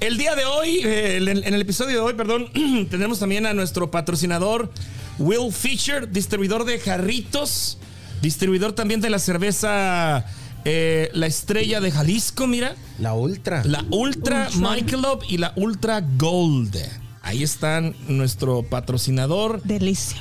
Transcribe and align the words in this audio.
El 0.00 0.16
día 0.16 0.36
de 0.36 0.44
hoy, 0.44 0.80
eh, 0.84 1.16
en 1.16 1.54
el 1.54 1.60
episodio 1.60 1.96
de 1.96 2.00
hoy, 2.00 2.14
perdón, 2.14 2.48
tenemos 2.90 3.18
también 3.18 3.46
a 3.46 3.54
nuestro 3.54 3.90
patrocinador 3.90 4.70
Will 5.18 5.52
Fisher, 5.52 6.08
distribuidor 6.10 6.64
de 6.64 6.78
jarritos, 6.78 7.78
distribuidor 8.22 8.72
también 8.72 9.00
de 9.00 9.10
la 9.10 9.18
cerveza 9.18 10.24
eh, 10.64 11.10
La 11.14 11.26
Estrella 11.26 11.80
de 11.80 11.90
Jalisco, 11.90 12.46
mira. 12.46 12.76
La 13.00 13.14
ultra. 13.14 13.64
La 13.64 13.84
Ultra 13.90 14.48
Michelob 14.54 15.24
y 15.28 15.38
la 15.38 15.52
Ultra 15.56 16.04
Gold. 16.16 16.76
Ahí 17.22 17.42
están 17.42 17.96
nuestro 18.06 18.62
patrocinador. 18.62 19.62
Delicia. 19.64 20.20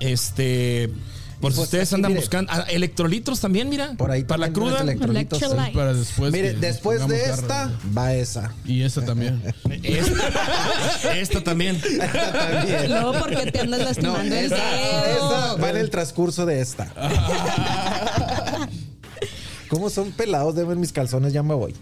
Este. 0.00 0.90
Por 1.40 1.52
si 1.52 1.56
pues 1.56 1.66
ustedes 1.68 1.92
andan 1.94 2.12
mire. 2.12 2.20
buscando. 2.20 2.52
ah, 2.52 2.66
electrolitros 2.68 3.40
también, 3.40 3.68
mira. 3.70 3.94
Por 3.96 4.10
ahí 4.10 4.24
Para 4.24 4.40
la 4.40 4.46
también 4.52 4.68
cruda. 4.68 4.82
electrolitos. 4.82 5.40
Electrolyte. 5.42 5.74
Para 5.76 5.94
después. 5.94 6.32
Mire, 6.32 6.52
después 6.54 7.08
de 7.08 7.20
carro. 7.22 7.34
esta, 7.34 7.72
va 7.96 8.14
esa. 8.14 8.52
Y 8.66 8.82
esta 8.84 9.04
también. 9.04 9.42
Esta, 9.82 11.16
esta 11.18 11.42
también. 11.42 11.80
También. 11.80 12.90
No, 12.90 13.12
porque 13.12 13.50
te 13.50 13.60
andas 13.60 13.78
No, 13.80 13.84
lastimando 13.86 14.34
el 14.36 14.44
esa, 14.46 14.56
dedo. 14.56 15.30
esa 15.30 15.54
va 15.56 15.70
en 15.70 15.76
el 15.78 15.88
transcurso 15.90 16.44
de 16.46 16.60
esta. 16.60 16.92
¿Cómo 19.68 19.88
son 19.88 20.10
pelados? 20.10 20.54
Deben 20.56 20.80
mis 20.80 20.90
calzones, 20.92 21.32
ya 21.32 21.42
me 21.44 21.54
voy. 21.54 21.74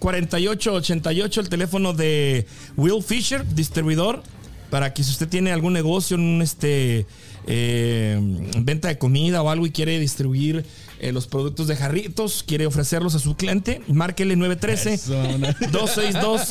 913-262-4888, 0.00 1.38
el 1.38 1.48
teléfono 1.48 1.92
de 1.92 2.46
Will 2.76 3.02
Fisher, 3.02 3.46
distribuidor, 3.54 4.22
para 4.70 4.94
que 4.94 5.02
si 5.04 5.10
usted 5.10 5.28
tiene 5.28 5.52
algún 5.52 5.72
negocio, 5.72 6.16
un 6.16 6.40
este 6.42 7.06
eh, 7.46 8.18
venta 8.58 8.88
de 8.88 8.98
comida 8.98 9.42
o 9.42 9.50
algo 9.50 9.66
y 9.66 9.70
quiere 9.70 9.98
distribuir 9.98 10.64
eh, 11.00 11.12
los 11.12 11.26
productos 11.26 11.66
de 11.66 11.76
jarritos, 11.76 12.44
quiere 12.46 12.66
ofrecerlos 12.66 13.14
a 13.14 13.18
su 13.18 13.36
cliente, 13.36 13.82
márquele 13.88 14.36
913 14.36 14.94
Eso, 14.94 15.18
una- 15.34 15.52
262 15.70 16.48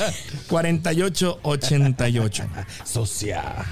4888. 0.48 2.44
Socia. 2.86 3.66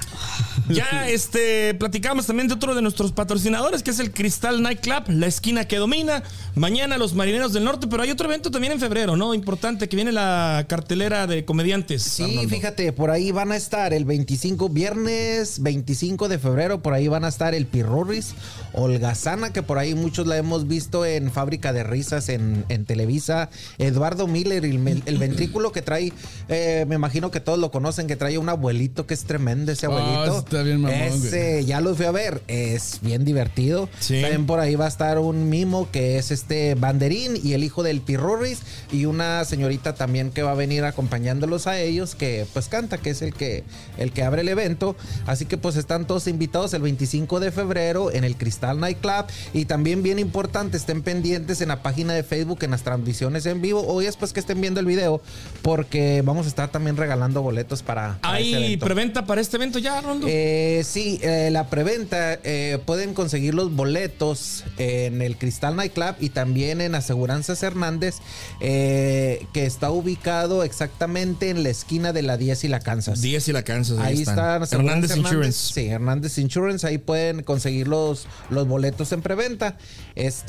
Ya 0.70 1.08
este 1.08 1.74
platicamos 1.76 2.26
también 2.26 2.48
de 2.48 2.54
otro 2.56 2.76
de 2.76 2.82
nuestros 2.82 3.12
patrocinadores, 3.12 3.84
que 3.84 3.92
es 3.92 4.00
el 4.00 4.12
Cristal 4.12 4.62
Night 4.62 4.80
Club, 4.82 5.04
la 5.10 5.28
esquina 5.28 5.66
que 5.66 5.78
domina. 5.78 6.24
Mañana 6.56 6.98
los 6.98 7.14
marineros 7.14 7.54
del 7.54 7.64
norte, 7.64 7.88
pero 7.88 8.04
hay 8.04 8.12
otro 8.12 8.28
evento 8.28 8.50
también 8.52 8.74
en 8.74 8.80
febrero, 8.80 9.16
¿no? 9.16 9.34
Importante, 9.34 9.88
que 9.88 9.96
viene 9.96 10.12
la 10.12 10.66
cartelera 10.68 11.28
de 11.28 11.46
comediantes. 11.46 12.04
Sí, 12.04 12.24
Arnoldo. 12.24 12.50
fíjate, 12.50 12.92
por 12.94 13.12
ahí 13.12 13.32
van 13.32 13.52
a 13.52 13.56
estar 13.56 13.94
el 13.94 14.06
25, 14.06 14.70
viernes 14.70 15.62
25 15.62 16.28
de 16.28 16.40
febrero, 16.40 16.82
por 16.82 16.94
ahí 16.94 17.08
van 17.08 17.24
a 17.26 17.28
estar 17.28 17.54
el 17.54 17.66
Pirurris, 17.68 18.34
Holgazana, 18.74 19.54
que 19.54 19.62
por 19.64 19.78
ahí 19.78 19.94
muchos 19.96 20.28
la 20.28 20.38
hemos 20.38 20.67
visto 20.68 21.06
en 21.06 21.32
Fábrica 21.32 21.74
de 21.74 21.84
Risas, 21.84 22.30
en, 22.30 22.66
en 22.70 22.86
Televisa, 22.86 23.50
Eduardo 23.78 24.28
Miller, 24.28 24.66
el, 24.66 25.02
el 25.06 25.18
ventrículo 25.18 25.72
que 25.72 25.82
trae, 25.82 26.14
eh, 26.50 26.86
me 26.88 26.96
imagino 26.96 27.32
que 27.32 27.40
todos 27.40 27.60
lo 27.60 27.72
conocen, 27.72 28.08
que 28.08 28.16
trae 28.16 28.38
un 28.38 28.50
abuelito 28.50 29.06
que 29.08 29.14
es 29.14 29.24
tremendo 29.26 29.72
ese 29.72 29.86
Ah, 29.88 29.90
abuelito. 29.90 30.40
está 30.40 30.62
bien 30.64 30.82
mamón, 30.82 30.98
Ese, 31.00 31.66
ya 31.66 31.82
los 31.82 31.98
fui 31.98 32.06
a 32.06 32.12
ver, 32.12 32.42
es 32.48 33.00
bien 33.02 33.26
divertido. 33.26 33.90
Sí. 34.00 34.22
También 34.22 34.46
por 34.46 34.60
ahí 34.60 34.76
va 34.76 34.86
a 34.86 34.90
estar 34.90 35.20
un 35.20 35.50
mimo 35.50 35.90
que 35.92 36.18
es 36.18 36.32
este 36.32 36.76
Banderín 36.76 37.40
y 37.42 37.54
el 37.54 37.64
hijo 37.64 37.84
del 37.84 38.02
Pirurris 38.02 38.60
y 38.92 39.06
una 39.06 39.46
señorita 39.46 39.96
también 39.96 40.32
que 40.32 40.44
va 40.44 40.52
a 40.52 40.56
venir 40.56 40.84
acompañándolos 40.84 41.68
a 41.68 41.80
ellos 41.80 42.16
que 42.16 42.46
pues 42.54 42.68
canta, 42.68 42.98
que 42.98 43.12
es 43.12 43.22
el 43.22 43.34
que 43.34 43.64
el 43.98 44.12
que 44.12 44.24
abre 44.24 44.42
el 44.42 44.50
evento. 44.50 44.96
Así 45.26 45.46
que 45.46 45.58
pues 45.58 45.76
están 45.76 46.06
todos 46.08 46.28
invitados 46.28 46.74
el 46.74 46.82
25 46.82 47.40
de 47.40 47.52
febrero 47.52 48.12
en 48.12 48.24
el 48.24 48.36
Cristal 48.36 48.80
Night 48.80 49.00
Club 49.00 49.26
y 49.54 49.66
también 49.66 50.04
bien 50.04 50.20
importante, 50.20 50.57
estén 50.58 51.04
pendientes 51.04 51.62
en 51.62 51.68
la 51.68 51.84
página 51.84 52.14
de 52.14 52.24
Facebook 52.24 52.60
en 52.64 52.72
las 52.72 52.82
transmisiones 52.82 53.46
en 53.46 53.62
vivo 53.62 53.86
o 53.88 54.00
después 54.00 54.34
que 54.34 54.40
estén 54.40 54.60
viendo 54.60 54.80
el 54.80 54.88
video 54.88 55.22
porque 55.62 56.24
vamos 56.26 56.48
a 56.48 56.50
estar 56.50 56.72
también 56.72 56.98
regalando 56.98 57.44
boletos 57.44 57.84
para, 57.84 58.18
para 58.22 58.40
ese 58.40 58.56
¿Hay 58.56 58.78
preventa 58.78 59.26
para 59.26 59.40
este 59.40 59.58
evento 59.58 59.78
ya, 59.78 60.00
Arnoldo? 60.00 60.26
Eh, 60.28 60.82
sí, 60.84 61.20
eh, 61.22 61.50
la 61.52 61.70
preventa 61.70 62.40
eh, 62.44 62.80
pueden 62.86 63.14
conseguir 63.14 63.54
los 63.54 63.74
boletos 63.76 64.64
en 64.78 65.22
el 65.22 65.38
Cristal 65.38 65.76
Night 65.76 65.94
Club 65.94 66.16
y 66.20 66.30
también 66.30 66.82
en 66.82 66.96
Aseguranzas 66.96 67.62
Hernández, 67.62 68.16
eh, 68.60 69.46
que 69.54 69.66
está 69.66 69.92
ubicado 69.92 70.64
exactamente 70.64 71.50
en 71.50 71.62
la 71.64 71.70
esquina 71.70 72.14
de 72.14 72.24
la 72.24 72.38
10 72.38 72.64
y 72.64 72.68
la 72.68 72.80
Kansas. 72.80 73.22
10 73.22 73.50
y 73.50 73.52
la 73.52 73.64
Kansas. 73.64 74.00
Ahí 74.00 74.22
están 74.22 74.64
Hernández 74.64 74.72
Aseguranzas 74.72 75.18
Insurance. 75.18 75.74
Sí, 75.74 75.88
Hernández 75.88 76.38
Insurance. 76.40 76.88
Ahí 76.88 76.98
pueden 76.98 77.44
conseguir 77.44 77.88
los, 77.88 78.28
los 78.50 78.68
boletos 78.68 79.12
en 79.12 79.22
preventa. 79.22 79.78
Este, 80.16 80.47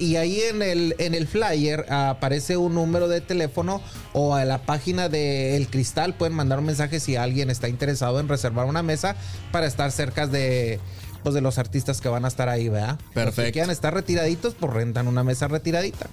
y 0.00 0.16
ahí 0.16 0.40
en 0.40 0.62
el, 0.62 0.94
en 0.98 1.14
el 1.14 1.26
flyer 1.26 1.86
aparece 1.90 2.56
un 2.56 2.74
número 2.74 3.08
de 3.08 3.20
teléfono 3.20 3.80
o 4.12 4.34
a 4.34 4.44
la 4.44 4.58
página 4.58 5.08
de 5.08 5.56
El 5.56 5.68
Cristal 5.68 6.14
pueden 6.14 6.34
mandar 6.34 6.58
un 6.58 6.66
mensaje 6.66 7.00
si 7.00 7.16
alguien 7.16 7.50
está 7.50 7.68
interesado 7.68 8.20
en 8.20 8.28
reservar 8.28 8.66
una 8.66 8.82
mesa 8.82 9.16
para 9.52 9.66
estar 9.66 9.90
cerca 9.92 10.26
de. 10.26 10.80
Pues 11.22 11.34
de 11.34 11.40
los 11.40 11.56
artistas 11.56 12.02
que 12.02 12.10
van 12.10 12.26
a 12.26 12.28
estar 12.28 12.50
ahí, 12.50 12.68
¿verdad? 12.68 12.98
Los 13.00 13.12
Perfecto. 13.14 13.42
que 13.44 13.52
quieran 13.52 13.70
estar 13.70 13.94
retiraditos, 13.94 14.54
pues 14.60 14.70
rentan 14.74 15.08
una 15.08 15.24
mesa 15.24 15.48
retiradita. 15.48 16.06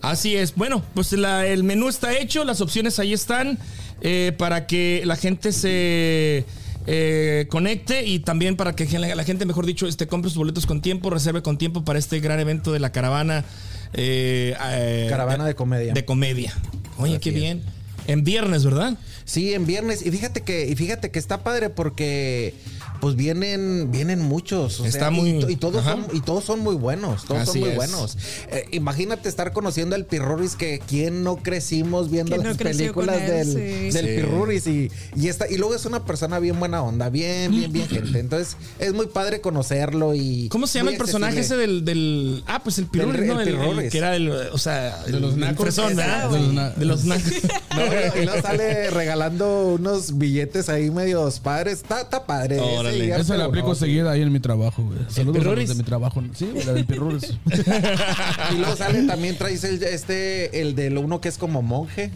Así 0.00 0.34
es. 0.36 0.56
Bueno, 0.56 0.82
pues 0.94 1.12
la- 1.12 1.46
el 1.46 1.62
menú 1.62 1.88
está 1.88 2.12
hecho, 2.18 2.42
las 2.44 2.60
opciones 2.60 2.98
ahí 2.98 3.12
están 3.12 3.56
eh, 4.00 4.32
para 4.36 4.66
que 4.66 5.02
la 5.04 5.14
gente 5.14 5.52
se 5.52 6.44
eh, 6.86 7.46
conecte 7.50 8.04
y 8.04 8.18
también 8.18 8.56
para 8.56 8.74
que 8.74 8.86
la, 8.98 9.24
gente, 9.24 9.46
mejor 9.46 9.66
dicho, 9.66 9.86
este, 9.86 10.06
compre 10.06 10.30
sus 10.30 10.38
boletos 10.38 10.66
con 10.66 10.80
tiempo, 10.80 11.10
reserve 11.10 11.42
con 11.42 11.58
tiempo 11.58 11.84
para 11.84 11.98
este 11.98 12.20
gran 12.20 12.40
evento 12.40 12.72
de 12.72 12.80
la 12.80 12.92
caravana. 12.92 13.44
eh, 13.92 14.54
eh, 14.72 15.06
Caravana 15.08 15.44
de 15.44 15.54
comedia. 15.54 15.92
De 15.92 16.04
comedia. 16.04 16.52
Oye, 16.98 17.14
Así 17.16 17.20
qué 17.20 17.28
es. 17.30 17.34
bien. 17.34 17.62
En 18.08 18.24
viernes, 18.24 18.64
¿verdad? 18.64 18.98
Sí, 19.24 19.54
en 19.54 19.64
viernes. 19.64 20.04
Y 20.04 20.10
fíjate 20.10 20.40
que, 20.40 20.66
y 20.68 20.74
fíjate 20.74 21.10
que 21.12 21.18
está 21.20 21.44
padre 21.44 21.70
porque 21.70 22.54
pues 23.02 23.16
vienen, 23.16 23.90
vienen 23.90 24.20
muchos. 24.20 24.78
o 24.78 24.84
Está 24.86 25.00
sea, 25.00 25.10
muy- 25.10 25.44
y, 25.48 25.56
todos 25.56 25.82
son, 25.84 26.06
y 26.12 26.20
todos 26.20 26.44
son 26.44 26.60
muy 26.60 26.76
buenos. 26.76 27.24
Todos 27.24 27.40
Así 27.42 27.50
son 27.54 27.60
muy 27.62 27.70
es. 27.70 27.74
buenos. 27.76 28.16
Eh, 28.52 28.66
imagínate 28.70 29.28
estar 29.28 29.52
conociendo 29.52 29.96
al 29.96 30.04
Pirruris 30.06 30.54
que 30.54 30.80
quién 30.86 31.24
no 31.24 31.34
crecimos 31.38 32.12
viendo 32.12 32.30
¿Quién 32.36 32.44
no 32.44 32.48
las 32.50 32.58
películas 32.58 33.20
él? 33.22 33.26
del, 33.28 33.46
Sí. 33.48 33.90
del 33.98 34.06
Sí. 34.06 34.12
Pirruris 34.14 34.66
y, 34.68 34.90
y 35.16 35.26
esta, 35.26 35.50
y 35.50 35.56
luego 35.56 35.74
es 35.74 35.84
una 35.84 36.04
persona 36.04 36.38
bien 36.38 36.60
buena 36.60 36.80
onda, 36.80 37.10
bien, 37.10 37.50
bien, 37.50 37.72
bien 37.72 37.88
gente. 37.88 38.20
Entonces, 38.20 38.56
es 38.78 38.92
muy 38.92 39.08
padre 39.08 39.40
conocerlo 39.40 40.14
y. 40.14 40.48
¿Cómo 40.50 40.68
se 40.68 40.78
llama 40.78 40.92
el 40.92 40.96
personaje 40.96 41.40
ese 41.40 41.56
del, 41.56 41.84
del- 41.84 42.44
Ah, 42.46 42.62
pues 42.62 42.78
el 42.78 42.88
Del- 42.88 43.08
¿no? 43.08 43.14
el 43.40 43.48
El- 43.48 43.48
el 43.48 43.58
Pirrulis. 43.58 43.90
que 43.90 43.98
era 43.98 44.14
el. 44.14 44.30
O 44.30 44.58
sea, 44.58 45.02
De 45.02 45.18
los 45.18 45.36
nacos. 45.36 45.60
fresón, 45.64 45.96
¿verdad? 45.96 46.30
De 46.30 46.38
los 46.38 46.52
na- 46.54 46.70
De 46.70 46.84
los 46.84 47.04
nacos. 47.04 47.32
No, 47.72 47.80
y 48.20 48.26
luego 48.26 48.42
sale 48.42 48.90
regalando 48.90 49.70
unos 49.72 50.18
billetes 50.18 50.68
ahí 50.68 50.90
medios 50.90 51.40
padres. 51.40 51.78
Está, 51.80 52.02
está 52.02 52.26
padre. 52.26 52.58
ese 52.58 52.91
Órale. 52.94 53.20
Esa 53.20 53.36
la 53.36 53.44
aplico 53.44 53.68
no, 53.68 53.74
seguida 53.74 54.10
ahí 54.10 54.22
en 54.22 54.32
mi 54.32 54.40
trabajo, 54.40 54.82
güey. 54.82 54.98
Saludos 55.08 55.46
a 55.46 55.54
los 55.54 55.68
de 55.68 55.74
mi 55.74 55.82
trabajo. 55.82 56.22
Sí, 56.34 56.48
güey, 56.52 56.64
la 56.64 56.72
del 56.72 56.86
Pirruris. 56.86 57.34
Y 58.52 58.56
luego 58.56 58.76
sale 58.76 59.02
también 59.04 59.36
traes 59.36 59.64
el, 59.64 59.82
este, 59.82 60.60
el 60.60 60.74
del 60.74 60.98
uno 60.98 61.20
que 61.20 61.28
es 61.28 61.38
como 61.38 61.62
monje. 61.62 62.10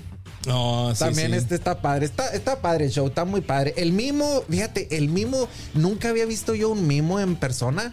No, 0.46 0.94
sí, 0.94 1.00
también 1.00 1.32
sí. 1.32 1.38
este 1.38 1.54
está 1.54 1.80
padre. 1.80 2.06
Está, 2.06 2.28
está 2.28 2.60
padre 2.60 2.86
el 2.86 2.90
show, 2.90 3.06
está 3.06 3.24
muy 3.24 3.40
padre. 3.40 3.74
El 3.76 3.92
mimo, 3.92 4.44
fíjate, 4.48 4.96
el 4.96 5.08
mimo, 5.08 5.48
nunca 5.74 6.10
había 6.10 6.24
visto 6.24 6.54
yo 6.54 6.70
un 6.70 6.86
mimo 6.86 7.18
en 7.20 7.36
persona. 7.36 7.92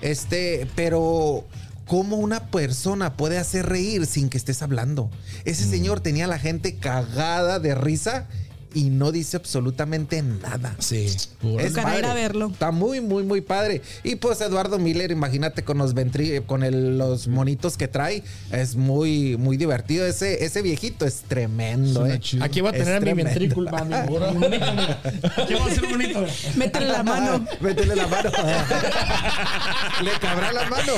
Este, 0.00 0.66
pero 0.74 1.46
cómo 1.86 2.16
una 2.16 2.50
persona 2.50 3.16
puede 3.16 3.38
hacer 3.38 3.66
reír 3.66 4.06
sin 4.06 4.28
que 4.28 4.38
estés 4.38 4.62
hablando. 4.62 5.10
Ese 5.44 5.64
señor 5.64 6.00
tenía 6.00 6.24
a 6.24 6.28
la 6.28 6.38
gente 6.38 6.76
cagada 6.76 7.58
de 7.58 7.74
risa 7.74 8.28
y 8.74 8.90
no 8.90 9.12
dice 9.12 9.36
absolutamente 9.36 10.22
nada. 10.22 10.74
Sí. 10.78 11.06
Es 11.06 11.28
Tocará 11.40 11.96
ir 11.98 12.02
padre. 12.02 12.06
a 12.06 12.14
verlo. 12.14 12.48
Está 12.52 12.70
muy, 12.70 13.00
muy, 13.00 13.22
muy 13.24 13.40
padre. 13.40 13.82
Y 14.04 14.16
pues 14.16 14.40
Eduardo 14.40 14.78
Miller, 14.78 15.10
imagínate 15.10 15.62
con 15.64 15.78
los 15.78 15.94
ventri 15.94 16.40
con 16.46 16.62
el- 16.62 16.98
los 16.98 17.28
monitos 17.28 17.76
que 17.76 17.88
trae. 17.88 18.22
Es 18.50 18.76
muy, 18.76 19.36
muy 19.36 19.56
divertido. 19.56 20.06
Ese, 20.06 20.44
ese 20.44 20.62
viejito 20.62 21.04
es 21.06 21.22
tremendo, 21.28 22.06
eh. 22.06 22.20
Aquí 22.40 22.60
voy 22.60 22.70
a 22.70 22.72
tener 22.72 22.96
a 22.96 23.00
mi 23.00 23.12
ventrículo. 23.12 23.70
mi-. 23.84 23.94
Aquí 23.94 25.54
voy 25.54 25.62
a 25.62 25.64
hacer 25.66 25.86
bonito. 25.88 26.24
Métele 26.56 26.86
la 26.86 27.02
mano. 27.02 27.46
Métele 27.60 27.96
la 27.96 28.06
mano. 28.06 28.30
Le 30.02 30.10
cabrá 30.20 30.52
la 30.52 30.64
mano. 30.68 30.92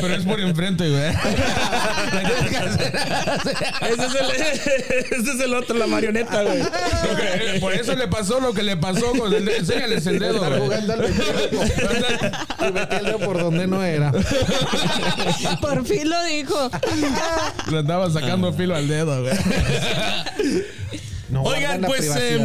Pero 0.00 0.14
es 0.14 0.24
por 0.24 0.40
enfrente, 0.40 0.88
güey. 0.88 1.04
Ese 3.84 4.06
es 4.06 4.14
el, 4.14 4.30
ese 5.20 5.30
es 5.32 5.40
el 5.40 5.54
otro, 5.54 5.76
la 5.76 5.86
marioneta, 5.94 6.42
güey. 6.42 7.60
Por 7.60 7.72
eso 7.74 7.94
le 7.94 8.08
pasó 8.08 8.40
lo 8.40 8.52
que 8.52 8.62
le 8.62 8.76
pasó 8.76 9.12
con 9.12 9.32
el 9.32 9.44
dedo. 9.44 9.56
Enséñales 9.58 10.06
el 10.06 10.18
dedo, 10.18 10.38
güey. 10.38 10.60
jugando 10.60 10.92
al 10.92 11.00
ventrílocuo. 11.00 12.68
Y 12.68 12.72
metí 12.72 12.96
el 12.96 13.04
dedo 13.04 13.18
por 13.18 13.38
donde 13.38 13.66
no 13.66 13.82
era. 13.82 14.12
Por 15.60 15.84
fin 15.86 16.08
lo 16.08 16.24
dijo. 16.24 16.70
Le 17.70 17.78
andaba 17.78 18.10
sacando 18.10 18.52
filo 18.52 18.74
al 18.74 18.88
dedo, 18.88 19.22
güey. 19.22 19.34
No 21.30 21.42
Oigan, 21.42 21.80
pues 21.82 22.00
ustedes. 22.08 22.40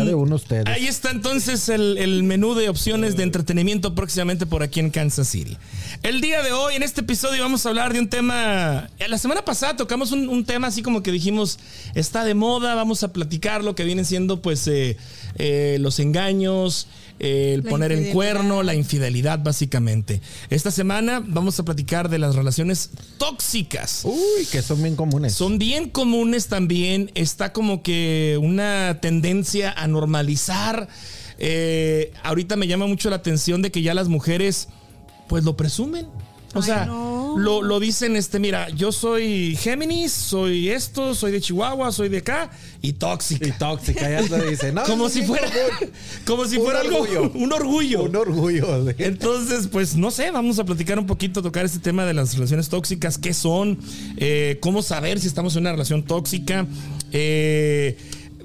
ahí 0.68 0.88
está 0.88 1.12
entonces 1.12 1.68
el, 1.70 1.98
el 1.98 2.24
menú 2.24 2.54
de 2.56 2.70
opciones 2.70 3.18
de 3.18 3.24
entretenimiento 3.24 3.94
próximamente 3.94 4.46
por 4.46 4.64
aquí 4.64 4.80
en 4.80 4.90
Kansas 4.90 5.28
City. 5.28 5.58
El 6.02 6.22
día 6.22 6.42
de 6.42 6.54
hoy, 6.54 6.76
en 6.76 6.84
este 6.84 7.02
episodio, 7.02 7.44
vamos 7.44 7.66
a 7.66 7.70
hablar 7.70 7.92
de 7.94 8.00
un 8.00 8.08
tema. 8.10 8.90
eh, 9.00 9.08
La 9.10 9.18
semana 9.18 9.44
pasada 9.44 9.76
tocamos 9.76 10.12
un, 10.12 10.30
un 10.30 10.46
tema 10.46 10.68
así 10.68 10.82
como 10.82 11.04
que 11.04 11.12
dijimos 11.12 11.60
está 11.94 12.24
de 12.24 12.36
moda, 12.36 12.74
vamos 12.76 13.04
a 13.04 13.12
platicar 13.12 13.64
lo 13.64 13.76
que 13.76 13.84
vienen 13.84 14.06
siendo 14.06 14.42
pues 14.42 14.66
eh, 14.68 14.96
eh, 15.36 15.78
los 15.82 16.00
engaños, 16.00 16.88
eh, 16.88 16.99
el 17.20 17.64
La 17.64 17.70
poner 17.70 17.92
en 17.92 18.12
cuerno, 18.12 18.64
la 18.64 18.76
infidelidad 18.76 19.40
básicamente. 19.44 20.22
Esta 20.50 20.72
semana 20.72 21.22
vamos 21.26 21.60
a 21.60 21.64
platicar 21.64 22.10
de 22.10 22.20
las 22.20 22.36
relaciones 22.36 22.92
tóxicas. 23.18 24.02
Uy, 24.06 24.46
que 24.52 24.62
son 24.62 24.82
bien 24.82 24.96
comunes. 24.96 25.34
Son 25.34 25.58
bien 25.58 25.90
comunes 25.90 26.48
también. 26.48 27.12
Está 27.16 27.54
como 27.54 27.84
que 27.84 28.40
una 28.42 29.00
tendencia 29.02 29.72
a 29.72 29.88
normalizar. 29.88 30.88
Eh, 31.38 32.12
ahorita 32.24 32.56
me 32.56 32.68
llama 32.68 32.88
mucho 32.88 33.10
la 33.10 33.18
atención 33.18 33.62
de 33.62 33.72
que 33.72 33.82
ya 33.82 33.94
las 33.94 34.08
mujeres, 34.08 34.70
pues 35.28 35.44
lo 35.44 35.56
presumen. 35.56 36.08
O 36.56 36.60
Ay, 36.60 36.64
sea, 36.64 36.86
no. 36.86 37.36
lo, 37.38 37.62
lo 37.62 37.80
dicen, 37.80 38.16
este, 38.16 38.40
mira, 38.40 38.70
yo 38.70 38.92
soy 38.92 39.56
Géminis, 39.56 40.12
soy 40.12 40.70
esto, 40.70 41.14
soy 41.14 41.32
de 41.32 41.42
Chihuahua, 41.42 41.92
soy 41.92 42.10
de 42.10 42.18
acá 42.20 42.50
y 42.82 42.94
tóxica. 42.94 43.48
Y 43.48 43.52
tóxica, 43.52 44.10
ya 44.10 44.22
lo 44.22 44.44
dice. 44.44 44.72
No, 44.72 44.84
como 44.84 45.10
si 45.10 45.22
fuera, 45.22 45.48
como 46.26 46.46
si 46.46 46.58
un 46.58 46.64
fuera 46.64 46.80
algo, 46.82 47.02
orgullo. 47.02 47.32
un 47.36 47.54
orgullo. 47.54 48.04
Un 48.04 48.16
orgullo. 48.16 48.90
Entonces, 48.98 49.68
pues 49.68 49.96
no 49.96 50.10
sé, 50.10 50.32
vamos 50.32 50.58
a 50.58 50.64
platicar 50.66 50.98
un 50.98 51.06
poquito, 51.06 51.44
tocar 51.44 51.66
este 51.66 51.80
tema 51.80 52.04
de 52.06 52.16
las 52.16 52.34
relaciones 52.34 52.68
tóxicas, 52.70 53.18
qué 53.20 53.34
son, 53.36 53.78
eh, 54.18 54.58
cómo 54.60 54.82
saber 54.82 55.20
si 55.20 55.28
estamos 55.28 55.56
en 55.56 55.62
una 55.62 55.72
relación 55.74 56.04
tóxica. 56.04 56.66
eh, 57.12 57.96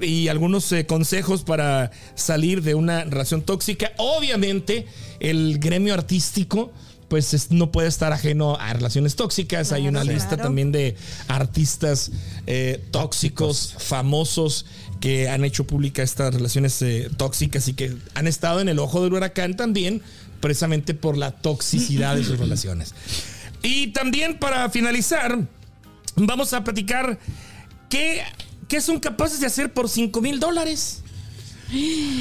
y 0.00 0.26
algunos 0.28 0.70
eh, 0.72 0.86
consejos 0.86 1.44
para 1.44 1.92
salir 2.16 2.62
de 2.62 2.74
una 2.74 3.04
relación 3.04 3.42
tóxica. 3.42 3.92
Obviamente, 3.96 4.86
el 5.20 5.58
gremio 5.60 5.94
artístico, 5.94 6.72
pues 7.14 7.32
es- 7.32 7.52
no 7.52 7.70
puede 7.70 7.86
estar 7.86 8.12
ajeno 8.12 8.56
a 8.58 8.72
relaciones 8.72 9.14
tóxicas. 9.14 9.70
Hay 9.70 9.82
Claro, 9.82 10.00
una 10.00 10.12
lista 10.12 10.30
claro. 10.30 10.42
también 10.42 10.72
de 10.72 10.96
artistas 11.28 12.10
eh, 12.48 12.84
tóxicos, 12.90 13.76
famosos, 13.78 14.66
que 14.98 15.28
han 15.28 15.44
hecho 15.44 15.64
pública 15.64 16.02
estas 16.02 16.34
relaciones 16.34 16.82
eh, 16.82 17.08
tóxicas 17.16 17.68
y 17.68 17.74
que 17.74 17.96
han 18.16 18.26
estado 18.26 18.58
en 18.60 18.68
el 18.68 18.80
ojo 18.80 19.00
del 19.04 19.12
huracán 19.12 19.54
también, 19.54 20.02
precisamente 20.40 20.92
por 20.92 21.16
la 21.16 21.30
toxicidad 21.30 22.16
de 22.16 22.24
sus 22.24 22.36
relaciones. 22.40 22.96
Y 23.62 23.92
también 23.92 24.40
para 24.40 24.68
finalizar, 24.70 25.38
vamos 26.16 26.52
a 26.52 26.64
platicar 26.64 27.20
qué, 27.88 28.22
qué 28.66 28.80
son 28.80 28.98
capaces 28.98 29.38
de 29.38 29.46
hacer 29.46 29.72
por 29.72 29.88
5 29.88 30.20
mil 30.20 30.40
dólares. 30.40 31.03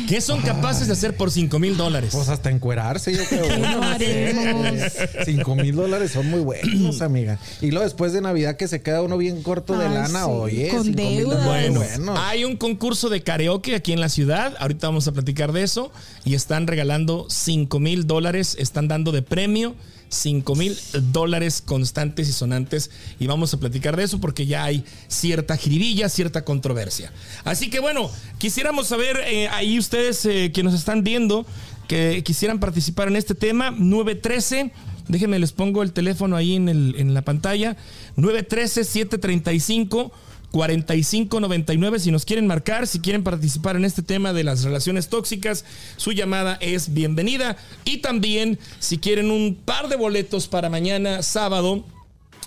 ¿Qué 0.07 0.19
son 0.21 0.41
capaces 0.41 0.87
de 0.87 0.93
hacer 0.93 1.15
por 1.15 1.31
5 1.31 1.59
mil 1.59 1.77
dólares? 1.77 2.11
Pues 2.13 2.29
hasta 2.29 2.49
encuerarse, 2.49 3.13
yo 3.13 3.23
creo. 3.25 3.45
Cinco 5.25 5.55
mil 5.55 5.75
dólares 5.75 6.11
son 6.11 6.29
muy 6.29 6.39
buenos, 6.41 7.01
amiga. 7.01 7.39
Y 7.61 7.71
luego 7.71 7.83
después 7.83 8.13
de 8.13 8.21
Navidad 8.21 8.57
que 8.57 8.67
se 8.67 8.81
queda 8.81 9.01
uno 9.01 9.17
bien 9.17 9.43
corto 9.43 9.77
de 9.77 9.85
Ay, 9.87 9.93
lana, 9.93 10.25
sí, 10.25 10.29
oye, 10.31 10.69
con 10.69 10.91
dólares 10.91 11.43
Bueno, 11.45 11.79
buenos. 11.79 12.19
hay 12.19 12.45
un 12.45 12.57
concurso 12.57 13.09
de 13.09 13.21
karaoke 13.21 13.75
aquí 13.75 13.93
en 13.93 14.01
la 14.01 14.09
ciudad. 14.09 14.55
Ahorita 14.59 14.87
vamos 14.87 15.07
a 15.07 15.11
platicar 15.11 15.51
de 15.51 15.63
eso. 15.63 15.91
Y 16.25 16.35
están 16.35 16.67
regalando 16.67 17.27
5 17.29 17.79
mil 17.79 18.07
dólares. 18.07 18.55
Están 18.59 18.87
dando 18.87 19.11
de 19.11 19.21
premio 19.21 19.75
5 20.13 20.55
mil 20.55 20.77
dólares 21.11 21.61
constantes 21.65 22.29
y 22.29 22.33
sonantes. 22.33 22.89
Y 23.19 23.27
vamos 23.27 23.53
a 23.53 23.59
platicar 23.59 23.97
de 23.97 24.03
eso 24.03 24.19
porque 24.21 24.45
ya 24.45 24.63
hay 24.63 24.83
cierta 25.07 25.57
jiribilla, 25.57 26.09
cierta 26.09 26.45
controversia. 26.45 27.11
Así 27.43 27.69
que 27.69 27.79
bueno, 27.79 28.09
quisiéramos 28.37 28.87
saber 28.87 29.17
eh, 29.25 29.47
ahí 29.49 29.77
ustedes 29.79 30.25
eh, 30.25 30.51
que 30.53 30.63
nos 30.63 30.73
están 30.73 31.03
viendo 31.03 31.45
que 31.87 32.23
quisieran 32.23 32.59
participar 32.59 33.07
en 33.09 33.15
este 33.17 33.35
tema. 33.35 33.71
913. 33.71 34.71
Déjenme, 35.09 35.37
les 35.37 35.51
pongo 35.51 35.83
el 35.83 35.91
teléfono 35.91 36.37
ahí 36.37 36.55
en, 36.55 36.69
el- 36.69 36.95
en 36.97 37.13
la 37.13 37.23
pantalla. 37.23 37.75
913-735. 38.17 40.11
4599 40.53 41.99
si 41.99 42.11
nos 42.11 42.25
quieren 42.25 42.45
marcar, 42.45 42.85
si 42.85 42.99
quieren 42.99 43.23
participar 43.23 43.75
en 43.75 43.85
este 43.85 44.03
tema 44.03 44.33
de 44.33 44.43
las 44.43 44.63
relaciones 44.63 45.09
tóxicas, 45.09 45.65
su 45.97 46.11
llamada 46.11 46.59
es 46.61 46.93
bienvenida. 46.93 47.57
Y 47.85 47.97
también 47.97 48.59
si 48.77 48.99
quieren 48.99 49.31
un 49.31 49.55
par 49.55 49.89
de 49.89 49.95
boletos 49.95 50.47
para 50.47 50.69
mañana 50.69 51.23
sábado 51.23 51.83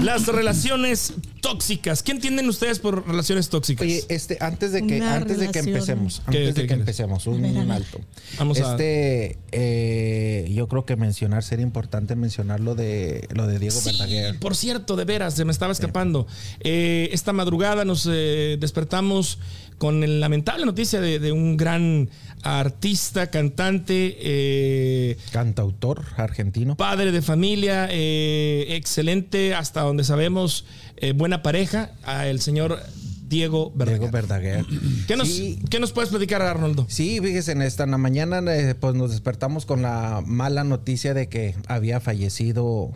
las 0.02 0.26
relaciones 0.26 1.12
tóxicas? 1.42 2.02
¿Qué 2.02 2.12
entienden 2.12 2.48
ustedes 2.48 2.78
por 2.78 3.06
relaciones 3.06 3.50
tóxicas? 3.50 3.82
Oye, 3.86 4.02
este, 4.08 4.38
antes 4.40 4.72
de 4.72 4.86
que, 4.86 4.96
Una 4.96 5.16
antes 5.16 5.36
de 5.38 5.48
que 5.48 5.60
relación. 5.60 5.74
empecemos, 5.76 6.22
¿Qué- 6.30 6.38
antes 6.38 6.40
qué 6.40 6.46
de 6.46 6.52
que 6.54 6.66
quieres? 6.66 6.80
empecemos, 6.80 7.26
un, 7.26 7.44
A 7.44 7.48
ver, 7.48 7.58
a 7.58 7.62
ver. 7.64 7.72
alto. 7.72 8.00
Vamos 8.38 8.58
a- 8.60 8.70
este, 8.70 9.36
eh, 9.52 10.50
yo 10.50 10.66
creo 10.66 10.86
que 10.86 10.96
mencionar, 10.96 11.42
sería 11.42 11.62
importante 11.62 12.16
mencionar 12.16 12.60
lo 12.60 12.74
de, 12.74 13.28
lo 13.34 13.46
de 13.46 13.58
Diego 13.58 13.78
Sí, 13.78 13.90
Verdaguer. 13.90 14.38
por 14.38 14.56
cierto, 14.56 14.96
de 14.96 15.04
veras, 15.04 15.34
se 15.34 15.44
me 15.44 15.52
estaba 15.52 15.72
escapando. 15.74 16.26
Eh, 16.60 17.10
esta 17.12 17.34
madrugada 17.34 17.84
nos 17.84 18.08
eh, 18.10 18.56
despertamos 18.58 19.38
con 19.76 20.00
la 20.00 20.06
lamentable 20.06 20.64
noticia 20.64 21.02
de, 21.02 21.18
de 21.18 21.32
un 21.32 21.58
gran 21.58 22.08
artista, 22.46 23.28
cantante, 23.28 24.16
eh, 24.20 25.16
Cantautor 25.32 26.04
argentino. 26.16 26.76
padre 26.76 27.10
de 27.12 27.22
familia, 27.22 27.88
eh, 27.90 28.66
excelente, 28.70 29.54
hasta 29.54 29.80
donde 29.82 30.04
sabemos, 30.04 30.64
eh, 30.96 31.12
buena 31.12 31.42
pareja, 31.42 31.90
a 32.04 32.28
el 32.28 32.40
señor 32.40 32.80
Diego 33.28 33.72
Verdaguer. 33.74 33.98
Diego 33.98 34.12
Verdaguer. 34.12 34.64
¿Qué, 35.08 35.16
nos, 35.16 35.28
Sí. 35.28 35.58
¿Qué 35.68 35.80
nos 35.80 35.92
puedes 35.92 36.10
platicar, 36.10 36.42
Arnoldo? 36.42 36.86
Sí, 36.88 37.20
fíjese, 37.20 37.52
en 37.52 37.62
esta 37.62 37.84
en 37.84 37.90
la 37.90 37.98
mañana 37.98 38.38
eh, 38.54 38.74
pues 38.74 38.94
nos 38.94 39.10
despertamos 39.10 39.66
con 39.66 39.82
la 39.82 40.22
mala 40.24 40.62
noticia 40.62 41.14
de 41.14 41.28
que 41.28 41.56
había 41.66 41.98
fallecido 41.98 42.92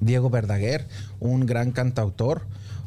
Diego 0.00 0.30
Verdaguer, 0.30 0.88
un 1.20 1.46
gran 1.46 1.70
cantautor, 1.70 2.42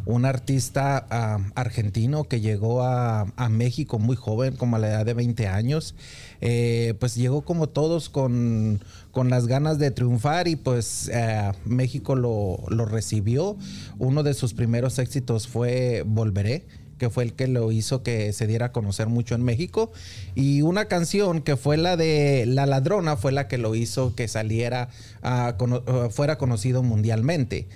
un 0.07 0.23
artista 0.23 1.05
ah, 1.09 1.39
argentino 1.55 2.23
que 2.23 2.39
llegó 2.39 2.81
a, 2.81 3.25
México 3.49 3.99
muy 3.99 4.15
joven, 4.15 4.55
como 4.55 4.77
a 4.77 4.79
la 4.79 4.87
edad 4.87 5.05
de 5.05 5.13
20 5.13 5.47
años. 5.47 5.95
Eh, 6.39 6.93
pues 6.99 7.15
llegó 7.15 7.41
como 7.41 7.67
todos 7.67 8.09
con, 8.09 8.79
con 9.11 9.29
las 9.29 9.47
ganas 9.47 9.79
de 9.79 9.91
triunfar 9.91 10.47
y 10.47 10.55
pues 10.55 11.09
eh, 11.13 11.51
México 11.65 12.15
lo, 12.15 12.63
lo 12.69 12.85
recibió. 12.85 13.57
Uno 13.99 14.23
de 14.23 14.33
sus 14.33 14.53
primeros 14.53 14.97
éxitos 14.97 15.47
fue 15.47 16.03
Volveré 16.05 16.65
que 16.97 17.09
fue 17.09 17.23
el 17.23 17.33
que 17.33 17.47
lo 17.47 17.71
hizo 17.71 18.01
que 18.01 18.33
se 18.33 18.47
diera 18.47 18.67
a 18.67 18.71
conocer 18.71 19.07
mucho 19.07 19.35
en 19.35 19.43
México. 19.43 19.91
Y 20.35 20.61
una 20.63 20.85
canción 20.85 21.41
que 21.41 21.55
fue 21.55 21.77
la 21.77 21.95
de 21.95 22.45
La 22.47 22.65
Ladrona 22.65 23.17
fue 23.17 23.31
la 23.31 23.47
que 23.47 23.57
lo 23.57 23.75
hizo 23.75 24.15
que 24.15 24.27
saliera, 24.27 24.89
a 25.21 25.55
cono- 25.57 25.83
eh, 25.87 26.09
fuera 26.09 26.37
conocido 26.37 26.81
mundialmente. 26.83 27.67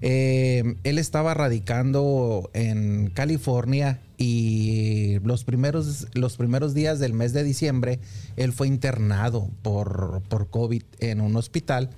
Eh, 0.00 0.76
él 0.84 0.98
estaba 0.98 1.34
radicando 1.34 2.50
en 2.52 3.10
California 3.14 4.00
y 4.18 5.18
los 5.24 5.44
primeros, 5.44 6.06
los 6.14 6.36
primeros 6.36 6.74
días 6.74 6.98
del 6.98 7.12
mes 7.12 7.32
de 7.32 7.44
diciembre 7.44 7.98
él 8.36 8.52
fue 8.52 8.66
internado 8.68 9.48
por, 9.62 10.22
por 10.28 10.48
COVID 10.48 10.82
en 11.00 11.20
un 11.20 11.36
hospital 11.36 11.90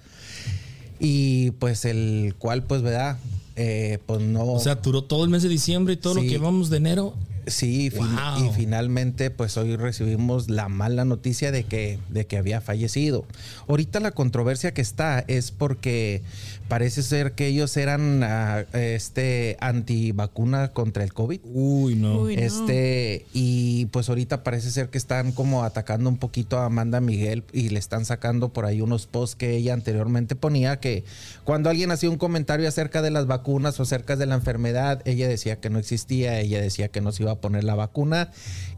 y 1.00 1.52
pues 1.52 1.85
el 1.85 2.35
cual 2.38 2.62
pues 2.64 2.83
verdad 2.83 3.19
Eh, 3.61 3.99
pues 4.07 4.21
no 4.21 4.45
O 4.45 4.61
sea, 4.61 4.76
duró 4.76 5.02
todo 5.02 5.25
el 5.25 5.31
mes 5.31 5.43
de 5.43 5.49
diciembre 5.49 5.95
y 5.95 5.97
todo 5.97 6.14
lo 6.14 6.21
que 6.21 6.28
llevamos 6.28 6.71
de 6.71 6.76
enero. 6.76 7.14
Sí, 7.50 7.90
fin- 7.90 8.00
Wow. 8.17 8.47
y 8.47 8.55
finalmente, 8.55 9.31
pues 9.31 9.57
hoy 9.57 9.76
recibimos 9.76 10.49
la 10.50 10.69
mala 10.69 11.05
noticia 11.05 11.50
de 11.52 11.64
que, 11.64 11.99
de 12.11 12.26
que 12.26 12.37
había 12.38 12.61
fallecido. 12.61 13.25
Ahorita 13.69 14.00
la 14.00 14.11
controversia 14.12 14.73
que 14.75 14.81
está 14.83 15.25
es 15.28 15.50
porque 15.50 16.23
parece 16.69 17.02
ser 17.02 17.33
que 17.33 17.47
ellos 17.47 17.76
eran 17.76 18.23
ah, 18.23 18.64
este 18.73 19.57
antivacuna 19.61 20.69
contra 20.69 21.02
el 21.05 21.12
COVID. 21.12 21.40
Uy, 21.45 21.95
no. 21.95 22.21
Uy, 22.21 22.37
no. 22.37 22.43
Este, 22.43 23.25
y 23.33 23.87
pues 23.87 24.09
ahorita 24.09 24.45
parece 24.45 24.71
ser 24.71 24.88
que 24.90 24.99
están 24.99 25.33
como 25.33 25.64
atacando 25.64 26.09
un 26.11 26.19
poquito 26.19 26.59
a 26.59 26.67
Amanda 26.67 27.00
Miguel 27.00 27.45
y 27.52 27.71
le 27.71 27.78
están 27.78 28.05
sacando 28.05 28.50
por 28.50 28.64
ahí 28.67 28.81
unos 28.81 29.07
posts 29.07 29.37
que 29.37 29.57
ella 29.57 29.73
anteriormente 29.75 30.37
ponía 30.37 30.78
que 30.81 31.05
cuando 31.45 31.71
alguien 31.71 31.90
hacía 31.90 32.11
un 32.11 32.19
comentario 32.19 32.69
acerca 32.69 33.02
de 33.02 33.11
las 33.11 33.26
vacunas 33.26 33.78
o 33.81 33.83
acerca 33.83 34.17
de 34.17 34.26
la 34.26 34.35
enfermedad, 34.35 35.00
ella 35.07 35.26
decía 35.28 35.57
que 35.61 35.71
no 35.71 35.78
existía, 35.78 36.38
ella 36.40 36.61
decía 36.61 36.88
que 36.88 37.00
no 37.00 37.12
se 37.12 37.23
iba 37.23 37.33
a 37.33 37.38
poner 37.40 37.64
la 37.64 37.75
vacuna 37.75 38.30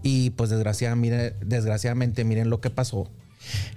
y 0.02 0.30
pues 0.30 0.50
desgraciadamente, 0.50 1.34
desgraciadamente 1.44 2.24
miren 2.24 2.50
lo 2.50 2.60
que 2.60 2.70
pasó. 2.70 3.10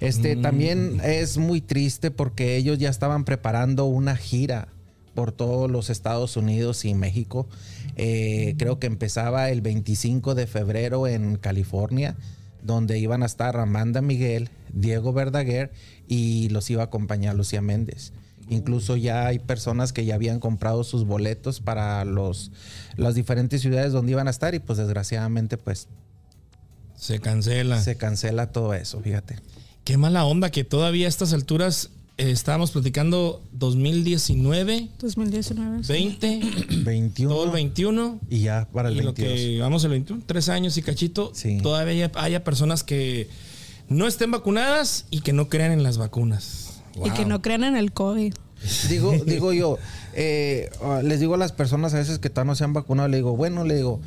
Este 0.00 0.36
también 0.36 1.00
es 1.02 1.38
muy 1.38 1.60
triste 1.60 2.10
porque 2.10 2.56
ellos 2.56 2.78
ya 2.78 2.90
estaban 2.90 3.24
preparando 3.24 3.86
una 3.86 4.16
gira 4.16 4.68
por 5.14 5.32
todos 5.32 5.70
los 5.70 5.90
Estados 5.90 6.36
Unidos 6.36 6.84
y 6.84 6.94
México. 6.94 7.46
Eh, 7.96 8.54
creo 8.58 8.78
que 8.78 8.86
empezaba 8.86 9.50
el 9.50 9.62
25 9.62 10.34
de 10.34 10.46
febrero 10.46 11.06
en 11.06 11.36
California. 11.36 12.16
donde 12.62 12.98
iban 12.98 13.22
a 13.22 13.26
estar 13.26 13.58
Amanda 13.58 14.00
Miguel, 14.00 14.48
Diego 14.72 15.12
Verdaguer 15.12 15.70
y 16.08 16.48
los 16.48 16.70
iba 16.70 16.80
a 16.80 16.86
acompañar 16.86 17.34
Lucía 17.34 17.60
Méndez. 17.60 18.14
Incluso 18.50 18.96
ya 18.96 19.26
hay 19.26 19.38
personas 19.38 19.92
que 19.92 20.04
ya 20.04 20.14
habían 20.16 20.38
comprado 20.40 20.84
sus 20.84 21.04
boletos 21.04 21.60
para 21.60 22.04
los, 22.04 22.50
las 22.96 23.14
diferentes 23.14 23.62
ciudades 23.62 23.92
donde 23.92 24.12
iban 24.12 24.26
a 24.26 24.30
estar 24.30 24.54
y 24.54 24.58
pues 24.58 24.78
desgraciadamente 24.78 25.56
pues 25.56 25.88
Se 26.96 27.20
cancela. 27.20 27.80
se 27.80 27.96
cancela 27.96 28.52
todo 28.52 28.74
eso, 28.74 29.00
fíjate. 29.00 29.38
Qué 29.84 29.96
mala 29.96 30.24
onda 30.24 30.50
que 30.50 30.64
todavía 30.64 31.06
a 31.06 31.08
estas 31.08 31.32
alturas 31.32 31.90
eh, 32.16 32.30
estábamos 32.30 32.70
platicando 32.70 33.42
2019, 33.52 34.88
2019. 35.00 35.82
sí. 35.84 35.92
20, 36.20 36.40
21 36.84 37.28
todo 37.34 37.44
el 37.46 37.50
21. 37.50 38.20
y 38.30 38.40
ya 38.40 38.68
para 38.72 38.88
el 38.88 38.96
y 38.96 38.98
lo 39.00 39.12
22. 39.14 39.38
que 39.40 39.58
vamos 39.60 39.84
el 39.84 39.90
21, 39.90 40.22
tres 40.26 40.48
años 40.48 40.76
y 40.76 40.82
cachito, 40.82 41.32
Sí. 41.34 41.58
todavía 41.62 42.06
haya, 42.06 42.12
haya 42.20 42.44
personas 42.44 42.84
que 42.84 43.28
no 43.88 44.06
estén 44.06 44.30
vacunadas 44.30 45.06
y 45.10 45.20
que 45.20 45.32
no 45.32 45.48
crean 45.48 45.72
en 45.72 45.82
las 45.82 45.98
vacunas. 45.98 46.63
Y 47.04 47.10
que 47.10 47.24
no 47.24 47.42
crean 47.42 47.64
en 47.64 47.76
el 47.76 47.92
COVID. 47.92 48.34
Digo, 48.88 49.12
digo 49.26 49.52
yo, 49.52 49.78
eh, 50.14 50.70
ah, 50.82 51.00
les 51.02 51.20
digo 51.20 51.34
a 51.34 51.38
las 51.38 51.52
personas 51.52 51.94
a 51.94 51.98
veces 51.98 52.18
que 52.18 52.30
todavía 52.30 52.52
no 52.52 52.54
se 52.56 52.64
han 52.64 52.72
vacunado, 52.72 53.08
le 53.08 53.16
digo, 53.18 53.36
bueno, 53.36 53.64
le 53.64 53.76
digo, 53.76 54.00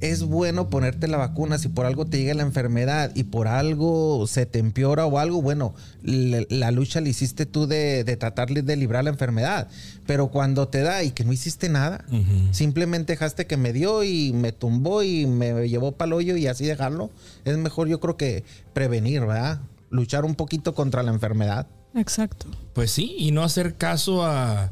es 0.00 0.22
bueno 0.24 0.70
ponerte 0.70 1.06
la 1.08 1.18
vacuna 1.18 1.58
si 1.58 1.68
por 1.68 1.84
algo 1.84 2.06
te 2.06 2.16
llega 2.16 2.32
la 2.32 2.42
enfermedad 2.42 3.12
y 3.14 3.24
por 3.24 3.46
algo 3.48 4.26
se 4.26 4.46
te 4.46 4.58
empeora 4.58 5.04
o 5.04 5.18
algo, 5.18 5.42
bueno, 5.42 5.74
le- 6.02 6.46
la 6.48 6.70
lucha 6.70 7.02
la 7.02 7.10
hiciste 7.10 7.44
tú 7.44 7.66
de, 7.66 8.02
de 8.04 8.16
tratar 8.16 8.48
de 8.48 8.76
librar 8.76 9.04
la 9.04 9.10
enfermedad. 9.10 9.68
Pero 10.06 10.28
cuando 10.28 10.68
te 10.68 10.80
da 10.80 11.02
y 11.04 11.10
que 11.10 11.24
no 11.24 11.34
hiciste 11.34 11.68
nada, 11.68 12.04
simplemente 12.52 13.12
dejaste 13.12 13.46
que 13.46 13.58
me 13.58 13.74
dio 13.74 14.02
y 14.02 14.32
me 14.32 14.52
tumbó 14.52 15.02
y 15.02 15.26
me 15.26 15.68
llevó 15.68 15.92
para 15.92 16.06
el 16.08 16.12
hoyo 16.14 16.36
y 16.36 16.46
así 16.46 16.64
dejarlo, 16.64 17.10
es 17.44 17.58
mejor 17.58 17.86
yo 17.86 18.00
creo 18.00 18.16
que 18.16 18.44
prevenir, 18.72 19.20
¿verdad? 19.20 19.60
Luchar 19.90 20.24
un 20.24 20.34
poquito 20.34 20.74
contra 20.74 21.02
la 21.02 21.12
enfermedad. 21.12 21.66
Exacto. 21.94 22.46
Pues 22.74 22.90
sí, 22.90 23.14
y 23.18 23.32
no 23.32 23.42
hacer 23.42 23.76
caso 23.76 24.24
a, 24.24 24.70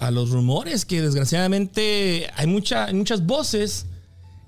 a 0.00 0.10
los 0.10 0.30
rumores, 0.30 0.84
que 0.84 1.00
desgraciadamente 1.00 2.28
hay, 2.36 2.46
mucha, 2.46 2.86
hay 2.86 2.94
muchas 2.94 3.24
voces 3.26 3.86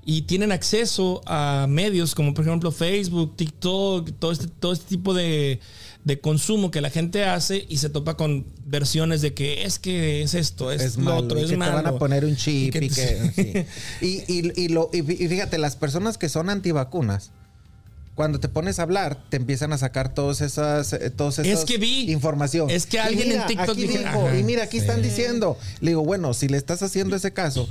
y 0.05 0.23
tienen 0.23 0.51
acceso 0.53 1.21
a 1.27 1.67
medios 1.69 2.15
como 2.15 2.35
por 2.35 2.47
ejemplo 2.47 2.73
Facebook, 2.73 3.37
TikTok, 3.37 4.11
todo 4.19 4.33
este, 4.33 4.49
todo 4.49 4.73
este 4.73 4.87
tipo 4.87 5.15
de, 5.15 5.61
de 6.05 6.21
consumo 6.21 6.71
que 6.71 6.81
la 6.81 6.91
gente 6.91 7.25
hace 7.25 7.65
y 7.69 7.77
se 7.79 7.91
topa 7.91 8.17
con 8.17 8.47
versiones 8.65 9.21
de 9.23 9.35
que 9.35 9.65
es 9.65 9.79
que 9.79 10.23
es 10.23 10.35
esto, 10.35 10.73
es, 10.73 10.83
es 10.83 10.97
lo 10.97 11.05
malo, 11.05 11.17
otro, 11.19 11.39
y 11.39 11.45
es 11.45 11.51
que 11.51 11.57
malo. 11.57 11.77
te 11.77 11.83
van 11.85 11.95
a 11.95 11.99
poner 11.99 12.25
un 12.25 12.35
chip 12.37 12.75
Y 12.75 12.85
y 12.87 12.89
que- 12.91 13.67
sí. 14.01 14.07
y, 14.29 14.33
y- 14.33 14.53
y 14.65 14.69
lo, 14.69 14.91
y 14.93 14.99
fí- 15.03 15.17
y 15.21 15.29
fíjate, 15.29 15.59
las 15.59 15.77
personas 15.77 16.17
que 16.19 16.29
son 16.29 16.49
antivacunas, 16.51 17.31
cuando 18.21 18.39
te 18.39 18.51
pones 18.51 18.79
a 18.79 18.83
hablar, 18.83 19.17
te 19.31 19.39
empiezan 19.39 19.73
a 19.73 19.79
sacar 19.79 20.13
todas 20.13 20.43
esas, 20.43 20.93
eh, 20.93 21.09
todas 21.09 21.39
Es 21.39 21.47
esas 21.47 21.65
que 21.65 21.79
vi. 21.79 22.13
información. 22.13 22.69
Es 22.69 22.85
que 22.85 23.01
alguien 23.01 23.33
en 23.33 23.47
TikTok 23.47 23.71
aquí 23.71 23.87
dijo, 23.87 24.05
ajá, 24.05 24.37
y 24.37 24.43
mira, 24.43 24.65
aquí 24.65 24.77
sí. 24.77 24.83
están 24.83 25.01
diciendo. 25.01 25.57
Le 25.81 25.93
digo, 25.93 26.05
bueno, 26.05 26.35
si 26.35 26.47
le 26.47 26.59
estás 26.59 26.83
haciendo 26.83 27.17
ese 27.17 27.33
caso, 27.33 27.67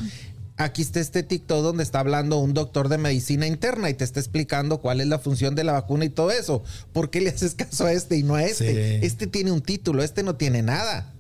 aquí 0.58 0.82
está 0.82 1.01
este 1.01 1.22
TikTok 1.22 1.62
donde 1.62 1.84
está 1.84 2.00
hablando 2.00 2.39
un 2.39 2.56
doctor 2.56 2.89
de 2.89 2.98
medicina 2.98 3.46
interna 3.46 3.91
y 3.91 3.94
te 3.94 4.03
está 4.03 4.20
explicando 4.20 4.79
cuál 4.79 5.01
es 5.01 5.08
la 5.08 5.20
función 5.20 5.53
de 5.53 5.63
la 5.65 5.74
vacuna 5.74 6.06
y 6.06 6.10
todo 6.10 6.32
eso. 6.32 6.63
¿Por 6.94 7.12
qué 7.12 7.22
le 7.22 7.29
haces 7.29 7.53
caso 7.53 7.86
a 7.86 7.91
este 7.94 8.18
y 8.18 8.24
no 8.24 8.34
a 8.34 8.44
este? 8.44 9.00
Sí. 9.01 9.06
Este 9.06 9.27
tiene 9.27 9.51
un 9.51 9.62
título, 9.62 10.01
este 10.01 10.24
no 10.24 10.36
tiene 10.36 10.63
nada. 10.63 11.13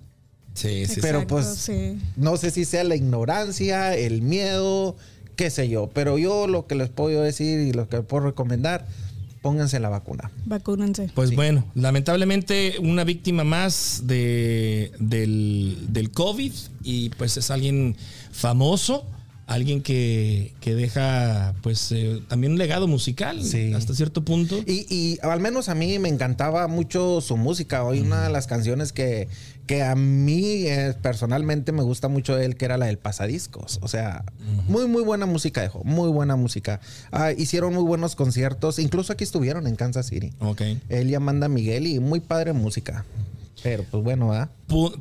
Sí, 0.55 0.87
sí, 0.87 0.95
sí. 0.95 1.01
Pero 1.01 1.19
Exacto, 1.19 1.35
pues 1.35 1.45
sí. 1.55 1.99
no 2.15 2.35
sé 2.37 2.49
si 2.49 2.65
sea 2.65 2.83
la 2.83 2.95
ignorancia, 2.95 3.95
el 3.95 4.23
miedo, 4.23 4.95
qué 5.35 5.51
sé 5.51 5.69
yo. 5.69 5.91
Pero 5.93 6.17
yo 6.17 6.47
lo 6.47 6.65
que 6.65 6.73
les 6.73 6.89
puedo 6.89 7.21
decir 7.21 7.59
y 7.59 7.73
lo 7.73 7.87
que 7.87 7.97
les 7.97 8.05
puedo 8.07 8.25
recomendar, 8.25 8.87
pónganse 9.41 9.79
la 9.79 9.89
vacuna. 9.89 10.31
Vacúnense. 10.45 11.09
Pues 11.15 11.35
bueno, 11.35 11.65
lamentablemente 11.75 12.75
una 12.79 13.03
víctima 13.03 13.43
más 13.43 14.01
de, 14.05 14.91
del, 14.99 15.77
del 15.89 16.11
COVID 16.11 16.51
y 16.83 17.09
pues 17.11 17.37
es 17.37 17.49
alguien 17.51 17.95
famoso, 18.31 19.05
alguien 19.47 19.81
que, 19.81 20.53
que 20.61 20.75
deja 20.75 21.53
pues 21.61 21.91
eh, 21.91 22.21
también 22.27 22.53
un 22.53 22.59
legado 22.59 22.87
musical 22.87 23.43
Sí. 23.43 23.73
hasta 23.73 23.93
cierto 23.95 24.23
punto. 24.23 24.59
Y, 24.65 24.85
y 24.93 25.17
al 25.21 25.39
menos 25.39 25.69
a 25.69 25.75
mí 25.75 25.97
me 25.99 26.09
encantaba 26.09 26.67
mucho 26.67 27.21
su 27.21 27.35
música. 27.37 27.83
Hoy 27.83 27.99
una 28.01 28.23
de 28.23 28.29
las 28.29 28.45
canciones 28.47 28.93
que, 28.93 29.27
que 29.69 29.83
a 29.83 29.93
mí 29.93 30.65
eh, 30.65 30.95
personalmente 30.99 31.71
me 31.71 31.83
gusta 31.83 32.07
mucho 32.07 32.35
de 32.35 32.43
él, 32.43 32.55
que 32.55 32.65
era 32.65 32.79
la 32.79 32.87
del 32.87 32.97
Pasadiscos. 32.97 33.77
O 33.83 33.87
sea, 33.87 34.25
muy, 34.67 34.87
muy 34.87 35.03
buena 35.03 35.27
música 35.27 35.61
dejó. 35.61 35.83
Muy 35.83 36.09
buena 36.09 36.35
música. 36.35 36.79
Ah, 37.11 37.33
hicieron 37.33 37.75
muy 37.75 37.83
buenos 37.83 38.15
conciertos. 38.15 38.79
Incluso 38.79 39.13
aquí 39.13 39.23
estuvieron 39.23 39.67
en 39.67 39.75
Kansas 39.75 40.07
City. 40.07 40.33
Ok. 40.39 40.61
Él 40.89 41.11
y 41.11 41.13
Amanda 41.13 41.49
Miguel 41.49 41.85
y 41.85 41.99
muy 41.99 42.19
padre 42.19 42.53
música. 42.53 43.05
Pero 43.63 43.83
pues 43.89 44.03
bueno, 44.03 44.29
¿verdad? 44.29 44.49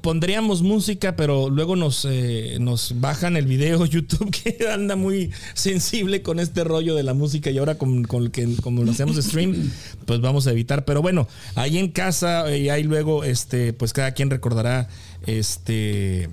Pondríamos 0.01 0.63
música, 0.63 1.15
pero 1.15 1.51
luego 1.51 1.77
nos, 1.77 2.07
eh, 2.09 2.57
nos 2.61 3.01
bajan 3.01 3.37
el 3.37 3.47
video 3.47 3.85
YouTube 3.87 4.31
que 4.31 4.69
anda 4.69 4.97
muy 4.97 5.31
sensible 5.55 6.23
con 6.23 6.41
este 6.41 6.65
rollo 6.65 6.95
de 6.95 7.03
la 7.03 7.15
música 7.15 7.51
y 7.51 7.59
ahora 7.59 7.77
con, 7.77 8.05
con 8.05 8.31
que 8.31 8.49
como 8.63 8.85
lo 8.85 8.91
hacemos 8.91 9.17
stream, 9.17 9.71
pues 10.07 10.21
vamos 10.21 10.47
a 10.47 10.53
evitar. 10.53 10.85
Pero 10.85 11.03
bueno, 11.03 11.29
ahí 11.55 11.79
en 11.79 11.89
casa 11.89 12.51
eh, 12.51 12.59
y 12.59 12.69
ahí 12.71 12.83
luego, 12.83 13.25
este, 13.25 13.73
pues 13.73 13.93
cada 13.93 14.13
quien 14.13 14.31
recordará 14.31 14.89
este 15.27 16.29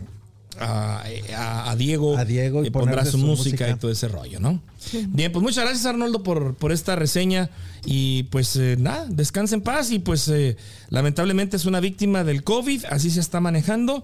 a, 0.59 1.03
a- 1.35 1.71
a 1.71 1.75
Diego, 1.75 2.17
A 2.17 2.25
Diego 2.25 2.63
y 2.63 2.67
eh, 2.67 2.71
pondrá 2.71 3.03
su, 3.05 3.11
su 3.11 3.17
música, 3.19 3.65
música. 3.65 3.69
y 3.69 3.75
todo 3.75 3.91
ese 3.91 4.07
rollo, 4.07 4.39
¿no? 4.39 4.61
Bien, 5.09 5.31
pues 5.31 5.41
muchas 5.43 5.63
gracias 5.63 5.85
Arnoldo 5.85 6.21
por, 6.23 6.55
por 6.55 6.71
esta 6.71 6.95
reseña 6.95 7.49
y 7.85 8.23
pues 8.23 8.55
eh, 8.55 8.75
nada, 8.79 9.05
descansa 9.09 9.55
en 9.55 9.61
paz 9.61 9.91
y 9.91 9.99
pues 9.99 10.27
eh, 10.27 10.57
lamentablemente 10.89 11.57
es 11.57 11.65
una 11.65 11.79
víctima 11.79 12.23
del 12.23 12.43
COVID, 12.43 12.85
así 12.89 13.09
se 13.09 13.19
está 13.19 13.39
manejando, 13.39 14.03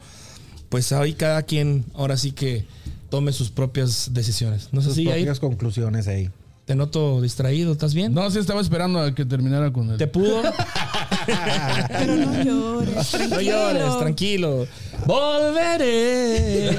pues 0.70 0.92
ahí 0.92 1.14
cada 1.14 1.44
quien 1.44 1.86
ahora 1.94 2.18
sí 2.18 2.32
que 2.32 2.66
tome 3.10 3.32
sus 3.34 3.50
propias 3.52 4.10
decisiones. 4.14 4.70
No 4.72 4.82
sé 4.82 4.88
Sus 4.88 4.96
si 4.96 5.08
ahí 5.10 5.22
propias 5.24 5.40
conclusiones 5.40 6.08
ahí. 6.08 6.30
Te 6.72 6.76
noto 6.78 7.20
distraído, 7.20 7.74
¿estás 7.74 7.94
bien? 7.94 8.14
No, 8.14 8.32
sí 8.32 8.40
estaba 8.40 8.62
esperando 8.62 9.02
a 9.02 9.14
que 9.14 9.26
terminara 9.26 9.74
con 9.74 9.90
el. 9.90 9.98
¿Te 9.98 10.08
pudo? 10.08 10.42
Pero 11.26 12.16
no 12.16 12.44
llores. 12.44 12.96
no 12.96 13.04
tranquilo. 13.04 13.42
llores, 13.42 13.98
tranquilo. 14.00 14.68
Volveré. 15.06 16.70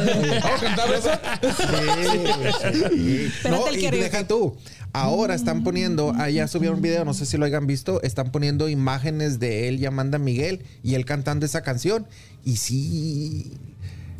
¿Vamos 0.42 0.62
a 0.62 0.64
cantar 0.64 0.94
eso? 0.94 1.10
Espérate 1.42 3.30
No, 3.50 3.68
el 3.68 3.84
y 3.84 3.90
deja 3.90 4.26
tú. 4.26 4.56
Ahora 4.94 5.34
están 5.34 5.62
poniendo, 5.62 6.14
allá 6.16 6.48
subieron 6.48 6.76
un 6.76 6.82
video, 6.82 7.04
no 7.04 7.12
sé 7.12 7.26
si 7.26 7.36
lo 7.36 7.44
hayan 7.44 7.66
visto, 7.66 8.00
están 8.02 8.32
poniendo 8.32 8.70
imágenes 8.70 9.40
de 9.40 9.68
él 9.68 9.78
y 9.78 9.84
Amanda 9.84 10.16
Miguel 10.18 10.62
y 10.82 10.94
él 10.94 11.04
cantando 11.04 11.44
esa 11.44 11.60
canción. 11.60 12.06
Y 12.46 12.56
sí, 12.56 13.52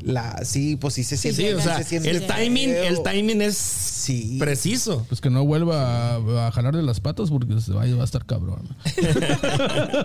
la, 0.04 0.44
sí, 0.44 0.76
pues 0.76 0.94
sí 0.94 1.04
se 1.04 1.16
siente. 1.16 1.42
Sí, 1.48 1.52
o 1.54 1.60
sea, 1.60 1.78
se 1.78 1.84
siente 1.84 2.10
el 2.10 2.26
timing, 2.26 2.70
feo. 2.70 2.84
el 2.84 3.02
timing 3.02 3.42
es 3.42 3.56
Sí. 3.56 4.36
preciso. 4.38 5.04
Pues 5.08 5.20
que 5.20 5.30
no 5.30 5.44
vuelva 5.44 6.14
a, 6.16 6.46
a 6.48 6.52
jalar 6.52 6.74
de 6.76 6.82
las 6.82 7.00
patas 7.00 7.30
porque 7.30 7.60
se 7.60 7.72
va, 7.72 7.84
va 7.86 8.02
a 8.02 8.04
estar 8.04 8.24
cabrón. 8.26 8.68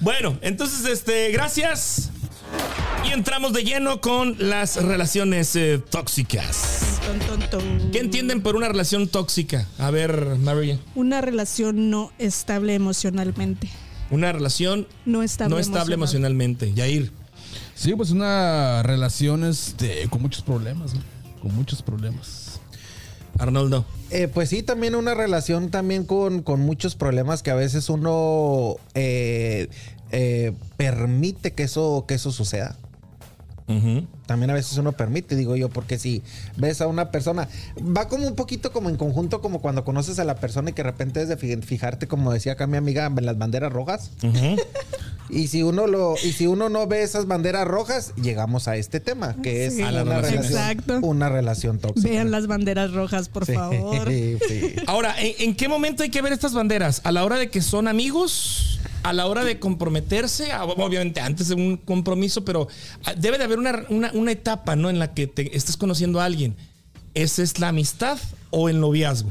Bueno, 0.00 0.38
entonces, 0.42 0.84
este, 0.86 1.30
gracias. 1.32 2.10
Y 3.08 3.12
entramos 3.12 3.52
de 3.52 3.64
lleno 3.64 4.00
con 4.00 4.36
las 4.38 4.76
relaciones 4.82 5.54
eh, 5.56 5.82
tóxicas. 5.90 6.98
Ton, 7.04 7.18
ton, 7.40 7.50
ton. 7.50 7.90
¿Qué 7.90 7.98
entienden 7.98 8.40
por 8.42 8.54
una 8.56 8.68
relación 8.68 9.08
tóxica? 9.08 9.66
A 9.78 9.90
ver, 9.90 10.36
Maria. 10.40 10.78
Una 10.94 11.20
relación 11.20 11.90
no 11.90 12.12
estable 12.18 12.74
emocionalmente. 12.74 13.68
Una 14.10 14.32
relación 14.32 14.86
No 15.04 15.22
estable, 15.22 15.54
no 15.54 15.58
estable 15.60 15.94
emocional. 15.94 16.30
emocionalmente. 16.32 16.72
Yair. 16.74 17.12
Sí, 17.78 17.94
pues 17.94 18.10
una 18.10 18.82
relación 18.82 19.44
este, 19.44 20.08
con 20.10 20.20
muchos 20.20 20.42
problemas, 20.42 20.94
¿no? 20.94 21.00
Con 21.40 21.54
muchos 21.54 21.80
problemas. 21.80 22.58
Arnoldo. 23.38 23.84
Eh, 24.10 24.26
pues 24.26 24.48
sí, 24.48 24.64
también 24.64 24.96
una 24.96 25.14
relación 25.14 25.70
también 25.70 26.02
con, 26.04 26.42
con 26.42 26.58
muchos 26.58 26.96
problemas 26.96 27.44
que 27.44 27.52
a 27.52 27.54
veces 27.54 27.88
uno 27.88 28.74
eh, 28.94 29.68
eh, 30.10 30.54
permite 30.76 31.52
que 31.52 31.62
eso, 31.62 32.04
que 32.08 32.14
eso 32.14 32.32
suceda. 32.32 32.76
También 34.26 34.50
a 34.50 34.54
veces 34.54 34.78
uno 34.78 34.92
permite, 34.92 35.36
digo 35.36 35.54
yo, 35.54 35.68
porque 35.68 35.98
si 35.98 36.22
ves 36.56 36.80
a 36.80 36.86
una 36.86 37.10
persona, 37.10 37.48
va 37.78 38.08
como 38.08 38.26
un 38.26 38.34
poquito 38.34 38.72
como 38.72 38.88
en 38.88 38.96
conjunto, 38.96 39.42
como 39.42 39.60
cuando 39.60 39.84
conoces 39.84 40.18
a 40.18 40.24
la 40.24 40.36
persona 40.36 40.70
y 40.70 40.72
que 40.72 40.82
de 40.82 40.90
repente 40.90 41.20
es 41.20 41.28
de 41.28 41.36
fi- 41.36 41.54
fijarte, 41.58 42.08
como 42.08 42.32
decía 42.32 42.52
acá 42.52 42.66
mi 42.66 42.78
amiga, 42.78 43.04
en 43.06 43.26
las 43.26 43.36
banderas 43.36 43.70
rojas. 43.70 44.10
Y 45.30 45.48
si 45.48 45.62
uno 45.62 45.86
lo, 45.86 46.14
y 46.22 46.32
si 46.32 46.46
uno 46.46 46.68
no 46.68 46.86
ve 46.86 47.02
esas 47.02 47.26
banderas 47.26 47.66
rojas, 47.68 48.12
llegamos 48.16 48.66
a 48.68 48.76
este 48.76 48.98
tema, 49.00 49.36
que 49.42 49.66
es 49.66 49.74
Sí. 49.76 49.82
A 49.82 49.92
la 49.92 50.02
una 50.02 50.20
relación. 50.22 51.04
una 51.04 51.28
relación 51.28 51.78
tóxica. 51.78 52.08
Vean 52.08 52.30
las 52.30 52.46
banderas 52.46 52.92
rojas, 52.92 53.28
por 53.28 53.44
Sí, 53.44 53.52
favor. 53.52 54.08
sí. 54.10 54.38
Ahora, 54.86 55.14
¿en, 55.20 55.34
en 55.50 55.54
qué 55.56 55.68
momento 55.68 56.02
hay 56.02 56.10
que 56.10 56.22
ver 56.22 56.32
estas 56.32 56.54
banderas? 56.54 57.02
¿A 57.04 57.12
la 57.12 57.24
hora 57.24 57.36
de 57.36 57.50
que 57.50 57.60
son 57.60 57.88
amigos? 57.88 58.80
¿A 59.02 59.12
la 59.12 59.26
hora 59.26 59.44
de 59.44 59.58
comprometerse? 59.58 60.50
Ah, 60.50 60.64
Obviamente 60.64 61.20
antes 61.20 61.48
de 61.48 61.54
un 61.54 61.76
compromiso, 61.76 62.44
pero 62.44 62.68
ah, 63.04 63.14
debe 63.14 63.38
de 63.38 63.44
haber 63.44 63.58
una, 63.58 63.84
una- 63.90 64.10
una 64.14 64.32
etapa 64.32 64.76
¿no? 64.76 64.88
en 64.90 64.98
la 64.98 65.12
que 65.14 65.26
te 65.26 65.56
estés 65.56 65.76
conociendo 65.76 66.20
a 66.20 66.24
alguien. 66.24 66.56
¿Esa 67.14 67.42
es 67.42 67.58
la 67.60 67.68
amistad 67.68 68.18
o 68.50 68.68
el 68.68 68.80
noviazgo? 68.80 69.30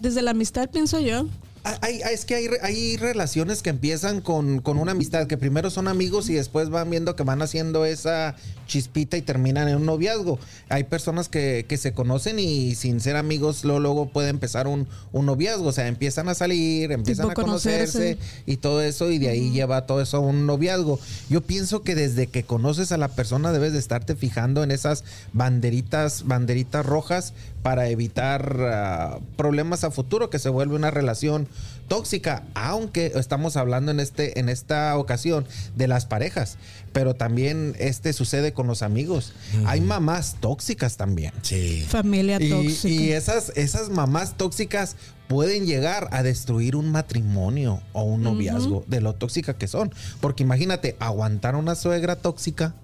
Desde 0.00 0.22
la 0.22 0.30
amistad 0.32 0.70
pienso 0.70 0.98
yo. 1.00 1.26
Hay- 1.64 2.02
hay- 2.02 2.12
es 2.14 2.26
que 2.26 2.34
hay, 2.34 2.48
hay 2.62 2.96
relaciones 2.98 3.62
que 3.62 3.70
empiezan 3.70 4.20
con, 4.20 4.60
con 4.60 4.78
una 4.78 4.92
amistad, 4.92 5.26
que 5.26 5.38
primero 5.38 5.70
son 5.70 5.88
amigos 5.88 6.28
y 6.28 6.34
después 6.34 6.68
van 6.68 6.90
viendo 6.90 7.16
que 7.16 7.22
van 7.22 7.40
haciendo 7.40 7.86
esa 7.86 8.36
chispita 8.66 9.16
y 9.16 9.22
terminan 9.22 9.68
en 9.68 9.76
un 9.76 9.86
noviazgo. 9.86 10.38
Hay 10.68 10.84
personas 10.84 11.28
que, 11.28 11.66
que 11.68 11.76
se 11.76 11.92
conocen 11.92 12.38
y 12.38 12.74
sin 12.74 13.00
ser 13.00 13.16
amigos 13.16 13.64
luego, 13.64 13.80
luego 13.80 14.06
puede 14.06 14.28
empezar 14.28 14.66
un, 14.66 14.86
un 15.12 15.26
noviazgo. 15.26 15.68
O 15.68 15.72
sea, 15.72 15.86
empiezan 15.88 16.28
a 16.28 16.34
salir, 16.34 16.92
empiezan 16.92 17.28
Tipo 17.28 17.40
a 17.40 17.44
conocerse, 17.44 18.16
conocerse. 18.16 18.42
y 18.46 18.56
todo 18.58 18.82
eso 18.82 19.10
y 19.10 19.18
de 19.18 19.28
ahí 19.28 19.50
lleva 19.50 19.86
todo 19.86 20.00
eso 20.00 20.18
a 20.18 20.20
un 20.20 20.46
noviazgo. 20.46 20.98
Yo 21.28 21.40
pienso 21.40 21.82
que 21.82 21.94
desde 21.94 22.26
que 22.26 22.44
conoces 22.44 22.92
a 22.92 22.96
la 22.96 23.08
persona 23.08 23.52
debes 23.52 23.72
de 23.72 23.78
estarte 23.78 24.16
fijando 24.16 24.62
en 24.62 24.70
esas 24.70 25.04
banderitas, 25.32 26.24
banderitas 26.26 26.84
rojas 26.84 27.34
para 27.62 27.88
evitar 27.88 28.56
ah, 28.60 29.18
problemas 29.36 29.84
a 29.84 29.90
futuro 29.90 30.30
que 30.30 30.38
se 30.38 30.48
vuelve 30.50 30.76
una 30.76 30.90
relación 30.90 31.48
tóxica, 31.88 32.44
aunque 32.54 33.12
estamos 33.14 33.56
hablando 33.56 33.90
en 33.90 34.00
este 34.00 34.38
en 34.38 34.48
esta 34.48 34.96
ocasión 34.98 35.46
de 35.76 35.88
las 35.88 36.06
parejas, 36.06 36.58
pero 36.92 37.14
también 37.14 37.74
este 37.78 38.12
sucede 38.12 38.52
con 38.52 38.66
los 38.66 38.82
amigos. 38.82 39.32
Hay 39.66 39.80
mamás 39.80 40.36
tóxicas 40.40 40.96
también. 40.96 41.32
Sí. 41.42 41.84
Familia 41.88 42.38
Y, 42.40 42.50
tóxica. 42.50 42.88
y 42.88 43.12
esas, 43.12 43.52
esas 43.56 43.90
mamás 43.90 44.36
tóxicas 44.36 44.96
pueden 45.28 45.66
llegar 45.66 46.08
a 46.12 46.22
destruir 46.22 46.76
un 46.76 46.90
matrimonio 46.92 47.80
o 47.92 48.02
un 48.02 48.22
noviazgo 48.22 48.84
de 48.86 49.00
lo 49.00 49.14
tóxica 49.14 49.56
que 49.56 49.68
son. 49.68 49.92
Porque 50.20 50.42
imagínate, 50.42 50.96
aguantar 51.00 51.54
a 51.54 51.58
una 51.58 51.74
suegra 51.74 52.16
tóxica, 52.16 52.74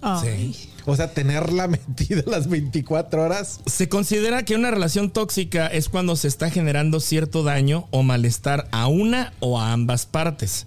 Ay. 0.00 0.54
o 0.86 0.96
sea, 0.96 1.12
tenerla 1.12 1.68
metida 1.68 2.22
las 2.26 2.48
24 2.48 3.22
horas. 3.22 3.60
Se 3.66 3.88
considera 3.88 4.44
que 4.44 4.54
una 4.54 4.70
relación 4.70 5.10
tóxica 5.10 5.66
es 5.66 5.88
cuando 5.88 6.16
se 6.16 6.28
está 6.28 6.50
generando 6.50 7.00
cierto 7.00 7.42
daño 7.42 7.86
o 7.90 8.02
malestar 8.02 8.68
a 8.70 8.86
una 8.86 9.32
o 9.40 9.60
a 9.60 9.72
ambas 9.72 10.06
partes. 10.06 10.66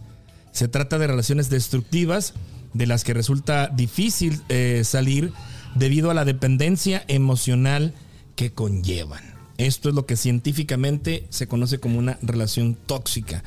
Se 0.51 0.67
trata 0.67 0.97
de 0.97 1.07
relaciones 1.07 1.49
destructivas 1.49 2.33
de 2.73 2.87
las 2.87 3.03
que 3.03 3.13
resulta 3.13 3.67
difícil 3.67 4.41
eh, 4.49 4.81
salir 4.85 5.33
debido 5.75 6.11
a 6.11 6.13
la 6.13 6.25
dependencia 6.25 7.03
emocional 7.07 7.93
que 8.35 8.51
conllevan. 8.51 9.23
Esto 9.57 9.89
es 9.89 9.95
lo 9.95 10.05
que 10.05 10.17
científicamente 10.17 11.27
se 11.29 11.47
conoce 11.47 11.79
como 11.79 11.99
una 11.99 12.17
relación 12.21 12.75
tóxica. 12.75 13.43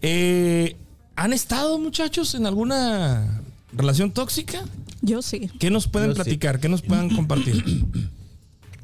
Eh, 0.00 0.76
¿Han 1.16 1.32
estado 1.32 1.78
muchachos 1.78 2.34
en 2.34 2.46
alguna 2.46 3.42
relación 3.72 4.12
tóxica? 4.12 4.64
Yo 5.00 5.22
sí. 5.22 5.50
¿Qué 5.58 5.70
nos 5.70 5.86
pueden 5.88 6.10
Yo 6.10 6.14
sí. 6.14 6.22
platicar? 6.22 6.60
¿Qué 6.60 6.68
nos 6.68 6.82
pueden 6.82 7.14
compartir? 7.14 7.64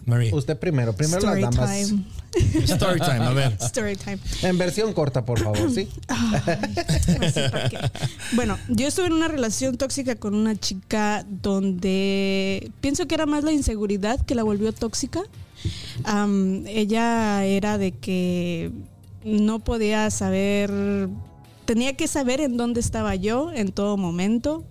María. 0.06 0.34
Usted 0.34 0.58
primero, 0.58 0.92
primero 0.94 1.18
Story 1.18 1.40
las 1.40 1.54
damas. 1.54 1.88
time. 1.88 2.04
Story 2.64 3.00
time, 3.00 3.24
a 3.24 3.30
ver. 3.30 3.56
Story 3.60 3.96
time. 3.96 4.18
En 4.42 4.58
versión 4.58 4.92
corta, 4.92 5.24
por 5.24 5.40
favor, 5.40 5.70
¿sí? 5.70 5.88
Así, 6.08 7.40
¿para 7.50 7.68
qué? 7.70 7.78
Bueno, 8.32 8.58
yo 8.68 8.86
estuve 8.86 9.06
en 9.06 9.14
una 9.14 9.28
relación 9.28 9.78
tóxica 9.78 10.14
con 10.16 10.34
una 10.34 10.56
chica 10.56 11.24
donde 11.42 12.70
pienso 12.82 13.06
que 13.06 13.14
era 13.14 13.24
más 13.24 13.44
la 13.44 13.52
inseguridad 13.52 14.20
que 14.20 14.34
la 14.34 14.42
volvió 14.42 14.72
tóxica. 14.72 15.22
Ella 16.66 17.44
era 17.46 17.78
de 17.78 17.92
que 17.92 18.72
no 19.24 19.60
podía 19.60 20.10
saber, 20.10 21.08
tenía 21.64 21.96
que 21.96 22.08
saber 22.08 22.40
en 22.42 22.58
dónde 22.58 22.80
estaba 22.80 23.14
yo 23.14 23.52
en 23.52 23.72
todo 23.72 23.96
momento. 23.96 24.64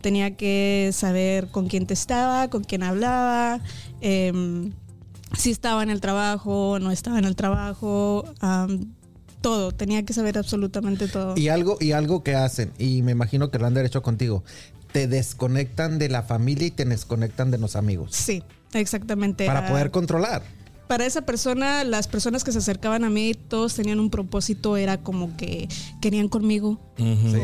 Tenía 0.00 0.36
que 0.36 0.90
saber 0.92 1.48
con 1.48 1.68
quién 1.68 1.86
te 1.86 1.94
estaba, 1.94 2.48
con 2.48 2.64
quién 2.64 2.82
hablaba, 2.82 3.60
em, 4.00 4.72
si 5.36 5.50
estaba 5.50 5.82
en 5.82 5.90
el 5.90 6.00
trabajo, 6.00 6.78
no 6.80 6.90
estaba 6.90 7.18
en 7.18 7.24
el 7.24 7.36
trabajo, 7.36 8.24
todo. 9.40 9.72
Tenía 9.72 10.04
que 10.04 10.12
saber 10.12 10.38
absolutamente 10.38 11.08
todo. 11.08 11.36
Y 11.36 11.48
algo, 11.48 11.76
y 11.80 11.92
algo 11.92 12.22
que 12.22 12.34
hacen, 12.34 12.72
y 12.78 13.02
me 13.02 13.12
imagino 13.12 13.50
que 13.50 13.58
lo 13.58 13.66
han 13.66 13.74
derecho 13.74 14.02
contigo, 14.02 14.42
te 14.92 15.06
desconectan 15.06 15.98
de 15.98 16.08
la 16.08 16.22
familia 16.22 16.66
y 16.66 16.70
te 16.70 16.84
desconectan 16.84 17.50
de 17.50 17.58
los 17.58 17.76
amigos. 17.76 18.10
Sí, 18.14 18.42
exactamente. 18.72 19.46
Para 19.46 19.66
Ah, 19.66 19.68
poder 19.70 19.90
controlar. 19.90 20.42
para 20.88 21.06
esa 21.06 21.20
persona, 21.22 21.84
las 21.84 22.08
personas 22.08 22.42
que 22.42 22.50
se 22.50 22.58
acercaban 22.58 23.04
a 23.04 23.10
mí, 23.10 23.34
todos 23.34 23.74
tenían 23.76 24.00
un 24.00 24.10
propósito, 24.10 24.76
era 24.76 24.98
como 24.98 25.36
que 25.36 25.68
querían 26.02 26.28
conmigo. 26.28 26.80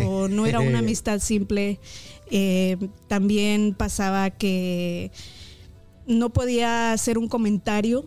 O 0.08 0.26
no 0.26 0.46
era 0.46 0.58
una 0.58 0.80
amistad 0.80 1.20
simple. 1.20 1.78
Eh, 2.30 2.76
también 3.08 3.74
pasaba 3.74 4.30
que 4.30 5.10
no 6.06 6.30
podía 6.30 6.92
hacer 6.92 7.18
un 7.18 7.28
comentario 7.28 8.06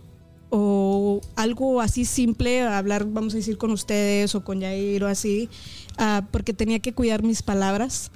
o 0.50 1.22
algo 1.36 1.80
así 1.80 2.06
simple, 2.06 2.62
hablar, 2.62 3.06
vamos 3.06 3.34
a 3.34 3.38
decir, 3.38 3.58
con 3.58 3.72
ustedes 3.72 4.34
o 4.36 4.44
con 4.44 4.60
Yair 4.62 5.04
o 5.04 5.08
así, 5.08 5.50
ah, 5.98 6.28
porque 6.32 6.54
tenía 6.54 6.80
que 6.80 6.94
cuidar 6.94 7.24
mis 7.24 7.44
palabras. 7.44 8.12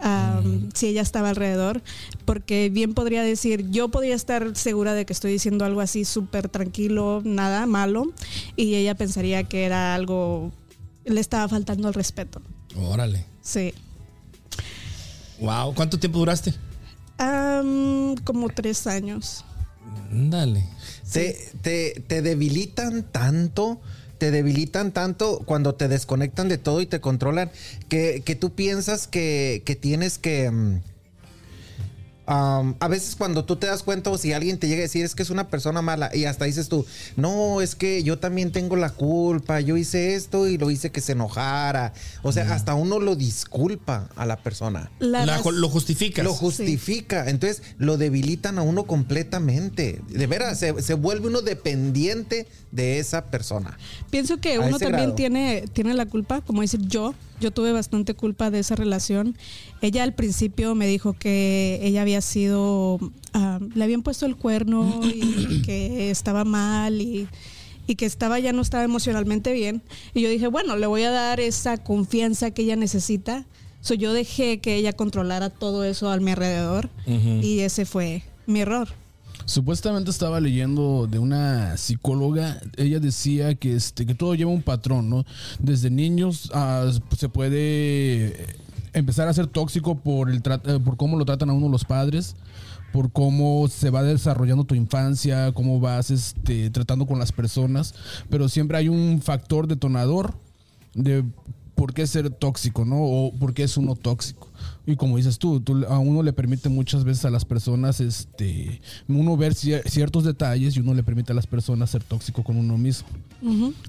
ah, 0.00 0.42
si 0.74 0.88
ella 0.88 1.02
estaba 1.02 1.30
alrededor, 1.30 1.82
porque 2.24 2.68
bien 2.68 2.94
podría 2.94 3.22
decir, 3.22 3.70
yo 3.70 3.88
podría 3.88 4.14
estar 4.14 4.54
segura 4.56 4.92
de 4.92 5.06
que 5.06 5.12
estoy 5.12 5.32
diciendo 5.32 5.64
algo 5.64 5.80
así 5.80 6.04
súper 6.04 6.48
tranquilo, 6.48 7.22
nada 7.24 7.64
malo, 7.66 8.12
y 8.56 8.74
ella 8.74 8.94
pensaría 8.94 9.44
que 9.44 9.64
era 9.64 9.94
algo, 9.94 10.52
le 11.04 11.20
estaba 11.20 11.48
faltando 11.48 11.88
el 11.88 11.94
respeto. 11.94 12.42
Órale. 12.76 13.24
Sí. 13.40 13.72
Wow. 15.40 15.74
¿Cuánto 15.74 15.98
tiempo 15.98 16.18
duraste? 16.18 16.54
Como 18.24 18.48
tres 18.48 18.86
años. 18.86 19.44
Dale. 20.10 20.64
Te, 21.12 21.50
te, 21.62 22.02
te 22.06 22.22
debilitan 22.22 23.02
tanto, 23.02 23.80
te 24.18 24.30
debilitan 24.30 24.92
tanto 24.92 25.42
cuando 25.44 25.74
te 25.74 25.88
desconectan 25.88 26.48
de 26.48 26.58
todo 26.58 26.80
y 26.80 26.86
te 26.86 27.00
controlan, 27.00 27.50
que, 27.88 28.22
que 28.24 28.34
tú 28.34 28.54
piensas 28.54 29.06
que, 29.06 29.62
que 29.64 29.76
tienes 29.76 30.18
que... 30.18 30.80
um, 32.26 32.74
a 32.80 32.88
veces 32.88 33.16
cuando 33.16 33.44
tú 33.44 33.56
te 33.56 33.66
das 33.66 33.82
cuenta 33.82 34.10
o 34.10 34.18
si 34.18 34.32
alguien 34.32 34.58
te 34.58 34.66
llega 34.68 34.80
a 34.80 34.82
decir 34.82 35.04
es 35.04 35.14
que 35.14 35.22
es 35.22 35.30
una 35.30 35.48
persona 35.48 35.82
mala 35.82 36.10
y 36.14 36.24
hasta 36.24 36.44
dices 36.44 36.68
tú, 36.68 36.86
no, 37.16 37.60
es 37.60 37.74
que 37.74 38.02
yo 38.02 38.18
también 38.18 38.52
tengo 38.52 38.76
la 38.76 38.90
culpa, 38.90 39.60
yo 39.60 39.76
hice 39.76 40.14
esto 40.14 40.46
y 40.48 40.58
lo 40.58 40.70
hice 40.70 40.90
que 40.90 41.00
se 41.00 41.12
enojara. 41.12 41.92
O 42.22 42.32
sea, 42.32 42.52
hasta 42.54 42.74
uno 42.74 42.98
lo 43.00 43.16
disculpa 43.16 44.08
a 44.16 44.26
la 44.26 44.36
persona. 44.36 44.90
La 44.98 45.24
La- 45.26 45.38
raz- 45.38 45.52
lo 45.52 45.68
justificas. 45.68 46.24
Lo 46.24 46.32
justifica, 46.34 47.28
entonces 47.28 47.62
lo 47.78 47.96
debilitan 47.96 48.58
a 48.58 48.62
uno 48.62 48.84
completamente. 48.84 50.00
De 50.08 50.26
veras, 50.26 50.58
se, 50.58 50.80
se 50.82 50.94
vuelve 50.94 51.28
uno 51.28 51.42
dependiente 51.42 52.46
de 52.72 52.98
esa 52.98 53.26
persona. 53.26 53.78
Pienso 54.10 54.38
que 54.38 54.54
A 54.56 54.60
uno 54.60 54.78
también 54.78 55.02
grado. 55.10 55.14
tiene, 55.14 55.64
tiene 55.72 55.94
la 55.94 56.06
culpa, 56.06 56.40
como 56.40 56.62
decir 56.62 56.80
yo, 56.86 57.14
yo 57.40 57.50
tuve 57.50 57.72
bastante 57.72 58.14
culpa 58.14 58.50
de 58.50 58.58
esa 58.60 58.74
relación. 58.74 59.36
Ella 59.84 60.02
al 60.02 60.14
principio 60.14 60.74
me 60.74 60.86
dijo 60.86 61.12
que 61.12 61.78
ella 61.82 62.00
había 62.00 62.22
sido, 62.22 62.98
ah, 63.34 63.60
le 63.74 63.84
habían 63.84 64.02
puesto 64.02 64.24
el 64.24 64.34
cuerno 64.34 65.02
y 65.04 65.60
que 65.66 66.10
estaba 66.10 66.46
mal 66.46 67.02
y, 67.02 67.28
y 67.86 67.94
que 67.96 68.06
estaba 68.06 68.38
ya 68.38 68.54
no 68.54 68.62
estaba 68.62 68.82
emocionalmente 68.82 69.52
bien. 69.52 69.82
Y 70.14 70.22
yo 70.22 70.30
dije, 70.30 70.46
bueno, 70.46 70.76
le 70.76 70.86
voy 70.86 71.02
a 71.02 71.10
dar 71.10 71.38
esa 71.38 71.76
confianza 71.76 72.50
que 72.50 72.62
ella 72.62 72.76
necesita. 72.76 73.44
So, 73.82 73.92
yo 73.92 74.14
dejé 74.14 74.58
que 74.58 74.76
ella 74.76 74.94
controlara 74.94 75.50
todo 75.50 75.84
eso 75.84 76.08
a 76.08 76.16
mi 76.16 76.30
alrededor 76.30 76.88
y 77.06 77.58
ese 77.58 77.84
fue 77.84 78.22
mi 78.46 78.60
error. 78.60 78.88
Supuestamente 79.44 80.10
estaba 80.10 80.40
leyendo 80.40 81.06
de 81.06 81.18
una 81.18 81.76
psicóloga, 81.76 82.58
ella 82.78 83.00
decía 83.00 83.54
que 83.54 83.74
este 83.74 84.06
que 84.06 84.14
todo 84.14 84.34
lleva 84.34 84.50
un 84.50 84.62
patrón, 84.62 85.10
¿no? 85.10 85.26
Desde 85.58 85.90
niños 85.90 86.50
ah, 86.54 86.90
se 87.18 87.28
puede 87.28 88.63
empezar 88.94 89.28
a 89.28 89.34
ser 89.34 89.46
tóxico 89.46 89.96
por 89.96 90.30
el 90.30 90.38
eh, 90.38 90.80
por 90.84 90.96
cómo 90.96 91.18
lo 91.18 91.24
tratan 91.24 91.50
a 91.50 91.52
uno 91.52 91.68
los 91.68 91.84
padres, 91.84 92.36
por 92.92 93.10
cómo 93.12 93.68
se 93.68 93.90
va 93.90 94.02
desarrollando 94.02 94.64
tu 94.64 94.74
infancia, 94.74 95.52
cómo 95.52 95.80
vas 95.80 96.10
este 96.10 96.70
tratando 96.70 97.06
con 97.06 97.18
las 97.18 97.32
personas, 97.32 97.94
pero 98.30 98.48
siempre 98.48 98.78
hay 98.78 98.88
un 98.88 99.20
factor 99.20 99.66
detonador 99.66 100.34
de 100.94 101.24
por 101.74 101.92
qué 101.92 102.06
ser 102.06 102.30
tóxico, 102.30 102.84
¿no? 102.84 102.96
O 103.00 103.32
por 103.32 103.52
qué 103.52 103.64
es 103.64 103.76
uno 103.76 103.96
tóxico. 103.96 104.48
Y 104.86 104.96
como 104.96 105.16
dices 105.16 105.38
tú, 105.38 105.60
tú 105.60 105.84
a 105.88 105.98
uno 105.98 106.22
le 106.22 106.32
permite 106.34 106.68
muchas 106.68 107.04
veces 107.04 107.24
a 107.24 107.30
las 107.30 107.44
personas, 107.44 108.00
este, 108.00 108.80
uno 109.08 109.36
ver 109.36 109.54
cier- 109.54 109.82
ciertos 109.88 110.24
detalles 110.24 110.76
y 110.76 110.80
uno 110.80 110.92
le 110.92 111.02
permite 111.02 111.32
a 111.32 111.34
las 111.34 111.46
personas 111.46 111.88
ser 111.90 112.02
tóxico 112.04 112.42
con 112.44 112.56
uno 112.56 112.76
mismo. 112.76 113.08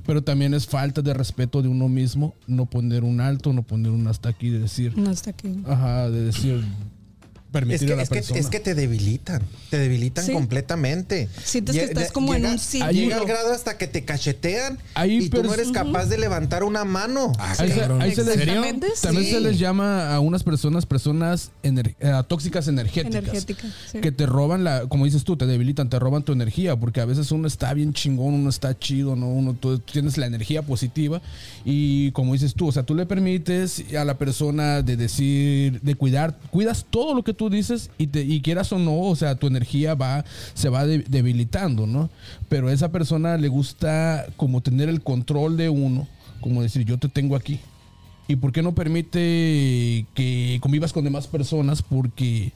Pero 0.05 0.21
también 0.23 0.53
es 0.53 0.65
falta 0.67 1.01
de 1.01 1.13
respeto 1.13 1.61
de 1.61 1.67
uno 1.67 1.89
mismo, 1.89 2.33
no 2.47 2.65
poner 2.65 3.03
un 3.03 3.19
alto, 3.19 3.51
no 3.53 3.63
poner 3.63 3.91
un 3.91 4.07
hasta 4.07 4.29
aquí, 4.29 4.49
de 4.49 4.59
decir, 4.59 4.97
No 4.97 5.11
está 5.11 5.31
aquí. 5.31 5.49
ajá, 5.65 6.09
de 6.09 6.21
decir, 6.25 6.63
permitir 7.59 7.83
es 7.83 7.87
que, 7.87 7.93
a 7.93 7.95
la 7.95 8.03
es, 8.03 8.09
que, 8.09 8.15
persona. 8.15 8.39
es 8.39 8.47
que 8.47 8.59
te 8.59 8.75
debilitan, 8.75 9.41
te 9.69 9.77
debilitan 9.77 10.25
Sí. 10.25 10.33
completamente. 10.33 11.29
Sientes 11.43 11.75
que 11.75 11.83
estás 11.85 12.11
como 12.11 12.33
en 12.35 12.41
llega- 12.41 12.53
un 12.53 12.59
círculo. 12.59 12.91
Llega 12.91 13.17
al 13.17 13.25
grado 13.25 13.53
hasta 13.53 13.77
que 13.77 13.87
te 13.87 14.03
cachetean 14.03 14.77
Hay 14.93 15.17
y 15.17 15.29
tú 15.29 15.41
no 15.43 15.53
eres 15.53 15.71
capaz 15.71 16.05
de 16.07 16.17
levantar 16.17 16.63
una 16.63 16.83
mano. 16.85 17.31
Ah, 17.39 17.55
Ahí 17.57 17.69
se- 17.71 17.79
cabrón. 17.79 18.01
ahí 18.01 18.13
se 18.15 18.23
les- 18.23 18.35
Exactamente. 18.37 18.87
También 19.01 19.25
Sí. 19.25 19.31
se 19.31 19.39
les 19.41 19.57
llama 19.59 20.13
a 20.13 20.19
unas 20.19 20.43
personas 20.43 20.85
personas 20.85 21.51
ener- 21.63 21.95
eh, 21.99 22.11
tóxicas 22.27 22.67
energéticas. 22.67 23.15
Energética, 23.23 23.67
sí. 23.91 23.99
Que 23.99 24.11
te 24.11 24.25
roban 24.25 24.63
la, 24.63 24.87
como 24.87 25.05
dices 25.05 25.23
tú, 25.23 25.37
te 25.37 25.45
debilitan, 25.45 25.89
te 25.89 25.97
roban 25.99 26.23
tu 26.23 26.33
energía, 26.33 26.75
porque 26.75 26.99
a 27.01 27.05
veces 27.05 27.31
uno 27.31 27.47
está 27.47 27.73
bien 27.73 27.93
chingón, 27.93 28.33
uno 28.33 28.49
está 28.49 28.77
chido, 28.77 29.15
¿no? 29.15 29.27
Uno 29.29 29.53
tú, 29.53 29.79
tú 29.79 29.91
tienes 29.93 30.17
la 30.17 30.25
energía 30.25 30.61
positiva 30.61 31.21
y 31.63 32.11
como 32.11 32.33
dices 32.33 32.53
tú, 32.53 32.67
o 32.67 32.71
sea, 32.71 32.83
tú 32.83 32.93
le 32.95 33.05
permites 33.05 33.83
a 33.97 34.03
la 34.05 34.17
persona 34.17 34.81
de 34.81 34.97
decir, 34.97 35.79
de 35.81 35.95
cuidar, 35.95 36.37
cuidas 36.51 36.85
todo 36.89 37.13
lo 37.13 37.23
que 37.23 37.33
tú 37.33 37.44
dices 37.49 37.89
y, 37.97 38.07
te, 38.07 38.21
y 38.21 38.41
quieras 38.41 38.71
o 38.71 38.79
no, 38.79 38.99
o 39.01 39.15
sea, 39.15 39.35
tu 39.35 39.47
energía 39.47 39.95
va, 39.95 40.23
se 40.53 40.69
va 40.69 40.85
de- 40.85 41.05
debilitando, 41.07 41.87
¿no? 41.87 42.09
Pero 42.49 42.67
a 42.69 42.73
esa 42.73 42.91
persona 42.91 43.37
le 43.37 43.47
gusta 43.47 44.25
como 44.37 44.61
tener 44.61 44.89
el 44.89 45.01
control 45.01 45.57
de 45.57 45.69
uno, 45.69 46.07
como 46.41 46.61
decir, 46.61 46.85
yo 46.85 46.97
te 46.97 47.09
tengo 47.09 47.35
aquí. 47.35 47.59
¿Y 48.27 48.37
por 48.37 48.51
qué 48.51 48.61
no 48.63 48.73
permite 48.73 50.05
que 50.15 50.57
convivas 50.61 50.93
con 50.93 51.03
demás 51.03 51.27
personas? 51.27 51.81
Porque 51.81 52.53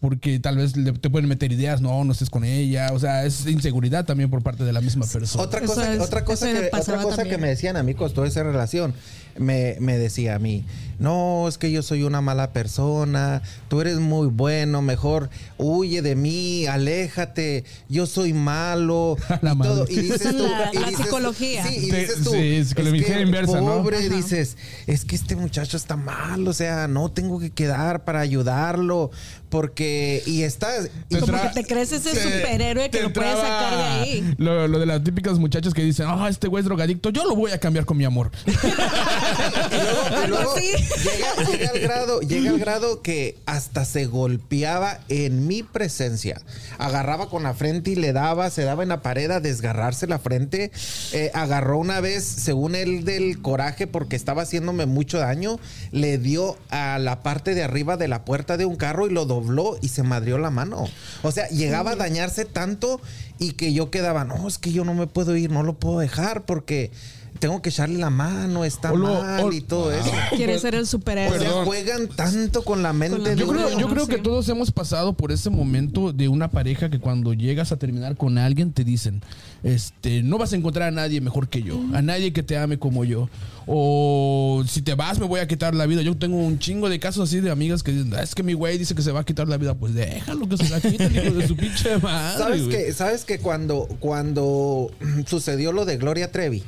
porque 0.00 0.38
tal 0.38 0.58
vez 0.58 0.74
te 1.00 1.08
pueden 1.08 1.26
meter 1.30 1.50
ideas, 1.50 1.80
no, 1.80 2.04
no 2.04 2.12
estés 2.12 2.28
con 2.28 2.44
ella, 2.44 2.88
o 2.92 2.98
sea, 2.98 3.24
es 3.24 3.46
inseguridad 3.46 4.04
también 4.04 4.28
por 4.28 4.42
parte 4.42 4.62
de 4.62 4.70
la 4.70 4.82
misma 4.82 5.06
persona. 5.06 5.42
Otra 5.42 5.62
cosa, 5.62 5.94
es- 5.94 6.00
otra 6.00 6.24
cosa, 6.26 6.46
que, 6.52 6.68
otra 6.76 7.00
cosa 7.00 7.24
que 7.24 7.38
me 7.38 7.48
decían 7.48 7.76
a 7.78 7.82
mí 7.82 7.94
costó 7.94 8.26
esa 8.26 8.42
relación. 8.42 8.92
Me, 9.38 9.76
me 9.80 9.98
decía 9.98 10.36
a 10.36 10.38
mí, 10.38 10.64
no, 11.00 11.48
es 11.48 11.58
que 11.58 11.72
yo 11.72 11.82
soy 11.82 12.04
una 12.04 12.20
mala 12.20 12.52
persona, 12.52 13.42
tú 13.68 13.80
eres 13.80 13.98
muy 13.98 14.28
bueno, 14.28 14.80
mejor 14.80 15.28
huye 15.58 16.02
de 16.02 16.14
mí, 16.14 16.66
aléjate, 16.66 17.64
yo 17.88 18.06
soy 18.06 18.32
malo. 18.32 19.16
La 19.42 19.54
y, 19.54 19.58
todo. 19.58 19.86
y 19.88 19.96
dices 19.96 20.24
es 20.26 20.36
tú, 20.36 20.44
la- 20.46 20.70
y 20.72 20.78
la 20.78 20.88
dices- 20.90 21.04
psicología. 21.04 21.66
Sí, 21.66 21.74
y 21.76 21.90
dices 21.90 22.22
tú, 22.22 22.30
sí, 22.30 22.64
psicología 22.64 23.06
que 23.16 23.20
inversa, 23.22 23.60
¿no? 23.60 23.78
pobre, 23.78 24.08
dices, 24.08 24.56
es 24.86 25.04
que 25.04 25.16
este 25.16 25.34
muchacho 25.34 25.76
está 25.76 25.96
mal, 25.96 26.46
o 26.46 26.52
sea, 26.52 26.86
no 26.86 27.10
tengo 27.10 27.40
que 27.40 27.50
quedar 27.50 28.04
para 28.04 28.20
ayudarlo, 28.20 29.10
porque, 29.48 30.22
y 30.26 30.42
estás... 30.42 30.90
y- 31.08 31.14
Te 31.14 31.20
Como 31.20 31.40
que 31.42 31.48
te 31.48 31.64
crees 31.64 31.90
ese 31.92 32.10
te- 32.12 32.22
superhéroe 32.22 32.88
que 32.90 33.02
lo 33.02 33.12
puede 33.12 33.32
traba 33.32 33.42
sacar 33.42 33.76
de 33.76 33.82
ahí. 33.84 34.34
Lo, 34.38 34.68
lo 34.68 34.78
de 34.78 34.86
las 34.86 35.02
típicas 35.02 35.38
muchachas 35.40 35.74
que 35.74 35.82
dicen, 35.82 36.06
ah, 36.08 36.28
este 36.28 36.46
güey 36.46 36.60
es 36.60 36.66
drogadicto, 36.66 37.10
yo 37.10 37.24
lo 37.24 37.34
voy 37.34 37.50
a 37.50 37.58
cambiar 37.58 37.84
con 37.84 37.96
mi 37.96 38.04
amor. 38.04 38.30
Y 39.70 39.82
luego, 39.82 40.02
y 40.10 40.14
Algo 40.14 40.36
luego 40.36 40.54
así. 40.56 40.72
llega, 40.72 41.50
llega 41.50 41.70
al 41.70 41.78
grado, 41.80 42.20
llega 42.20 42.50
al 42.50 42.58
grado 42.58 43.02
que 43.02 43.38
hasta 43.46 43.84
se 43.84 44.06
golpeaba 44.06 45.00
en 45.08 45.46
mi 45.46 45.62
presencia. 45.62 46.40
Agarraba 46.78 47.28
con 47.28 47.42
la 47.42 47.54
frente 47.54 47.90
y 47.90 47.96
le 47.96 48.12
daba, 48.12 48.50
se 48.50 48.64
daba 48.64 48.82
en 48.82 48.88
la 48.90 49.02
pared 49.02 49.30
a 49.30 49.40
desgarrarse 49.40 50.06
la 50.06 50.18
frente. 50.18 50.70
Eh, 51.12 51.30
agarró 51.34 51.78
una 51.78 52.00
vez, 52.00 52.24
según 52.24 52.74
él, 52.74 53.04
del 53.04 53.40
coraje 53.42 53.86
porque 53.86 54.16
estaba 54.16 54.42
haciéndome 54.42 54.86
mucho 54.86 55.18
daño, 55.18 55.58
le 55.92 56.18
dio 56.18 56.56
a 56.70 56.98
la 56.98 57.22
parte 57.22 57.54
de 57.54 57.62
arriba 57.62 57.96
de 57.96 58.08
la 58.08 58.24
puerta 58.24 58.56
de 58.56 58.64
un 58.66 58.76
carro 58.76 59.06
y 59.06 59.10
lo 59.10 59.24
dobló 59.26 59.78
y 59.80 59.88
se 59.88 60.02
madrió 60.02 60.38
la 60.38 60.50
mano. 60.50 60.88
O 61.22 61.32
sea, 61.32 61.48
llegaba 61.48 61.92
a 61.92 61.96
dañarse 61.96 62.44
tanto 62.44 63.00
y 63.38 63.52
que 63.52 63.72
yo 63.72 63.90
quedaba, 63.90 64.24
no, 64.24 64.46
es 64.46 64.58
que 64.58 64.72
yo 64.72 64.84
no 64.84 64.94
me 64.94 65.06
puedo 65.06 65.36
ir, 65.36 65.50
no 65.50 65.62
lo 65.62 65.74
puedo 65.74 65.98
dejar 65.98 66.44
porque 66.44 66.90
tengo 67.38 67.60
que 67.62 67.68
echarle 67.70 67.98
la 67.98 68.10
mano, 68.10 68.64
está 68.64 68.92
O 68.92 68.96
lo- 68.96 69.20
mal 69.22 69.44
o- 69.44 69.52
y 69.52 69.60
todo 69.60 69.92
eso. 69.92 70.10
Quiere 70.36 70.58
ser 70.58 70.74
el 70.74 70.82
O 70.82 70.86
superhéroe. 70.86 71.38
sea, 71.38 71.48
Perdón. 71.48 71.64
juegan 71.66 72.08
tanto 72.08 72.62
con 72.62 72.82
la 72.82 72.92
mente 72.92 73.16
Con 73.16 73.24
la- 73.24 73.30
de 73.30 73.36
Yo 73.36 73.46
creo, 73.48 73.66
uno. 73.68 73.78
yo 73.80 73.88
creo 73.88 74.04
Sí. 74.06 74.10
que 74.12 74.18
todos 74.18 74.48
hemos 74.48 74.70
pasado 74.70 75.12
por 75.14 75.32
ese 75.32 75.50
momento 75.50 76.12
de 76.12 76.28
una 76.28 76.50
pareja 76.50 76.90
que 76.90 76.98
cuando 77.00 77.32
llegas 77.34 77.72
a 77.72 77.76
terminar 77.76 78.16
con 78.16 78.38
alguien 78.38 78.72
te 78.72 78.84
dicen, 78.84 79.22
este, 79.62 80.22
no 80.22 80.38
vas 80.38 80.52
a 80.52 80.56
encontrar 80.56 80.88
a 80.88 80.90
nadie 80.90 81.20
mejor 81.20 81.48
que 81.48 81.62
yo, 81.62 81.80
a 81.92 82.02
nadie 82.02 82.32
que 82.32 82.42
te 82.42 82.56
ame 82.56 82.78
como 82.78 83.04
yo. 83.04 83.28
O 83.66 84.62
si 84.68 84.82
te 84.82 84.94
vas 84.94 85.18
me 85.18 85.26
voy 85.26 85.40
a 85.40 85.48
quitar 85.48 85.74
la 85.74 85.86
vida. 85.86 86.02
Yo 86.02 86.16
tengo 86.16 86.36
un 86.36 86.58
chingo 86.58 86.88
de 86.88 87.00
casos 87.00 87.28
así 87.28 87.40
de 87.40 87.50
amigas 87.50 87.82
que 87.82 87.92
dicen, 87.92 88.12
"Ah, 88.14 88.22
es 88.22 88.34
que 88.34 88.42
mi 88.42 88.52
güey 88.52 88.76
dice 88.78 88.94
que 88.94 89.02
se 89.02 89.10
va 89.10 89.20
a 89.20 89.24
quitar 89.24 89.48
la 89.48 89.56
vida. 89.56 89.74
Pues 89.74 89.94
déjalo 89.94 90.48
que 90.48 90.56
se 90.58 90.68
la 90.68 90.80
quite, 90.80 91.04
hijo 91.06 91.34
de 91.34 91.48
su 91.48 91.56
pinche 91.56 91.96
madre. 91.98 92.38
¿Sabes 92.38 92.62
que, 92.68 92.92
¿Sabes 92.92 93.24
que 93.24 93.38
cuando, 93.38 93.88
cuando 94.00 94.90
sucedió 95.26 95.72
lo 95.72 95.84
de 95.86 95.96
Gloria 95.96 96.30
Trevi 96.30 96.62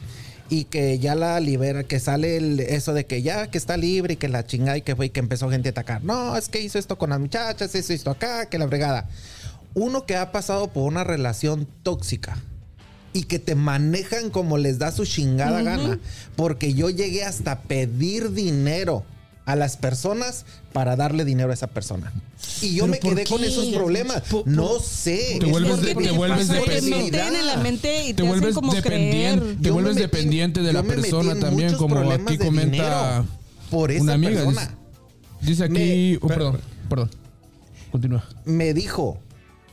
y 0.48 0.64
que 0.64 0.98
ya 0.98 1.14
la 1.14 1.40
libera, 1.40 1.82
que 1.84 1.98
sale 1.98 2.36
el- 2.36 2.60
eso 2.60 2.94
de 2.94 3.06
que 3.06 3.22
ya 3.22 3.48
que 3.50 3.58
está 3.58 3.76
libre 3.76 4.14
y 4.14 4.16
que 4.16 4.28
la 4.28 4.46
chingada 4.46 4.76
y 4.78 4.82
que 4.82 4.94
fue 4.94 5.06
y 5.06 5.10
que 5.10 5.20
empezó 5.20 5.50
gente 5.50 5.68
a 5.68 5.72
atacar? 5.72 6.04
No, 6.04 6.36
es 6.36 6.48
que 6.48 6.60
hizo 6.60 6.78
esto 6.78 6.98
con 6.98 7.10
las 7.10 7.20
muchachas, 7.20 7.74
hizo 7.74 7.92
esto 7.92 8.10
acá, 8.10 8.46
que 8.46 8.58
la 8.58 8.68
fregada. 8.68 9.08
Uno 9.74 10.06
que 10.06 10.16
ha 10.16 10.32
pasado 10.32 10.68
por 10.68 10.84
una 10.84 11.04
relación 11.04 11.66
tóxica 11.82 12.38
y 13.12 13.24
que 13.24 13.38
te 13.38 13.54
manejan 13.54 14.30
como 14.30 14.56
les 14.58 14.78
da 14.78 14.92
su 14.92 15.04
chingada 15.04 15.62
gana, 15.62 15.98
porque 16.36 16.74
yo 16.74 16.90
llegué 16.90 17.24
hasta 17.24 17.60
pedir 17.62 18.32
dinero 18.32 19.04
a 19.46 19.56
las 19.56 19.76
personas 19.76 20.44
para 20.72 20.96
darle 20.96 21.24
dinero 21.24 21.50
a 21.50 21.54
esa 21.54 21.68
persona. 21.68 22.12
Y 22.60 22.74
yo 22.74 22.82
¿Pero 22.86 22.92
me 22.92 22.98
quedé 22.98 23.24
con 23.26 23.42
esos 23.44 23.66
problemas. 23.68 24.22
Por- 24.22 24.46
no 24.46 24.80
sé. 24.80 25.38
Te 25.40 25.46
vuelves 25.46 25.80
de- 25.80 25.94
te 25.94 26.00
dependiente. 26.00 27.16
meten 27.16 27.36
en 27.36 27.46
la 27.46 27.56
mente 27.56 28.02
y 28.04 28.08
te, 28.08 28.14
te 28.14 28.22
hacen 28.22 28.28
vuelves 28.28 28.54
como 28.54 28.74
dependiente, 28.74 29.40
creer. 29.40 29.56
te 29.62 29.68
Yo 29.68 29.72
vuelves 29.74 29.94
me 29.94 30.00
metí- 30.00 30.04
dependiente 30.10 30.62
de 30.62 30.72
la 30.72 30.82
me 30.82 30.88
persona 30.94 31.38
también, 31.38 31.74
como 31.74 31.96
aquí 32.10 32.36
comenta 32.38 33.24
por 33.70 33.90
esa 33.92 34.02
una 34.02 34.12
amiga. 34.14 34.32
persona. 34.44 34.76
Dice, 35.40 35.46
dice 35.52 35.64
aquí, 35.64 35.72
Me- 35.74 36.18
oh, 36.20 36.26
perdón, 36.28 36.60
perdón. 36.90 37.10
Continúa. 37.92 38.24
Me 38.44 38.74
dijo 38.74 39.18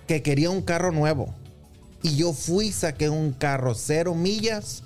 que 0.08 0.22
quería 0.22 0.50
un 0.50 0.62
carro 0.62 0.92
nuevo. 0.92 1.34
Y 2.04 2.16
yo 2.18 2.34
fui 2.34 2.72
saqué 2.72 3.10
un 3.10 3.32
carro 3.32 3.74
cero 3.76 4.14
millas 4.14 4.84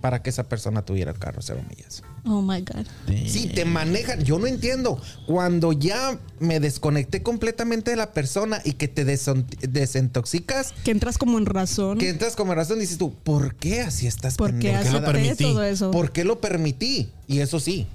para 0.00 0.22
que 0.22 0.30
esa 0.30 0.44
persona 0.44 0.82
tuviera 0.82 1.10
el 1.10 1.18
carro 1.18 1.42
cero 1.42 1.60
millas. 1.68 2.02
Oh 2.26 2.40
my 2.40 2.62
God. 2.62 2.86
Sí, 3.26 3.48
te 3.54 3.64
manejan. 3.66 4.24
Yo 4.24 4.38
no 4.38 4.46
entiendo. 4.46 4.98
Cuando 5.26 5.72
ya 5.72 6.18
me 6.38 6.58
desconecté 6.58 7.22
completamente 7.22 7.90
de 7.90 7.96
la 7.98 8.12
persona 8.14 8.62
y 8.64 8.72
que 8.72 8.88
te 8.88 9.04
desintoxicas, 9.04 10.72
Que 10.84 10.90
entras 10.90 11.18
como 11.18 11.36
en 11.38 11.46
razón. 11.46 11.98
que 11.98 12.08
entras 12.08 12.34
como 12.34 12.54
razón, 12.54 12.78
dices 12.78 12.96
tú, 12.98 13.12
¿por 13.12 13.54
qué 13.56 13.82
así 13.82 14.06
estás 14.06 14.36
Porque 14.36 14.54
pendejada? 14.54 14.84
lo 14.90 14.98
acepté 14.98 15.12
permití? 15.12 15.44
todo 15.44 15.62
eso. 15.64 15.90
¿Por 15.90 16.12
qué 16.12 16.24
lo 16.24 16.40
permití? 16.40 17.10
Y 17.26 17.40
eso 17.40 17.60
sí, 17.60 17.86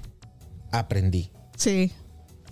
aprendí. 0.70 1.30
Sí. 1.56 1.90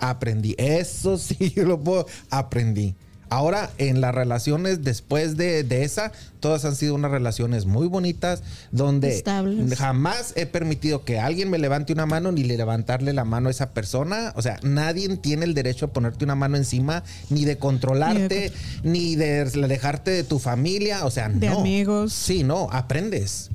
Aprendí. 0.01 0.55
Eso 0.59 1.17
sí, 1.19 1.53
yo 1.57 1.65
lo 1.65 1.81
puedo. 1.81 2.07
Aprendí. 2.31 2.95
Ahora, 3.31 3.71
en 3.79 4.01
las 4.01 4.15
relaciones 4.15 4.83
después 4.85 5.37
de, 5.37 5.63
de 5.65 5.85
esa, 5.85 6.13
todas 6.41 6.65
han 6.65 6.75
sido 6.77 6.95
unas 6.95 7.11
relaciones 7.11 7.67
muy 7.67 7.87
bonitas, 7.87 8.43
donde 8.73 9.15
Estables. 9.17 9.75
jamás 9.79 10.33
he 10.37 10.47
permitido 10.47 11.05
que 11.05 11.19
alguien 11.21 11.51
me 11.51 11.59
levante 11.59 11.93
una 11.93 12.07
mano 12.07 12.33
ni 12.33 12.45
le 12.45 12.57
levantarle 12.57 13.13
la 13.13 13.25
mano 13.25 13.49
a 13.49 13.51
esa 13.51 13.71
persona. 13.71 14.33
O 14.37 14.43
sea, 14.43 14.59
nadie 14.63 15.17
tiene 15.19 15.45
el 15.45 15.55
derecho 15.55 15.87
a 15.87 15.93
ponerte 15.93 16.25
una 16.25 16.35
mano 16.35 16.57
encima, 16.57 17.03
ni 17.31 17.45
de 17.45 17.59
controlarte, 17.59 18.53
ni 18.83 19.17
de 19.17 19.41
alejarte 19.43 20.11
de 20.11 20.25
tu 20.25 20.39
familia. 20.39 21.05
O 21.05 21.11
sea, 21.11 21.29
De 21.29 21.49
no. 21.51 21.61
amigos. 21.61 22.13
Sí, 22.13 22.43
no, 22.45 22.69
aprendes. 22.71 23.51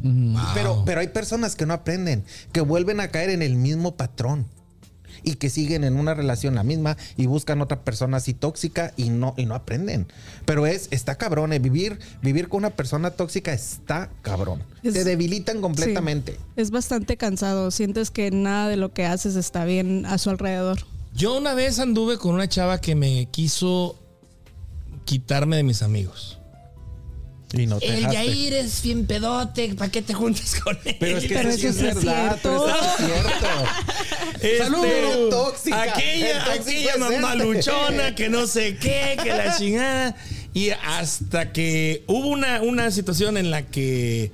Pero, 0.53 0.83
pero 0.85 1.01
hay 1.01 1.07
personas 1.07 1.55
que 1.55 1.65
no 1.65 1.73
aprenden, 1.73 2.23
que 2.51 2.61
vuelven 2.61 2.99
a 2.99 3.07
caer 3.09 3.29
en 3.29 3.41
el 3.41 3.55
mismo 3.55 3.95
patrón 3.95 4.45
y 5.23 5.35
que 5.35 5.49
siguen 5.49 5.83
en 5.83 5.95
una 5.97 6.13
relación 6.13 6.55
la 6.55 6.63
misma 6.63 6.97
y 7.17 7.25
buscan 7.25 7.61
otra 7.61 7.81
persona 7.83 8.17
así 8.17 8.33
tóxica 8.33 8.93
y 8.97 9.09
no 9.09 9.33
y 9.37 9.45
no 9.45 9.55
aprenden. 9.55 10.07
Pero 10.45 10.65
es 10.67 10.87
está 10.91 11.15
cabrón, 11.15 11.53
eh, 11.53 11.59
vivir 11.59 11.99
vivir 12.21 12.49
con 12.49 12.59
una 12.59 12.69
persona 12.71 13.11
tóxica 13.11 13.53
está 13.53 14.09
cabrón. 14.21 14.63
Es- 14.83 14.93
Te 14.93 15.03
debilitan 15.03 15.61
completamente. 15.61 16.37
Es 16.55 16.71
bastante 16.71 17.17
cansado. 17.17 17.71
Sientes 17.71 18.11
que 18.11 18.31
nada 18.31 18.67
de 18.69 18.77
lo 18.77 18.93
que 18.93 19.05
haces 19.05 19.35
está 19.35 19.65
bien 19.65 20.05
a 20.05 20.17
su 20.17 20.29
alrededor. 20.29 20.79
Yo 21.15 21.37
una 21.37 21.53
vez 21.53 21.79
anduve 21.79 22.17
con 22.17 22.33
una 22.35 22.49
chava 22.49 22.81
que 22.81 22.95
me 22.95 23.27
quiso 23.31 23.97
quitarme 25.05 25.57
de 25.57 25.63
mis 25.63 25.81
amigos. 25.83 26.39
Y 27.55 27.67
no 27.67 27.77
te 27.79 27.85
El 27.87 27.95
dejaste. 27.97 28.15
Yair 28.25 28.53
es 28.55 28.81
bien 28.81 29.05
pedote, 29.05 29.75
¿para 29.75 29.91
qué 29.91 30.01
te 30.01 30.13
juntas 30.15 30.55
con 30.63 30.77
él? 30.85 30.95
Pero 30.99 31.17
es 31.19 31.25
que 31.25 31.35
Pero 31.35 31.49
eso 31.49 31.67
es 31.69 31.75
sí 31.75 31.85
es 31.85 31.95
verdad, 31.95 32.39
pero 32.41 32.67
eso 32.67 32.75
sí 32.97 33.03
es 33.03 33.07
cierto. 33.13 33.47
Este, 34.41 34.57
¡Salud! 34.57 35.29
Tóxica. 35.29 35.83
Aquella, 35.83 36.51
aquella 36.53 36.97
mamá 36.97 37.35
luchona 37.35 38.15
que 38.15 38.29
no 38.29 38.47
sé 38.47 38.77
qué, 38.77 39.17
que 39.21 39.29
la 39.29 39.55
chingada. 39.57 40.15
Y 40.55 40.69
hasta 40.69 41.51
que 41.51 42.03
hubo 42.07 42.27
una, 42.27 42.61
una 42.61 42.91
situación 42.91 43.37
en 43.37 43.49
la 43.51 43.67
que 43.67 44.31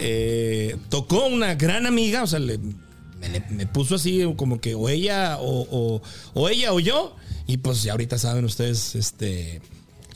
eh, 0.00 0.76
tocó 0.88 1.26
una 1.26 1.54
gran 1.54 1.86
amiga, 1.86 2.22
o 2.22 2.26
sea, 2.26 2.38
le- 2.38 2.58
me, 2.58 3.40
me 3.50 3.66
puso 3.66 3.94
así 3.94 4.22
como 4.36 4.60
que 4.60 4.74
o 4.74 4.88
ella 4.88 5.38
o, 5.40 5.66
o- 5.70 6.02
o 6.34 6.48
ella 6.48 6.72
o 6.72 6.80
yo. 6.80 7.16
Y 7.46 7.58
pues 7.58 7.82
ya 7.82 7.92
ahorita 7.92 8.18
saben 8.18 8.44
ustedes 8.44 8.94
este, 8.94 9.60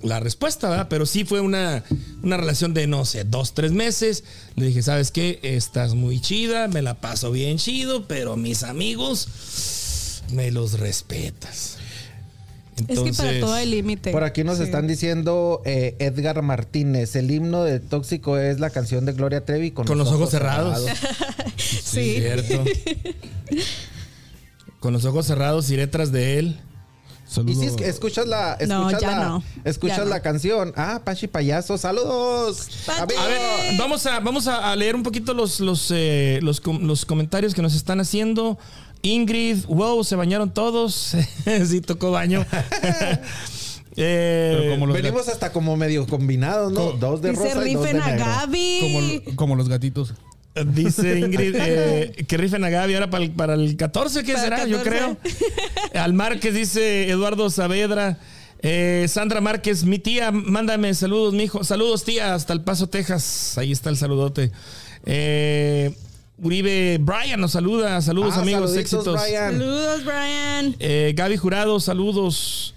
la 0.03 0.21
respuesta, 0.21 0.69
¿verdad? 0.69 0.87
Pero 0.91 1.07
sí 1.07 1.25
fue 1.25 1.41
una, 1.41 1.83
una 2.23 2.37
relación 2.37 2.75
de, 2.75 2.87
no 2.87 3.05
sé, 3.05 3.25
dos, 3.25 3.55
tres 3.55 3.73
meses. 3.73 4.25
Le 4.55 4.67
dije, 4.67 4.83
¿sabes 4.83 5.11
qué? 5.11 5.41
Estás 5.43 5.95
muy 5.95 6.21
chida, 6.21 6.69
me 6.69 6.83
la 6.83 6.95
paso 7.01 7.31
bien 7.31 7.59
chido, 7.59 8.07
pero 8.07 8.37
mis 8.37 8.63
amigos 8.63 10.23
me 10.33 10.51
los 10.51 10.79
respetas. 10.79 11.79
es 12.89 12.99
que 13.01 13.13
para 13.15 13.41
todo 13.41 13.55
hay 13.55 13.67
límite. 13.67 14.13
Por 14.13 14.25
aquí 14.25 14.45
nos 14.45 14.59
Sí. 14.59 14.65
están 14.65 14.87
diciendo 14.87 15.63
eh, 15.65 15.97
Edgar 15.99 16.43
Martínez, 16.43 17.17
el 17.17 17.31
himno 17.31 17.65
de 17.65 17.81
Tóxico 17.81 18.37
es 18.39 18.61
la 18.61 18.69
canción 18.71 19.07
de 19.07 19.13
Gloria 19.15 19.45
Trevi 19.47 19.71
con, 19.71 19.87
Con 19.87 19.97
los 19.99 20.09
ojos 20.09 20.31
cerrados. 20.31 20.85
Sí. 21.57 22.17
Cierto. 22.17 22.65
Con 24.81 24.93
los 24.93 25.05
ojos 25.05 25.27
cerrados 25.27 25.71
iré 25.71 25.87
tras 25.87 26.13
de 26.13 26.39
él. 26.39 26.61
Y 27.47 27.55
si 27.55 27.67
es 27.67 27.73
que 27.75 27.89
escuchas 27.89 28.27
la, 28.27 28.55
escuchas 28.55 29.03
la, 29.03 29.25
no. 29.29 29.43
escuchas 29.65 29.99
no. 29.99 30.05
la 30.07 30.23
canción. 30.23 30.73
Ah, 30.77 31.01
Pachi 31.05 31.27
Payaso, 31.27 31.77
saludos. 31.77 32.69
Pachi. 32.87 33.03
Amigo. 33.03 33.21
A 33.21 33.27
ver, 33.27 33.79
vamos 33.79 34.07
a, 34.07 34.21
vamos 34.21 34.47
a 34.47 34.75
leer 34.77 34.95
un 34.95 35.03
poquito 35.03 35.35
los, 35.35 35.61
los, 35.61 35.91
eh, 35.91 36.39
los, 36.43 36.61
com- 36.61 36.83
los 36.83 37.05
comentarios 37.05 37.53
que 37.55 37.63
nos 37.63 37.75
están 37.75 38.01
haciendo. 38.01 38.59
Ingrid, 39.03 39.65
wow, 39.67 40.03
se 40.05 40.17
bañaron 40.17 40.53
todos. 40.55 41.15
sí, 41.67 41.81
tocó 41.81 42.11
baño. 42.11 42.45
Eh, 43.99 44.77
como 44.79 44.93
Venimos 44.93 45.27
hasta 45.29 45.53
como 45.53 45.75
medio 45.75 46.07
combinados, 46.07 46.71
¿no? 46.71 46.93
Dos 46.93 47.23
de 47.23 47.33
rosa 47.33 47.67
y 47.67 47.73
dos 47.73 47.85
de 47.85 47.93
rifen 47.93 48.03
a 48.03 48.07
negro. 48.09 48.27
Gaby. 48.27 49.23
Como 49.37 49.57
los 49.57 49.71
gatitos. 49.71 50.13
Dice 50.65 51.19
Ingrid 51.21 51.55
eh, 51.59 52.25
que 52.27 52.37
rifen 52.37 52.65
a 52.65 52.71
Gaby 52.71 52.95
ahora 52.95 53.11
para 53.11 53.25
el, 53.25 53.31
para 53.33 53.55
el 53.55 53.77
14, 53.77 54.25
¿qué 54.25 54.33
Para 54.33 54.45
será? 54.45 54.67
Yo 54.67 54.83
14. 54.83 54.91
creo. 54.91 55.19
Al 56.03 56.13
Márquez 56.15 56.55
dice 56.55 57.11
Eduardo 57.11 57.51
Saavedra. 57.51 58.19
Eh, 58.63 59.05
Sandra 59.09 59.41
Márquez, 59.41 59.85
mi 59.85 59.99
tía, 59.99 60.31
mándame 60.33 60.93
saludos, 60.95 61.35
mijo. 61.35 61.63
Saludos, 61.63 62.05
tía, 62.05 62.35
hasta 62.35 62.53
El 62.53 62.63
Paso, 62.63 62.89
Texas. 62.89 63.57
Ahí 63.59 63.71
está 63.71 63.91
el 63.91 63.97
saludote. 63.97 64.51
Eh, 65.05 65.95
Uribe 66.39 66.99
Brian 67.01 67.41
nos 67.41 67.53
saluda. 67.53 68.01
Saludos, 68.01 68.35
Ah, 68.37 68.41
amigos, 68.41 68.75
éxitos. 68.77 69.21
Brian. 69.23 69.53
Saludos, 69.53 70.05
Brian. 70.05 70.77
Eh, 70.79 71.13
Gaby 71.17 71.37
Jurado, 71.37 71.79
saludos. 71.81 72.75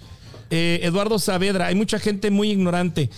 Eh, 0.50 0.80
Eduardo 0.82 1.18
Saavedra, 1.18 1.66
hay 1.68 1.74
mucha 1.74 1.98
gente 1.98 2.30
muy 2.30 2.50
ignorante. 2.50 3.08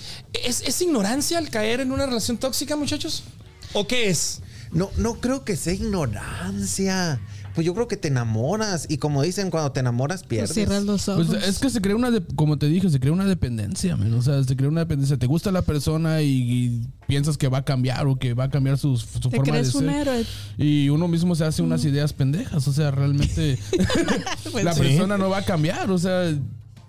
¿Es, 0.44 0.60
¿Es 0.62 0.80
ignorancia 0.82 1.38
al 1.38 1.48
caer 1.50 1.80
en 1.80 1.90
una 1.90 2.06
relación 2.06 2.36
tóxica, 2.36 2.76
muchachos? 2.76 3.24
¿O 3.72 3.86
qué 3.86 4.08
es? 4.08 4.40
No, 4.72 4.90
no 4.96 5.14
creo 5.20 5.44
que 5.44 5.54
sea 5.56 5.72
ignorancia. 5.74 7.20
Pues 7.54 7.66
yo 7.66 7.74
creo 7.74 7.86
que 7.86 7.98
te 7.98 8.08
enamoras. 8.08 8.86
Y 8.88 8.96
como 8.96 9.20
dicen, 9.22 9.50
cuando 9.50 9.72
te 9.72 9.80
enamoras, 9.80 10.22
pierdes. 10.24 10.54
Cierras 10.54 10.84
los 10.84 11.06
ojos. 11.10 11.26
Pues 11.26 11.46
es 11.46 11.58
que 11.58 11.68
se 11.68 11.82
crea 11.82 11.94
una, 11.94 12.10
de- 12.10 12.24
como 12.34 12.56
te 12.58 12.66
dije, 12.66 12.88
se 12.88 12.98
crea 12.98 13.12
una 13.12 13.26
dependencia, 13.26 13.94
man. 13.94 14.14
O 14.14 14.22
sea, 14.22 14.42
se 14.42 14.56
crea 14.56 14.70
una 14.70 14.80
dependencia. 14.80 15.18
Te 15.18 15.26
gusta 15.26 15.52
la 15.52 15.60
persona 15.60 16.22
y, 16.22 16.28
y 16.30 16.86
piensas 17.06 17.36
que 17.36 17.48
va 17.48 17.58
a 17.58 17.64
cambiar 17.66 18.06
o 18.06 18.16
que 18.16 18.32
va 18.32 18.44
a 18.44 18.48
cambiar 18.50 18.78
su, 18.78 18.96
su 18.96 19.28
Te 19.28 19.36
forma 19.36 19.54
de 19.56 19.60
un 19.60 19.70
ser. 19.70 19.88
héroe. 19.90 20.24
Y 20.56 20.88
uno 20.88 21.08
mismo 21.08 21.34
se 21.34 21.44
hace 21.44 21.60
unas 21.60 21.84
ideas 21.84 22.14
pendejas. 22.14 22.66
O 22.66 22.72
sea, 22.72 22.90
realmente 22.90 23.58
Pues 24.52 24.64
la 24.64 24.72
sí. 24.72 24.80
persona 24.80 25.18
no 25.18 25.28
va 25.28 25.38
a 25.38 25.44
cambiar. 25.44 25.90
O 25.90 25.98
sea, 25.98 26.32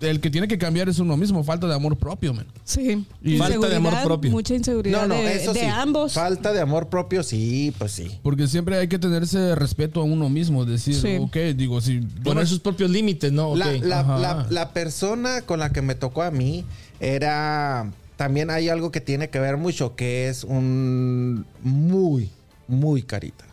el 0.04 0.20
que 0.20 0.30
tiene 0.30 0.46
que 0.48 0.58
cambiar 0.58 0.88
es 0.88 0.98
uno 0.98 1.16
mismo. 1.16 1.42
Falta 1.44 1.66
de 1.66 1.74
amor 1.74 1.96
propio, 1.96 2.32
man. 2.34 2.46
Sí. 2.64 3.06
Y- 3.22 3.36
Falta 3.38 3.68
de 3.68 3.76
amor 3.76 3.94
propio. 4.04 4.30
Mucha 4.30 4.54
inseguridad 4.54 5.02
No, 5.06 5.14
no, 5.16 5.20
de, 5.22 5.36
eso 5.36 5.52
de 5.52 5.60
sí. 5.60 5.66
ambos. 5.66 6.12
Falta 6.12 6.52
de 6.52 6.60
amor 6.60 6.88
propio, 6.88 7.22
sí, 7.22 7.72
pues 7.78 7.92
sí. 7.92 8.18
Porque 8.22 8.46
siempre 8.46 8.76
hay 8.78 8.88
que 8.88 8.98
tener 8.98 9.22
ese 9.22 9.54
respeto 9.54 10.00
a 10.00 10.04
uno 10.04 10.28
mismo. 10.28 10.64
Decir, 10.64 10.94
Sí. 10.94 11.16
ok, 11.20 11.36
digo, 11.56 11.80
si... 11.80 12.00
Poner 12.00 12.46
sus 12.46 12.60
propios 12.60 12.90
límites, 12.90 13.32
¿no? 13.32 13.54
La, 13.56 13.72
la- 13.72 14.46
la 14.50 14.70
persona 14.72 15.42
con 15.42 15.58
la 15.60 15.70
que 15.70 15.82
me 15.82 15.94
tocó 15.94 16.22
a 16.22 16.30
mí 16.30 16.64
era. 17.00 17.90
También 18.16 18.48
hay 18.50 18.68
algo 18.68 18.92
que 18.92 19.00
tiene 19.00 19.28
que 19.28 19.40
ver 19.40 19.56
mucho, 19.56 19.96
que 19.96 20.28
es 20.28 20.44
un 20.44 21.44
muy, 21.62 22.30
muy 22.68 23.02
carita. 23.02 23.44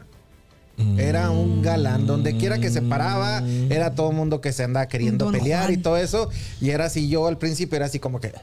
Era 0.98 1.30
un 1.30 1.62
galán. 1.62 2.08
Donde 2.08 2.38
quiera 2.38 2.58
que 2.60 2.70
se 2.70 2.82
paraba, 2.82 3.44
era 3.70 3.94
todo 3.94 4.10
el 4.12 4.16
mundo 4.16 4.42
que 4.42 4.52
se 4.52 4.64
andaba 4.64 4.88
queriendo 4.88 5.26
Don 5.26 5.34
pelear 5.34 5.66
Juan. 5.66 5.74
y 5.74 5.78
todo 5.78 5.98
eso. 5.98 6.30
Y 6.60 6.70
era 6.72 6.86
así, 6.86 7.08
yo 7.10 7.28
al 7.28 7.38
principio 7.38 7.76
era 7.76 7.86
así 7.86 8.00
como 8.00 8.20
que. 8.20 8.34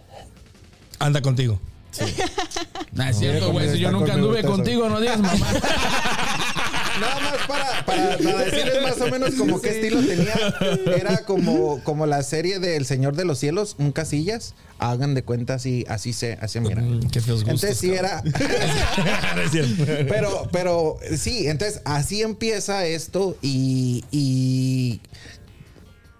Anda 0.99 1.21
contigo. 1.23 1.61
Nah, 2.93 3.11
es 3.11 3.19
cierto, 3.19 3.53
güey. 3.53 3.71
Si 3.71 3.79
yo 3.79 3.93
nunca 3.93 4.15
anduve 4.15 4.43
contigo, 4.43 4.89
no 4.89 5.01
digas 5.01 5.21
mamá. 5.21 5.47
Nada 7.01 7.21
más 7.21 7.37
para, 7.47 7.85
para, 7.85 8.19
para 8.19 8.45
decirles 8.45 8.83
más 8.83 9.01
o 9.01 9.11
menos 9.11 9.35
como 9.35 9.61
qué 9.61 9.71
estilo 9.71 10.01
tenía. 10.03 10.35
Era 10.97 11.25
como, 11.25 11.83
como 11.85 12.07
la 12.07 12.23
serie 12.23 12.59
de 12.59 12.77
El 12.77 12.87
Señor 12.87 13.17
de 13.17 13.25
los 13.25 13.39
Cielos, 13.39 13.77
un 13.79 13.93
casillas. 13.93 14.55
Hagan 14.81 15.15
de 15.15 15.25
cuenta 15.25 15.55
así, 15.55 15.85
así 15.89 16.13
se, 16.13 16.35
así 16.41 16.61
mira. 16.61 16.81
Mm, 16.81 17.11
qué 17.11 17.21
feos 17.21 17.43
gustos, 17.43 17.65
Entonces 17.65 17.79
sí 17.79 17.91
era. 17.93 18.23
Pero, 20.09 20.49
pero 20.53 20.99
sí, 21.17 21.49
entonces 21.49 21.81
así 21.85 22.23
empieza 22.23 22.87
esto 22.87 23.37
y, 23.43 24.05
y 24.11 25.01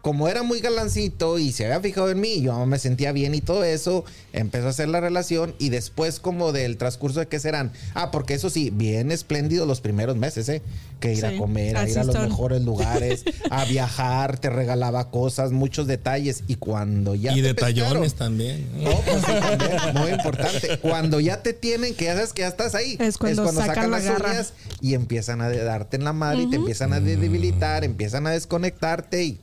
como 0.03 0.29
era 0.29 0.43
muy 0.43 0.61
galancito 0.61 1.39
y 1.39 1.53
se 1.53 1.65
había 1.67 1.81
fijado 1.81 2.11
en 2.11 2.21
mí, 2.21 2.41
yo 2.41 2.65
me 2.67 2.79
sentía 2.79 3.13
bien 3.13 3.35
y 3.35 3.41
todo 3.41 3.65
eso, 3.65 4.05
empezó 4.33 4.67
a 4.69 4.71
hacer 4.71 4.89
la 4.89 5.01
relación 5.01 5.55
y 5.59 5.69
después 5.71 6.21
como 6.21 6.53
del 6.53 6.77
transcurso 6.77 7.21
de 7.21 7.27
que 7.27 7.39
serán, 7.41 7.73
ah, 7.95 8.11
porque 8.11 8.35
eso 8.35 8.49
sí, 8.49 8.71
bien 8.71 9.11
espléndido 9.13 9.67
los 9.67 9.81
primeros 9.81 10.17
meses, 10.17 10.49
¿eh? 10.49 10.63
Que 11.01 11.15
ir 11.15 11.27
a 11.27 11.31
Sí, 11.31 11.37
comer, 11.37 11.77
a 11.77 11.89
ir 11.89 11.99
a 11.99 12.05
los 12.05 12.15
son. 12.15 12.29
mejores 12.29 12.63
lugares, 12.65 13.25
a 13.51 13.65
viajar, 13.65 14.39
te 14.39 14.51
regalaba 14.51 15.11
cosas, 15.11 15.53
muchos 15.53 15.87
detalles 15.87 16.45
y 16.47 16.55
cuando 16.57 17.15
ya... 17.15 17.37
y 17.37 17.41
detallones 17.41 18.15
también. 18.15 18.67
no, 18.83 18.91
pues 19.01 19.17
sí, 19.27 19.33
también, 19.41 19.95
muy 19.95 20.11
importante. 20.13 20.79
Cuando 20.79 21.21
ya 21.21 21.43
te 21.43 21.53
tienen, 21.53 21.95
que 21.95 22.07
ya 22.07 22.15
sabes 22.15 22.33
que 22.33 22.43
ya 22.43 22.49
estás 22.49 22.75
ahí. 22.75 22.97
Es 23.01 23.19
cuando 23.19 23.51
sacan 23.53 23.91
la 23.91 23.99
las 23.99 24.05
garra. 24.07 24.31
uñas 24.31 24.53
y 24.81 24.95
empiezan 24.95 25.41
a 25.41 25.51
darte 25.51 25.97
en 25.97 26.05
la 26.05 26.13
madre 26.13 26.43
y 26.43 26.51
te 26.51 26.57
empiezan 26.57 26.93
a 26.93 27.01
debilitar, 27.01 27.85
empiezan 27.85 28.27
a 28.27 28.31
desconectarte 28.31 29.25
y 29.25 29.41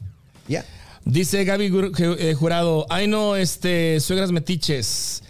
ya. 0.48 0.66
Dice 1.06 1.44
Gaby 1.44 1.72
eh, 2.18 2.34
Jurado, 2.34 2.88
ay 2.90 3.08
no, 3.08 3.36
este, 3.36 4.00
suegras 4.00 4.32
metiches. 4.32 5.22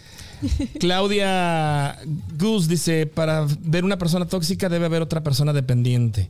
Claudia 0.80 1.98
Gus 2.38 2.68
dice, 2.68 3.06
para 3.08 3.46
ver 3.60 3.84
una 3.84 3.98
persona 3.98 4.26
tóxica 4.26 4.70
debe 4.70 4.86
haber 4.86 5.02
otra 5.02 5.24
persona 5.24 5.54
dependiente. 5.54 6.30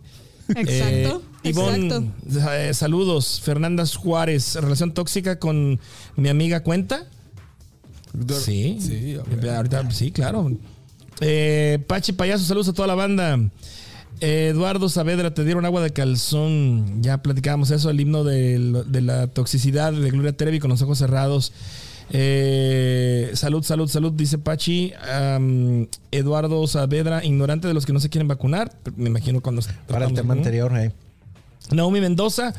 Exacto. 0.49 1.23
Eh, 1.43 1.49
Ivonne, 1.49 1.87
exacto. 1.87 2.51
eh, 2.53 2.73
saludos. 2.73 3.41
Fernanda 3.43 3.83
Juárez, 3.85 4.55
relación 4.55 4.93
tóxica 4.93 5.39
con 5.39 5.79
mi 6.15 6.29
amiga 6.29 6.61
cuenta. 6.61 7.05
Sí, 8.43 8.77
Sí, 8.79 9.17
ahorita 9.49 9.91
sí, 9.91 10.11
claro. 10.11 10.51
Eh, 11.21 11.79
Pachi 11.87 12.13
Payaso, 12.13 12.45
saludos 12.45 12.69
a 12.69 12.73
toda 12.73 12.87
la 12.87 12.95
banda. 12.95 13.39
Eduardo 14.19 14.89
Saavedra, 14.89 15.33
te 15.33 15.43
dieron 15.43 15.65
agua 15.65 15.81
de 15.81 15.91
calzón. 15.91 17.01
Ya 17.01 17.21
platicábamos 17.21 17.71
eso, 17.71 17.89
el 17.89 17.99
himno 17.99 18.23
de, 18.23 18.57
la 19.01 19.27
toxicidad 19.27 19.93
de 19.93 20.09
Gloria 20.11 20.35
Trevi 20.35 20.59
con 20.59 20.69
los 20.69 20.81
ojos 20.81 20.97
cerrados. 20.97 21.51
Eh, 22.11 23.31
salud, 23.33 23.63
salud, 23.63 23.87
salud, 23.87 24.13
dice 24.13 24.37
Pachi. 24.37 24.93
Eduardo 26.11 26.65
Saavedra, 26.67 27.23
ignorante 27.25 27.67
de 27.67 27.73
los 27.73 27.85
que 27.85 27.93
no 27.93 27.99
se 27.99 28.09
quieren 28.09 28.27
vacunar. 28.27 28.71
Me 28.95 29.09
imagino 29.09 29.41
cuando. 29.41 29.61
Para 29.87 30.05
el 30.05 30.13
tema 30.13 30.33
anterior, 30.33 30.75
eh. 30.77 30.91
Naomi 31.71 31.99
Mendoza 31.99 32.53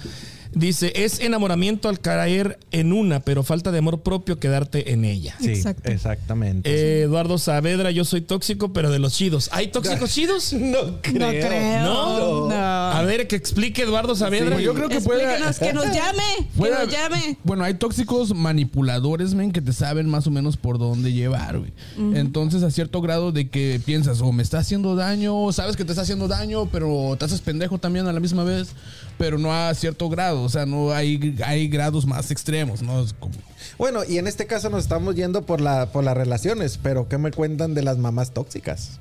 dice: 0.55 0.93
Es 0.97 1.21
enamoramiento 1.21 1.89
al 1.89 2.01
caer 2.01 2.59
en 2.71 2.93
una, 2.93 3.21
pero 3.21 3.43
falta 3.43 3.73
de 3.73 3.79
amor 3.79 4.01
propio 4.03 4.39
quedarte 4.39 4.93
en 4.93 5.05
ella. 5.05 5.37
Sí, 5.41 5.51
Exacto. 5.51 5.91
exactamente. 5.91 6.71
Eh, 6.71 7.03
Eduardo 7.03 7.39
Saavedra, 7.39 7.91
yo 7.91 8.05
soy 8.05 8.21
tóxico, 8.21 8.73
pero 8.73 8.91
de 8.91 8.99
los 8.99 9.15
chidos. 9.15 9.49
¿Hay 9.53 9.69
tóxicos 9.69 10.11
chidos? 10.15 10.53
no 10.53 11.01
creo. 11.03 11.19
No 11.19 11.29
creo. 11.29 11.83
No. 11.83 12.49
No. 12.49 12.55
A 12.57 13.03
ver, 13.03 13.27
que 13.29 13.37
explique 13.37 13.83
Eduardo 13.83 14.15
Saavedra. 14.15 14.61
Yo 14.61 14.75
creo 14.75 14.89
que 14.89 15.01
puede. 15.01 15.25
Que 15.59 15.73
nos 15.73 15.87
llame. 15.87 16.23
Que 16.57 16.71
nos 16.71 16.89
llame. 16.93 17.39
Bueno, 17.45 17.65
hay 17.65 17.75
tóxicos 17.75 18.35
manipuladores, 18.35 19.35
men, 19.35 19.53
que 19.53 19.61
te 19.61 19.73
saben 19.73 20.09
más 20.09 20.27
o 20.27 20.31
menos 20.31 20.57
por 20.57 20.79
dónde 20.79 21.13
llevar, 21.13 21.59
güey. 21.59 21.73
Entonces, 22.15 22.63
a 22.63 22.71
cierto 22.71 23.01
grado 23.01 23.33
de 23.33 23.49
que 23.49 23.81
piensas, 23.85 24.21
o 24.21 24.33
me 24.33 24.43
está 24.43 24.59
haciendo 24.59 24.97
daño, 24.97 25.37
o 25.43 25.53
sabes 25.53 25.77
que 25.77 25.85
te 25.85 25.93
está 25.93 26.03
haciendo 26.03 26.29
daño, 26.29 26.67
pero 26.67 27.17
te 27.19 27.25
haces 27.25 27.41
pendejo 27.41 27.79
también 27.79 28.07
a 28.07 28.13
la 28.13 28.21
misma 28.21 28.45
vez, 28.45 28.69
pero 29.19 29.39
no 29.39 29.53
a 29.53 29.73
cierto 29.75 30.09
grado, 30.09 30.43
o 30.43 30.49
sea, 30.49 30.67
no 30.67 30.93
hay, 30.93 31.37
hay 31.45 31.69
grados 31.69 32.07
más 32.07 32.31
extremos, 32.31 32.83
¿no? 32.83 33.01
Es 33.03 33.13
como- 33.15 33.35
Bueno, 33.79 34.01
y 34.05 34.19
en 34.19 34.27
este 34.27 34.47
caso 34.47 34.71
nos 34.71 34.83
estamos 34.85 35.15
yendo 35.15 35.43
por, 35.47 35.61
la, 35.61 35.87
por 35.93 36.05
las 36.05 36.17
relaciones, 36.17 36.79
pero 36.83 37.09
¿qué 37.09 37.19
me 37.19 37.31
cuentan 37.31 37.75
de 37.75 37.83
las 37.83 37.99
mamás 37.99 38.33
tóxicas? 38.33 38.99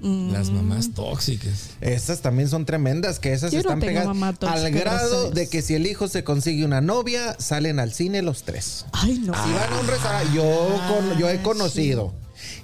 Las 0.00 0.50
mamás 0.50 0.94
tóxicas. 0.94 1.70
Esas 1.80 2.22
también 2.22 2.48
son 2.48 2.64
tremendas, 2.66 3.20
que 3.20 3.32
esas 3.32 3.52
Yo 3.52 3.58
no 3.58 3.60
están 3.60 3.78
tengo 3.78 3.92
pegadas 4.00 4.08
al 4.52 4.72
grado 4.72 5.30
de 5.30 5.48
que 5.48 5.62
si 5.62 5.74
el 5.76 5.86
hijo 5.86 6.08
se 6.08 6.24
consigue 6.24 6.64
una 6.64 6.80
novia, 6.80 7.36
salen 7.38 7.78
al 7.78 7.92
cine 7.92 8.20
los 8.20 8.42
tres. 8.42 8.84
Ay, 8.90 9.20
no. 9.20 9.32
Si 9.32 9.52
van 9.52 9.72
a 9.72 9.80
un 9.80 9.86
restaurante, 9.86 10.34
yo, 10.34 10.80
con- 10.88 11.18
yo 11.20 11.30
he 11.30 11.40
conocido. 11.42 12.12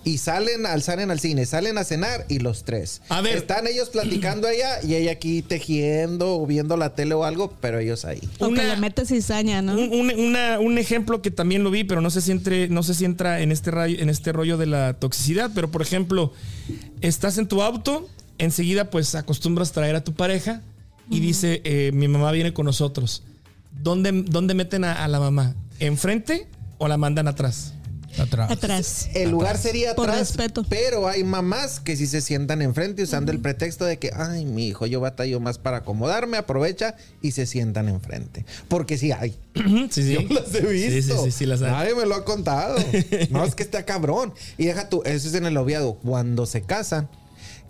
Y 0.08 0.16
salen 0.16 0.64
al, 0.64 0.82
salen 0.82 1.10
al 1.10 1.20
cine, 1.20 1.44
salen 1.44 1.76
a 1.76 1.84
cenar 1.84 2.24
y 2.30 2.38
los 2.38 2.64
tres. 2.64 3.02
A 3.10 3.20
ver. 3.20 3.36
Están 3.36 3.66
ellos 3.66 3.90
platicando 3.90 4.48
allá 4.48 4.82
y 4.82 4.94
ella 4.94 5.12
aquí 5.12 5.42
tejiendo 5.42 6.36
o 6.36 6.46
viendo 6.46 6.78
la 6.78 6.94
tele 6.94 7.12
o 7.14 7.24
algo, 7.24 7.52
pero 7.60 7.78
ellos 7.78 8.06
ahí. 8.06 8.20
O 8.38 8.46
que 8.46 8.52
una- 8.52 8.64
le 8.64 8.76
metes 8.78 9.08
cizaña, 9.08 9.60
¿no? 9.60 9.74
Un, 9.74 9.92
un- 9.92 10.18
una- 10.18 10.58
un 10.60 10.78
ejemplo 10.78 11.20
que 11.20 11.30
también 11.30 11.62
lo 11.62 11.70
vi, 11.70 11.84
pero 11.84 12.00
no 12.00 12.08
sé 12.08 12.22
si 12.22 12.30
entre, 12.30 12.68
no 12.70 12.82
sé 12.82 12.94
si 12.94 13.04
entra 13.04 13.40
en 13.40 13.52
este 13.52 13.70
rayo, 13.70 13.98
en 14.00 14.08
este 14.08 14.32
rollo 14.32 14.56
de 14.56 14.64
la 14.64 14.94
toxicidad. 14.94 15.50
Pero 15.54 15.70
por 15.70 15.82
ejemplo, 15.82 16.32
estás 17.02 17.36
en 17.36 17.46
tu 17.46 17.60
auto, 17.62 18.08
enseguida 18.38 18.88
pues 18.88 19.14
acostumbras 19.14 19.72
traer 19.72 19.94
a 19.94 20.02
tu 20.04 20.14
pareja 20.14 20.62
y 21.10 21.20
dice 21.20 21.60
eh, 21.64 21.90
mi 21.92 22.08
mamá 22.08 22.32
viene 22.32 22.54
con 22.54 22.64
nosotros. 22.64 23.22
¿Dónde, 23.82 24.10
dónde 24.26 24.54
meten 24.54 24.84
a, 24.84 25.04
a 25.04 25.08
la 25.08 25.20
mamá? 25.20 25.54
enfrente 25.80 26.46
o 26.78 26.88
la 26.88 26.96
mandan 26.96 27.28
atrás? 27.28 27.74
Atrás. 28.20 28.50
Atrás. 28.50 29.08
El 29.14 29.30
lugar 29.30 29.58
sería 29.58 29.94
Por 29.94 30.08
atrás, 30.10 30.28
respeto. 30.36 30.64
pero 30.68 31.08
hay 31.08 31.24
mamás 31.24 31.80
que 31.80 31.96
sí 31.96 32.06
se 32.06 32.20
sientan 32.20 32.62
enfrente 32.62 33.02
usando 33.02 33.32
el 33.32 33.40
pretexto 33.40 33.84
de 33.84 33.98
que, 33.98 34.10
ay, 34.14 34.44
mi 34.44 34.66
hijo, 34.68 34.86
yo 34.86 35.00
batallo 35.00 35.40
más 35.40 35.58
para 35.58 35.78
acomodarme, 35.78 36.36
aprovecha 36.36 36.94
y 37.22 37.32
se 37.32 37.46
sientan 37.46 37.88
enfrente. 37.88 38.44
Porque 38.68 38.98
sí 38.98 39.12
hay. 39.12 39.36
sí, 39.90 40.02
sí. 40.02 40.14
Yo 40.14 40.34
las 40.34 40.54
he 40.54 40.60
visto. 40.66 40.90
Sí, 40.90 41.02
sí, 41.02 41.24
sí, 41.24 41.30
sí 41.30 41.46
las 41.46 41.62
hay. 41.62 41.70
Nadie 41.70 41.94
me 41.94 42.06
lo 42.06 42.14
ha 42.14 42.24
contado. 42.24 42.76
No, 43.30 43.44
es 43.44 43.54
que 43.54 43.62
está 43.62 43.84
cabrón. 43.84 44.32
Y 44.56 44.66
deja 44.66 44.88
tú, 44.88 45.02
eso 45.04 45.28
es 45.28 45.34
en 45.34 45.46
el 45.46 45.56
obviado. 45.56 45.94
Cuando 45.94 46.46
se 46.46 46.62
casan, 46.62 47.08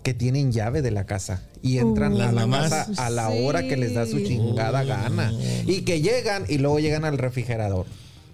que 0.03 0.13
tienen 0.13 0.51
llave 0.53 0.81
de 0.81 0.91
la 0.91 1.05
casa 1.05 1.41
y 1.61 1.77
entran 1.77 2.13
Uh, 2.13 2.15
a 2.15 2.19
la 2.19 2.25
Las 2.27 2.33
mamás. 2.47 2.69
casa 2.69 3.05
a 3.05 3.09
la 3.09 3.29
Sí. 3.31 3.37
hora 3.43 3.67
que 3.67 3.75
les 3.75 3.93
da 3.93 4.05
su 4.05 4.19
chingada 4.21 4.83
gana. 4.85 5.33
Y 5.65 5.81
que 5.81 5.99
llegan 6.01 6.45
y 6.47 6.57
luego 6.57 6.79
llegan 6.79 7.03
al 7.05 7.17
refrigerador. 7.17 7.85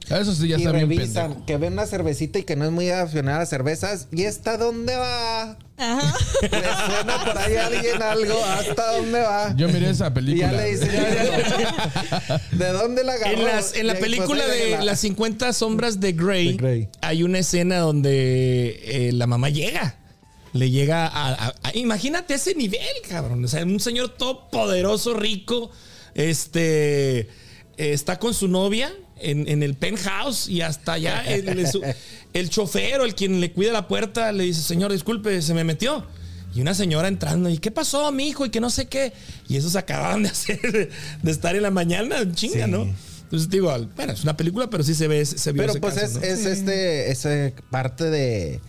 Eso 0.09 0.35
sí 0.35 0.47
ya 0.47 0.57
y 0.57 0.59
está 0.61 0.71
bien 0.71 0.89
revisan 0.89 1.23
pendejo. 1.29 1.45
que 1.45 1.57
ven 1.57 1.73
una 1.73 1.85
cervecita 1.87 2.39
y 2.39 2.43
que 2.43 2.55
no 2.55 2.65
es 2.65 2.71
muy 2.71 2.89
aficionada 2.89 3.41
a 3.41 3.45
cervezas. 3.45 4.07
¿Y 4.11 4.23
esta 4.23 4.57
dónde 4.57 4.95
va? 4.95 5.57
Ajá. 5.77 6.13
¿Le 6.41 6.49
suena 6.49 7.25
por 7.25 7.37
ahí 7.37 7.55
a 7.55 7.65
alguien 7.67 8.01
algo? 8.01 8.45
¿Hasta 8.45 8.93
dónde 8.97 9.19
va? 9.21 9.53
Yo 9.57 9.67
miré 9.67 9.89
esa 9.89 10.07
y 10.07 10.11
película. 10.11 10.51
ya 10.51 10.57
le 10.57 10.71
dicen, 10.71 10.91
¿de 12.51 12.67
dónde 12.71 13.03
la 13.03 13.13
agarró? 13.13 13.37
En, 13.39 13.43
las- 13.45 13.75
en 13.75 13.87
la 13.87 13.93
Y 13.93 13.97
pues, 13.97 14.09
película 14.11 14.43
ahí 14.43 14.59
de 14.59 14.69
la- 14.77 14.83
las 14.83 14.99
50 14.99 15.53
sombras 15.53 15.99
de 15.99 16.11
Grey, 16.13 16.51
De 16.53 16.57
Grey. 16.57 16.89
hay 17.01 17.23
una 17.23 17.39
escena 17.39 17.79
donde 17.79 18.79
eh, 18.85 19.11
la 19.11 19.27
mamá 19.27 19.49
llega. 19.49 19.97
Le 20.53 20.69
llega 20.69 21.07
a, 21.07 21.33
a- 21.33 21.55
a- 21.63 21.75
Imagínate 21.77 22.35
ese 22.35 22.55
nivel, 22.55 22.79
cabrón. 23.09 23.43
O 23.43 23.47
sea, 23.47 23.63
un 23.63 23.79
señor 23.79 24.09
todo 24.17 24.49
poderoso, 24.49 25.13
rico. 25.13 25.71
Este. 26.13 27.19
eh, 27.19 27.27
está 27.77 28.19
con 28.19 28.33
su 28.33 28.47
novia 28.47 28.93
en, 29.19 29.47
en 29.47 29.63
el 29.63 29.75
penthouse 29.75 30.47
y 30.49 30.61
hasta 30.61 30.93
allá 30.93 31.21
el, 31.25 31.47
el, 31.49 31.67
su- 31.67 31.81
el 32.33 32.49
chofer 32.49 32.99
o 33.01 33.05
el 33.05 33.15
quien 33.15 33.39
le 33.41 33.51
cuida 33.51 33.71
la 33.71 33.87
puerta 33.87 34.31
le 34.31 34.43
dice: 34.45 34.61
Señor, 34.61 34.91
disculpe, 34.91 35.41
se 35.41 35.53
me 35.53 35.63
metió. 35.63 36.05
Y 36.53 36.61
una 36.61 36.73
señora 36.73 37.09
entrando, 37.09 37.49
¿y 37.49 37.57
qué 37.57 37.69
pasó, 37.69 38.09
mi 38.13 38.29
hijo? 38.29 38.45
Y 38.45 38.49
que 38.49 38.61
no 38.61 38.69
sé 38.69 38.85
qué. 38.85 39.11
Y 39.49 39.57
eso 39.57 39.69
se 39.69 39.77
acababan 39.77 40.23
de 40.23 40.29
hacer, 40.35 40.89
de 41.21 41.31
estar 41.31 41.55
en 41.55 41.63
la 41.63 41.71
mañana, 41.71 42.17
chinga, 42.33 42.65
Sí. 42.65 42.71
¿no? 42.71 42.93
Entonces 43.23 43.49
digo, 43.49 43.75
bueno, 43.95 44.13
es 44.13 44.23
una 44.23 44.37
película, 44.37 44.69
pero 44.69 44.83
sí 44.83 44.93
se 44.95 45.07
ve, 45.07 45.25
se 45.25 45.51
vio 45.51 45.63
Pero 45.63 45.71
ese 45.73 45.79
pues 45.81 45.95
caso, 45.95 46.05
es, 46.05 46.13
¿no? 46.15 46.21
es 46.21 46.45
este, 46.45 47.11
es 47.11 47.53
parte 47.71 48.05
de 48.09 48.61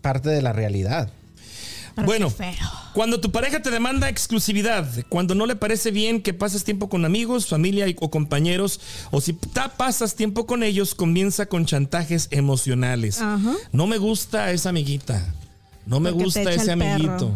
parte 0.00 0.28
de 0.30 0.42
la 0.42 0.52
realidad. 0.52 1.10
Pero 2.06 2.06
Bueno, 2.06 2.32
cuando 2.94 3.20
tu 3.20 3.30
pareja 3.32 3.60
te 3.60 3.70
demanda 3.70 4.08
exclusividad, 4.08 4.86
cuando 5.08 5.34
no 5.34 5.46
le 5.46 5.56
parece 5.56 5.90
bien 5.90 6.22
que 6.22 6.32
pases 6.34 6.64
tiempo 6.64 6.88
con 6.88 7.04
amigos, 7.04 7.46
familia 7.46 7.88
y- 7.88 7.96
o 8.00 8.10
compañeros, 8.10 8.80
o 9.10 9.20
si 9.20 9.32
ta- 9.32 9.70
pasas 9.76 10.14
tiempo 10.14 10.46
con 10.46 10.62
ellos, 10.62 10.94
comienza 10.94 11.46
con 11.46 11.66
chantajes 11.66 12.28
emocionales. 12.30 13.20
Ajá. 13.20 13.52
No 13.72 13.86
me 13.86 13.98
gusta 13.98 14.52
esa 14.52 14.68
amiguita. 14.68 15.34
No 15.86 16.00
me 16.00 16.10
Porque 16.10 16.24
gusta 16.24 16.52
ese 16.52 16.70
amiguito. 16.72 17.32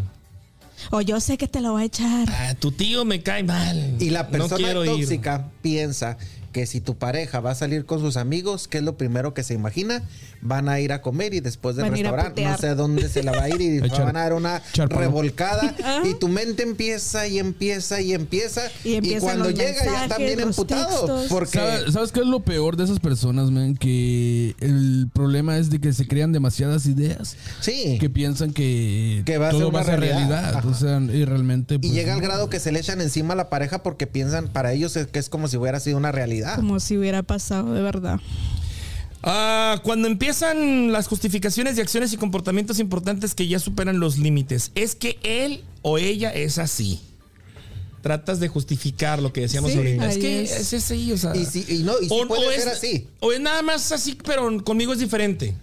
O 0.91 1.01
yo 1.01 1.21
sé 1.21 1.39
que 1.39 1.47
te 1.49 1.61
lo 1.61 1.73
voy 1.73 1.83
a 1.83 1.87
echar. 1.87 2.29
Ah, 2.29 2.55
tu 2.59 2.73
tío 2.73 3.05
me 3.05 3.23
cae 3.23 3.43
mal. 3.45 3.97
Y 4.01 4.11
la 4.11 4.25
no 4.25 4.31
persona 4.31 4.69
ir. 4.71 4.85
tóxica 4.85 5.49
piensa 5.63 6.19
que 6.53 6.67
si 6.67 6.81
tu 6.81 6.97
pareja 6.97 7.41
va 7.41 7.51
a 7.53 7.55
salir 7.55 7.85
con 7.87 8.01
sus 8.01 8.17
amigos, 8.17 8.69
¿qué 8.69 8.79
es 8.79 8.85
lo 8.85 8.97
primero 8.97 9.35
que 9.35 9.43
se 9.43 9.55
imagina? 9.55 10.03
Van 10.43 10.69
a 10.69 10.81
ir 10.81 10.93
a 10.93 11.03
comer 11.03 11.35
y 11.35 11.41
después 11.41 11.77
del 11.77 11.91
restaurante 11.91 12.45
no 12.45 12.59
sé 12.59 12.69
a 12.69 12.75
dónde 12.75 13.09
se 13.09 13.23
la 13.23 13.33
va 13.33 13.45
a 13.45 13.49
ir 13.49 13.61
y 13.61 13.79
Echar- 13.81 14.05
van 14.05 14.17
a 14.17 14.21
dar 14.21 14.33
una 14.35 14.63
revolcada 14.89 15.75
y 16.05 16.15
tu 16.15 16.29
mente 16.29 16.63
empieza 16.63 17.27
y 17.27 17.39
empieza 17.39 18.01
y 18.01 18.13
empieza 18.13 18.63
Y 18.85 18.97
y, 18.97 19.19
cuando 19.19 19.51
llega 19.51 19.73
ya 19.85 20.05
está 20.05 20.19
mensajes, 20.19 20.27
bien 20.27 20.41
emputado 20.41 21.25
porque 21.29 21.59
¿Sabes, 21.59 21.93
sabes 21.93 22.13
qué 22.13 22.21
es 22.21 22.27
lo 22.27 22.41
peor 22.41 22.77
de 22.77 22.85
esas 22.85 23.01
personas, 23.01 23.51
man? 23.51 23.75
Que 23.77 24.55
el 24.61 25.09
problema 25.13 25.59
es 25.59 25.71
de 25.71 25.81
que 25.81 25.93
se 25.93 26.07
crean 26.07 26.33
demasiadas 26.33 26.87
ideas. 26.87 27.37
sí 27.61 27.99
Que 28.01 28.11
piensan 28.11 28.53
que, 28.53 29.23
Que 29.25 29.39
va 29.39 29.49
a 29.49 29.51
todo 29.51 29.61
ser 29.61 29.69
una 29.69 29.79
va 29.79 29.81
a 29.83 29.85
ser 29.87 30.01
realidad. 30.01 30.65
O 30.67 30.75
sea, 30.75 31.01
y 31.01 31.25
realmente. 31.25 31.77
y 31.77 31.79
pues, 31.79 31.93
llega 31.93 32.15
al 32.15 32.21
grado 32.21 32.49
que 32.51 32.61
se 32.61 32.73
le 32.73 32.81
echan 32.81 33.01
encima 33.01 33.35
a 33.35 33.37
la 33.37 33.49
pareja 33.49 33.83
porque 33.83 34.07
piensan 34.07 34.49
para 34.49 34.73
ellos 34.73 34.97
es 34.97 35.07
que 35.07 35.19
es 35.19 35.29
como 35.29 35.49
si 35.49 35.57
hubiera 35.57 35.81
sido 35.81 35.97
una 35.97 36.13
realidad. 36.13 36.42
Como 36.57 36.81
si 36.81 36.97
hubiera 36.99 37.23
pasado 37.23 37.73
de 37.75 37.83
verdad. 37.83 38.21
Ah, 39.23 39.81
cuando 39.85 40.09
empiezan 40.09 40.91
las 40.91 41.07
justificaciones 41.07 41.77
de 41.77 41.83
acciones 41.83 42.13
y 42.13 42.17
comportamientos 42.17 42.79
importantes 42.81 43.35
que 43.35 43.47
ya 43.47 43.59
superan 43.61 44.01
los 44.01 44.19
límites, 44.19 44.73
es 44.75 44.95
que 44.97 45.19
él 45.23 45.63
o 45.83 45.99
ella 45.99 46.31
es 46.31 46.59
así. 46.59 47.01
Tratas 48.03 48.41
de 48.41 48.49
justificar 48.49 49.23
lo 49.23 49.33
que 49.33 49.43
decíamos 49.43 49.71
Sí, 49.71 49.77
ahorita. 49.79 50.11
Es 50.11 50.19
que 50.19 50.43
es. 50.43 50.73
es, 50.73 50.75
así, 50.75 51.13
o 51.13 51.17
sea. 51.17 51.37
Y 51.37 51.45
sí- 51.47 51.65
y 51.69 51.79
no, 51.85 51.93
y 52.01 52.09
sí 52.09 52.15
puede 52.27 52.59
ser 52.59 52.69
así. 52.71 53.07
O 53.21 53.31
es 53.33 53.39
nada 53.41 53.63
más 53.63 53.93
así, 53.93 54.19
pero 54.25 54.63
conmigo 54.65 54.93
es 54.93 54.99
diferente. 54.99 55.55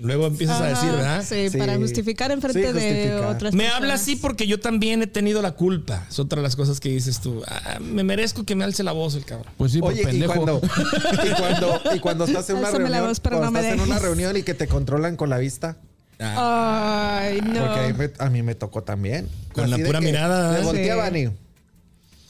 Luego 0.00 0.26
empiezas 0.26 0.60
a 0.60 0.66
Ajá, 0.66 0.68
decir, 0.68 0.90
¿verdad? 0.92 1.24
Sí, 1.28 1.50
Sí. 1.50 1.58
para 1.58 1.76
justificar 1.76 2.30
en 2.30 2.40
frente 2.40 2.60
Sí, 2.68 2.72
de 2.72 2.72
justificar. 2.72 3.24
otras 3.34 3.52
Me 3.52 3.64
personas. 3.64 3.82
habla 3.82 3.94
así 3.94 4.16
porque 4.16 4.46
yo 4.46 4.60
también 4.60 5.02
he 5.02 5.06
tenido 5.06 5.42
la 5.42 5.52
culpa. 5.52 6.06
Es 6.08 6.18
otra 6.18 6.36
de 6.36 6.42
las 6.44 6.54
cosas 6.56 6.78
que 6.80 6.88
dices 6.88 7.20
tú. 7.20 7.42
Ah, 7.48 7.78
me 7.80 8.04
merezco 8.04 8.44
que 8.44 8.54
me 8.54 8.64
alce 8.64 8.82
la 8.84 8.92
voz 8.92 9.14
el 9.16 9.24
cabrón. 9.24 9.52
Pues 9.56 9.72
sí, 9.72 9.80
por 9.80 9.92
Oye, 9.92 10.02
y 10.02 10.04
pendejo. 10.04 10.32
cuando, 10.34 10.60
y, 11.24 11.40
cuando, 11.40 11.80
y 11.96 11.98
cuando 12.00 12.24
estás 12.26 12.48
en 12.50 12.56
una 12.58 12.68
Álzame 12.68 12.84
la 12.84 12.90
reunión, 12.90 13.08
voz, 13.10 13.20
pero 13.20 13.36
cuando 13.38 13.46
no 13.46 13.52
me 13.52 13.68
estás 13.68 13.74
en 13.86 13.90
una 13.90 13.98
reunión 13.98 14.36
y 14.36 14.42
que 14.42 14.54
te 14.54 14.68
controlan 14.68 15.16
con 15.16 15.30
la 15.30 15.38
vista. 15.38 15.76
Ay, 16.20 17.40
no. 17.42 17.60
Porque 17.66 17.80
a 17.80 17.88
mí, 17.88 17.94
me, 17.98 18.10
a 18.18 18.30
mí 18.30 18.42
me 18.42 18.54
tocó 18.54 18.82
también. 18.82 19.28
Con 19.52 19.70
la 19.70 19.76
de 19.78 19.84
pura 19.86 20.00
que 20.00 20.06
mirada, 20.06 20.52
Me 20.52 20.60
¿eh? 20.60 20.62
volteaban 20.64 21.16
y, 21.16 21.28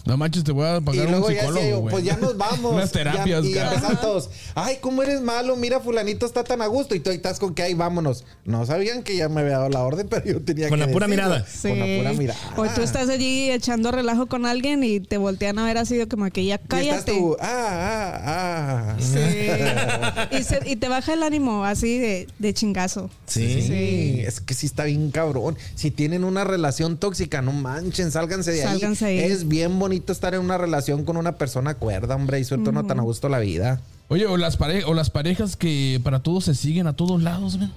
No 0.08 0.16
manches, 0.16 0.42
te 0.42 0.52
voy 0.52 0.66
a 0.66 0.78
y 0.78 0.80
pagar 0.80 1.04
un 1.06 1.10
luego 1.12 1.30
ya 1.30 1.40
psicólogo. 1.40 1.68
yo, 1.68 1.78
güey. 1.80 1.92
pues 1.92 2.04
ya 2.04 2.16
nos 2.16 2.36
vamos. 2.38 2.72
Unas 2.72 2.90
terapias, 2.90 3.44
Ya- 3.44 3.74
y 3.92 3.96
todos, 3.96 4.30
ay, 4.54 4.78
¿cómo 4.80 5.02
eres 5.02 5.20
malo? 5.20 5.54
Mira, 5.54 5.80
fulanito 5.80 6.24
está 6.24 6.42
tan 6.44 6.62
a 6.62 6.66
gusto. 6.66 6.94
Y 6.94 7.00
tú 7.00 7.10
ahí 7.10 7.16
estás 7.16 7.38
con 7.38 7.54
que, 7.54 7.62
ay, 7.62 7.74
vámonos. 7.74 8.24
No 8.46 8.64
sabían 8.64 9.02
que 9.02 9.16
ya 9.16 9.28
me 9.28 9.42
había 9.42 9.58
dado 9.58 9.68
la 9.68 9.82
orden, 9.82 10.08
pero 10.08 10.24
yo 10.24 10.40
tenía 10.42 10.68
Con 10.70 10.78
que 10.80 10.86
la 10.86 10.92
pura 10.92 11.06
decirlo. 11.06 11.28
mirada. 11.28 11.46
Sí. 11.46 11.68
Con 11.68 11.78
la 11.78 11.98
pura 11.98 12.12
mirada. 12.14 12.40
O 12.56 12.66
tú 12.74 12.80
estás 12.80 13.08
allí 13.10 13.50
echando 13.50 13.92
relajo 13.92 14.26
con 14.26 14.46
alguien 14.46 14.82
y 14.82 14.98
te 15.00 15.18
voltean 15.18 15.58
a 15.58 15.66
ver 15.66 15.76
así 15.76 15.96
de 15.96 16.08
como 16.08 16.28
que 16.30 16.44
ya 16.46 16.54
Y 16.54 16.56
estás 16.56 16.68
cállate. 16.68 17.12
tú, 17.12 17.36
ah, 17.40 18.22
ah, 18.24 18.96
ah. 18.96 18.96
Sí. 18.98 20.36
y, 20.38 20.42
se- 20.42 20.62
y 20.66 20.76
te 20.76 20.88
baja 20.88 21.12
el 21.12 21.22
ánimo 21.22 21.64
así 21.64 21.98
de, 21.98 22.28
de 22.38 22.54
chingazo. 22.54 23.10
Sí. 23.26 23.60
Sí, 23.60 24.22
es 24.26 24.40
que 24.40 24.54
sí 24.54 24.64
está 24.64 24.84
bien 24.84 25.10
cabrón. 25.10 25.56
Si 25.74 25.90
tienen 25.90 26.24
una 26.24 26.44
relación 26.44 26.96
tóxica, 26.96 27.42
no 27.42 27.52
manchen, 27.52 28.10
sálganse 28.10 28.52
de 28.52 28.62
Sálganse 28.62 29.04
ahí. 29.04 29.18
ahí. 29.18 29.30
Es 29.32 29.46
bien 29.48 29.78
bonito 29.78 29.97
estar 30.06 30.34
en 30.34 30.40
una 30.40 30.58
relación 30.58 31.04
con 31.04 31.16
una 31.16 31.32
persona 31.36 31.74
cuerda, 31.74 32.14
hombre, 32.16 32.40
y 32.40 32.44
suelto 32.44 32.72
no 32.72 32.84
tan 32.86 32.98
a 33.00 33.02
gusto 33.02 33.28
la 33.28 33.38
vida. 33.38 33.80
Oye, 34.08 34.26
o 34.26 34.36
las, 34.36 34.56
pare- 34.56 34.84
o 34.84 34.94
las 34.94 35.10
parejas 35.10 35.56
que 35.56 36.00
para 36.02 36.20
todos 36.22 36.44
se 36.44 36.54
siguen 36.54 36.86
a 36.86 36.94
todos 36.94 37.22
lados, 37.22 37.58
man. 37.58 37.72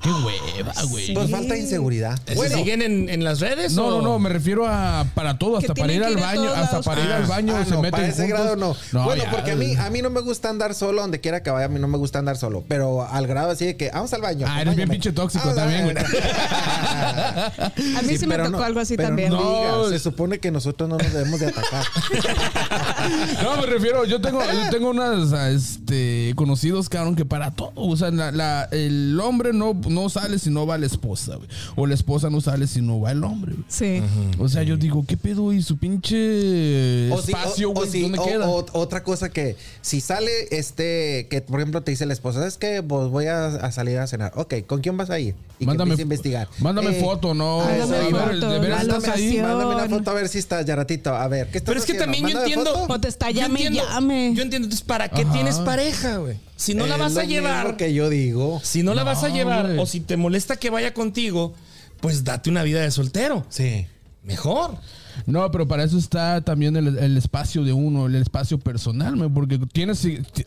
Qué 0.00 0.10
hueva, 0.10 0.72
güey. 0.88 1.12
Pues 1.12 1.30
falta 1.30 1.56
inseguridad. 1.56 2.18
¿Se 2.26 2.48
siguen 2.50 2.82
en, 2.82 3.08
en 3.08 3.24
las 3.24 3.40
redes? 3.40 3.72
No, 3.74 3.86
o- 3.86 3.90
no, 3.90 4.02
no, 4.02 4.18
me 4.18 4.28
refiero 4.28 4.66
a 4.66 5.04
para 5.14 5.38
todo, 5.38 5.56
hasta 5.56 5.74
para 5.74 5.92
ir 5.92 6.04
al 6.04 6.14
que 6.14 6.20
ir 6.20 6.24
a 6.24 6.28
baño, 6.28 6.50
hasta 6.50 6.60
lados. 6.72 6.86
para 6.86 7.04
ir 7.04 7.10
al 7.12 7.26
baño 7.26 7.56
Ah, 7.56 7.64
se 7.64 7.70
no, 7.72 7.76
meten 7.82 7.90
para 7.90 8.06
ese 8.06 8.22
juntos. 8.22 8.38
grado 8.40 8.56
no. 8.92 9.04
bueno, 9.04 9.24
ya. 9.24 9.30
porque 9.30 9.50
a 9.52 9.56
mí, 9.56 9.74
a 9.74 9.90
mí 9.90 10.00
no 10.02 10.10
me 10.10 10.20
gusta 10.20 10.50
andar 10.50 10.74
solo 10.74 11.02
donde 11.02 11.20
quiera 11.20 11.42
que 11.42 11.50
vaya, 11.50 11.66
a 11.66 11.68
mí 11.68 11.80
no 11.80 11.88
me 11.88 11.98
gusta 11.98 12.20
andar 12.20 12.36
solo. 12.36 12.64
Pero 12.68 13.02
al 13.08 13.26
grado 13.26 13.50
así 13.50 13.66
de 13.66 13.76
que 13.76 13.90
vamos 13.90 14.12
al 14.12 14.20
baño. 14.22 14.46
Ah, 14.48 14.62
eres 14.62 14.76
bien 14.76 14.88
pinche 14.88 15.10
tóxico 15.12 15.48
Vamos 15.48 15.58
al 15.62 15.68
también, 15.72 15.94
baño. 15.94 16.08
A 17.98 18.02
mí 18.02 18.16
sí, 18.18 18.26
me 18.26 18.36
tocó 18.36 18.50
no- 18.50 18.62
algo 18.62 18.80
así 18.80 18.96
pero 18.96 19.08
también. 19.08 19.30
No, 19.30 19.88
se 19.88 19.98
supone 19.98 20.38
que 20.38 20.50
nosotros 20.50 20.88
no 20.88 20.96
nos 20.96 21.12
debemos 21.12 21.40
de 21.40 21.46
atacar. 21.48 21.84
No, 23.42 23.56
me 23.60 23.66
refiero, 23.66 24.04
yo 24.04 24.20
tengo, 24.20 24.40
yo 24.42 24.70
tengo 24.70 24.90
unas 24.90 25.32
este, 25.54 26.32
conocidos, 26.36 26.88
cabrón, 26.88 27.14
que 27.16 27.24
para 27.24 27.50
todo. 27.52 27.72
O 27.74 27.96
sea, 27.96 28.10
la- 28.10 28.30
la- 28.32 28.68
el 28.70 29.18
hombre 29.20 29.52
no, 29.52 29.74
no 29.88 30.08
sale 30.08 30.38
si 30.38 30.50
no 30.50 30.66
va 30.66 30.78
la 30.78 30.86
esposa, 30.86 31.36
güey. 31.36 31.48
O 31.76 31.86
la 31.86 31.94
esposa 31.94 32.30
no 32.30 32.40
sale 32.40 32.66
si 32.66 32.80
no 32.82 33.00
va 33.00 33.12
el 33.12 33.24
hombre, 33.24 33.52
güey. 33.52 33.64
Sí. 33.68 34.02
O 34.38 34.48
sea, 34.48 34.62
yo 34.62 34.76
digo, 34.76 35.04
¿qué 35.06 35.16
pedo? 35.16 35.52
¿Y 35.52 35.62
su 35.62 35.76
pinche 35.78 37.10
O 37.12 37.18
espacio, 37.20 37.70
güey? 37.70 37.88
si- 37.90 38.02
¿Dónde 38.02 38.18
o- 38.18 38.24
queda? 38.24 38.48
o- 38.48 38.66
otra 38.72 39.02
cosa 39.02 39.28
que 39.30 39.56
si 39.82 40.00
sale 40.00 40.30
este, 40.50 41.26
que 41.30 41.40
por 41.42 41.60
ejemplo 41.60 41.82
te 41.82 41.90
dice 41.90 42.06
la 42.06 42.12
esposa, 42.12 42.46
es 42.46 42.56
que 42.58 42.80
vos 42.80 43.10
voy 43.10 43.26
a, 43.26 43.46
a 43.46 43.72
salir 43.72 43.98
a 43.98 44.06
cenar. 44.06 44.32
Ok, 44.36 44.54
¿con 44.66 44.80
quién 44.80 44.96
vas 44.96 45.10
a 45.10 45.18
ir? 45.18 45.34
Y 45.60 45.66
mándame, 45.66 45.96
que 45.96 46.02
a 46.02 46.04
investigar. 46.04 46.48
Mándame 46.60 46.96
Eh, 46.96 47.00
foto, 47.02 47.34
¿no? 47.34 47.62
eso 47.68 47.88
Mándame 47.88 48.12
ver, 48.12 48.34
foto, 48.40 48.60
¿de 48.60 48.68
estás 48.76 49.08
ahí? 49.08 49.38
Mándame 49.40 49.74
una 49.74 49.88
foto 49.88 50.10
a 50.10 50.14
ver 50.14 50.28
si 50.28 50.38
estás 50.38 50.64
yaratito. 50.64 51.14
A 51.14 51.26
ver, 51.28 51.48
¿qué 51.50 51.58
estás 51.58 51.68
Pero 51.72 51.80
es 51.80 51.86
que 51.86 51.92
haciendo? 51.92 52.12
también 52.12 52.28
yo 52.34 52.40
entiendo. 52.40 52.74
foto. 52.74 52.94
O 52.94 53.00
te 53.00 53.08
está 53.08 53.30
Yo 53.30 53.40
llame 53.40 53.60
y 53.60 53.66
entiendo- 53.66 53.88
llame. 53.90 54.32
Yo 54.34 54.42
entiendo. 54.42 54.66
Entonces, 54.66 54.86
¿para 54.86 55.08
qué 55.08 55.22
Ajá. 55.22 55.32
tienes 55.32 55.56
pareja, 55.56 56.18
güey? 56.18 56.36
Si 56.58 56.74
no 56.74 56.86
la 56.86 56.96
vas 56.96 57.16
a 57.16 57.22
lo 57.22 57.28
llevar. 57.28 57.76
que 57.76 57.94
yo 57.94 58.10
digo. 58.10 58.60
Si 58.64 58.82
no 58.82 58.92
la 58.92 59.04
vas 59.04 59.22
a 59.22 59.28
llevar 59.28 59.76
o 59.78 59.86
si 59.86 60.00
te 60.00 60.16
molesta 60.16 60.56
que 60.56 60.70
vaya 60.70 60.92
contigo, 60.92 61.54
pues 62.00 62.24
date 62.24 62.50
una 62.50 62.64
vida 62.64 62.80
de 62.80 62.90
soltero. 62.90 63.46
Sí. 63.48 63.86
Mejor. 64.24 64.76
No, 65.26 65.50
pero 65.52 65.68
para 65.68 65.84
eso 65.84 65.96
está 65.98 66.40
también 66.40 66.76
el, 66.76 66.98
el 66.98 67.16
espacio 67.16 67.62
de 67.62 67.72
uno, 67.72 68.06
el 68.06 68.16
espacio 68.16 68.58
personal, 68.58 69.16
man, 69.16 69.32
porque 69.32 69.58
tienes, 69.72 70.06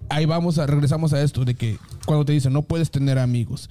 ahí 0.10 0.26
vamos 0.26 0.58
a, 0.58 0.68
regresamos 0.68 1.14
a 1.14 1.22
esto, 1.22 1.46
de 1.46 1.56
que 1.56 1.78
cuando 2.06 2.26
te 2.26 2.34
dicen 2.34 2.54
no 2.54 2.62
puedes 2.62 2.92
tener 2.92 3.20
amigos, 3.20 3.70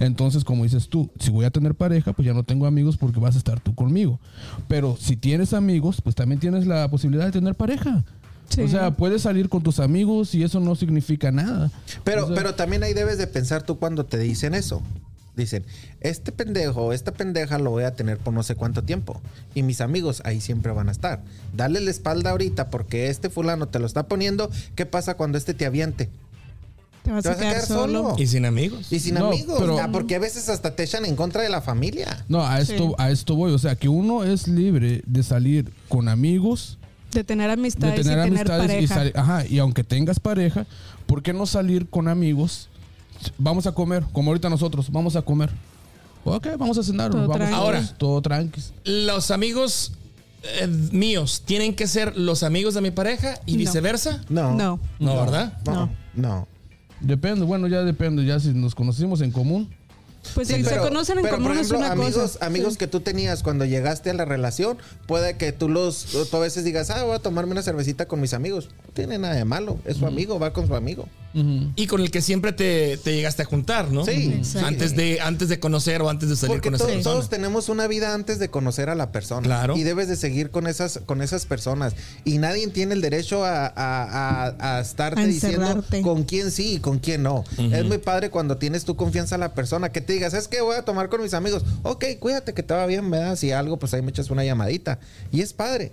entonces 0.00 0.44
como 0.44 0.64
dices 0.64 0.88
tú, 0.88 1.10
si 1.20 1.30
voy 1.30 1.44
a 1.44 1.50
tener 1.50 1.74
pareja, 1.74 2.12
pues 2.12 2.26
ya 2.26 2.34
no 2.34 2.42
tengo 2.42 2.66
amigos 2.66 2.96
porque 2.96 3.20
vas 3.20 3.36
a 3.36 3.38
estar 3.38 3.60
tú 3.60 3.74
conmigo, 3.74 4.18
pero 4.66 4.96
si 4.98 5.16
tienes 5.16 5.52
amigos, 5.52 6.00
pues 6.02 6.14
también 6.14 6.40
tienes 6.40 6.66
la 6.66 6.88
posibilidad 6.90 7.26
de 7.26 7.32
tener 7.32 7.54
pareja. 7.54 8.04
Sí. 8.50 8.62
O 8.62 8.68
sea, 8.68 8.90
puedes 8.90 9.22
salir 9.22 9.48
con 9.48 9.62
tus 9.62 9.78
amigos 9.80 10.34
y 10.34 10.42
eso 10.42 10.60
no 10.60 10.74
significa 10.74 11.30
nada. 11.30 11.70
Pero, 12.04 12.24
O 12.24 12.26
sea, 12.28 12.36
pero 12.36 12.54
también 12.54 12.82
ahí 12.82 12.92
debes 12.94 13.16
de 13.16 13.26
pensar 13.26 13.62
tú 13.62 13.78
cuando 13.78 14.04
te 14.04 14.18
dicen 14.18 14.54
eso. 14.54 14.82
Dicen, 15.36 15.64
este 16.00 16.32
pendejo 16.32 16.82
o 16.86 16.92
esta 16.92 17.12
pendeja 17.12 17.58
lo 17.58 17.70
voy 17.70 17.84
a 17.84 17.94
tener 17.94 18.18
por 18.18 18.34
no 18.34 18.42
sé 18.42 18.56
cuánto 18.56 18.82
tiempo. 18.82 19.22
Y 19.54 19.62
mis 19.62 19.80
amigos 19.80 20.20
ahí 20.24 20.40
siempre 20.40 20.72
van 20.72 20.88
a 20.88 20.92
estar. 20.92 21.22
Dale 21.56 21.80
la 21.80 21.90
espalda 21.90 22.30
ahorita 22.30 22.68
porque 22.68 23.08
este 23.08 23.30
fulano 23.30 23.68
te 23.68 23.78
lo 23.78 23.86
está 23.86 24.08
poniendo. 24.08 24.50
¿Qué 24.74 24.84
pasa 24.84 25.14
cuando 25.16 25.38
este 25.38 25.54
te 25.54 25.64
aviente? 25.64 26.10
Te 27.04 27.12
vas, 27.12 27.22
Te 27.22 27.30
a 27.30 27.36
quedar, 27.36 27.62
solo. 27.62 28.14
Y 28.18 28.26
sin 28.26 28.44
amigos. 28.44 28.92
Y 28.92 28.98
sin 28.98 29.14
No, 29.14 29.28
amigos. 29.28 29.56
pero- 29.60 29.78
Ah, 29.80 29.88
porque 29.90 30.16
a 30.16 30.18
veces 30.18 30.48
hasta 30.50 30.74
te 30.74 30.82
echan 30.82 31.04
en 31.06 31.16
contra 31.16 31.40
de 31.42 31.48
la 31.48 31.62
familia. 31.62 32.24
No, 32.28 32.44
a 32.44 32.60
esto, 32.60 32.88
Sí. 32.88 32.94
a 32.98 33.10
esto 33.10 33.36
voy. 33.36 33.52
O 33.52 33.58
sea, 33.58 33.76
que 33.76 33.88
uno 33.88 34.24
es 34.24 34.48
libre 34.48 35.02
de 35.06 35.22
salir 35.22 35.72
con 35.88 36.08
amigos, 36.08 36.76
De 37.12 37.24
tener 37.24 37.48
de 37.48 37.52
amistades 37.54 38.02
tener 38.06 38.18
y 38.18 38.22
tener 38.30 38.38
amistades 38.40 38.64
y 38.70 38.74
pareja. 38.74 38.94
salir. 38.94 39.12
Ajá, 39.18 39.46
y 39.46 39.58
aunque 39.58 39.84
tengas 39.84 40.20
pareja, 40.20 40.66
¿por 41.06 41.22
qué 41.22 41.32
no 41.32 41.46
salir 41.46 41.88
con 41.88 42.08
amigos? 42.08 42.68
Vamos 43.38 43.66
a 43.66 43.72
comer, 43.72 44.04
como 44.12 44.30
ahorita 44.30 44.48
nosotros, 44.48 44.90
vamos 44.90 45.16
a 45.16 45.22
comer. 45.22 45.50
Ok, 46.24 46.48
vamos 46.58 46.76
a 46.78 46.82
cenar. 46.82 47.10
Todo 47.10 47.22
vamos 47.22 47.36
tranqui. 47.36 47.54
Ahora. 47.54 47.82
todo 47.98 48.20
tranqui. 48.22 48.60
Los 48.84 49.30
amigos 49.30 49.92
eh, 50.42 50.66
míos 50.92 51.42
tienen 51.44 51.74
que 51.74 51.86
ser 51.86 52.16
los 52.16 52.42
amigos 52.42 52.74
de 52.74 52.80
mi 52.80 52.90
pareja 52.90 53.34
y 53.46 53.52
No. 53.52 53.58
viceversa. 53.58 54.22
No. 54.28 54.54
No. 54.54 54.78
No, 54.98 55.16
¿verdad? 55.16 55.58
No. 55.66 55.90
No. 56.14 56.48
Depende, 57.00 57.44
bueno, 57.46 57.66
ya 57.66 57.82
depende, 57.82 58.24
ya 58.26 58.38
si 58.38 58.48
nos 58.48 58.74
conocimos 58.74 59.20
en 59.22 59.30
común. 59.32 59.68
Pues 60.34 60.48
Sí, 60.48 60.54
si 60.56 60.62
pero- 60.64 60.82
se 60.82 60.88
conocen 60.88 61.18
en 61.18 61.24
pero, 61.24 61.36
común 61.36 61.48
por 61.48 61.56
ejemplo, 61.56 61.78
es 61.78 61.82
una 61.84 61.92
amigos, 61.92 62.32
cosa. 62.32 62.46
amigos 62.46 62.72
Sí. 62.74 62.78
que 62.78 62.86
tú 62.86 63.00
tenías 63.00 63.42
cuando 63.42 63.64
llegaste 63.64 64.10
a 64.10 64.14
la 64.14 64.24
relación, 64.24 64.76
puede 65.06 65.36
que 65.36 65.52
tú 65.52 65.68
los 65.68 66.04
tú 66.30 66.36
a 66.36 66.40
veces 66.40 66.62
digas, 66.64 66.90
ah, 66.90 67.02
voy 67.04 67.16
a 67.16 67.18
tomarme 67.20 67.52
una 67.52 67.62
cervecita 67.62 68.06
con 68.06 68.20
mis 68.20 68.34
amigos. 68.34 68.68
No 68.86 68.92
tiene 68.92 69.18
nada 69.18 69.34
de 69.34 69.44
malo, 69.44 69.78
es 69.84 69.96
su 69.96 70.06
amigo, 70.06 70.38
va 70.38 70.52
con 70.52 70.66
su 70.66 70.74
amigo. 70.74 71.08
Ujú. 71.32 71.70
Y 71.76 71.86
con 71.86 72.00
el 72.00 72.10
que 72.10 72.22
siempre 72.22 72.52
te, 72.52 72.96
te 72.98 73.14
llegaste 73.14 73.42
a 73.42 73.44
juntar, 73.44 73.90
¿no? 73.92 74.04
Sí, 74.04 74.34
Exacto. 74.36 74.66
Antes 74.66 74.96
de, 74.96 75.20
antes 75.20 75.48
de 75.48 75.60
conocer 75.60 76.02
o 76.02 76.10
antes 76.10 76.28
de 76.28 76.34
salir 76.36 76.56
Porque 76.56 76.68
con 76.70 76.74
esa 76.74 76.84
to- 76.86 76.90
persona. 76.92 77.12
todos 77.14 77.28
tenemos 77.30 77.68
una 77.68 77.86
vida 77.86 78.12
antes 78.14 78.38
de 78.40 78.50
conocer 78.50 78.90
a 78.90 78.96
la 78.96 79.12
persona. 79.12 79.42
Claro. 79.46 79.76
Y 79.76 79.84
debes 79.84 80.08
de 80.08 80.16
seguir 80.16 80.50
con 80.50 80.66
esas, 80.66 81.00
con 81.06 81.22
esas 81.22 81.46
personas. 81.46 81.94
Y 82.24 82.38
nadie 82.38 82.66
tiene 82.68 82.94
el 82.94 83.00
derecho 83.00 83.44
a, 83.44 83.66
a- 83.66 83.72
a- 84.56 84.76
a 84.76 84.80
estarte 84.80 85.20
A 85.20 85.24
diciendo 85.26 85.84
con 86.02 86.24
quién 86.24 86.50
sí 86.50 86.74
y 86.74 86.78
con 86.80 86.98
quién 86.98 87.22
no. 87.22 87.44
Es 87.58 87.84
muy 87.84 87.98
padre 87.98 88.30
cuando 88.30 88.56
tienes 88.58 88.84
tu 88.84 88.96
confianza 88.96 89.36
a 89.36 89.38
la 89.38 89.54
persona 89.54 89.90
que 89.92 90.00
te 90.00 90.09
digas, 90.10 90.34
es 90.34 90.48
que 90.48 90.60
voy 90.60 90.76
a 90.76 90.84
tomar 90.84 91.08
con 91.08 91.22
mis 91.22 91.34
amigos. 91.34 91.64
Ok, 91.82 92.04
cuídate 92.18 92.54
que 92.54 92.62
te 92.62 92.74
va 92.74 92.86
bien, 92.86 93.10
¿verdad? 93.10 93.36
Si 93.36 93.52
algo, 93.52 93.78
pues 93.78 93.94
ahí 93.94 94.02
me 94.02 94.10
echas 94.10 94.30
una 94.30 94.44
llamadita. 94.44 94.98
Y 95.32 95.40
es 95.40 95.52
padre. 95.52 95.92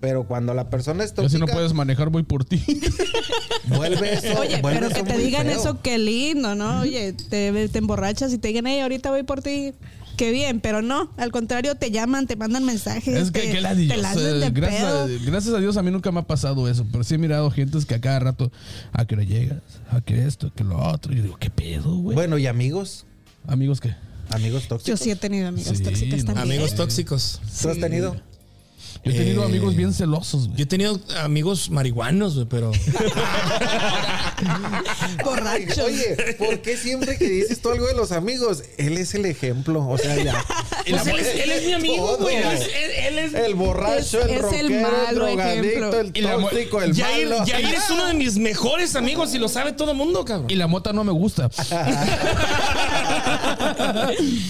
Pero 0.00 0.24
cuando 0.26 0.54
la 0.54 0.70
persona 0.70 1.04
es 1.04 1.10
Ya 1.10 1.16
si 1.16 1.22
tóxica, 1.22 1.46
no 1.46 1.52
puedes 1.52 1.74
manejar, 1.74 2.08
voy 2.08 2.22
por 2.22 2.44
ti. 2.44 2.62
vuelve 3.68 4.14
eso. 4.14 4.40
Oye, 4.40 4.60
vuelve 4.62 4.88
pero 4.88 4.94
que 4.94 5.02
te 5.02 5.18
digan 5.18 5.46
feo. 5.46 5.58
eso, 5.58 5.82
qué 5.82 5.98
lindo, 5.98 6.54
¿no? 6.54 6.80
Oye, 6.80 7.12
te, 7.12 7.68
te 7.68 7.78
emborrachas 7.78 8.32
y 8.32 8.38
te 8.38 8.48
digan, 8.48 8.66
hey, 8.66 8.80
ahorita 8.80 9.10
voy 9.10 9.24
por 9.24 9.42
ti. 9.42 9.74
Qué 10.18 10.32
bien, 10.32 10.60
pero 10.60 10.82
no, 10.82 11.12
al 11.16 11.30
contrario, 11.30 11.76
te 11.76 11.92
llaman, 11.92 12.26
te 12.26 12.34
mandan 12.34 12.64
mensajes. 12.64 13.14
es 13.16 13.30
que 13.30 13.42
te, 13.42 13.52
qué 13.52 13.60
ladillo. 13.60 13.94
te 13.94 14.04
hacen 14.04 14.40
de 14.40 14.50
gracias, 14.50 14.82
a, 14.82 15.06
gracias 15.24 15.54
a 15.54 15.58
Dios 15.60 15.76
a 15.76 15.82
mí 15.84 15.92
nunca 15.92 16.10
me 16.10 16.18
ha 16.18 16.26
pasado 16.26 16.68
eso, 16.68 16.84
pero 16.90 17.04
sí 17.04 17.14
he 17.14 17.18
mirado 17.18 17.48
gentes 17.52 17.86
que 17.86 17.94
a 17.94 18.00
cada 18.00 18.18
rato, 18.18 18.50
a 18.92 19.04
que 19.04 19.14
hora 19.14 19.22
llegas, 19.22 19.62
a 19.92 20.00
que 20.00 20.26
esto, 20.26 20.52
que 20.52 20.64
lo 20.64 20.76
otro. 20.76 21.12
Y 21.12 21.18
yo 21.18 21.22
digo, 21.22 21.36
¿qué 21.38 21.50
pedo, 21.50 21.94
güey? 21.94 22.16
Bueno, 22.16 22.36
¿y 22.36 22.48
amigos? 22.48 23.06
Amigos, 23.46 23.80
¿qué? 23.80 23.94
Amigos 24.30 24.64
Yo 24.64 24.68
tóxicos. 24.68 25.00
sí 25.00 25.10
he 25.10 25.16
tenido 25.16 25.48
amigas 25.48 25.76
Sí, 25.78 25.82
tóxicas 25.82 26.20
no. 26.20 26.34
también. 26.34 26.58
Amigos 26.60 26.74
tóxicos. 26.74 27.40
¿Tú 27.62 27.68
has 27.70 27.78
tenido? 27.78 28.20
Yo 29.04 29.12
he 29.12 29.14
tenido 29.14 29.42
Eh, 29.42 29.46
amigos 29.46 29.76
bien 29.76 29.92
celosos, 29.94 30.46
güey. 30.46 30.56
Yo 30.58 30.62
he 30.64 30.66
tenido 30.66 30.98
amigos 31.22 31.70
marihuanos, 31.70 32.34
güey, 32.34 32.46
pero. 32.48 32.72
Borrachos. 35.24 35.78
Oye, 35.78 36.34
¿por 36.38 36.60
qué 36.60 36.76
siempre 36.76 37.16
que 37.18 37.28
dices 37.28 37.60
tú 37.60 37.70
algo 37.70 37.86
de 37.86 37.94
los 37.94 38.12
amigos? 38.12 38.62
Él 38.76 38.98
es 38.98 39.14
el 39.14 39.24
ejemplo. 39.26 39.86
O 39.88 39.96
sea, 39.98 40.16
ya. 40.22 40.44
Pues 40.88 41.06
él, 41.06 41.18
es, 41.18 41.26
él 41.42 41.50
es 41.52 41.66
mi 41.66 41.72
amigo, 41.74 42.06
Todo. 42.16 42.24
güey. 42.24 42.36
Él, 42.36 42.44
es- 42.46 42.60
él- 42.62 42.92
él 43.08 43.18
es. 43.18 43.34
El 43.34 43.54
borracho, 43.54 44.20
Es- 44.20 44.24
el 44.26 44.30
es 44.30 44.36
el 44.38 44.42
rockero, 44.42 44.68
el, 44.68 44.80
malo 44.82 45.14
drogadicto, 45.14 45.68
ejemplo. 45.68 46.00
el 46.14 46.26
tóxico, 46.42 46.82
el 46.82 46.92
Yair, 46.94 47.28
malo. 47.28 47.44
Yair 47.46 47.74
es 47.74 47.90
uno 47.90 48.06
de 48.06 48.14
mis 48.14 48.36
mejores 48.38 48.96
amigos 48.96 49.34
y 49.34 49.38
lo 49.38 49.48
sabe 49.48 49.72
todo 49.72 49.92
el 49.92 49.96
mundo, 49.96 50.24
cabrón. 50.24 50.50
Y 50.50 50.56
la 50.56 50.66
mota 50.66 50.92
no 50.92 51.04
me 51.04 51.12
gusta. 51.12 51.48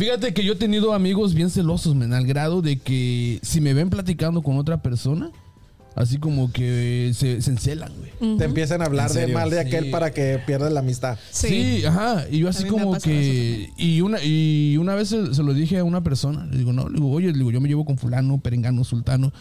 Fíjate 0.00 0.32
que 0.32 0.42
yo 0.42 0.54
he 0.54 0.56
tenido 0.56 0.94
amigos 0.94 1.34
bien 1.34 1.50
celosos, 1.50 1.94
men, 1.94 2.14
al 2.14 2.26
grado 2.26 2.62
de 2.62 2.78
que 2.78 3.38
si 3.42 3.60
me 3.60 3.74
ven 3.74 3.90
platicando 3.90 4.40
con 4.40 4.56
otra 4.56 4.80
persona, 4.80 5.30
así 5.94 6.16
como 6.16 6.50
que 6.52 7.12
se, 7.14 7.42
se 7.42 7.50
encelan, 7.50 7.92
güey. 7.98 8.38
Te 8.38 8.46
empiezan 8.46 8.80
a 8.80 8.86
hablar 8.86 9.10
¿En 9.10 9.26
de 9.26 9.34
mal 9.34 9.50
de 9.50 9.60
Sí. 9.60 9.68
aquel 9.68 9.90
para 9.90 10.10
que 10.10 10.40
pierdas 10.46 10.72
la 10.72 10.80
amistad. 10.80 11.18
Sí. 11.30 11.48
Sí, 11.48 11.84
ajá. 11.84 12.24
Y 12.30 12.38
yo 12.38 12.48
así 12.48 12.64
como 12.64 12.98
que. 12.98 13.68
Y 13.76 14.00
una, 14.00 14.24
y 14.24 14.78
una 14.78 14.94
vez 14.94 15.08
se, 15.08 15.34
se 15.34 15.42
lo 15.42 15.52
dije 15.52 15.76
a 15.76 15.84
una 15.84 16.02
persona. 16.02 16.46
Le 16.46 16.56
digo, 16.56 16.72
no, 16.72 16.88
le 16.88 16.94
digo, 16.94 17.10
oye, 17.10 17.26
le 17.26 17.36
digo, 17.36 17.50
yo 17.50 17.60
me 17.60 17.68
llevo 17.68 17.84
con 17.84 17.98
fulano, 17.98 18.40
perengano, 18.40 18.84
sultano. 18.84 19.34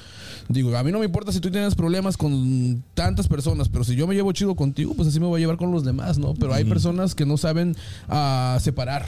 Digo, 0.49 0.76
a 0.76 0.84
mí 0.84 0.91
no 0.91 0.99
me 0.99 1.05
importa 1.05 1.32
si 1.32 1.39
tú 1.39 1.51
tienes 1.51 1.74
problemas 1.74 2.18
con 2.18 2.84
tantas 2.95 3.30
personas, 3.30 3.70
pero 3.70 3.86
si 3.86 3.95
yo 3.95 4.07
me 4.07 4.16
llevo 4.16 4.34
chido 4.34 4.55
contigo, 4.55 4.93
pues 4.93 5.07
así 5.07 5.22
me 5.22 5.28
voy 5.28 5.39
a 5.39 5.41
llevar 5.41 5.55
con 5.55 5.72
los 5.72 5.86
demás, 5.86 6.18
¿no? 6.18 6.34
Pero 6.34 6.53
hay 6.53 6.66
personas 6.66 7.16
que 7.16 7.26
no 7.26 7.38
saben 7.38 7.78
ah, 8.10 8.57
separar. 8.60 9.05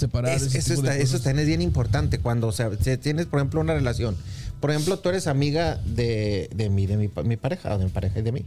Separar. 0.00 0.34
Es- 0.34 0.42
ese 0.42 0.58
eso, 0.58 0.68
tipo 0.74 0.82
de 0.82 0.88
está, 0.90 1.02
eso 1.02 1.18
también 1.18 1.38
es 1.40 1.46
bien 1.46 1.62
importante 1.62 2.18
cuando 2.18 2.48
o 2.48 2.52
sea, 2.52 2.70
si 2.80 2.96
tienes, 2.96 3.26
por 3.26 3.38
ejemplo, 3.40 3.60
una 3.60 3.74
relación. 3.74 4.16
Por 4.60 4.70
ejemplo, 4.70 4.98
tú 4.98 5.08
eres 5.08 5.26
amiga 5.26 5.76
de, 5.86 6.50
de 6.54 6.68
mí, 6.68 6.86
de 6.86 6.96
mi, 6.98 7.08
pa- 7.08 7.22
mi 7.22 7.36
pareja, 7.38 7.74
o 7.74 7.78
de 7.78 7.84
mi 7.86 7.90
pareja 7.90 8.18
y 8.18 8.22
de 8.22 8.32
mí. 8.32 8.44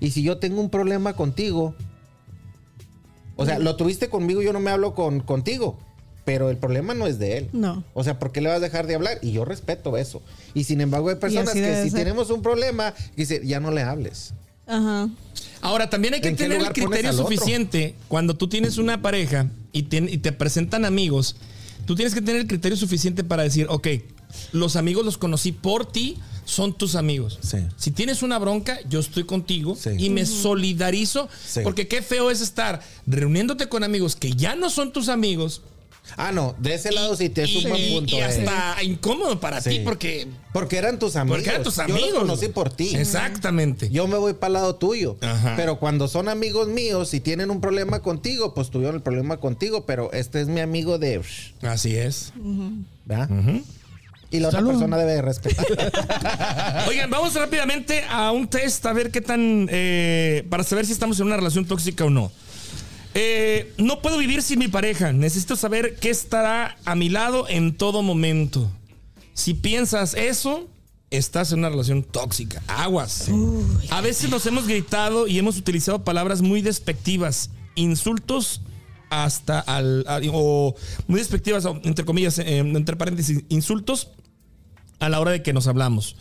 Y 0.00 0.10
si 0.12 0.22
yo 0.22 0.38
tengo 0.38 0.60
un 0.60 0.70
problema 0.70 1.14
contigo, 1.14 1.74
o 3.36 3.44
sea, 3.46 3.58
lo 3.58 3.76
tuviste 3.76 4.08
conmigo, 4.08 4.40
yo 4.42 4.52
no 4.52 4.60
me 4.60 4.70
hablo 4.70 4.94
con, 4.94 5.20
contigo, 5.20 5.78
pero 6.24 6.48
el 6.50 6.56
problema 6.56 6.94
no 6.94 7.06
es 7.06 7.18
de 7.18 7.36
él. 7.38 7.48
No. 7.52 7.84
O 7.94 8.04
sea, 8.04 8.18
¿por 8.18 8.32
qué 8.32 8.40
le 8.40 8.48
vas 8.48 8.58
a 8.58 8.60
dejar 8.60 8.86
de 8.86 8.94
hablar? 8.94 9.18
Y 9.22 9.32
yo 9.32 9.44
respeto 9.44 9.96
eso. 9.96 10.22
Y 10.54 10.64
sin 10.64 10.80
embargo, 10.80 11.08
hay 11.10 11.16
personas 11.16 11.52
que 11.52 11.82
si 11.82 11.90
ser. 11.90 11.98
tenemos 11.98 12.30
un 12.30 12.40
problema, 12.42 12.94
dice, 13.16 13.42
ya 13.44 13.58
no 13.60 13.70
le 13.72 13.82
hables. 13.82 14.32
Ajá. 14.66 15.08
Ahora, 15.60 15.88
también 15.88 16.14
hay 16.14 16.20
que 16.20 16.28
¿En 16.28 16.36
qué 16.36 16.44
tener 16.44 16.60
el 16.60 16.72
criterio 16.72 17.12
suficiente 17.12 17.94
cuando 18.08 18.34
tú 18.34 18.48
tienes 18.48 18.78
una 18.78 19.00
pareja 19.00 19.48
y, 19.72 19.82
te 19.84 20.32
presentan 20.32 20.84
amigos. 20.84 21.36
Tú 21.86 21.94
tienes 21.94 22.14
que 22.14 22.20
tener 22.20 22.42
el 22.42 22.46
criterio 22.46 22.76
suficiente 22.76 23.24
para 23.24 23.42
decir, 23.42 23.66
ok, 23.68 23.88
los 24.52 24.76
amigos 24.76 25.04
los 25.04 25.18
conocí 25.18 25.52
por 25.52 25.90
ti, 25.90 26.18
son 26.44 26.76
tus 26.76 26.96
amigos. 26.96 27.38
Sí. 27.42 27.58
Si 27.76 27.90
tienes 27.92 28.22
una 28.22 28.38
bronca, 28.38 28.78
yo 28.88 28.98
estoy 28.98 29.24
contigo 29.24 29.76
Sí. 29.76 29.90
y 29.98 30.10
me 30.10 30.26
solidarizo. 30.26 31.28
Sí. 31.46 31.60
Porque 31.62 31.86
qué 31.86 32.02
feo 32.02 32.30
es 32.30 32.40
estar 32.40 32.80
reuniéndote 33.06 33.68
con 33.68 33.84
amigos 33.84 34.16
que 34.16 34.32
ya 34.32 34.56
no 34.56 34.68
son 34.68 34.92
tus 34.92 35.08
amigos. 35.08 35.62
Ah, 36.16 36.32
no, 36.32 36.54
de 36.58 36.74
ese 36.74 36.92
lado 36.92 37.16
sí 37.16 37.28
te 37.28 37.44
es 37.44 37.54
un 37.56 37.70
buen 37.70 37.88
punto. 37.90 38.16
y 38.16 38.18
eh. 38.18 38.24
hasta 38.24 38.82
incómodo 38.82 39.38
para 39.40 39.60
Sí. 39.60 39.70
ti 39.70 39.78
porque, 39.80 40.26
Porque 40.52 40.76
eran 40.76 40.98
tus 40.98 41.16
amigos. 41.16 41.38
porque 41.38 41.50
eran 41.50 41.62
tus 41.62 41.76
Yo 41.76 41.82
amigos. 41.82 42.10
los 42.10 42.18
conocí 42.20 42.48
por 42.48 42.70
ti. 42.70 42.94
Exactamente. 42.96 43.88
Yo 43.88 44.06
me 44.08 44.18
voy 44.18 44.34
para 44.34 44.48
el 44.48 44.52
lado 44.54 44.74
tuyo. 44.74 45.16
Ajá. 45.20 45.54
Pero 45.56 45.78
cuando 45.78 46.08
son 46.08 46.28
amigos 46.28 46.68
míos 46.68 47.14
y 47.14 47.20
tienen 47.20 47.50
un 47.50 47.60
problema 47.60 48.00
contigo, 48.00 48.52
pues 48.52 48.70
tuvieron 48.70 48.96
el 48.96 49.02
problema 49.02 49.36
contigo, 49.38 49.86
pero 49.86 50.12
este 50.12 50.40
es 50.40 50.48
mi 50.48 50.60
amigo 50.60 50.98
de... 50.98 51.22
Así 51.62 51.96
es. 51.96 52.32
¿Verdad? 53.06 53.30
Y 54.30 54.40
la 54.40 54.48
otra 54.48 54.60
Salud. 54.60 54.70
persona 54.72 54.96
debe 54.96 55.12
de 55.12 55.22
respetar. 55.22 55.66
Oigan, 56.88 57.10
vamos 57.10 57.34
rápidamente 57.34 58.02
a 58.08 58.32
un 58.32 58.48
test 58.48 58.84
a 58.86 58.92
ver 58.92 59.10
qué 59.10 59.20
tan. 59.20 59.68
eh, 59.70 60.44
para 60.48 60.64
saber 60.64 60.86
si 60.86 60.92
estamos 60.92 61.20
en 61.20 61.26
una 61.26 61.36
relación 61.36 61.64
tóxica 61.66 62.04
o 62.06 62.10
no. 62.10 62.32
Eh, 63.14 63.72
no 63.78 64.00
puedo 64.00 64.18
vivir 64.18 64.42
sin 64.42 64.58
mi 64.58 64.68
pareja. 64.68 65.12
Necesito 65.12 65.56
saber 65.56 65.96
qué 65.96 66.10
estará 66.10 66.76
a 66.84 66.94
mi 66.94 67.08
lado 67.08 67.46
en 67.48 67.76
todo 67.76 68.02
momento. 68.02 68.70
Si 69.34 69.54
piensas 69.54 70.14
eso, 70.14 70.68
estás 71.10 71.52
en 71.52 71.58
una 71.60 71.68
relación 71.70 72.02
tóxica. 72.02 72.62
Aguas. 72.66 73.28
A 73.90 74.00
veces 74.00 74.30
nos 74.30 74.46
hemos 74.46 74.66
gritado 74.66 75.26
y 75.26 75.38
hemos 75.38 75.58
utilizado 75.58 76.04
palabras 76.04 76.40
muy 76.42 76.62
despectivas, 76.62 77.50
insultos 77.74 78.62
hasta 79.10 79.60
al. 79.60 80.04
a- 80.08 80.20
o 80.32 80.74
muy 81.06 81.18
despectivas, 81.20 81.66
entre 81.84 82.04
comillas, 82.06 82.38
eh, 82.38 82.58
entre 82.58 82.96
paréntesis, 82.96 83.44
insultos 83.50 84.08
a 85.00 85.08
la 85.10 85.20
hora 85.20 85.32
de 85.32 85.42
que 85.42 85.52
nos 85.52 85.66
hablamos. 85.66 86.16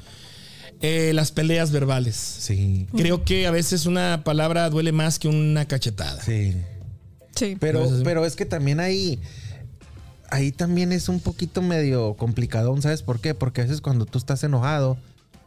Eh, 0.81 1.11
las 1.13 1.31
peleas 1.31 1.71
verbales. 1.71 2.15
Sí, 2.17 2.87
Creo 2.97 3.23
que 3.23 3.45
a 3.45 3.51
veces 3.51 3.85
una 3.85 4.23
palabra 4.25 4.69
duele 4.69 4.91
más 4.91 5.19
que 5.19 5.27
una 5.29 5.67
cachetada. 5.67 6.21
sí. 6.23 6.53
Sí. 7.35 7.57
Pero, 7.59 7.81
No, 7.89 7.97
sí. 7.97 8.01
pero 8.03 8.25
es 8.25 8.35
que 8.35 8.45
también 8.45 8.79
ahí... 8.79 9.19
Ahí 10.29 10.53
también 10.53 10.93
es 10.93 11.09
un 11.09 11.19
poquito 11.19 11.61
medio 11.61 12.13
complicado, 12.13 12.73
¿sabes 12.81 13.03
por 13.03 13.19
qué? 13.19 13.33
Porque 13.33 13.59
a 13.59 13.63
veces 13.65 13.81
cuando 13.81 14.05
tú 14.05 14.17
estás 14.17 14.41
enojado, 14.45 14.97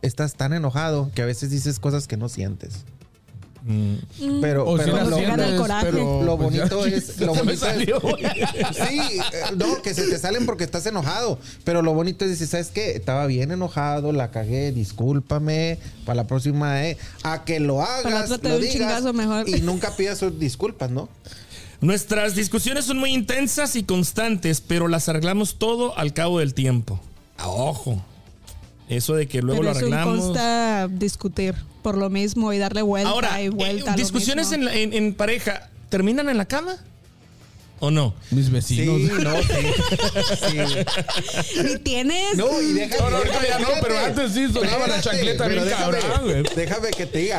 estás 0.02 0.34
tan 0.34 0.52
enojado 0.52 1.10
que 1.14 1.22
a 1.22 1.24
veces 1.24 1.50
dices 1.50 1.78
cosas 1.78 2.06
que 2.06 2.18
no 2.18 2.28
sientes. 2.28 2.84
Pero, 4.42 4.66
O 4.68 4.76
si 4.76 4.84
pero 4.84 4.96
la 4.98 5.04
lo, 5.04 5.16
pero 5.80 6.22
lo 6.22 6.36
pues, 6.36 6.54
ya- 6.54 6.66
bonito 6.66 6.84
es. 6.86 7.18
Lo 7.18 7.34
bonito 7.34 7.66
es-. 7.66 7.88
Sí, 8.76 8.98
eh, 9.00 9.20
no, 9.56 9.80
que 9.80 9.94
se 9.94 10.06
te 10.06 10.18
salen 10.18 10.44
porque 10.44 10.64
estás 10.64 10.84
enojado. 10.84 11.38
Pero 11.64 11.80
lo 11.80 11.94
bonito 11.94 12.26
es 12.26 12.32
decir, 12.32 12.46
¿sabes 12.46 12.68
qué? 12.68 12.90
Estaba 12.90 13.24
bien 13.26 13.52
enojado, 13.52 14.12
la 14.12 14.30
cagué, 14.30 14.70
discúlpame. 14.70 15.78
Para 16.04 16.16
la 16.16 16.26
próxima, 16.26 16.84
eh. 16.84 16.98
A 17.22 17.44
que 17.44 17.58
lo 17.58 17.80
hagas. 17.80 18.28
Lo 18.28 18.58
digas, 18.58 18.72
chingazo 18.74 19.14
mejor. 19.14 19.48
Y 19.48 19.62
nunca 19.62 19.96
pidas 19.96 20.18
sus 20.18 20.38
disculpas, 20.38 20.90
¿no? 20.90 21.08
Nuestras 21.84 22.34
discusiones 22.34 22.86
son 22.86 22.98
muy 22.98 23.12
intensas 23.12 23.76
y 23.76 23.82
constantes, 23.84 24.60
pero 24.60 24.88
las 24.88 25.08
arreglamos 25.08 25.56
todo 25.58 25.96
al 25.98 26.12
cabo 26.14 26.38
del 26.38 26.54
tiempo. 26.54 26.98
Ah, 27.38 27.48
Ojo. 27.48 28.02
Eso 28.88 29.14
de 29.14 29.26
que 29.28 29.40
luego 29.42 29.60
Pero 29.62 29.72
lo 29.72 29.78
eso 29.78 29.78
arreglamos. 29.86 30.20
consta 30.20 30.88
discutir 30.88 31.54
por 31.82 31.96
lo 31.96 32.10
mismo 32.10 32.52
y 32.52 32.58
darle 32.58 32.82
vuelta 32.82 33.10
Ahora, 33.10 33.40
y 33.42 33.46
eh, 33.46 33.50
lo 33.50 33.92
discusiones 33.94 34.50
mismo. 34.50 34.54
en, 34.60 34.64
la- 34.66 34.74
en- 34.74 34.92
en 34.92 35.14
pareja, 35.14 35.70
¿terminan 35.88 36.28
en 36.28 36.36
la 36.38 36.44
cama? 36.46 36.76
¿O 37.80 37.90
no? 37.90 38.14
Mis 38.30 38.46
Sí, 38.46 38.52
vecinos. 38.52 38.98
no, 39.22 39.36
sí. 39.42 39.48
sí. 41.52 41.62
Ni 41.64 41.78
tienes. 41.80 42.36
No, 42.36 42.62
y 42.62 42.72
deja, 42.72 42.96
No, 42.98 43.10
no, 43.10 43.20
déjame, 43.20 43.38
ahorita 43.38 43.48
ya 43.48 43.58
no, 43.58 43.68
pero 43.82 43.98
antes 43.98 44.32
sí 44.32 44.46
sonaba 44.52 44.86
la 44.86 45.00
chancleta 45.02 45.48
bien 45.48 45.64
déjame, 45.64 45.98
cabrón. 45.98 46.44
Déjame 46.56 46.90
que 46.90 47.06
te 47.06 47.18
diga, 47.18 47.36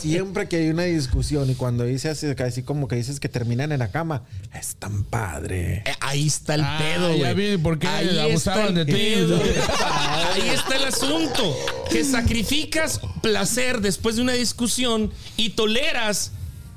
siempre 0.00 0.48
que 0.48 0.56
hay 0.56 0.68
una 0.68 0.82
discusión 0.82 1.48
y 1.50 1.54
cuando 1.54 1.84
dices 1.84 2.24
así, 2.38 2.62
como 2.64 2.86
que 2.88 2.96
dices 2.96 3.20
que 3.20 3.28
terminan 3.28 3.72
en 3.72 3.78
la 3.78 3.90
cama, 3.90 4.24
es 4.52 4.74
tan 4.76 5.04
padre. 5.04 5.84
Eh, 5.86 5.92
Ahí 6.00 6.26
está 6.26 6.56
el 6.56 6.62
Ah, 6.64 6.78
pedo, 6.80 7.16
ya 7.16 7.32
güey. 7.32 7.52
vi 7.52 7.62
por 7.62 7.78
qué 7.78 7.86
Ahí 7.86 8.18
abusaban 8.18 8.74
de 8.74 8.84
ti. 8.84 8.92
Ahí 10.34 10.48
está 10.54 10.76
el 10.76 10.84
asunto. 10.84 11.56
Que 11.90 12.04
sacrificas 12.04 13.00
placer 13.22 13.80
después 13.80 14.16
de 14.16 14.22
una 14.22 14.32
discusión 14.32 15.12
y 15.36 15.50
toleras 15.50 16.32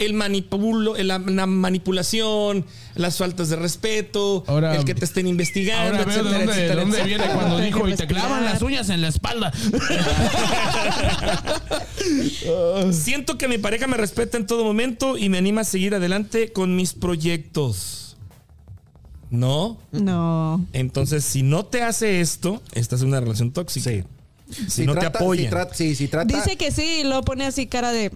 el 0.06 0.14
manipulo, 0.14 0.96
la, 0.98 1.20
la 1.20 1.46
manipulación, 1.46 2.66
las 2.96 3.18
faltas 3.18 3.50
de 3.50 3.56
respeto, 3.56 4.44
Ahora- 4.48 4.76
el 4.76 4.86
que 4.86 4.96
te 4.96 5.06
estén 5.06 5.28
investigando, 5.28 5.98
Ahora 5.98 6.06
veo 6.06 6.24
de 6.24 6.30
etcétera, 6.30 6.40
dónde, 6.40 6.46
de 6.46 6.52
etcétera, 6.62 6.82
dónde 6.82 6.98
etcétera. 6.98 7.24
viene 7.26 7.34
cuando 7.40 7.58
dijo 7.60 7.80
y 7.80 7.82
te 7.82 7.88
respirar". 8.04 8.26
clavan 8.28 8.46
las 8.46 8.62
uñas 8.62 8.90
en 8.90 9.02
la 9.02 9.08
espalda. 9.08 9.52
Siento 12.92 13.38
que 13.38 13.48
mi 13.48 13.58
pareja 13.58 13.88
me 13.88 13.98
respeta 13.98 14.38
en 14.38 14.46
todo 14.46 14.64
momento 14.64 15.18
y 15.18 15.30
me 15.30 15.38
anima 15.38 15.62
a 15.62 15.66
seguir 15.66 15.96
adelante 15.96 16.52
con 16.52 16.76
mis 16.76 16.94
proyectos. 16.94 18.18
¿No? 19.30 19.78
No. 19.92 20.66
Entonces, 20.74 21.24
si 21.24 21.42
no 21.42 21.66
te 21.66 21.84
hace 21.84 22.20
esto, 22.20 22.62
esta 22.74 22.96
es 22.98 23.02
una 23.02 23.22
relación 23.22 23.52
tóxica. 23.52 23.90
Sí. 23.90 24.04
Si, 24.68 24.86
no 24.86 24.94
te 24.94 25.00
trata- 25.02 25.20
apoya. 25.20 25.44
Si 25.44 25.50
trata, 25.50 25.74
sí, 25.74 25.96
si 25.96 26.08
trata, 26.08 26.36
Dice 26.36 26.58
que 26.58 26.72
sí 26.72 27.00
y 27.02 27.04
luego 27.04 27.22
pone 27.24 27.46
así 27.46 27.68
cara 27.68 27.92
de. 27.92 28.12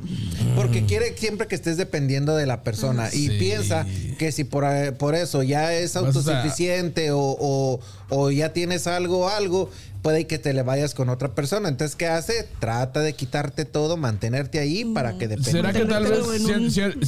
porque 0.55 0.86
quiere 0.86 1.15
siempre 1.17 1.47
que 1.47 1.55
estés 1.55 1.77
dependiendo 1.77 2.36
de 2.36 2.45
la 2.45 2.63
persona 2.63 3.09
y 3.11 3.27
Sí. 3.27 3.38
piensa 3.39 3.86
que 4.17 4.31
si 4.31 4.43
por, 4.43 4.63
eh, 4.65 4.91
por 4.91 5.15
eso 5.15 5.43
ya 5.43 5.73
es 5.73 5.95
a- 5.95 5.99
autosuficiente 5.99 7.11
o, 7.11 7.19
o- 7.19 7.79
o 8.09 8.31
ya 8.31 8.53
tienes 8.53 8.88
algo 8.88 9.27
algo, 9.29 9.69
puede 10.01 10.27
que 10.27 10.38
te 10.38 10.53
le 10.53 10.61
vayas 10.61 10.93
con 10.93 11.09
otra 11.09 11.33
persona. 11.33 11.67
Entonces, 11.67 11.95
¿qué 11.95 12.07
hace? 12.07 12.47
Trata 12.59 12.99
de 13.01 13.13
quitarte 13.13 13.65
todo, 13.65 13.97
mantenerte 13.97 14.59
ahí 14.59 14.86
para 14.86 15.17
que 15.17 15.27
dependas. 15.27 15.51
¿Será 15.51 15.73
que 15.73 15.86
tal 15.86 16.05
vez 16.05 16.19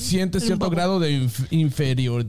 sientes 0.01 0.43
cierto 0.43 0.69
grado 0.69 0.99
de 0.99 1.11
inf- 1.11 1.47
inferior? 1.51 2.25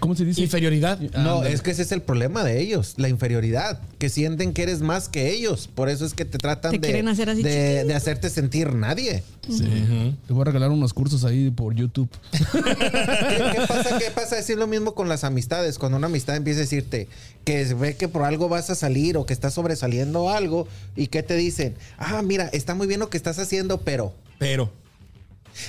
¿Cómo 0.00 0.16
se 0.16 0.24
dice? 0.24 0.40
Inferioridad. 0.40 0.98
No, 0.98 1.44
es 1.44 1.62
que 1.62 1.70
ese 1.70 1.82
es 1.82 1.92
el 1.92 2.02
problema 2.02 2.42
de 2.42 2.60
ellos, 2.60 2.94
la 2.96 3.08
inferioridad, 3.08 3.80
que 3.98 4.08
sienten 4.08 4.52
que 4.52 4.62
eres 4.62 4.80
más 4.80 5.08
que 5.08 5.30
ellos. 5.30 5.68
Por 5.68 5.88
eso 5.88 6.04
es 6.06 6.14
que 6.14 6.24
te 6.24 6.38
tratan 6.38 6.72
Te 6.72 6.78
de, 6.78 6.86
quieren 6.86 7.08
hacer 7.08 7.30
así 7.30 7.42
de, 7.42 7.94
hacerte 7.94 8.30
sentir 8.30 8.74
nadie. 8.74 9.22
Sí. 9.48 10.16
Te 10.26 10.32
voy 10.32 10.42
a 10.42 10.44
regalar 10.46 10.70
unos 10.70 10.94
cursos 10.94 11.24
ahí 11.24 11.50
por 11.50 11.74
YouTube. 11.74 12.08
¿Qué, 12.30 12.38
qué 12.48 13.66
pasa? 13.68 13.98
¿Qué 13.98 14.10
pasa? 14.14 14.38
Es 14.38 14.48
lo 14.50 14.66
mismo 14.66 14.94
con 14.94 15.08
las 15.08 15.24
amistades. 15.24 15.78
Cuando 15.78 15.98
una 15.98 16.06
amistad 16.06 16.36
empieza 16.36 16.60
a 16.60 16.62
decirte 16.62 17.08
que 17.44 17.64
ve 17.74 17.96
que 17.96 18.08
por 18.08 18.22
algo 18.22 18.48
vas 18.48 18.70
a 18.70 18.74
salir 18.74 19.16
o 19.16 19.26
que 19.26 19.32
estás 19.32 19.54
sobresaliendo 19.54 20.30
algo 20.30 20.66
y 20.96 21.08
que 21.08 21.22
te 21.22 21.36
dicen, 21.36 21.74
ah, 21.98 22.22
mira, 22.22 22.48
está 22.52 22.74
muy 22.74 22.86
bien 22.86 23.00
lo 23.00 23.10
que 23.10 23.16
estás 23.16 23.38
haciendo, 23.38 23.80
pero... 23.82 24.14
Pero. 24.38 24.70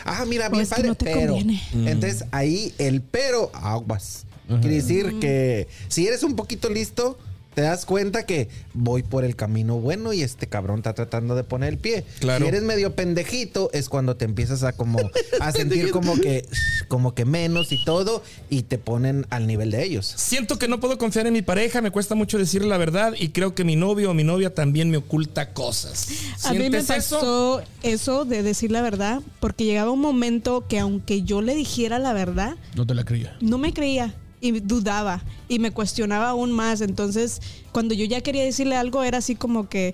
Ah, 0.05 0.25
mira, 0.27 0.47
O 0.47 0.51
bien 0.51 0.63
es 0.63 0.69
que 0.69 0.75
padre, 0.75 0.87
no 0.89 0.95
pero. 0.95 1.33
conviene. 1.33 1.61
Entonces 1.73 2.25
ahí 2.31 2.73
el 2.77 3.01
pero 3.01 3.51
aguas. 3.53 4.25
Quiere 4.47 4.75
decir 4.75 5.19
que 5.19 5.67
si 5.87 6.05
eres 6.07 6.23
un 6.23 6.35
poquito 6.35 6.69
listo, 6.69 7.17
te 7.53 7.61
das 7.61 7.85
cuenta 7.85 8.25
que 8.25 8.49
voy 8.73 9.03
por 9.03 9.23
el 9.25 9.35
camino 9.35 9.77
bueno 9.79 10.13
y 10.13 10.21
este 10.21 10.47
cabrón 10.47 10.77
está 10.77 10.93
tratando 10.93 11.35
de 11.35 11.43
poner 11.43 11.69
el 11.69 11.77
pie. 11.77 12.05
Claro. 12.19 12.45
Si 12.45 12.49
eres 12.49 12.63
medio 12.63 12.95
pendejito, 12.95 13.69
es 13.73 13.89
cuando 13.89 14.15
te 14.15 14.25
empiezas 14.25 14.63
a 14.63 14.73
como 14.73 14.99
a 15.39 15.51
sentir 15.51 15.91
como 15.91 16.15
que 16.15 16.45
como 16.87 17.13
que 17.13 17.25
menos 17.25 17.71
y 17.71 17.83
todo 17.83 18.23
y 18.49 18.63
te 18.63 18.77
ponen 18.77 19.25
al 19.29 19.47
nivel 19.47 19.71
de 19.71 19.83
ellos. 19.83 20.13
Siento 20.17 20.57
que 20.57 20.67
no 20.67 20.79
puedo 20.79 20.97
confiar 20.97 21.27
en 21.27 21.33
mi 21.33 21.41
pareja, 21.41 21.81
me 21.81 21.91
cuesta 21.91 22.15
mucho 22.15 22.37
decirle 22.37 22.67
la 22.69 22.77
verdad 22.77 23.13
y 23.17 23.29
creo 23.29 23.53
que 23.55 23.63
mi 23.63 23.75
novio 23.75 24.11
o 24.11 24.13
mi 24.13 24.23
novia 24.23 24.53
también 24.53 24.89
me 24.89 24.97
oculta 24.97 25.53
cosas. 25.53 26.07
A 26.45 26.51
mí 26.53 26.59
me 26.59 26.63
¿Sientes 26.81 26.89
eso? 26.89 27.15
pasó 27.19 27.63
eso 27.83 28.25
de 28.25 28.43
decir 28.43 28.71
la 28.71 28.81
verdad, 28.81 29.21
porque 29.39 29.65
llegaba 29.65 29.91
un 29.91 29.99
momento 30.01 30.65
que 30.67 30.79
aunque 30.79 31.23
yo 31.23 31.41
le 31.41 31.55
dijera 31.55 31.99
la 31.99 32.13
verdad, 32.13 32.55
No 32.75 32.85
te 32.85 32.93
la 32.93 33.03
creía. 33.03 33.35
no 33.41 33.57
me 33.57 33.73
creía 33.73 34.15
y 34.41 34.59
dudaba 34.59 35.23
y 35.47 35.59
me 35.59 35.71
cuestionaba 35.71 36.29
aún 36.29 36.51
más. 36.51 36.81
Entonces, 36.81 37.41
cuando 37.71 37.93
yo 37.93 38.05
ya 38.05 38.21
quería 38.21 38.43
decirle 38.43 38.75
algo, 38.75 39.03
era 39.03 39.19
así 39.19 39.35
como 39.35 39.69
que 39.69 39.93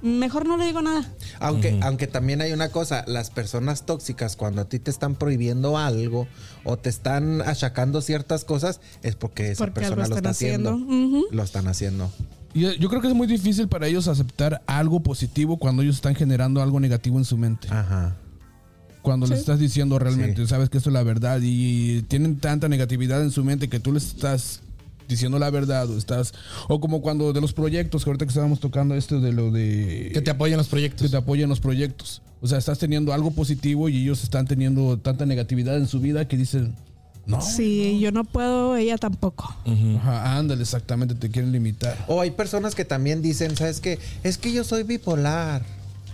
mejor 0.00 0.46
no 0.46 0.56
le 0.56 0.66
digo 0.66 0.80
nada. 0.80 1.12
Aunque, 1.40 1.78
aunque 1.82 2.06
también 2.06 2.40
hay 2.40 2.52
una 2.52 2.70
cosa, 2.70 3.04
las 3.06 3.30
personas 3.30 3.84
tóxicas 3.84 4.36
cuando 4.36 4.62
a 4.62 4.68
ti 4.68 4.78
te 4.78 4.90
están 4.90 5.16
prohibiendo 5.16 5.76
algo 5.76 6.28
o 6.64 6.76
te 6.76 6.88
están 6.88 7.42
achacando 7.42 8.00
ciertas 8.00 8.44
cosas, 8.44 8.80
es 9.02 9.16
porque 9.16 9.50
esa 9.50 9.64
Porque 9.64 9.80
persona 9.80 9.96
lo 9.96 10.02
está 10.16 10.16
están 10.16 10.30
haciendo. 10.30 10.78
Lo 11.30 11.42
están 11.42 11.66
haciendo. 11.66 12.10
Y 12.54 12.66
eh, 12.66 12.76
yo 12.78 12.88
creo 12.88 13.02
que 13.02 13.08
es 13.08 13.14
muy 13.14 13.26
difícil 13.26 13.68
para 13.68 13.88
ellos 13.88 14.08
aceptar 14.08 14.62
algo 14.66 15.00
positivo 15.00 15.58
cuando 15.58 15.82
ellos 15.82 15.96
están 15.96 16.14
generando 16.14 16.62
algo 16.62 16.80
negativo 16.80 17.18
en 17.18 17.24
su 17.24 17.36
mente. 17.36 17.68
Ajá. 17.70 18.16
Cuando 19.08 19.26
les 19.26 19.38
estás 19.40 19.58
diciendo 19.58 19.98
realmente, 19.98 20.42
Sí. 20.42 20.46
sabes 20.48 20.68
que 20.70 20.78
esto 20.78 20.90
es 20.90 20.94
la 20.94 21.02
verdad 21.02 21.40
y 21.42 22.02
tienen 22.02 22.36
tanta 22.38 22.68
negatividad 22.68 23.22
en 23.22 23.30
su 23.30 23.42
mente 23.44 23.68
que 23.68 23.80
tú 23.80 23.92
les 23.92 24.06
estás 24.06 24.60
diciendo 25.08 25.38
la 25.38 25.48
verdad 25.50 25.88
o 25.88 25.96
estás 25.96 26.34
o 26.68 26.80
como 26.80 27.00
cuando 27.00 27.32
de 27.32 27.40
los 27.40 27.54
proyectos 27.54 28.04
que 28.04 28.10
ahorita 28.10 28.26
que 28.26 28.30
estábamos 28.30 28.60
tocando 28.60 28.94
esto 28.94 29.20
de 29.20 29.32
lo 29.32 29.50
de 29.50 30.10
Que 30.12 30.20
te 30.20 30.30
apoyen 30.30 30.58
los 30.58 30.66
que 30.66 30.70
proyectos. 30.72 31.10
te 31.10 31.16
apoyen 31.16 31.48
los 31.48 31.60
proyectos. 31.60 32.20
O 32.42 32.46
sea, 32.46 32.58
estás 32.58 32.78
teniendo 32.78 33.12
algo 33.12 33.30
positivo 33.30 33.88
y 33.88 34.02
ellos 34.02 34.22
están 34.22 34.46
teniendo 34.46 34.98
tanta 34.98 35.24
negatividad 35.26 35.76
en 35.78 35.88
su 35.88 35.98
vida 36.00 36.28
que 36.28 36.36
dicen, 36.36 36.74
no. 37.26 37.40
Sí, 37.40 37.98
yo 38.00 38.12
no 38.12 38.24
puedo, 38.24 38.76
ella 38.76 38.96
tampoco. 38.96 39.54
Ajá, 39.66 40.36
ándale, 40.38 40.62
exactamente, 40.62 41.14
te 41.14 41.30
quieren 41.30 41.52
limitar. 41.52 41.96
O 42.06 42.20
hay 42.20 42.30
personas 42.30 42.74
que 42.74 42.84
también 42.84 43.22
dicen, 43.22 43.56
¿sabes 43.56 43.80
qué? 43.80 43.98
Es 44.22 44.38
que 44.38 44.52
yo 44.52 44.62
soy 44.64 44.82
bipolar. 44.82 45.62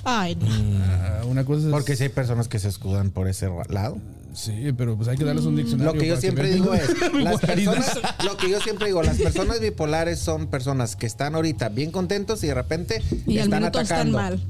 Ay, 0.04 0.36
no. 0.36 0.46
Ah, 0.84 1.22
una 1.26 1.44
cosa 1.44 1.66
es. 1.66 1.72
Porque 1.72 1.96
sí 1.96 2.04
hay 2.04 2.08
personas 2.10 2.48
que 2.48 2.58
se 2.58 2.68
escudan 2.68 3.10
por 3.10 3.28
ese 3.28 3.48
lado. 3.68 3.98
Sí, 4.34 4.72
pero 4.76 4.96
pues 4.96 5.08
hay 5.08 5.16
que 5.16 5.22
darles 5.24 5.44
un 5.44 5.54
diccionario. 5.54 5.92
Lo 5.92 6.00
que 6.00 6.08
yo 6.08 6.16
siempre 6.20 6.50
digo 6.52 6.74
es, 6.74 6.88
las 7.14 7.40
personas, 7.40 7.92
lo 8.24 8.36
que 8.36 8.50
yo 8.50 8.60
siempre 8.60 8.86
digo, 8.88 9.00
las 9.00 9.16
personas 9.16 9.60
bipolares 9.60 10.18
son 10.18 10.48
personas 10.48 10.96
que 10.96 11.06
están 11.06 11.36
ahorita 11.36 11.68
bien 11.68 11.92
contentos 11.92 12.42
y 12.42 12.48
de 12.48 12.54
repente 12.54 13.00
Y 13.28 13.38
están 13.38 13.60
minuto 13.60 13.80
están 13.80 14.12
atacando. 14.14 14.18
mal. 14.18 14.40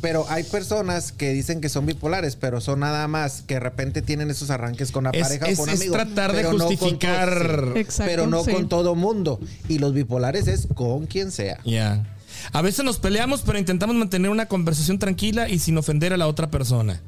Pero 0.00 0.26
hay 0.28 0.42
personas 0.42 1.12
que 1.12 1.32
dicen 1.32 1.60
que 1.60 1.68
son 1.68 1.86
bipolares, 1.86 2.34
pero 2.34 2.60
son 2.60 2.80
nada 2.80 3.06
más 3.06 3.42
que 3.42 3.54
de 3.54 3.60
repente 3.60 4.02
tienen 4.02 4.28
esos 4.28 4.50
arranques 4.50 4.90
con 4.90 5.04
la 5.04 5.10
Es- 5.10 5.22
pareja 5.22 5.46
es- 5.46 5.58
o 5.60 5.62
con 5.62 5.70
es 5.70 5.80
amigos. 5.80 5.96
tratar 5.98 6.32
de 6.32 6.38
pero 6.38 6.52
no 6.54 6.58
con 6.58 6.66
justificar- 6.76 7.70
sí. 7.74 7.78
Exacto, 7.78 8.10
pero 8.10 8.26
no 8.26 8.42
sí. 8.42 8.50
con 8.52 8.68
todo 8.68 8.96
mundo. 8.96 9.38
Y 9.68 9.78
los 9.78 9.94
bipolares 9.94 10.48
es 10.48 10.66
con 10.74 11.06
quien 11.06 11.30
sea. 11.30 11.60
Ya. 11.64 12.04
A 12.52 12.62
veces 12.62 12.84
nos 12.84 12.98
peleamos, 12.98 13.42
pero 13.42 13.58
intentamos 13.58 13.94
mantener 13.96 14.30
una 14.30 14.46
conversación 14.46 14.98
tranquila 14.98 15.48
y 15.48 15.58
sin 15.58 15.78
ofender 15.78 16.12
a 16.12 16.16
la 16.16 16.26
otra 16.26 16.50
persona. 16.50 17.02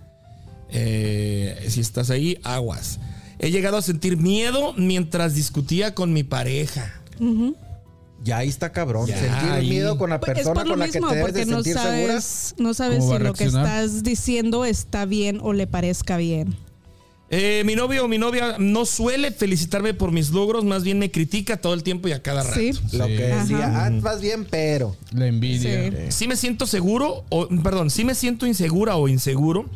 Eh, 0.70 1.66
si 1.68 1.80
estás 1.80 2.10
ahí, 2.10 2.38
aguas. 2.44 2.98
He 3.38 3.50
llegado 3.50 3.76
a 3.76 3.82
sentir 3.82 4.16
miedo 4.16 4.74
mientras 4.76 5.34
discutía 5.34 5.94
con 5.94 6.12
mi 6.12 6.22
pareja. 6.22 6.92
Ya 8.22 8.38
ahí 8.38 8.48
está 8.48 8.72
cabrón. 8.72 9.06
Ya, 9.06 9.18
Sentir 9.18 9.50
ahí. 9.50 9.68
miedo 9.68 9.98
con 9.98 10.10
la 10.10 10.18
Pues 10.20 10.30
es 10.30 10.34
persona 10.36 10.60
por 10.60 10.66
lo 10.66 10.72
con 10.72 10.78
la 10.80 10.86
que 10.86 10.92
te 10.92 11.06
debes 11.06 11.16
de 11.16 11.20
porque 11.20 11.46
no 11.46 11.62
sentir 11.62 11.74
segura. 11.74 12.20
sabes, 12.20 12.54
no 12.58 12.74
sabes 12.74 12.98
¿Cómo 13.00 13.10
va 13.12 13.18
si 13.18 13.22
lo 13.24 13.32
que 13.34 13.44
estás 13.44 14.02
diciendo 14.02 14.64
está 14.64 15.04
bien 15.04 15.40
o 15.42 15.52
le 15.52 15.66
parezca 15.66 16.16
bien. 16.16 16.56
Eh, 17.30 17.62
mi 17.64 17.74
novio 17.74 18.04
o 18.04 18.08
mi 18.08 18.18
novia 18.18 18.56
no 18.58 18.84
suele 18.84 19.30
felicitarme 19.32 19.94
por 19.94 20.12
mis 20.12 20.30
logros, 20.30 20.64
más 20.64 20.84
bien 20.84 20.98
me 20.98 21.10
critica 21.10 21.56
todo 21.56 21.74
el 21.74 21.82
tiempo 21.82 22.06
y 22.08 22.12
a 22.12 22.22
cada 22.22 22.42
rato. 22.42 22.60
Sí. 22.60 22.72
Lo 22.92 23.06
que 23.06 23.22
decía, 23.22 23.86
ah, 23.86 23.90
vas 24.00 24.20
bien, 24.20 24.46
pero. 24.48 24.94
La 25.10 25.26
envidia. 25.26 25.90
Sí. 25.90 25.96
Sí 26.10 26.28
me 26.28 26.36
siento 26.36 26.66
seguro, 26.66 27.24
o 27.30 27.48
perdón, 27.62 27.90
sí 27.90 28.04
me 28.04 28.14
siento 28.14 28.46
insegura 28.46 28.96
o 28.96 29.08
inseguro. 29.08 29.68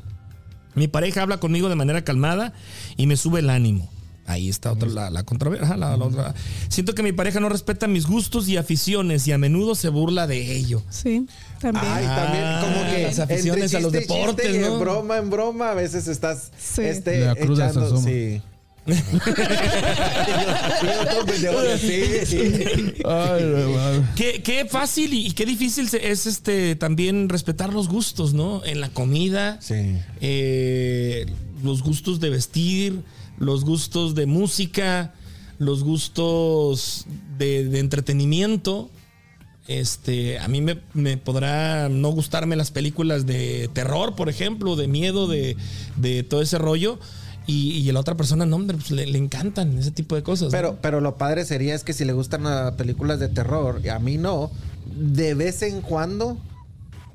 Mi 0.75 0.89
pareja 0.89 1.23
habla 1.23 1.41
conmigo 1.41 1.69
de 1.69 1.75
manera 1.75 2.05
calmada 2.05 2.53
y 2.97 3.07
me 3.07 3.17
sube 3.17 3.41
el 3.41 3.51
ánimo. 3.51 3.91
Ahí 4.29 4.49
está 4.51 4.71
otra, 4.73 4.89
la, 4.89 5.11
la 5.11 5.23
controversia. 5.25 5.77
La- 5.77 5.97
la 5.97 6.05
otra. 6.05 6.35
Siento 6.69 6.95
que 6.95 7.03
mi 7.03 7.13
pareja 7.13 7.41
no 7.41 7.49
respeta 7.49 7.87
mis 7.87 8.07
gustos 8.07 8.47
y 8.49 8.57
aficiones 8.59 9.27
y 9.27 9.33
a 9.33 9.39
menudo 9.39 9.75
se 9.75 9.89
burla 9.89 10.27
de 10.27 10.55
ello. 10.55 10.83
Sí, 10.91 11.27
también. 11.61 11.85
Ay, 11.89 12.05
también 12.07 12.45
como 12.61 12.91
que 12.93 13.03
las 13.05 13.19
aficiones 13.19 13.65
entre 13.73 13.79
a 13.79 13.81
los 13.81 13.93
chiste 13.93 14.07
chiste 14.07 14.15
deportes, 14.21 14.55
y 14.55 14.59
¿no? 14.59 14.75
En 14.75 14.81
broma, 14.81 15.17
en 15.17 15.31
broma, 15.31 15.71
a 15.71 15.75
veces 15.75 16.07
estás 16.09 16.51
Sí. 16.59 16.83
este, 16.83 17.21
La 17.21 17.35
cruda 17.35 17.71
echando, 17.71 17.97
sí. 18.03 18.41
Qué, 24.17 24.43
qué 24.43 24.67
fácil 24.67 25.13
y, 25.15 25.27
y 25.29 25.33
qué 25.33 25.47
difícil 25.47 25.89
es 26.03 26.27
este 26.27 26.77
también 26.77 27.29
respetar 27.29 27.73
los 27.73 27.89
gustos, 27.89 28.35
¿no? 28.35 28.65
En 28.65 28.81
la 28.81 28.89
comida, 28.91 29.59
Sí. 29.61 29.97
eh, 30.21 31.27
los 31.63 31.83
gustos 31.83 32.21
de 32.21 32.31
vestir, 32.31 33.01
los 33.39 33.65
gustos 33.65 34.15
de 34.15 34.27
música, 34.27 35.15
los 35.59 35.85
gustos 35.85 37.07
de, 37.37 37.79
entretenimiento. 37.79 38.91
Este, 39.67 40.39
a 40.39 40.49
mí 40.49 40.63
me, 40.63 41.17
podrá 41.19 41.89
no 41.89 42.11
gustarme 42.11 42.57
las 42.57 42.71
películas 42.71 43.27
de 43.27 43.69
terror, 43.73 44.15
por 44.15 44.29
ejemplo, 44.29 44.77
de 44.77 44.89
miedo, 44.89 45.27
de, 45.29 45.57
de 45.97 46.23
todo 46.23 46.41
ese 46.41 46.59
rollo. 46.59 46.99
Y, 47.47 47.79
y 47.79 47.89
a 47.89 47.93
la 47.95 48.01
otra 48.01 48.15
persona, 48.15 48.45
no, 48.45 48.57
hombre, 48.57 48.77
pues 48.77 48.91
le, 48.91 49.07
le 49.07 49.19
encantan 49.19 49.79
ese 49.79 49.91
tipo 49.91 50.15
de 50.15 50.23
cosas. 50.23 50.51
Pero, 50.51 50.79
pero 50.83 51.01
lo 51.01 51.17
padre 51.17 51.47
sería 51.47 51.75
es 51.75 51.83
que 51.83 51.95
si 51.95 52.05
le 52.05 52.13
gustan 52.13 52.45
las 52.45 52.75
películas 52.75 53.21
de 53.21 53.29
terror, 53.29 53.81
y 53.83 53.89
a 53.89 53.99
mí 53.99 54.19
no, 54.19 54.51
de 54.87 55.35
vez 55.35 55.63
en 55.63 55.81
cuando 55.81 56.37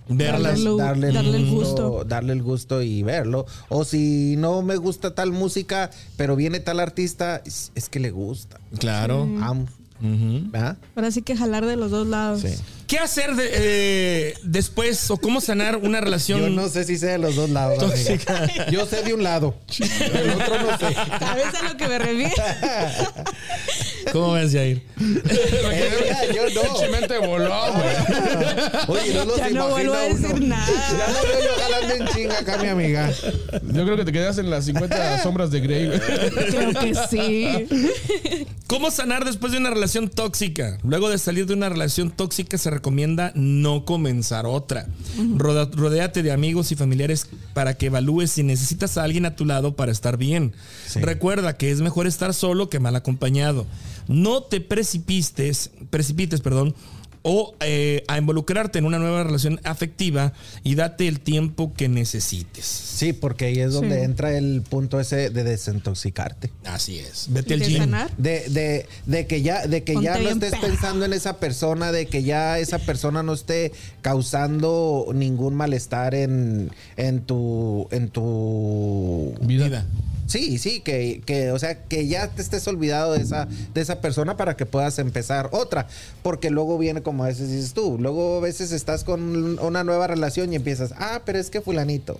verlas. 0.07 0.59
Darle- 0.63 1.11
darle 1.13 1.37
el 1.37 1.49
gusto. 1.49 2.03
darle 2.05 2.33
el 2.33 2.41
gusto 2.43 2.81
y 2.81 3.03
verlo. 3.03 3.45
O 3.69 3.85
si 3.85 4.35
no 4.37 4.61
me 4.61 4.75
gusta 4.77 5.15
tal 5.15 5.31
música, 5.31 5.89
pero 6.17 6.35
viene 6.35 6.59
tal 6.59 6.79
artista, 6.79 7.41
es, 7.45 7.71
es 7.75 7.89
que 7.89 7.99
le 7.99 8.11
gusta. 8.11 8.59
Claro. 8.79 9.23
Am- 9.41 9.67
Ujú. 10.01 10.49
¿verdad? 10.51 10.75
Ahora 10.97 11.11
sí 11.11 11.21
que 11.21 11.33
jalar 11.37 11.65
de 11.65 11.77
los 11.77 11.89
dos 11.89 12.05
lados. 12.05 12.41
Sí. 12.41 12.49
¿Qué 12.87 12.99
hacer 12.99 13.35
de- 13.35 13.49
eh, 13.53 14.33
después 14.43 15.09
o 15.09 15.15
cómo 15.17 15.39
sanar 15.39 15.77
una 15.77 16.01
relación? 16.01 16.41
Yo 16.41 16.49
no 16.49 16.67
sé 16.67 16.83
si 16.83 16.97
sé 16.97 17.07
de 17.07 17.17
los 17.19 17.35
dos 17.37 17.49
lados. 17.49 17.77
Tóxica. 17.79 18.69
Yo 18.69 18.85
sé 18.85 19.01
de 19.03 19.13
un 19.13 19.23
lado. 19.23 19.55
El 19.79 20.29
otro 20.31 20.61
no 20.61 20.77
sé. 20.77 20.93
¿Sabes 20.93 21.45
a 21.55 21.69
lo 21.71 21.77
que 21.77 21.87
me 21.87 21.99
refiero? 21.99 22.33
¿Cómo 24.11 24.33
ves, 24.33 24.51
Jair? 24.51 24.81
Yo 26.33 26.63
no. 26.63 26.91
Mente 26.91 27.17
voló, 27.19 27.73
güey. 27.73 27.95
Oye, 28.99 29.13
no 29.13 29.25
los 29.25 29.37
Ya 29.37 29.49
no 29.49 29.69
vuelvo 29.69 29.93
a 29.93 30.01
decir 30.01 30.27
uno. 30.33 30.47
nada. 30.47 30.67
Ya 30.67 31.07
lo 31.13 31.27
veo 31.27 31.39
yo 31.43 31.61
jalando 31.63 31.93
en 31.95 32.07
chinga 32.13 32.39
acá, 32.39 32.57
mi 32.61 32.67
amiga. 32.69 33.11
Yo 33.63 33.83
creo 33.85 33.97
que 33.97 34.05
te 34.05 34.11
quedas 34.11 34.37
en 34.37 34.49
las 34.49 34.65
50 34.65 35.23
sombras 35.23 35.51
de 35.51 35.59
Grey. 35.61 35.87
güey. 35.87 35.99
Creo 35.99 36.73
que 36.73 36.95
sí. 37.09 38.45
¿Cómo 38.67 38.91
sanar 38.91 39.25
después 39.25 39.51
de 39.51 39.57
una 39.59 39.69
relación 39.69 40.09
tóxica? 40.09 40.77
Luego 40.83 41.09
de 41.09 41.17
salir 41.17 41.45
de 41.45 41.53
una 41.53 41.69
relación 41.69 42.11
tóxica 42.11 42.57
se 42.57 42.69
recomienda 42.69 43.31
no 43.35 43.85
comenzar 43.85 44.45
otra. 44.45 44.87
Rodéate 45.37 46.23
de 46.23 46.31
amigos 46.31 46.71
y 46.71 46.75
familiares 46.75 47.27
para 47.53 47.75
que 47.75 47.87
evalúes 47.87 48.31
si 48.31 48.43
necesitas 48.43 48.97
a 48.97 49.03
alguien 49.03 49.25
a 49.25 49.35
tu 49.35 49.45
lado 49.45 49.75
para 49.75 49.91
estar 49.91 50.17
bien. 50.17 50.53
Sí. 50.87 50.99
Recuerda 50.99 51.57
que 51.57 51.71
es 51.71 51.81
mejor 51.81 52.07
estar 52.07 52.33
solo 52.33 52.69
que 52.69 52.79
mal 52.79 52.95
acompañado. 52.95 53.65
No 54.07 54.43
te 54.43 54.61
precipites, 54.61 55.71
precipites, 55.89 56.41
perdón, 56.41 56.75
o 57.25 57.55
eh, 57.61 58.03
a 58.09 58.17
involucrarte 58.17 58.79
en 58.79 58.85
una 58.85 58.99
nueva 58.99 59.23
relación 59.23 59.57
afectiva 59.63 60.33
y 60.61 60.75
date 60.75 61.07
el 61.07 61.21
tiempo 61.21 61.71
que 61.73 61.87
necesites. 61.87 62.65
Sí, 62.65 63.13
porque 63.13 63.45
ahí 63.45 63.59
es 63.59 63.71
donde 63.71 63.99
Sí. 63.99 64.03
entra 64.03 64.37
el 64.37 64.61
punto 64.61 64.99
ese 64.99 65.29
de 65.29 65.43
desintoxicarte. 65.45 66.51
Así 66.65 66.99
es. 66.99 67.27
Vete 67.29 67.51
¿Y 67.51 67.53
al 67.53 67.59
de 67.61 67.65
gym. 67.65 67.91
De, 68.17 68.49
de, 68.49 68.85
de 69.05 69.25
que 69.25 69.41
ya, 69.41 69.65
de 69.67 69.85
que 69.85 69.93
Ponte 69.93 70.05
ya 70.05 70.19
no 70.19 70.29
estés 70.31 70.51
perra. 70.51 70.67
pensando 70.67 71.05
en 71.05 71.13
esa 71.13 71.37
persona, 71.37 71.93
de 71.93 72.07
que 72.07 72.23
ya 72.23 72.59
esa 72.59 72.79
persona 72.79 73.23
no 73.23 73.31
esté 73.31 73.71
causando 74.01 75.07
ningún 75.15 75.55
malestar 75.55 76.15
en, 76.15 76.71
en 76.97 77.21
tu, 77.21 77.87
en 77.91 78.09
tu 78.09 79.33
Vida. 79.41 79.65
Vida. 79.67 79.85
Sí, 80.33 80.57
sí, 80.57 80.79
que, 80.79 81.21
que, 81.27 81.51
o 81.51 81.59
sea, 81.59 81.83
que 81.83 82.07
ya 82.07 82.27
te 82.27 82.41
estés 82.41 82.67
olvidado 82.67 83.13
de 83.13 83.21
esa, 83.21 83.47
de 83.71 83.81
esa 83.81 84.01
persona 84.01 84.35
para 84.35 84.57
que 84.57 84.65
puedas 84.65 84.97
empezar 84.97 85.49
otra. 85.51 85.85
Porque 86.23 86.49
luego 86.49 86.79
viene, 86.79 87.03
como 87.03 87.23
a 87.23 87.27
veces 87.27 87.51
dices 87.51 87.73
tú, 87.73 87.97
luego 87.99 88.37
a 88.37 88.39
veces 88.39 88.71
estás 88.71 89.03
con 89.03 89.59
una 89.59 89.83
nueva 89.83 90.07
relación 90.07 90.51
y 90.51 90.55
empiezas, 90.55 90.91
ah, 90.97 91.21
pero 91.23 91.37
es 91.37 91.51
que 91.51 91.61
fulanito. 91.61 92.19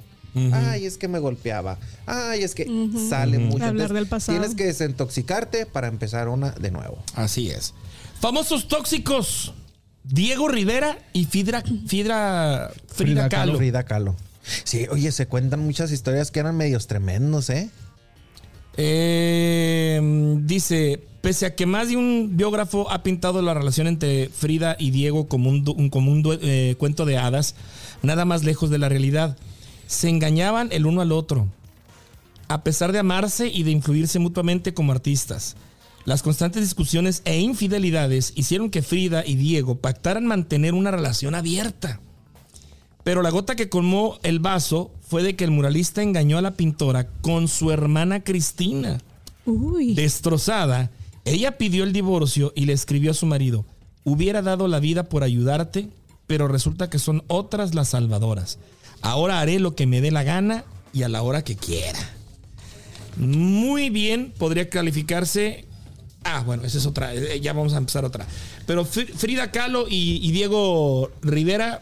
Ay, 0.51 0.85
es 0.85 0.99
que 0.99 1.07
me 1.07 1.17
golpeaba. 1.17 1.79
Ay, 2.05 2.43
es 2.43 2.53
que 2.53 2.67
sale 3.09 3.39
mucho. 3.39 3.65
Hablar 3.65 3.91
del 3.93 4.05
pasado. 4.05 4.37
Tienes 4.37 4.55
que 4.55 4.65
desintoxicarte 4.65 5.65
para 5.65 5.87
empezar 5.87 6.27
una 6.27 6.51
de 6.51 6.69
nuevo. 6.69 7.01
Así 7.15 7.49
es. 7.49 7.73
Famosos 8.19 8.67
tóxicos. 8.67 9.55
Diego 10.03 10.49
Rivera 10.49 10.99
y 11.13 11.25
Fidra, 11.25 11.63
Fidra, 11.87 11.87
Frida, 11.87 12.69
Frida 12.89 13.29
Kahlo. 13.29 13.29
Kahlo. 13.29 13.57
Frida 13.57 13.83
Kahlo. 13.85 14.15
Sí, 14.65 14.85
oye, 14.91 15.11
se 15.11 15.25
cuentan 15.25 15.61
muchas 15.61 15.91
historias 15.91 16.29
que 16.29 16.41
eran 16.41 16.55
medios 16.55 16.85
tremendos, 16.85 17.49
¿eh? 17.49 17.71
Eh, 18.77 20.37
dice, 20.41 21.01
pese 21.21 21.45
a 21.45 21.55
que 21.55 21.65
más 21.65 21.89
de 21.89 21.97
un 21.97 22.31
biógrafo 22.35 22.89
ha 22.91 23.03
pintado 23.03 23.41
la 23.41 23.53
relación 23.53 23.87
entre 23.87 24.29
Frida 24.29 24.75
y 24.79 24.91
Diego 24.91 25.27
como 25.27 25.49
un, 25.49 25.63
un- 25.77 25.89
como 25.89 26.11
un 26.11 26.23
eh, 26.41 26.75
cuento 26.77 27.05
de 27.05 27.17
hadas, 27.17 27.55
nada 28.01 28.25
más 28.25 28.43
lejos 28.43 28.69
de 28.69 28.77
la 28.79 28.89
realidad. 28.89 29.37
Se 29.87 30.09
engañaban 30.09 30.69
el 30.71 30.85
uno 30.85 31.01
al 31.01 31.11
otro, 31.11 31.47
a 32.47 32.63
pesar 32.63 32.91
de 32.91 32.99
amarse 32.99 33.47
y 33.47 33.63
de 33.63 33.71
influirse 33.71 34.19
mutuamente 34.19 34.73
como 34.73 34.91
artistas. 34.91 35.55
Las 36.05 36.21
constantes 36.23 36.61
discusiones 36.63 37.21
e 37.25 37.39
infidelidades 37.39 38.33
hicieron 38.35 38.69
que 38.69 38.81
Frida 38.81 39.23
y 39.25 39.35
Diego 39.35 39.75
pactaran 39.75 40.25
mantener 40.25 40.73
una 40.73 40.91
relación 40.91 41.35
abierta. 41.35 41.99
Pero 43.03 43.21
la 43.21 43.29
gota 43.29 43.55
que 43.55 43.69
colmó 43.69 44.17
el 44.23 44.39
vaso 44.39 44.91
fue 45.07 45.23
de 45.23 45.35
que 45.35 45.43
el 45.43 45.51
muralista 45.51 46.01
engañó 46.01 46.37
a 46.37 46.41
la 46.41 46.51
pintora 46.55 47.07
con 47.21 47.47
su 47.47 47.71
hermana 47.71 48.23
Cristina. 48.23 48.99
Uy. 49.45 49.93
Destrozada, 49.93 50.89
ella 51.25 51.57
pidió 51.57 51.83
el 51.83 51.91
divorcio 51.93 52.53
y 52.55 52.65
le 52.65 52.73
escribió 52.73 53.11
a 53.11 53.13
su 53.15 53.25
marido, 53.25 53.65
hubiera 54.05 54.41
dado 54.41 54.67
la 54.69 54.79
vida 54.79 55.03
por 55.09 55.23
ayudarte, 55.23 55.89
pero 56.27 56.47
resulta 56.47 56.89
que 56.89 56.99
son 56.99 57.23
otras 57.27 57.75
las 57.75 57.89
salvadoras. 57.89 58.57
Ahora 59.01 59.41
haré 59.41 59.59
lo 59.59 59.75
que 59.75 59.85
me 59.85 59.99
dé 59.99 60.11
la 60.11 60.23
gana 60.23 60.63
y 60.93 61.03
a 61.03 61.09
la 61.09 61.21
hora 61.23 61.43
que 61.43 61.57
quiera. 61.57 61.99
Muy 63.17 63.89
bien, 63.89 64.33
podría 64.37 64.69
calificarse. 64.69 65.65
Ah, 66.23 66.41
bueno, 66.45 66.63
esa 66.63 66.77
es 66.77 66.85
otra. 66.85 67.13
eh, 67.13 67.39
Ya 67.41 67.53
vamos 67.53 67.73
a 67.73 67.77
empezar 67.77 68.05
otra. 68.05 68.25
Pero 68.65 68.85
Fr- 68.85 69.11
Frida 69.13 69.51
Kahlo 69.51 69.87
y, 69.89 70.25
y 70.25 70.31
Diego 70.31 71.11
Rivera, 71.21 71.81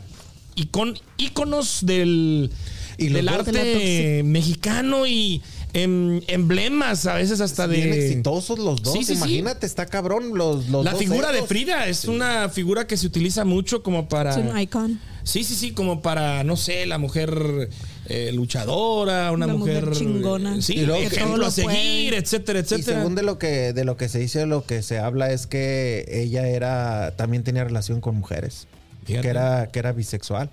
icon, 0.56 0.98
íconos 1.18 1.80
del, 1.86 2.52
Y 2.98 3.10
del 3.10 3.30
arte 3.30 3.52
de 3.52 4.22
mexicano 4.24 5.06
y 5.08 5.42
em, 5.74 6.22
emblemas 6.28 7.06
a 7.06 7.16
veces 7.16 7.42
hasta 7.42 7.68
de. 7.68 7.78
Bien 7.78 7.94
exitosos 7.94 8.60
los 8.60 8.82
dos. 8.84 8.94
Sí, 8.94 9.00
sí, 9.04 9.14
sí. 9.14 9.18
Imagínate, 9.18 9.66
está 9.66 9.86
cabrón 9.86 10.38
los, 10.38 10.70
los 10.70 10.84
La 10.86 10.92
dos 10.92 11.00
figura 11.00 11.32
de. 11.32 11.44
Frida 11.44 11.88
es 11.88 12.06
una 12.06 12.50
figura 12.50 12.88
que 12.88 12.98
se 12.98 13.08
utiliza 13.08 13.46
mucho 13.46 13.82
como 13.84 14.08
para. 14.10 14.32
Es 14.32 14.38
un 14.38 14.58
icon. 14.60 15.00
Sí, 15.24 15.44
sí, 15.44 15.54
sí, 15.54 15.72
como 15.72 16.02
para, 16.02 16.44
no 16.44 16.58
sé, 16.58 16.88
la 16.88 16.98
mujer 16.98 17.70
eh, 18.08 18.32
luchadora, 18.34 19.32
una 19.32 19.46
La 19.46 19.54
mujer 19.54 19.86
mujer, 19.86 19.98
chingona. 19.98 20.60
Sí, 20.64 20.74
Y 20.74 20.86
luego 20.88 21.00
que 21.02 21.16
ejemplo 21.16 21.38
todo 21.38 21.46
a 21.46 21.52
puede. 21.52 21.78
seguir, 21.78 22.14
etcétera, 22.16 22.58
Y 22.60 22.62
etcétera. 22.64 22.98
según 22.98 23.14
de 23.14 23.22
lo 23.22 23.38
que 23.38 23.72
de 23.72 23.86
lo 23.86 23.98
que 23.98 24.10
se 24.10 24.18
dice, 24.18 24.48
lo 24.48 24.66
que 24.66 24.82
se 24.82 24.98
habla 24.98 25.32
es 25.32 25.46
que 25.46 26.06
ella 26.10 26.48
era 26.48 27.16
también 27.18 27.44
tenía 27.44 27.64
relación 27.64 28.02
con 28.02 28.16
mujeres, 28.16 28.66
Fíjate. 29.06 29.22
que 29.24 29.30
era 29.30 29.70
que 29.72 29.80
era 29.80 29.92
bisexual. 29.92 30.50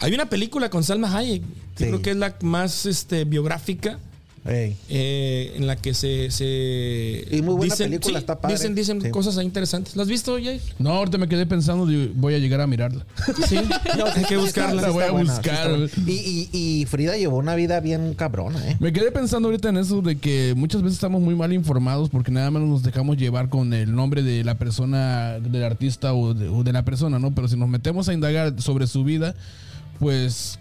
Hay 0.00 0.14
una 0.14 0.28
película 0.28 0.68
con 0.70 0.82
Salma 0.84 1.14
Hayek, 1.16 1.42
que 1.76 1.84
Sí. 1.84 1.90
creo 1.90 2.02
que 2.02 2.10
es 2.10 2.16
la 2.16 2.36
más 2.42 2.86
este, 2.86 3.24
biográfica. 3.24 3.98
Eh, 4.46 5.52
en 5.56 5.66
la 5.66 5.76
que 5.76 5.92
se, 5.92 6.30
se 6.30 7.26
Y 7.30 7.42
muy 7.42 7.54
buena 7.54 7.76
película, 7.76 8.18
está 8.18 8.40
padre. 8.40 8.56
dicen 8.56 8.74
dicen 8.74 9.02
Sí. 9.02 9.10
cosas 9.10 9.36
ahí 9.36 9.44
interesantes 9.44 9.94
¿la 9.96 10.02
has 10.02 10.08
visto 10.08 10.36
Jay? 10.42 10.60
No, 10.78 10.90
ahorita 10.92 11.18
me 11.18 11.28
quedé 11.28 11.44
pensando, 11.44 11.86
voy 12.14 12.34
a 12.34 12.38
llegar 12.38 12.62
a 12.62 12.66
mirarla. 12.66 13.04
sí 13.48 13.56
hay 13.56 14.24
que 14.24 14.38
buscarla 14.38 14.80
La 14.80 14.90
voy 14.90 15.04
a 15.04 15.10
buena, 15.10 15.32
buscar. 15.34 15.70
Y, 16.06 16.12
y, 16.12 16.48
y 16.52 16.86
Frida 16.86 17.18
llevó 17.18 17.36
una 17.36 17.54
vida 17.54 17.80
bien 17.80 18.14
cabrona, 18.14 18.66
¿eh? 18.66 18.76
Me 18.80 18.92
quedé 18.94 19.12
pensando 19.12 19.48
ahorita 19.48 19.68
en 19.68 19.76
eso 19.76 20.00
de 20.00 20.16
que 20.16 20.54
muchas 20.56 20.80
veces 20.82 20.94
estamos 20.96 21.20
muy 21.20 21.34
mal 21.34 21.52
informados 21.52 22.08
porque 22.08 22.30
nada 22.30 22.50
más 22.50 22.62
nos 22.62 22.82
dejamos 22.82 23.18
llevar 23.18 23.50
con 23.50 23.74
el 23.74 23.94
nombre 23.94 24.22
de 24.22 24.42
la 24.42 24.54
persona, 24.56 25.38
del 25.38 25.64
artista 25.64 26.14
o 26.14 26.32
de, 26.32 26.48
o 26.48 26.62
de 26.64 26.72
la 26.72 26.82
persona, 26.84 27.18
¿no? 27.18 27.30
Pero 27.34 27.46
si 27.46 27.56
nos 27.56 27.68
metemos 27.68 28.08
a 28.08 28.14
indagar 28.14 28.54
sobre 28.62 28.86
su 28.86 29.04
vida, 29.04 29.34
pues 29.98 30.58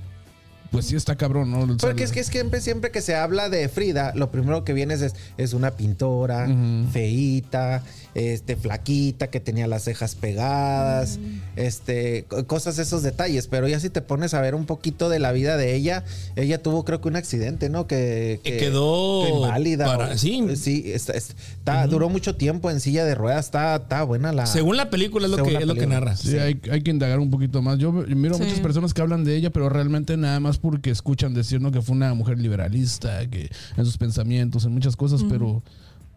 pues 0.72 0.86
sí 0.86 0.96
está 0.96 1.16
cabrón, 1.16 1.52
¿no? 1.52 1.60
O 1.62 1.68
sea, 1.68 1.78
Porque 1.78 2.04
es 2.04 2.12
que 2.12 2.24
siempre, 2.24 2.62
siempre 2.62 2.92
que 2.92 3.02
se 3.02 3.16
habla 3.16 3.50
de 3.50 3.68
Frida, 3.70 4.14
lo 4.16 4.32
primero 4.32 4.64
que 4.64 4.74
viene 4.74 4.94
es, 4.94 5.14
es 5.38 5.54
una 5.54 5.72
pintora, 5.72 6.48
feíta, 6.92 7.84
este, 8.16 8.56
flaquita, 8.56 9.28
que 9.28 9.40
tenía 9.40 9.68
las 9.68 9.84
cejas 9.84 10.16
pegadas, 10.16 11.20
este, 11.56 12.26
co- 12.28 12.46
cosas, 12.46 12.78
esos 12.80 13.04
detalles. 13.04 13.48
Pero 13.48 13.68
ya 13.68 13.80
si 13.80 13.90
te 13.90 14.02
pones 14.02 14.34
a 14.34 14.42
ver 14.42 14.56
un 14.56 14.66
poquito 14.66 15.10
de 15.10 15.20
la 15.20 15.32
vida 15.32 15.58
de 15.58 15.76
ella, 15.76 16.04
ella 16.36 16.62
tuvo 16.62 16.84
creo 16.86 17.02
que 17.02 17.08
un 17.08 17.16
accidente, 17.16 17.70
¿no? 17.70 17.88
Que, 17.88 18.40
Que 18.44 18.52
que 18.54 18.58
quedó 18.58 19.24
que 19.26 19.30
inválida. 19.32 19.86
para- 19.86 20.14
o- 20.14 20.18
sí. 20.18 20.44
sí, 20.56 20.84
está- 20.94 21.14
está- 21.14 21.88
duró 21.88 22.10
mucho 22.10 22.36
tiempo 22.36 22.70
en 22.70 22.80
silla 22.80 23.06
de 23.06 23.16
ruedas, 23.16 23.46
está, 23.46 23.76
está 23.78 24.04
buena 24.04 24.32
la... 24.34 24.46
Según 24.46 24.78
la 24.78 24.90
película 24.90 25.26
es 25.26 25.32
lo 25.32 25.44
que, 25.44 25.56
es 25.56 25.66
lo 25.66 25.76
que 25.76 25.88
narra. 25.88 26.16
Sí, 26.16 26.38
Hay, 26.38 26.60
hay 26.72 26.82
que 26.82 26.92
indagar 26.92 27.20
un 27.20 27.30
poquito 27.30 27.62
más. 27.62 27.78
Yo 27.78 27.92
miro 27.92 28.36
a 28.36 28.38
Sí. 28.38 28.44
muchas 28.44 28.60
personas 28.60 28.94
que 28.94 29.02
hablan 29.02 29.24
de 29.24 29.36
ella, 29.36 29.50
pero 29.52 29.70
realmente 29.70 30.18
nada 30.18 30.40
más 30.40 30.59
porque 30.60 30.90
escuchan 30.92 31.34
decir 31.34 31.60
¿no? 31.62 31.72
que 31.72 31.82
fue 31.82 31.96
una 31.96 32.14
mujer 32.14 32.38
liberalista, 32.40 33.28
que 33.30 33.50
en 33.78 33.86
sus 33.86 33.98
pensamientos, 33.98 34.66
en 34.66 34.74
muchas 34.74 34.96
cosas, 34.96 35.24
pero 35.30 35.64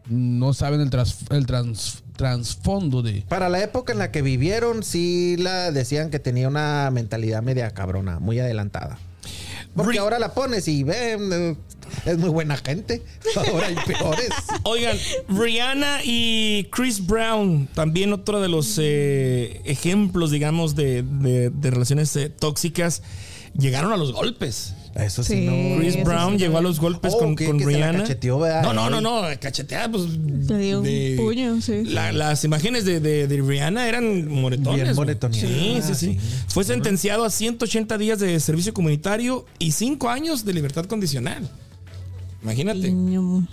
no 0.09 0.53
saben 0.53 0.81
el, 0.81 0.91
tras- 0.91 1.25
el 1.31 1.47
trans- 1.47 2.03
trasfondo 2.17 3.03
de... 3.03 3.23
Para 3.29 3.49
la 3.49 3.63
época 3.63 3.93
en 3.93 3.99
la 4.01 4.11
que 4.11 4.21
vivieron, 4.23 4.83
sí 4.83 5.37
la 5.39 5.71
decían 5.71 6.11
que 6.11 6.19
tenía 6.19 6.49
una 6.49 6.91
mentalidad 6.93 7.43
media 7.43 7.71
cabrona, 7.71 8.19
muy 8.19 8.39
adelantada. 8.41 8.99
Porque 9.75 9.99
ahora 10.01 10.19
la 10.19 10.35
pones 10.35 10.69
y 10.69 10.83
ven, 10.83 11.33
eh, 11.33 11.57
es 12.05 12.19
muy 12.19 12.29
buena 12.29 12.59
gente. 12.59 13.01
Ahora 13.37 13.69
hay 13.69 13.77
peores. 13.87 14.29
Oigan, 14.65 14.99
Rihanna 15.29 16.01
y 16.05 16.65
Chris 16.71 17.07
Brown, 17.07 17.69
también 17.73 18.13
otro 18.13 18.41
de 18.43 18.49
los 18.49 18.77
eh, 18.79 19.63
ejemplos, 19.65 20.31
digamos, 20.31 20.75
de, 20.75 21.03
de- 21.03 21.49
de 21.49 21.71
relaciones 21.71 22.15
eh, 22.17 22.29
tóxicas, 22.29 23.03
llegaron 23.59 23.93
a 23.93 23.97
los 23.97 24.13
golpes. 24.13 24.75
Eso 24.95 25.23
sí, 25.25 25.33
Sí. 25.35 25.41
no. 25.47 25.79
Chris 25.79 25.95
eso 25.97 26.05
Brown 26.05 26.33
sí 26.35 26.39
llegó 26.39 26.59
a 26.59 26.61
los 26.61 26.79
golpes 26.79 27.15
Oh, 27.15 27.19
con, 27.19 27.35
que- 27.35 27.47
con 27.47 27.57
que 27.59 27.65
se 27.65 27.71
la 27.71 27.77
Rihanna. 27.93 28.63
no, 28.63 28.75
no, 28.75 28.91
no, 28.91 29.01
no, 29.01 29.23
cacheteada, 29.41 29.91
pues. 29.91 30.05
Le 30.05 30.59
dio 30.59 30.81
un 30.81 31.17
puño, 31.17 31.61
sí. 31.63 31.85
la- 31.87 32.13
las 32.13 32.45
imágenes 32.45 32.85
de, 32.85 33.01
de- 33.01 33.27
de 33.27 33.37
Rihanna 33.43 33.89
eran 33.89 34.29
moretones. 34.29 34.95
Bien 34.95 35.83
sí, 35.83 35.83
sí, 35.83 35.95
sí. 35.95 36.19
Fue 36.49 36.65
sentenciado 36.65 37.25
a 37.25 37.31
180 37.31 37.97
días 37.97 38.19
de 38.19 38.39
servicio 38.41 38.75
comunitario 38.75 39.47
y 39.59 39.73
5 39.73 40.11
años 40.11 40.45
de 40.45 40.53
libertad 40.53 40.85
condicional. 40.85 41.49
Imagínate. 42.43 42.91
Niño. 42.93 43.47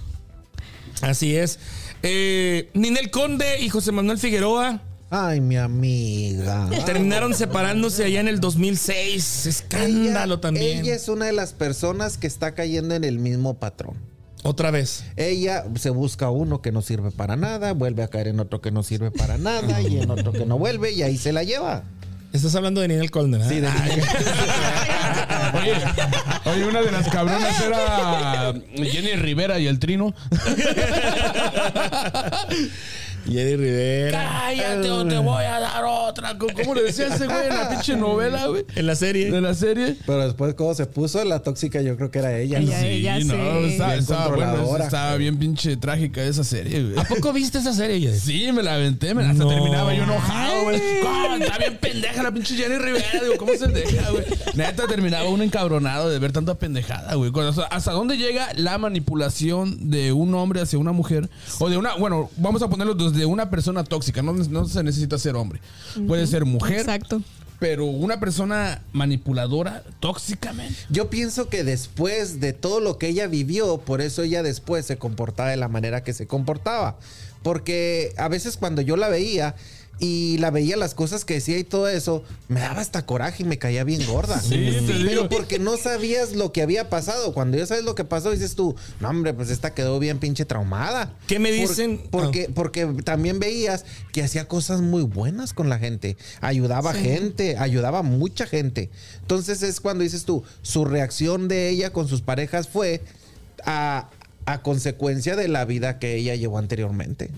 Así 1.01 1.35
es. 1.35 1.59
Eh, 2.03 2.69
Ninel 2.73 3.11
Conde 3.11 3.61
y 3.61 3.69
José 3.69 3.91
Manuel 3.93 4.17
Figueroa 4.17 4.81
Ay, 5.11 5.41
mi 5.41 5.57
amiga. 5.57 6.69
terminaron 6.85 7.33
separándose 7.33 8.03
allá 8.05 8.19
en 8.19 8.27
el 8.27 8.39
2006. 8.39 9.45
Escándalo 9.47 10.35
Ella- 10.35 10.41
también. 10.41 10.79
Ella 10.81 10.95
es 10.95 11.07
una 11.09 11.25
de 11.25 11.33
las 11.33 11.53
personas 11.53 12.17
que 12.17 12.27
está 12.27 12.53
cayendo 12.53 12.93
en 12.95 13.03
el 13.03 13.17
mismo 13.19 13.55
patrón. 13.55 13.95
Otra 14.43 14.71
vez. 14.71 15.03
Ella 15.17 15.65
se 15.75 15.89
busca 15.89 16.29
uno 16.29 16.61
que 16.61 16.71
no 16.71 16.81
sirve 16.81 17.11
para 17.11 17.35
nada, 17.35 17.73
vuelve 17.73 18.03
a 18.03 18.07
caer 18.07 18.29
en 18.29 18.39
otro 18.39 18.61
que 18.61 18.71
no 18.71 18.83
sirve 18.83 19.11
para 19.11 19.37
nada 19.37 19.81
y 19.81 19.99
en 19.99 20.09
otro 20.11 20.31
que 20.31 20.45
no 20.45 20.57
vuelve 20.57 20.91
y 20.93 21.01
ahí 21.01 21.17
se 21.17 21.33
la 21.33 21.43
lleva. 21.43 21.83
Estás 22.31 22.53
hablando 22.55 22.79
de 22.79 22.87
Ninel 22.89 23.09
Conde, 23.09 23.39
¿verdad? 23.39 23.51
Sí, 23.51 23.59
de 23.59 23.67
Ah, 23.67 25.51
Oye, 25.59 25.73
oye, 26.53 26.65
una 26.67 26.81
de 26.83 26.91
las 26.91 27.09
cabronas 27.09 27.59
era 27.59 28.53
Jenny 28.75 29.13
Rivera 29.13 29.57
y 29.59 29.65
el 29.65 29.79
Trino. 29.79 30.13
Jenny 33.29 33.55
Rivera. 33.55 34.29
Cállate 34.45 34.89
o 34.89 35.05
te 35.07 35.17
voy 35.17 35.43
a 35.43 35.59
dar 35.59 35.83
otra. 35.85 36.37
¿Cómo 36.37 36.73
le 36.75 36.83
decía 36.83 37.07
ese 37.07 37.25
güey 37.25 37.47
en 37.47 37.55
la 37.55 37.69
pinche 37.69 37.95
novela, 37.95 38.47
güey? 38.47 38.65
En 38.75 38.85
la 38.87 38.95
serie. 38.95 39.31
De 39.31 39.41
la 39.41 39.53
serie. 39.53 39.95
Pero 40.05 40.25
después, 40.25 40.53
¿cómo 40.55 40.73
se 40.73 40.85
puso? 40.85 41.23
La 41.23 41.39
tóxica, 41.41 41.81
yo 41.81 41.95
creo 41.95 42.11
que 42.11 42.19
era 42.19 42.37
ella. 42.37 42.59
¿no? 42.59 42.65
Ella, 42.67 42.87
ella, 42.87 43.19
no, 43.19 43.33
sí. 43.33 43.71
estaba, 43.71 43.89
Bien 43.89 43.99
estaba, 43.99 44.61
bueno, 44.63 44.83
estaba 44.83 45.15
bien 45.15 45.37
pinche 45.37 45.77
trágica 45.77 46.23
esa 46.23 46.43
serie, 46.43 46.83
güey. 46.83 46.99
¿A 46.99 47.03
poco 47.03 47.31
viste 47.33 47.57
esa 47.59 47.73
serie? 47.73 48.13
Sí, 48.19 48.51
me 48.51 48.63
la 48.63 48.75
aventé, 48.75 49.13
me 49.13 49.23
la 49.23 49.29
hasta 49.31 49.43
No. 49.43 49.49
terminaba 49.49 49.93
yo 49.93 50.03
enojado, 50.03 50.63
güey. 50.63 50.81
Ah, 51.05 51.37
Está 51.39 51.57
bien 51.57 51.77
pendeja 51.77 52.23
la 52.23 52.31
pinche 52.31 52.55
Jenny 52.55 52.77
Rivera, 52.77 53.05
digo, 53.23 53.35
¿cómo 53.37 53.53
se 53.53 53.67
deja, 53.67 54.09
güey? 54.11 54.25
Neta 54.55 54.87
terminaba 54.87 55.29
uno 55.29 55.43
encabronado 55.43 56.09
de 56.09 56.19
ver 56.19 56.31
tanta 56.31 56.55
pendejada, 56.55 57.15
güey. 57.15 57.31
¿Hasta 57.69 57.91
dónde 57.91 58.17
llega 58.17 58.49
la 58.55 58.77
manipulación 58.77 59.89
de 59.89 60.11
un 60.11 60.33
hombre 60.35 60.61
hacia 60.61 60.79
una 60.79 60.91
mujer? 60.91 61.29
O 61.59 61.69
de 61.69 61.77
una, 61.77 61.95
bueno, 61.95 62.29
vamos 62.37 62.61
a 62.61 62.69
ponerlo 62.69 62.93
desde 62.93 63.18
una 63.25 63.49
persona 63.49 63.83
tóxica, 63.83 64.21
no, 64.21 64.33
no 64.33 64.65
se 64.65 64.83
necesita 64.83 65.17
ser 65.17 65.35
hombre. 65.35 65.61
Puede 66.07 66.27
ser 66.27 66.45
mujer, 66.45 66.79
Exacto. 66.79 67.21
pero 67.59 67.85
una 67.85 68.19
persona 68.19 68.81
manipuladora, 68.93 69.83
tóxicamente. 69.99 70.77
Yo 70.89 71.09
pienso 71.09 71.49
que 71.49 71.63
después 71.63 72.39
de 72.39 72.53
todo 72.53 72.79
lo 72.79 72.97
que 72.97 73.07
ella 73.07 73.27
vivió, 73.27 73.77
por 73.79 74.01
eso 74.01 74.23
ella 74.23 74.43
después 74.43 74.85
se 74.85 74.97
comportaba 74.97 75.49
de 75.49 75.57
la 75.57 75.67
manera 75.67 76.03
que 76.03 76.13
se 76.13 76.27
comportaba. 76.27 76.97
Porque 77.43 78.13
a 78.17 78.27
veces 78.27 78.57
cuando 78.57 78.81
yo 78.81 78.97
la 78.97 79.07
veía 79.07 79.55
y 79.99 80.37
la 80.37 80.49
veía 80.49 80.77
las 80.77 80.93
cosas 80.95 81.25
que 81.25 81.33
decía 81.35 81.57
y 81.57 81.63
todo 81.65 81.87
eso, 81.89 82.23
me 82.47 82.61
daba 82.61 82.79
hasta 82.81 83.05
coraje 83.05 83.43
y 83.43 83.45
me 83.45 83.57
caía 83.57 83.83
bien 83.83 84.05
gorda. 84.07 84.39
Sí, 84.39 84.49
te 84.87 84.93
Pero 85.05 85.27
porque 85.27 85.59
no 85.59 85.75
sabías 85.77 86.33
lo 86.35 86.53
que 86.53 86.61
había 86.61 86.89
pasado. 86.89 87.33
Cuando 87.33 87.57
ya 87.57 87.65
sabes 87.65 87.83
lo 87.83 87.95
que 87.95 88.05
pasó, 88.05 88.31
dices 88.31 88.55
tú, 88.55 88.75
no 89.01 89.09
hombre, 89.09 89.33
pues 89.33 89.49
esta 89.49 89.73
quedó 89.73 89.99
bien 89.99 90.19
pinche 90.19 90.45
traumada. 90.45 91.13
¿Qué 91.27 91.37
me 91.39 91.49
Por- 91.51 91.67
dicen? 91.69 92.01
porque, 92.11 92.49
porque 92.53 92.85
también 93.03 93.39
veías 93.39 93.83
que 94.13 94.23
hacía 94.23 94.47
cosas 94.47 94.81
muy 94.81 95.03
buenas 95.03 95.53
con 95.53 95.67
la 95.69 95.79
gente. 95.79 96.15
Ayudaba 96.41 96.91
a 96.91 96.95
Sí. 96.95 97.01
gente, 97.01 97.57
ayudaba 97.57 97.99
a 97.99 98.03
mucha 98.03 98.45
gente. 98.47 98.89
Entonces 99.21 99.61
es 99.63 99.79
cuando 99.81 100.03
dices 100.03 100.23
tú, 100.23 100.43
su 100.61 100.85
reacción 100.85 101.47
de 101.47 101.69
ella 101.69 101.91
con 101.91 102.07
sus 102.07 102.21
parejas 102.21 102.67
fue 102.69 103.01
a, 103.65 104.09
a 104.45 104.61
consecuencia 104.61 105.35
de 105.35 105.47
la 105.47 105.65
vida 105.65 105.99
que 105.99 106.15
ella 106.15 106.35
llevó 106.35 106.57
anteriormente. 106.57 107.29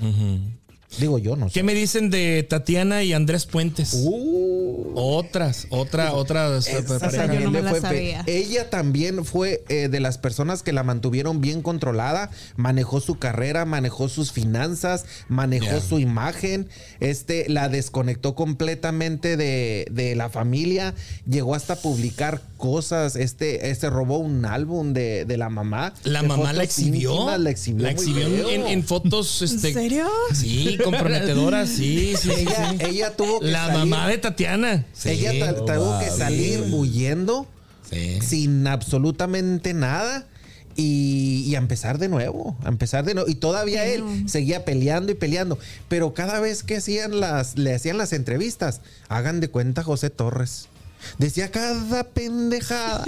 Digo 1.00 1.18
yo, 1.18 1.36
no 1.36 1.48
sé. 1.48 1.54
¿Qué 1.54 1.64
me 1.64 1.74
dicen 1.74 2.10
de 2.10 2.44
Tatiana 2.44 3.04
y 3.04 3.14
Andrés 3.14 3.46
Puentes? 3.46 3.94
Uh, 4.04 4.92
Otras, 4.94 5.68
otra, 5.70 6.14
no 7.52 7.70
fue 7.70 7.82
pe- 7.82 8.18
Ella 8.28 8.70
también 8.70 9.24
fue 9.24 9.64
eh, 9.70 9.88
de 9.90 10.00
las 10.02 10.18
personas 10.18 10.64
que 10.64 10.74
la 10.74 10.84
mantuvieron 10.84 11.40
bien 11.40 11.62
controlada, 11.62 12.30
manejó 12.58 13.00
su 13.00 13.18
carrera, 13.18 13.64
manejó 13.66 14.10
sus 14.10 14.32
finanzas, 14.34 15.06
manejó 15.30 15.80
su 15.80 16.00
imagen, 16.00 16.68
este, 17.00 17.46
la 17.48 17.70
desconectó 17.70 18.36
completamente 18.36 19.38
de, 19.38 19.88
de 19.92 20.16
la 20.16 20.30
familia, 20.30 20.94
llegó 21.26 21.56
hasta 21.56 21.78
publicar 21.78 22.42
cosas, 22.58 23.16
este, 23.16 23.70
este 23.72 23.90
robó 23.90 24.18
un 24.18 24.46
álbum 24.46 24.92
de, 24.94 25.24
de 25.26 25.38
la 25.38 25.50
mamá. 25.50 25.94
La 26.04 26.22
mamá 26.22 26.52
la 26.54 26.64
exhibió. 26.64 27.12
íntimas, 27.14 27.40
la 27.40 27.50
exhibió. 27.50 27.84
La 27.88 27.94
muy 27.94 28.00
exhibió 28.04 28.50
en, 28.50 28.62
en- 28.62 28.68
en 28.68 28.84
fotos. 28.84 29.42
¿En 29.42 29.56
Este, 29.56 29.74
serio? 29.74 30.08
Sí, 30.34 30.78
comprometedoras, 30.84 31.70
sí, 31.78 32.14
sí, 32.20 32.30
sí. 32.30 32.42
Ella, 32.42 32.70
sí. 32.72 32.78
ella 32.86 33.16
tuvo 33.16 33.40
que 33.40 33.48
La 33.48 33.68
salir- 33.68 33.78
mamá 33.90 34.08
de 34.08 34.18
Tatiana. 34.18 34.86
Sí. 34.94 35.10
Ella 35.10 35.54
ta- 35.54 35.56
tuvo 35.76 36.00
que 36.00 36.10
salir 36.10 36.62
huyendo 36.72 37.48
Sí. 37.90 38.20
sin 38.22 38.68
absolutamente 38.68 39.74
nada. 39.74 40.28
Y, 40.78 41.44
y 41.48 41.56
a 41.56 41.58
empezar 41.58 41.98
de 41.98 42.08
nuevo, 42.08 42.56
a 42.64 42.70
empezar 42.70 43.04
de 43.04 43.14
nuevo. 43.14 43.30
Y 43.30 43.36
todavía 43.36 43.86
él 43.86 44.04
seguía 44.28 44.64
peleando 44.64 45.12
y 45.12 45.16
peleando. 45.16 45.60
Pero 45.90 46.14
cada 46.14 46.40
vez 46.40 46.64
que 46.64 46.78
hacían 46.78 47.20
las, 47.20 47.58
le 47.58 47.74
hacían 47.76 47.98
las 47.98 48.14
entrevistas, 48.14 48.80
hagan 49.10 49.42
de 49.42 49.50
cuenta 49.50 49.84
José 49.84 50.10
Torres. 50.10 50.70
Decía 51.18 51.52
cada 51.52 52.06
pendejada. 52.06 53.04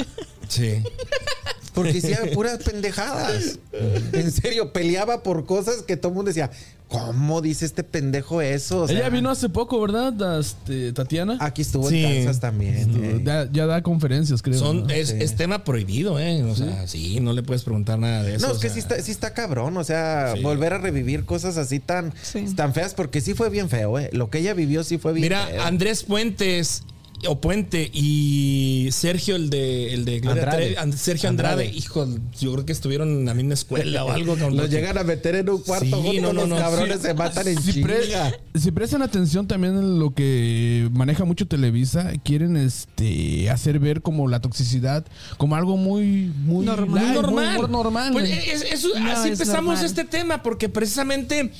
Sí. 0.49 0.83
Porque 1.73 1.93
decía 1.93 2.19
puras 2.33 2.59
pendejadas. 2.63 3.59
En 4.13 4.31
serio, 4.31 4.71
peleaba 4.71 5.23
por 5.23 5.45
cosas 5.45 5.81
que 5.81 5.97
todo 5.97 6.09
el 6.09 6.15
mundo 6.15 6.29
decía, 6.29 6.51
¿cómo 6.87 7.41
dice 7.41 7.65
este 7.65 7.83
pendejo 7.83 8.41
eso? 8.41 8.81
O 8.83 8.87
sea, 8.87 8.95
Ella 8.97 9.09
vino 9.09 9.31
hace 9.31 9.49
poco, 9.49 9.81
¿verdad? 9.81 10.39
Este, 10.39 10.93
Tatiana. 10.93 11.37
Aquí 11.39 11.63
estuvo 11.63 11.89
Sí. 11.89 12.03
en 12.05 12.25
Kansas 12.25 12.39
también. 12.39 12.75
eh. 13.03 13.21
Ya, 13.25 13.49
ya 13.51 13.65
da 13.65 13.81
conferencias, 13.81 14.43
creo. 14.43 14.59
Son, 14.59 14.83
¿no? 14.83 14.89
es, 14.93 15.09
Sí. 15.09 15.15
es 15.19 15.35
tema 15.35 15.63
prohibido, 15.63 16.19
¿eh? 16.19 16.43
O 16.43 16.55
sea, 16.55 16.87
sí, 16.87 17.19
no 17.19 17.33
le 17.33 17.41
puedes 17.41 17.63
preguntar 17.63 17.97
nada 17.97 18.21
de 18.23 18.35
eso. 18.35 18.47
No, 18.47 18.53
es 18.53 18.59
que 18.59 18.67
sea. 18.67 18.73
sí 18.75 18.79
está, 18.79 19.01
sí 19.01 19.11
está 19.11 19.33
cabrón, 19.33 19.75
o 19.77 19.83
sea, 19.83 20.33
Sí. 20.35 20.41
volver 20.43 20.73
a 20.73 20.77
revivir 20.77 21.25
cosas 21.25 21.57
así 21.57 21.79
tan, 21.79 22.13
Sí. 22.21 22.45
tan 22.55 22.73
feas, 22.75 22.93
porque 22.93 23.19
sí 23.21 23.33
fue 23.33 23.49
bien 23.49 23.69
feo, 23.69 23.97
¿eh? 23.97 24.09
Lo 24.13 24.29
que 24.29 24.37
ella 24.39 24.53
vivió 24.53 24.83
sí 24.83 24.99
fue 24.99 25.13
bien 25.13 25.23
Mira, 25.23 25.47
feo. 25.47 25.63
Andrés 25.63 26.03
Puentes 26.03 26.83
o 27.27 27.39
Puente 27.41 27.89
y 27.93 28.89
Sergio, 28.91 29.35
el 29.35 29.49
de, 29.49 29.93
el 29.93 30.05
de 30.05 30.19
Gloria 30.19 30.43
Andrade. 30.43 30.57
Trevi, 30.65 30.75
And- 30.77 30.93
Sergio 30.95 31.29
Andrade, 31.29 31.63
Andrade. 31.65 31.77
hijo, 31.77 32.07
yo 32.39 32.53
creo 32.53 32.65
que 32.65 32.71
estuvieron 32.73 33.09
en 33.09 33.25
la 33.25 33.33
misma 33.33 33.53
escuela 33.53 34.05
o 34.05 34.11
algo. 34.11 34.33
cabrón, 34.35 34.57
Los 34.57 34.69
llegan 34.69 34.97
a 34.97 35.03
meter 35.03 35.35
en 35.35 35.49
un 35.49 35.61
cuarto 35.61 35.85
Sí, 35.85 35.91
juntos, 35.91 36.21
no, 36.21 36.33
no, 36.33 36.41
los 36.41 36.49
no. 36.49 36.55
cabrones 36.57 36.97
Sí. 36.97 37.07
se 37.07 37.13
matan 37.13 37.47
en 37.47 37.61
si, 37.61 37.81
pre- 37.81 38.03
chinga. 38.03 38.33
si 38.55 38.71
prestan 38.71 39.01
atención 39.01 39.47
también 39.47 39.75
en 39.77 39.99
lo 39.99 40.13
que 40.13 40.89
maneja 40.93 41.25
mucho 41.25 41.47
Televisa, 41.47 42.11
quieren 42.23 42.57
este 42.57 43.49
hacer 43.49 43.79
ver 43.79 44.01
como 44.01 44.27
la 44.27 44.39
toxicidad 44.41 45.05
como 45.37 45.55
algo 45.55 45.77
muy 45.77 46.31
muy 46.45 46.65
Normal. 46.65 46.89
Muy 46.89 46.99
light, 46.99 47.13
normal. 47.21 47.57
muy 47.61 47.69
normal. 47.69 48.13
Pues 48.13 48.29
es- 48.29 48.83
No, 48.83 49.11
así 49.11 49.29
es 49.29 49.39
empezamos 49.39 49.65
normal. 49.75 49.85
este 49.85 50.03
tema, 50.03 50.43
porque 50.43 50.69
precisamente, 50.69 51.51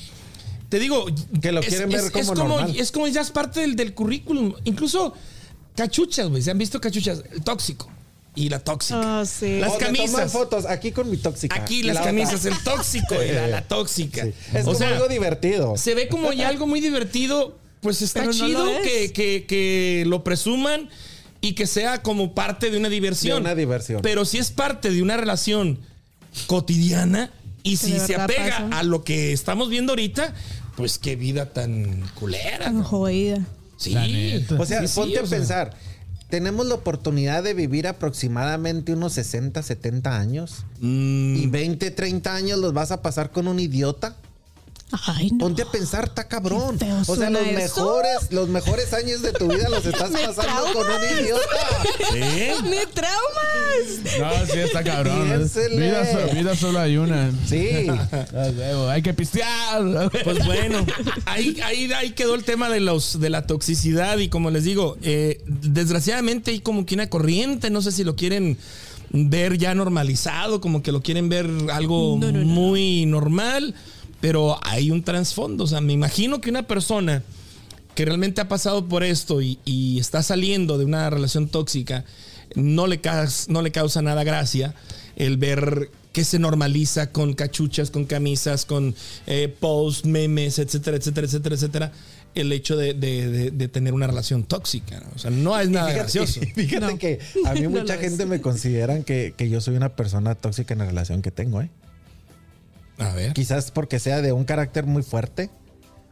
te 0.68 0.78
digo, 0.78 1.04
Que 1.40 1.52
lo 1.52 1.60
es, 1.60 1.66
quieren 1.68 1.88
ver 1.88 2.00
es- 2.00 2.10
como 2.10 2.22
es 2.22 2.28
como, 2.28 2.48
normal. 2.58 2.76
es 2.76 2.92
como 2.92 3.08
ya 3.08 3.20
es 3.20 3.30
parte 3.30 3.60
del, 3.60 3.76
del 3.76 3.94
currículum. 3.94 4.54
Incluso 4.64 5.14
cachuchas, 5.76 6.28
güey. 6.28 6.42
Se 6.42 6.50
han 6.50 6.58
visto 6.58 6.80
cachuchas. 6.80 7.22
El 7.32 7.42
tóxico. 7.42 7.90
y 8.36 8.48
la 8.48 8.58
tóxica. 8.58 9.20
Oh, 9.20 9.24
sí. 9.24 9.58
Las 9.60 9.72
O 9.74 9.78
camisas. 9.78 10.10
toman 10.10 10.28
fotos 10.30 10.66
aquí 10.66 10.90
con 10.90 11.08
mi 11.08 11.16
tóxica. 11.18 11.54
Aquí 11.54 11.82
las 11.84 11.94
la 11.94 12.00
otra. 12.00 12.12
camisas, 12.12 12.44
el 12.46 12.58
tóxico 12.64 13.14
y 13.22 13.30
la, 13.32 13.46
la 13.46 13.62
tóxica. 13.68 14.24
Sí. 14.24 14.32
Es 14.52 14.62
o 14.62 14.64
como 14.66 14.78
sea, 14.78 14.88
algo 14.88 15.06
divertido. 15.08 15.76
se 15.76 15.94
ve 15.94 16.08
como 16.08 16.32
ya 16.32 16.48
algo 16.48 16.66
muy 16.66 16.80
divertido. 16.80 17.56
Pues 17.80 18.00
está 18.02 18.20
Pero 18.20 18.32
no 18.32 18.46
chido 18.46 18.68
es. 18.70 18.82
que, 18.82 19.12
que- 19.12 19.44
que 19.46 20.04
lo 20.06 20.24
presuman 20.24 20.88
y 21.42 21.52
que 21.52 21.66
sea 21.66 22.02
como 22.02 22.34
parte 22.34 22.70
de 22.70 22.78
una 22.78 22.88
diversión. 22.88 23.36
De 23.36 23.40
una 23.42 23.54
diversión. 23.54 24.00
Pero 24.02 24.24
si 24.24 24.38
es 24.38 24.50
parte 24.50 24.90
de 24.90 25.02
una 25.02 25.16
relación 25.18 25.78
cotidiana 26.46 27.30
y 27.62 27.76
si 27.76 27.98
se 28.00 28.16
apega 28.16 28.58
pasa. 28.68 28.78
a 28.78 28.82
lo 28.82 29.04
que 29.04 29.32
estamos 29.32 29.68
viendo 29.68 29.92
ahorita, 29.92 30.34
pues 30.76 30.98
qué 30.98 31.14
vida 31.16 31.52
tan 31.52 32.02
culera. 32.14 32.64
Tan 32.64 32.78
¿no? 32.78 32.84
jodida. 32.84 33.38
Sí. 33.76 33.94
O 34.58 34.66
sea, 34.66 34.80
Sí, 34.82 34.88
sí, 34.88 34.94
ponte 34.94 35.18
o 35.20 35.24
a 35.24 35.26
sea. 35.26 35.38
pensar. 35.38 35.70
Tenemos 36.30 36.66
la 36.66 36.74
oportunidad 36.74 37.42
de 37.44 37.54
vivir 37.54 37.86
aproximadamente 37.86 38.92
unos 38.92 39.12
60, 39.12 39.62
70 39.62 40.18
años. 40.18 40.64
Mm, 40.80 41.36
Y 41.36 41.46
20, 41.46 41.90
30 41.90 42.34
años 42.34 42.58
los 42.58 42.72
vas 42.72 42.90
a 42.90 43.02
pasar 43.02 43.30
con 43.30 43.46
un 43.46 43.60
idiota. 43.60 44.16
Ay, 45.06 45.30
no. 45.32 45.38
Ponte 45.38 45.62
a 45.62 45.66
pensar, 45.66 46.04
está 46.04 46.28
cabrón. 46.28 46.78
O 47.08 47.16
sea, 47.16 47.28
los 47.30 47.42
eso. 47.42 47.54
mejores, 47.54 48.30
los 48.30 48.48
mejores 48.48 48.92
años 48.92 49.22
de 49.22 49.32
tu 49.32 49.48
vida 49.48 49.68
los 49.68 49.84
estás 49.84 50.10
pasando 50.10 50.72
con 50.72 50.86
un 50.86 51.00
traumas. 51.00 51.20
idiota. 51.20 51.42
¿sí? 52.12 52.64
¡Me 52.68 52.86
traumas! 52.86 54.20
No, 54.20 54.46
sí, 54.52 54.58
está 54.60 54.84
cabrón. 54.84 55.28
Vida, 55.70 56.26
vida 56.32 56.54
solo 56.56 56.78
hay 56.78 56.96
una. 56.96 57.32
Sí. 57.48 57.88
Huevo, 58.32 58.88
Hay 58.88 59.02
que 59.02 59.14
pistear. 59.14 60.10
Pues 60.22 60.44
bueno, 60.46 60.84
ahí, 61.26 61.56
ahí, 61.64 61.92
ahí 61.92 62.10
quedó 62.12 62.34
el 62.36 62.44
tema 62.44 62.68
de 62.70 62.80
los 62.80 63.18
de 63.18 63.30
la 63.30 63.46
toxicidad 63.46 64.18
y 64.18 64.28
como 64.28 64.50
les 64.50 64.62
digo, 64.64 64.96
eh, 65.02 65.42
desgraciadamente 65.46 66.52
hay 66.52 66.60
como 66.60 66.86
que 66.86 66.94
una 66.94 67.08
corriente, 67.08 67.70
no 67.70 67.82
sé 67.82 67.90
si 67.90 68.04
lo 68.04 68.14
quieren 68.14 68.58
ver 69.10 69.58
ya 69.58 69.74
normalizado, 69.74 70.60
como 70.60 70.82
que 70.82 70.92
lo 70.92 71.00
quieren 71.02 71.28
ver 71.28 71.48
algo 71.72 72.16
No, 72.20 72.30
no, 72.32 72.38
no. 72.40 72.44
muy 72.44 73.06
normal, 73.06 73.74
pero 74.24 74.58
hay 74.62 74.90
un 74.90 75.02
trasfondo, 75.02 75.64
o 75.64 75.66
sea, 75.66 75.82
me 75.82 75.92
imagino 75.92 76.40
que 76.40 76.48
una 76.48 76.62
persona 76.62 77.22
que 77.94 78.06
realmente 78.06 78.40
ha 78.40 78.48
pasado 78.48 78.88
por 78.88 79.04
esto 79.04 79.42
y, 79.42 79.58
y 79.66 79.98
está 79.98 80.22
saliendo 80.22 80.78
de 80.78 80.86
una 80.86 81.10
relación 81.10 81.46
tóxica, 81.48 82.06
no 82.54 82.86
le, 82.86 83.02
no 83.48 83.60
le 83.60 83.70
causa 83.70 84.00
nada 84.00 84.24
gracia 84.24 84.74
el 85.16 85.36
ver 85.36 85.90
que 86.12 86.24
se 86.24 86.38
normaliza 86.38 87.10
con 87.12 87.34
cachuchas, 87.34 87.90
con 87.90 88.06
camisas, 88.06 88.64
con 88.64 88.94
eh, 89.26 89.54
posts, 89.60 90.06
memes, 90.06 90.58
etcétera, 90.58 90.96
etcétera, 90.96 91.26
etcétera, 91.26 91.54
etcétera, 91.56 91.92
el 92.34 92.50
hecho 92.50 92.78
de, 92.78 92.94
de- 92.94 93.28
de- 93.28 93.50
de 93.50 93.68
tener 93.68 93.92
una 93.92 94.06
relación 94.06 94.42
tóxica. 94.44 95.00
¿no? 95.00 95.06
O 95.14 95.18
sea, 95.18 95.30
no 95.30 95.60
es 95.60 95.68
nada 95.68 95.88
Fíjate- 95.88 95.98
gracioso. 96.00 96.40
Fíjate 96.54 96.86
No. 96.92 96.98
que 96.98 97.18
a 97.44 97.52
mí 97.52 97.60
No 97.64 97.70
mucha 97.70 97.98
gente 97.98 98.22
es. 98.22 98.28
me 98.28 98.40
consideran 98.40 99.04
que, 99.04 99.34
que 99.36 99.50
yo 99.50 99.60
soy 99.60 99.76
una 99.76 99.90
persona 99.96 100.34
tóxica 100.34 100.72
en 100.72 100.78
la 100.78 100.86
relación 100.86 101.20
que 101.20 101.30
tengo, 101.30 101.60
¿eh? 101.60 101.68
A 102.98 103.12
ver. 103.14 103.32
Quizás 103.32 103.70
porque 103.70 103.98
sea 103.98 104.22
de 104.22 104.32
un 104.32 104.44
carácter 104.44 104.86
muy 104.86 105.02
fuerte 105.02 105.50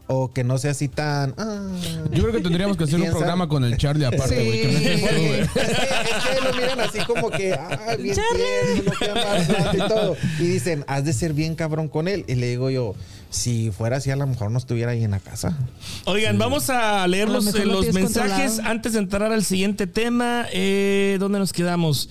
o 0.09 0.33
que 0.33 0.43
no 0.45 0.59
sea 0.59 0.73
así 0.73 0.89
tan... 0.89 1.33
ah. 1.39 1.69
Yo 2.11 2.23
creo 2.25 2.33
que 2.33 2.41
tendríamos 2.41 2.77
que 2.77 2.85
hacer 2.85 3.01
un 3.01 3.09
programa 3.11 3.49
con 3.49 3.65
el 3.65 3.77
Charlie 3.79 4.05
aparte, 4.05 4.37
Sí. 4.41 4.47
güey. 4.47 4.61
que 4.61 4.67
no 4.69 5.09
Porque 5.09 5.41
es, 5.43 5.51
que, 5.51 5.61
es 5.61 6.39
que 6.39 6.45
lo 6.45 6.55
miran 6.55 6.81
así 6.81 6.99
como 7.07 7.31
que, 7.31 7.53
ah, 7.55 7.97
bien 7.99 8.17
Charlie. 8.17 8.83
tierno, 8.83 8.93
que 8.99 9.11
ama 9.11 9.47
tanto 9.47 9.77
y 9.77 9.89
todo. 9.89 10.17
Y 10.41 10.43
dicen, 10.45 10.85
has 10.89 11.05
de 11.05 11.13
ser 11.13 11.33
bien 11.33 11.55
cabrón 11.55 11.89
con 11.89 12.09
él. 12.09 12.25
Y 12.27 12.35
le 12.35 12.49
digo 12.49 12.69
yo, 12.69 12.95
si 13.31 13.71
fuera 13.71 13.99
así, 13.99 14.11
a 14.11 14.17
lo 14.17 14.27
mejor 14.27 14.51
no 14.51 14.59
estuviera 14.59 14.91
ahí 14.91 15.05
en 15.05 15.13
la 15.13 15.21
casa. 15.21 15.57
Oigan, 16.05 16.37
vamos 16.37 16.69
a 16.69 17.07
leer 17.07 17.29
A 17.29 17.31
lo 17.31 17.39
eh, 17.39 17.65
lo 17.65 17.73
los 17.81 17.93
mensajes 17.95 18.33
controlado. 18.55 18.71
antes 18.71 18.93
de 18.95 18.99
entrar 18.99 19.33
al 19.33 19.45
siguiente 19.45 19.87
tema. 19.87 20.47
Eh, 20.53 21.17
¿Dónde 21.21 21.39
nos 21.39 21.53
quedamos? 21.53 22.11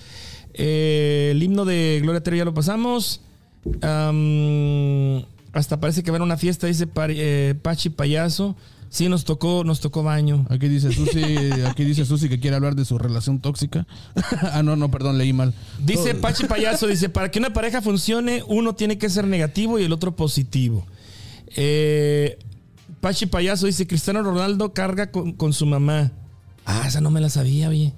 Eh, 0.53 1.30
el 1.32 1.43
himno 1.43 1.65
de 1.65 1.99
Gloria 2.01 2.24
Trevi 2.24 2.39
ya 2.39 2.45
lo 2.45 2.53
pasamos. 2.53 3.22
Hasta 5.53 5.80
parece 5.80 6.03
que 6.03 6.12
va 6.12 6.18
a 6.18 6.24
una 6.24 6.38
fiesta, 6.38 6.68
dice 6.68 6.88
eh, 6.95 7.55
Pachi 7.62 7.89
Payaso. 7.89 8.55
Sí, 8.89 9.07
nos 9.07 9.24
tocó, 9.24 9.64
nos 9.64 9.80
tocó 9.80 10.03
baño. 10.03 10.45
Aquí 10.49 10.68
dice 10.68 10.91
Susi, 10.91 11.22
aquí 11.66 11.86
dice 11.86 12.03
Susi 12.05 12.28
que 12.28 12.41
quiere 12.41 12.57
hablar 12.57 12.76
de 12.76 12.84
su 12.84 12.97
relación 12.97 13.39
tóxica. 13.39 13.88
ah, 14.51 14.64
no, 14.64 14.76
no, 14.76 14.91
perdón, 14.91 15.18
leí 15.18 15.32
mal. 15.32 15.53
Dice 15.80 16.12
Todo- 16.12 16.22
Pachi 16.22 16.45
Payaso, 16.45 16.88
dice, 16.88 17.07
para 17.07 17.32
que 17.32 17.39
una 17.39 17.53
pareja 17.53 17.82
funcione, 17.82 18.43
uno 18.47 18.76
tiene 18.76 18.97
que 18.97 19.09
ser 19.09 19.26
negativo 19.26 19.80
y 19.80 19.84
el 19.84 19.93
otro 19.93 20.14
positivo. 20.18 20.86
Eh, 21.55 22.38
Pachi 22.99 23.28
Payaso 23.28 23.66
dice, 23.66 23.88
Cristiano 23.88 24.24
Ronaldo 24.24 24.74
carga 24.74 25.09
con, 25.09 25.32
con 25.34 25.53
su 25.53 25.66
mamá. 25.66 26.12
Ah, 26.66 26.84
esa 26.86 26.99
no 26.99 27.12
me 27.12 27.22
la 27.22 27.30
sabía, 27.30 27.70
oye. 27.70 27.93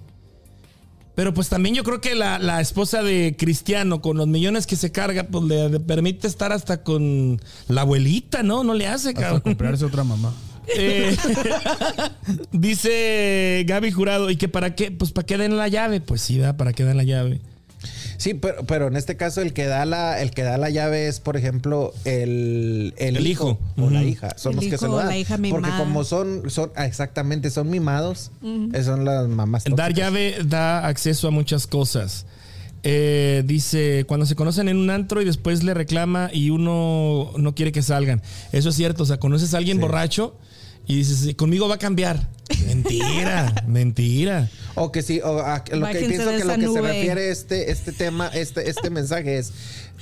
Pero 1.15 1.33
pues 1.33 1.49
también 1.49 1.75
yo 1.75 1.83
creo 1.83 2.01
que 2.01 2.15
la, 2.15 2.39
la 2.39 2.59
esposa 2.59 3.03
de 3.03 3.35
Cristiano, 3.37 4.01
con 4.01 4.17
los 4.17 4.27
millones 4.27 4.65
que 4.65 4.75
se 4.75 4.91
carga, 4.91 5.25
pues 5.25 5.43
le, 5.45 5.69
le 5.69 5.79
permite 5.79 6.27
estar 6.27 6.51
hasta 6.51 6.83
con 6.83 7.39
la 7.67 7.81
abuelita, 7.81 8.41
¿no? 8.41 8.63
No 8.63 8.73
le 8.73 8.87
hace, 8.87 9.09
hasta 9.09 9.21
cabrón. 9.21 9.41
comprarse 9.41 9.85
otra 9.85 10.03
mamá. 10.03 10.33
Eh, 10.77 11.13
dice 12.53 13.65
Gaby 13.67 13.91
Jurado, 13.91 14.29
¿y 14.29 14.37
que 14.37 14.47
para 14.47 14.75
qué? 14.75 14.91
Pues 14.91 15.11
para 15.11 15.25
que 15.25 15.37
den 15.37 15.57
la 15.57 15.67
llave. 15.67 15.99
Pues 15.99 16.21
sí, 16.21 16.37
¿verdad? 16.37 16.55
Para 16.55 16.71
que 16.71 16.85
den 16.85 16.95
la 16.95 17.03
llave. 17.03 17.41
Sí, 18.17 18.33
pero, 18.33 18.63
pero 18.65 18.87
en 18.87 18.95
este 18.95 19.17
caso 19.17 19.41
el 19.41 19.53
que 19.53 19.65
da 19.65 19.85
la, 19.85 20.21
el 20.21 20.31
que 20.31 20.43
da 20.43 20.57
la 20.57 20.69
llave 20.69 21.07
es, 21.07 21.19
por 21.19 21.37
ejemplo, 21.37 21.93
el, 22.05 22.93
el, 22.97 23.17
El 23.17 23.27
hijo, 23.27 23.59
hijo. 23.75 23.85
o 23.87 23.89
la 23.89 24.03
hija. 24.03 24.33
Son 24.37 24.51
El 24.53 24.55
los 24.57 24.65
que 24.65 24.77
se 24.77 24.85
lo 24.87 24.93
o 24.93 24.97
dan. 24.97 25.07
la 25.07 25.17
hija 25.17 25.37
Porque 25.49 25.69
como 25.77 26.03
son, 26.03 26.49
son 26.49 26.71
ah, 26.75 26.85
exactamente, 26.85 27.49
son 27.49 27.69
mimados, 27.69 28.31
eh, 28.73 28.83
son 28.83 29.05
las 29.05 29.27
mamás. 29.27 29.63
Dar 29.63 29.75
tóxicas. 29.75 29.95
llave 29.97 30.35
da 30.45 30.87
acceso 30.87 31.27
a 31.27 31.31
muchas 31.31 31.67
cosas. 31.67 32.25
Eh, 32.85 33.43
dice, 33.45 34.03
cuando 34.07 34.25
se 34.25 34.35
conocen 34.35 34.67
en 34.67 34.75
un 34.77 34.89
antro 34.89 35.21
y 35.21 35.25
después 35.25 35.63
le 35.63 35.73
reclama 35.73 36.29
y 36.33 36.49
uno 36.49 37.31
no 37.37 37.55
quiere 37.55 37.71
que 37.71 37.81
salgan. 37.81 38.21
Eso 38.51 38.69
es 38.69 38.75
cierto, 38.75 39.03
o 39.03 39.05
sea, 39.05 39.17
conoces 39.19 39.53
a 39.53 39.57
alguien 39.57 39.79
borracho 39.79 40.35
y 40.87 40.97
dices, 40.97 41.17
"Sí, 41.19 41.33
conmigo 41.33 41.67
va 41.67 41.75
a 41.75 41.79
cambiar. 41.79 42.27
Mentira, 42.67 43.53
mentira. 43.67 44.49
O 44.75 44.91
que 44.91 45.01
sí, 45.01 45.21
o 45.23 45.39
a- 45.39 45.63
lo 45.71 45.87
que 45.87 45.99
pienso 45.99 46.29
que 46.31 46.43
lo 46.43 46.55
que 46.55 46.67
se 46.67 46.81
refiere 46.81 47.29
este, 47.31 47.71
este 47.71 47.91
tema, 47.91 48.27
este, 48.27 48.69
este 48.69 48.89
mensaje 48.89 49.37
es, 49.37 49.51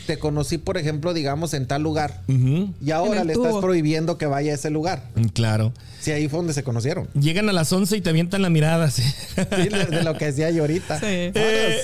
te 0.08 0.18
conocí, 0.18 0.58
por 0.58 0.78
ejemplo, 0.78 1.14
digamos, 1.14 1.54
en 1.54 1.68
tal 1.68 1.84
lugar. 1.84 2.22
Y 2.28 2.92
ahora 2.92 3.24
le 3.24 3.34
estás 3.34 3.56
prohibiendo 3.58 4.18
que 4.18 4.26
vaya 4.26 4.52
a 4.52 4.56
ese 4.56 4.70
lugar. 4.70 5.04
Claro. 5.34 5.74
Si 6.00 6.12
ahí 6.12 6.28
fue 6.28 6.38
donde 6.38 6.54
se 6.54 6.64
conocieron. 6.64 7.08
Llegan 7.14 7.48
a 7.50 7.54
las 7.54 7.72
11 7.72 7.98
y 7.98 8.02
te 8.02 8.10
avientan 8.10 8.42
la 8.42 8.50
mirada. 8.50 8.90
sí. 8.90 9.04
Sí, 9.04 9.70
de, 9.70 9.86
de 9.86 10.04
lo 10.04 10.18
que 10.18 10.26
decía 10.26 10.50
yo 10.50 10.64
ahorita. 10.64 11.00
Sí. 11.00 11.06
Eh, 11.06 11.78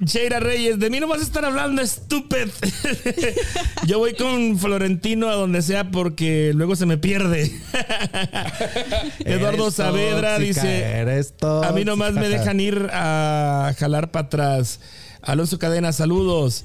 Sheira 0.00 0.38
Reyes, 0.38 0.78
de 0.78 0.90
mí 0.90 1.00
no 1.00 1.08
vas 1.08 1.20
a 1.20 1.24
estar 1.24 1.44
hablando, 1.44 1.82
estúpido. 1.82 2.46
Yo 3.86 3.98
voy 3.98 4.14
con 4.14 4.58
Florentino 4.58 5.28
a 5.28 5.34
donde 5.34 5.60
sea 5.60 5.90
porque 5.90 6.52
luego 6.54 6.76
se 6.76 6.86
me 6.86 6.98
pierde. 6.98 7.52
Eduardo 9.24 9.64
Eres 9.64 9.74
Saavedra 9.74 10.36
tóxica, 10.36 10.60
dice: 10.60 11.32
A 11.64 11.72
mí 11.72 11.84
nomás 11.84 12.12
me 12.12 12.28
dejan 12.28 12.60
ir 12.60 12.88
a 12.92 13.74
jalar 13.76 14.10
para 14.12 14.26
atrás. 14.26 14.80
Alonso 15.22 15.58
Cadena, 15.58 15.92
saludos. 15.92 16.64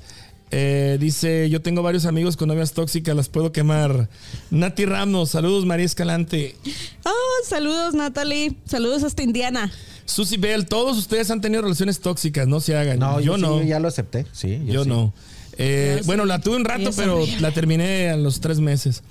Eh, 0.55 0.97
dice, 0.99 1.49
yo 1.49 1.63
tengo 1.63 1.81
varios 1.81 2.05
amigos 2.05 2.37
con 2.37 2.47
novias 2.47 2.73
tóxicas, 2.73 3.15
las 3.15 3.27
puedo 3.27 3.51
quemar. 3.51 4.07
Nati 4.51 4.85
Ramos, 4.85 5.31
saludos 5.31 5.65
María 5.65 5.87
Escalante. 5.87 6.55
Oh, 7.03 7.45
saludos, 7.47 7.95
Natalie. 7.95 8.53
Saludos 8.65 9.01
hasta 9.01 9.23
Indiana. 9.23 9.71
Susy 10.05 10.37
Bell, 10.37 10.65
todos 10.65 10.97
ustedes 10.97 11.29
han 11.31 11.41
tenido 11.41 11.61
relaciones 11.61 11.99
tóxicas, 11.99 12.47
no 12.47 12.59
se 12.59 12.75
hagan. 12.75 12.99
No, 12.99 13.19
yo, 13.19 13.37
yo, 13.37 13.37
no. 13.37 13.63
ya 13.63 13.79
lo 13.79 13.87
acepté. 13.87 14.25
Sí, 14.31 14.59
yo, 14.65 14.73
Yo 14.73 14.83
sí. 14.83 14.89
no. 14.89 15.13
Eh, 15.57 15.97
Yo 15.99 16.05
bueno, 16.05 16.23
sí. 16.23 16.29
la 16.29 16.39
tuve 16.39 16.55
un 16.57 16.65
rato, 16.65 16.89
pero 16.95 17.19
la 17.39 17.51
terminé 17.51 18.09
a 18.09 18.17
los 18.17 18.39
tres 18.39 18.59
meses. 18.59 19.03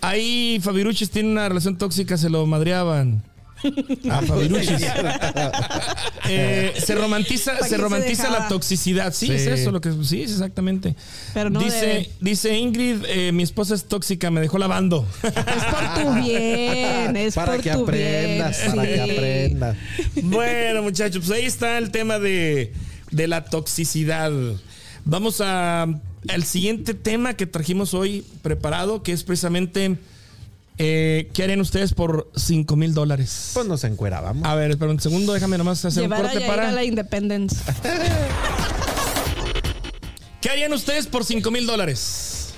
Ahí 0.00 0.60
Fabiruchis 0.62 1.10
tiene 1.10 1.30
una 1.30 1.48
relación 1.48 1.76
tóxica, 1.76 2.16
se 2.16 2.30
lo 2.30 2.46
madreaban. 2.46 3.22
A 4.10 4.22
Fabiruchis. 4.26 4.82
Eh, 6.30 6.74
se 6.84 6.94
romantiza, 6.94 7.52
¿Para 7.54 7.66
se 7.68 7.76
romantiza 7.78 8.28
la 8.28 8.48
toxicidad. 8.48 9.14
Sí, 9.14 9.28
Sí. 9.28 9.32
es 9.32 9.46
eso 9.46 9.70
lo 9.70 9.80
que 9.80 9.90
sí, 10.04 10.22
es 10.22 10.32
exactamente. 10.32 10.94
Pero 11.32 11.48
no 11.48 11.60
dice, 11.60 11.86
debe. 11.86 12.10
dice 12.20 12.54
Ingrid, 12.58 12.96
eh, 13.06 13.32
mi 13.32 13.42
esposa 13.42 13.74
es 13.74 13.84
tóxica, 13.84 14.30
me 14.30 14.42
dejó 14.42 14.58
lavando. 14.58 15.06
Es 15.22 15.32
por 15.32 16.02
tu 16.04 16.14
bien. 16.22 17.16
Es 17.16 17.34
Para 17.34 17.52
por 17.54 17.62
que 17.62 17.70
tu 17.70 17.82
aprendas, 17.84 18.58
bien. 18.58 18.70
para 18.76 18.82
sí. 18.82 18.94
que 18.94 19.00
aprendas. 19.00 19.76
bueno, 20.22 20.82
muchachos, 20.82 21.24
pues 21.26 21.38
ahí 21.38 21.46
está 21.46 21.78
el 21.78 21.90
tema 21.90 22.18
de, 22.18 22.74
de 23.10 23.26
la 23.26 23.44
toxicidad. 23.46 24.30
Vamos 25.06 25.40
a 25.40 25.86
al 26.28 26.44
siguiente 26.44 26.92
tema 26.92 27.34
que 27.34 27.46
trajimos 27.46 27.94
hoy 27.94 28.22
preparado, 28.42 29.02
que 29.02 29.12
es 29.12 29.22
precisamente 29.24 29.96
eh, 30.78 31.28
¿qué 31.32 31.42
harían 31.44 31.60
ustedes 31.60 31.92
por 31.92 32.30
5 32.36 32.76
mil 32.76 32.94
dólares? 32.94 33.50
Pues 33.54 33.66
nos 33.66 33.84
encuerábamos. 33.84 34.44
A 34.46 34.54
ver, 34.54 34.70
espera 34.70 34.90
un 34.90 35.00
segundo, 35.00 35.32
déjame 35.32 35.58
nomás 35.58 35.84
hacer 35.84 36.02
Llevar 36.02 36.20
un 36.20 36.26
a 36.26 36.28
corte 36.30 36.44
Yair 36.46 36.56
para. 36.56 36.68
a 36.68 36.72
la 36.72 36.84
Independence. 36.84 37.56
¿Qué 40.40 40.50
harían 40.50 40.72
ustedes 40.72 41.06
por 41.06 41.24
5 41.24 41.50
mil 41.50 41.66
dólares? 41.66 42.54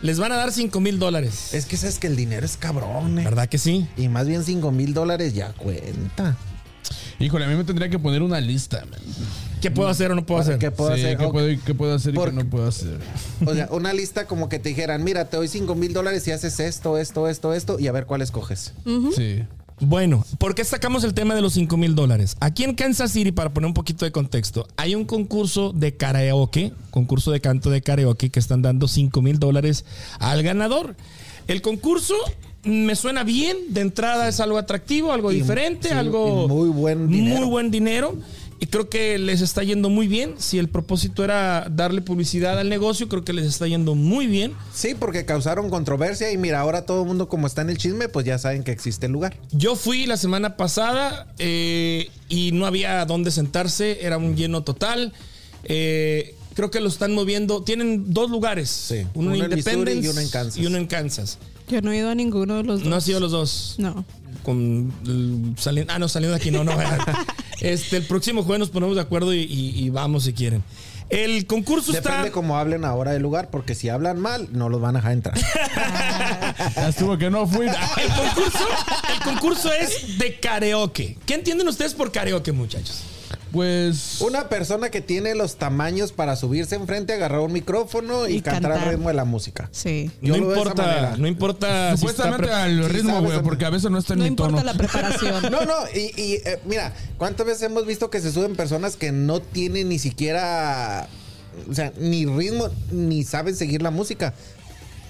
Les 0.00 0.18
van 0.18 0.32
a 0.32 0.36
dar 0.36 0.52
5 0.52 0.80
mil 0.80 0.98
dólares. 0.98 1.54
Es 1.54 1.66
que 1.66 1.76
sabes 1.76 1.98
que 1.98 2.06
el 2.08 2.16
dinero 2.16 2.44
es 2.46 2.56
cabrón, 2.56 3.18
eh. 3.18 3.24
¿Verdad 3.24 3.48
que 3.48 3.58
sí? 3.58 3.86
Y 3.96 4.08
más 4.08 4.26
bien 4.26 4.44
5 4.44 4.70
mil 4.72 4.94
dólares 4.94 5.34
ya 5.34 5.52
cuenta. 5.52 6.36
Híjole, 7.18 7.44
a 7.44 7.48
mí 7.48 7.54
me 7.54 7.64
tendría 7.64 7.88
que 7.88 7.98
poner 7.98 8.22
una 8.22 8.40
lista, 8.40 8.84
man. 8.90 9.00
¿Qué 9.62 9.70
puedo 9.70 9.88
hacer 9.88 10.10
o 10.12 10.14
no 10.14 10.26
puedo 10.26 10.40
hacer? 10.40 10.58
¿Qué 10.58 10.70
puedo 10.70 10.94
Sí, 10.94 11.00
hacer? 11.02 11.16
¿Qué, 11.16 11.24
Ok. 11.24 11.32
puedo, 11.32 11.56
qué 11.64 11.74
puedo 11.74 11.94
hacer 11.94 12.12
y 12.12 12.16
Porque- 12.16 12.36
qué 12.36 12.44
no 12.44 12.50
puedo 12.50 12.66
hacer? 12.68 12.98
O 13.46 13.54
sea, 13.54 13.68
una 13.70 13.92
lista 13.94 14.26
como 14.26 14.48
que 14.50 14.58
te 14.58 14.68
dijeran, 14.70 15.02
mira, 15.04 15.30
te 15.30 15.36
doy 15.38 15.48
5 15.48 15.74
mil 15.74 15.92
dólares 15.94 16.26
y 16.28 16.32
haces 16.32 16.60
esto, 16.60 16.98
esto, 16.98 17.28
esto, 17.28 17.54
esto, 17.54 17.78
y 17.80 17.86
a 17.86 17.92
ver 17.92 18.04
cuál 18.06 18.20
escoges. 18.22 18.74
Sí. 19.16 19.42
Bueno, 19.80 20.24
¿por 20.38 20.54
qué 20.54 20.64
sacamos 20.64 21.02
el 21.02 21.12
tema 21.14 21.34
de 21.34 21.40
los 21.40 21.54
5 21.54 21.76
mil 21.76 21.94
dólares? 21.96 22.36
Aquí 22.40 22.62
en 22.62 22.74
Kansas 22.74 23.10
City, 23.12 23.32
para 23.32 23.52
poner 23.52 23.66
un 23.66 23.74
poquito 23.74 24.04
de 24.04 24.12
contexto, 24.12 24.68
hay 24.76 24.94
un 24.94 25.04
concurso 25.04 25.72
de 25.72 25.96
karaoke, 25.96 26.72
concurso 26.90 27.32
de 27.32 27.40
canto 27.40 27.68
de 27.70 27.82
karaoke, 27.82 28.30
que 28.30 28.38
están 28.38 28.62
dando 28.62 28.86
5 28.86 29.22
mil 29.22 29.38
dólares 29.40 29.84
al 30.20 30.42
ganador. 30.44 30.94
El 31.48 31.62
concurso 31.62 32.14
me 32.62 32.94
suena 32.94 33.24
bien, 33.24 33.56
de 33.70 33.80
entrada 33.80 34.28
es 34.28 34.38
algo 34.38 34.56
atractivo, 34.56 35.10
algo 35.12 35.32
Y- 35.32 35.36
diferente, 35.36 35.88
sí, 35.88 35.94
algo 35.94 36.46
muy 36.46 36.68
buen 36.68 37.08
dinero. 37.08 37.40
muy 37.40 37.48
buen 37.48 37.70
dinero. 37.72 38.14
Y 38.62 38.66
creo 38.66 38.88
que 38.88 39.18
les 39.18 39.40
está 39.40 39.64
yendo 39.64 39.90
muy 39.90 40.06
bien. 40.06 40.36
Si 40.38 40.56
el 40.56 40.68
propósito 40.68 41.24
era 41.24 41.66
darle 41.68 42.00
publicidad 42.00 42.60
al 42.60 42.68
negocio, 42.68 43.08
creo 43.08 43.24
que 43.24 43.32
les 43.32 43.44
está 43.44 43.66
yendo 43.66 43.96
muy 43.96 44.28
bien. 44.28 44.52
Sí, 44.72 44.94
porque 44.96 45.24
causaron 45.24 45.68
controversia 45.68 46.30
y 46.30 46.38
mira, 46.38 46.60
ahora 46.60 46.86
todo 46.86 47.02
el 47.02 47.08
mundo 47.08 47.28
como 47.28 47.48
está 47.48 47.62
en 47.62 47.70
el 47.70 47.76
chisme, 47.76 48.08
pues 48.08 48.24
ya 48.24 48.38
saben 48.38 48.62
que 48.62 48.70
existe 48.70 49.06
el 49.06 49.12
lugar. 49.12 49.36
Yo 49.50 49.74
fui 49.74 50.06
la 50.06 50.16
semana 50.16 50.56
pasada 50.56 51.26
eh, 51.40 52.08
y 52.28 52.52
no 52.52 52.64
había 52.64 53.04
dónde 53.04 53.32
sentarse, 53.32 54.06
era 54.06 54.16
un 54.16 54.36
lleno 54.36 54.62
total. 54.62 55.12
Eh, 55.64 56.36
creo 56.54 56.70
que 56.70 56.78
lo 56.78 56.88
están 56.88 57.14
moviendo. 57.14 57.64
Tienen 57.64 58.12
dos 58.14 58.30
lugares, 58.30 58.70
Sí, 58.70 59.04
uno, 59.14 59.30
uno 59.32 59.44
en 59.44 59.50
Independence 59.50 60.06
y 60.06 60.08
uno 60.08 60.20
en 60.20 60.28
Kansas. 60.28 60.56
y 60.62 60.66
uno 60.66 60.78
en 60.78 60.86
Kansas. 60.86 61.38
Yo 61.66 61.80
no 61.80 61.90
he 61.90 61.96
ido 61.96 62.10
a 62.10 62.14
ninguno 62.14 62.58
de 62.58 62.62
los 62.62 62.78
dos. 62.78 62.88
No 62.88 62.94
ha 62.94 63.00
sido 63.00 63.18
los 63.18 63.32
dos. 63.32 63.74
No. 63.78 64.04
Con 64.44 64.92
saliendo, 65.58 65.92
ah, 65.92 65.98
no, 65.98 66.06
saliendo 66.08 66.36
de 66.36 66.40
aquí, 66.40 66.52
no, 66.52 66.62
no. 66.62 66.72
este, 67.72 67.96
el 67.98 68.04
próximo 68.04 68.42
jueves 68.42 68.60
nos 68.60 68.70
ponemos 68.70 68.96
de 68.96 69.02
acuerdo 69.02 69.32
y, 69.34 69.38
y- 69.40 69.84
y 69.84 69.90
vamos 69.90 70.24
si 70.24 70.32
quieren. 70.32 70.62
El 71.08 71.46
concurso 71.46 71.92
Depende 71.92 72.18
está. 72.20 72.32
cómo 72.32 72.56
hablen 72.56 72.86
ahora 72.86 73.10
del 73.12 73.20
lugar, 73.20 73.50
porque 73.50 73.74
si 73.74 73.90
hablan 73.90 74.18
mal, 74.18 74.48
no 74.52 74.70
los 74.70 74.80
van 74.80 74.96
a 74.96 75.00
dejar 75.00 75.12
entrar. 75.12 75.36
Ya 76.76 76.88
estuvo 76.88 77.18
que 77.18 77.30
no 77.30 77.46
fui. 77.46 77.66
El 77.66 77.74
concurso, 78.14 78.66
el 79.14 79.20
concurso 79.24 79.72
es 79.72 80.18
de 80.18 80.38
karaoke. 80.38 81.16
¿Qué 81.26 81.34
entienden 81.34 81.66
ustedes 81.68 81.94
por 81.94 82.12
karaoke, 82.12 82.52
muchachos? 82.52 83.02
Pues. 83.52 84.20
Una 84.22 84.48
persona 84.48 84.90
que 84.90 85.00
tiene 85.02 85.34
los 85.34 85.56
tamaños 85.56 86.10
para 86.12 86.36
subirse 86.36 86.74
enfrente, 86.74 87.12
agarrar 87.12 87.40
un 87.40 87.52
micrófono 87.52 88.26
y, 88.28 88.36
Y 88.36 88.40
cantar 88.42 88.72
al 88.72 88.88
ritmo 88.90 89.08
de 89.08 89.14
la 89.14 89.24
música. 89.24 89.68
Sí. 89.72 90.10
Yo 90.22 90.36
no 90.36 90.48
importa, 90.48 91.16
no 91.18 91.26
importa. 91.26 91.92
si 91.92 91.98
Supuestamente 91.98 92.44
pre- 92.46 92.54
al 92.54 92.88
ritmo, 92.88 93.20
güey, 93.22 93.42
porque 93.42 93.64
a 93.66 93.70
veces 93.70 93.90
no 93.90 93.98
está 93.98 94.14
en 94.14 94.20
No 94.20 94.24
mi 94.24 94.28
importa 94.30 94.56
tono. 94.56 94.64
la 94.64 94.74
preparación. 94.74 95.42
No, 95.52 95.64
no, 95.66 95.74
y, 95.94 96.20
y, 96.20 96.34
eh, 96.44 96.58
mira, 96.64 96.92
¿cuántas 97.18 97.46
veces 97.46 97.62
hemos 97.64 97.84
visto 97.86 98.08
que 98.10 98.20
se 98.20 98.32
suben 98.32 98.56
personas 98.56 98.96
que 98.96 99.12
no 99.12 99.40
tienen 99.40 99.88
ni 99.90 99.98
siquiera, 99.98 101.06
o 101.70 101.74
sea, 101.74 101.92
ni 101.98 102.24
ritmo, 102.24 102.68
ni 102.90 103.22
saben 103.24 103.54
seguir 103.54 103.82
la 103.82 103.90
música? 103.90 104.32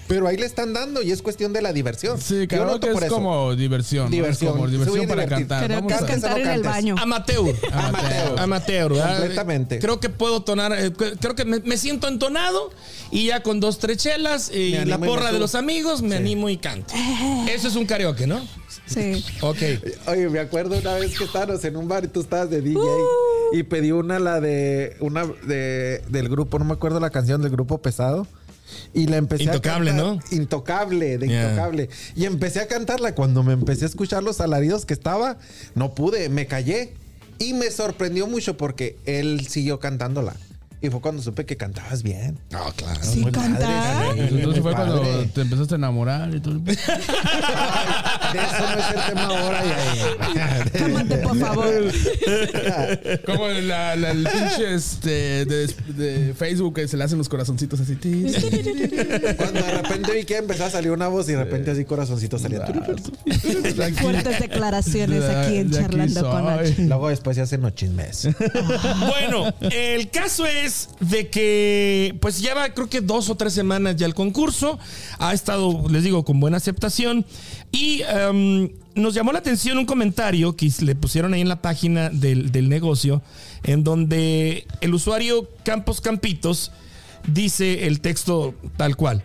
Pero 0.07 0.27
ahí 0.27 0.37
le 0.37 0.45
están 0.45 0.73
dando 0.73 1.01
y 1.01 1.11
es 1.11 1.21
cuestión 1.21 1.53
de 1.53 1.61
la 1.61 1.71
diversión. 1.73 2.19
Sí, 2.19 2.45
karaoke 2.47 2.91
por 2.91 3.03
es 3.03 3.09
como 3.09 3.55
diversión. 3.55 4.05
¿no? 4.05 4.11
Diversión. 4.11 4.49
Es 4.51 4.55
como 4.57 4.67
diversión 4.67 5.07
para 5.07 5.25
cantar. 5.27 5.65
Creo 5.65 5.77
Vamos 5.77 5.91
que 5.91 5.97
es 5.97 6.03
a- 6.03 6.05
cantar 6.07 6.31
no 6.31 6.37
en 6.45 6.49
el 6.49 6.63
baño. 6.63 6.95
Amateur. 6.99 7.55
Amateur. 7.71 8.39
Amateur. 8.39 8.91
Completamente. 8.91 9.79
Creo 9.79 9.99
que 9.99 10.09
puedo 10.09 10.41
tonar, 10.43 10.73
eh, 10.73 10.91
cre- 10.93 11.17
creo 11.19 11.35
que 11.35 11.45
me, 11.45 11.59
me 11.61 11.77
siento 11.77 12.07
entonado 12.07 12.71
y 13.11 13.27
ya 13.27 13.43
con 13.43 13.59
dos, 13.59 13.79
tres 13.79 13.97
chelas 13.97 14.51
y 14.53 14.71
la 14.85 14.95
y 14.95 14.97
porra 14.99 15.31
de 15.31 15.39
los 15.39 15.55
amigos 15.55 16.01
me 16.01 16.11
Sí. 16.11 16.15
animo 16.17 16.49
y 16.49 16.57
canto. 16.57 16.93
Eso 17.49 17.67
es 17.69 17.75
un 17.75 17.85
karaoke, 17.85 18.27
¿no? 18.27 18.45
Sí. 18.85 19.23
Ok. 19.41 19.57
Oye, 20.07 20.29
me 20.29 20.39
acuerdo 20.39 20.77
una 20.77 20.95
vez 20.95 21.17
que 21.17 21.23
estábamos 21.23 21.63
en 21.63 21.77
un 21.77 21.87
bar 21.87 22.03
y 22.03 22.07
tú 22.09 22.21
estabas 22.21 22.49
de 22.49 22.61
DJ 22.61 22.79
Uh. 22.81 23.55
y 23.55 23.63
pedí 23.63 23.91
una, 23.91 24.19
la 24.19 24.41
de, 24.41 24.97
una 24.99 25.25
de, 25.45 26.01
del 26.09 26.27
grupo, 26.27 26.59
no 26.59 26.65
me 26.65 26.73
acuerdo 26.73 26.99
la 26.99 27.09
canción 27.09 27.41
del 27.41 27.51
grupo 27.51 27.81
pesado. 27.81 28.27
Y 28.93 29.07
la 29.07 29.17
empecé 29.17 29.43
Intocable, 29.43 29.91
a 29.91 29.95
cantar. 29.95 30.15
¿no? 30.31 30.37
Intocable, 30.37 31.17
de 31.17 31.27
Yeah. 31.27 31.43
intocable. 31.51 31.89
Y 32.15 32.25
empecé 32.25 32.59
a 32.61 32.67
cantarla. 32.67 33.15
Cuando 33.15 33.43
me 33.43 33.53
empecé 33.53 33.85
a 33.85 33.87
escuchar 33.87 34.23
los 34.23 34.39
alaridos 34.41 34.85
que 34.85 34.93
estaba, 34.93 35.37
no 35.75 35.93
pude, 35.95 36.29
me 36.29 36.45
callé. 36.47 36.93
Y 37.39 37.53
me 37.53 37.71
sorprendió 37.71 38.27
mucho 38.27 38.55
porque 38.57 38.97
él 39.05 39.47
siguió 39.49 39.79
cantándola. 39.79 40.35
Y 40.81 40.89
fue 40.89 40.99
cuando 40.99 41.21
supe 41.21 41.45
que 41.45 41.55
cantabas 41.55 42.03
bien. 42.03 42.37
No, 42.51 42.59
claro. 42.75 42.99
Sí, 43.01 43.21
Muy 43.21 43.31
cantar. 43.31 43.61
padre, 43.61 44.27
sí, 44.27 44.35
Entonces 44.35 44.43
muy 44.45 44.61
fue 44.61 44.73
cuando 44.73 45.01
padre. 45.01 45.25
te 45.33 45.41
empezaste 45.41 45.73
a 45.75 45.77
enamorar 45.77 46.35
y 46.35 46.39
todo. 46.41 46.59
De 48.33 48.39
eso 48.39 48.67
no 48.67 48.79
es 48.79 48.89
el 48.95 49.13
tema 49.13 49.23
ahora. 49.25 49.63
ya. 50.35 50.65
Cálmate, 50.79 51.17
por 51.17 51.37
favor. 51.39 51.83
Como 53.25 53.47
la, 53.47 53.95
la- 53.95 54.11
el 54.11 54.23
pinche 54.23 54.73
este, 54.75 55.45
de, 55.45 55.67
de 55.95 56.33
Facebook 56.33 56.75
que 56.75 56.87
se 56.87 56.97
le 56.97 57.03
hacen 57.03 57.17
los 57.17 57.29
corazoncitos 57.29 57.79
así. 57.79 57.95
Cuando 57.95 59.61
de 59.61 59.71
repente 59.81 60.11
vi 60.13 60.23
que 60.25 60.37
empezó 60.37 60.65
a 60.65 60.69
salir 60.69 60.91
una 60.91 61.07
voz 61.07 61.27
y 61.29 61.33
de 61.33 61.43
repente 61.43 61.71
así 61.71 61.85
corazoncito 61.85 62.37
salía. 62.39 62.65
Fuertes 64.01 64.39
declaraciones 64.39 65.23
aquí 65.23 65.57
en 65.57 65.69
De 65.71 65.79
aquí 65.79 65.85
Charlando 65.87 66.29
con. 66.29 66.45
Nacho. 66.45 66.73
Luego 66.79 67.09
después 67.09 67.35
se 67.35 67.41
hacen 67.41 67.61
los 67.61 67.73
chismes. 67.75 68.27
Bueno, 69.07 69.53
el 69.71 70.09
caso 70.09 70.45
es 70.45 70.89
de 70.99 71.29
que, 71.29 72.15
pues 72.21 72.41
ya 72.41 72.53
va, 72.53 72.69
creo 72.73 72.89
que 72.89 73.01
dos 73.01 73.29
o 73.29 73.35
tres 73.35 73.53
semanas 73.53 73.95
ya 73.95 74.05
el 74.05 74.13
concurso. 74.13 74.79
Ha 75.19 75.33
estado, 75.33 75.83
les 75.89 76.03
digo, 76.03 76.23
con 76.25 76.39
buena 76.39 76.57
aceptación. 76.57 77.25
Y 77.73 78.03
em, 78.03 78.69
nos 78.93 79.15
llamó 79.15 79.33
la 79.33 79.39
atención 79.39 79.79
un 79.79 79.85
comentario 79.85 80.55
que 80.55 80.71
le 80.81 80.95
pusieron 80.95 81.33
ahí 81.33 81.41
en 81.41 81.49
la 81.49 81.61
página 81.61 82.09
del, 82.09 82.51
del 82.51 82.69
negocio, 82.69 83.23
en 83.63 83.83
donde 83.83 84.67
el 84.79 84.93
usuario 84.93 85.49
Campos 85.65 85.99
Campitos 85.99 86.71
dice 87.27 87.87
el 87.87 87.99
texto 87.99 88.53
tal 88.77 88.95
cual. 88.95 89.23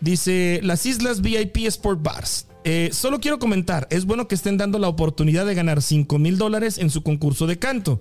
Dice, 0.00 0.60
las 0.62 0.86
Islas 0.86 1.20
VIP 1.20 1.66
Sport 1.66 2.00
Bars. 2.00 2.46
Eh, 2.62 2.90
solo 2.92 3.18
quiero 3.18 3.40
comentar, 3.40 3.88
es 3.90 4.04
bueno 4.04 4.28
que 4.28 4.36
estén 4.36 4.58
dando 4.58 4.78
la 4.78 4.88
oportunidad 4.88 5.44
de 5.46 5.54
ganar 5.54 5.82
5 5.82 6.18
mil 6.18 6.38
dólares 6.38 6.78
en 6.78 6.90
su 6.90 7.02
concurso 7.02 7.48
de 7.48 7.58
canto. 7.58 8.00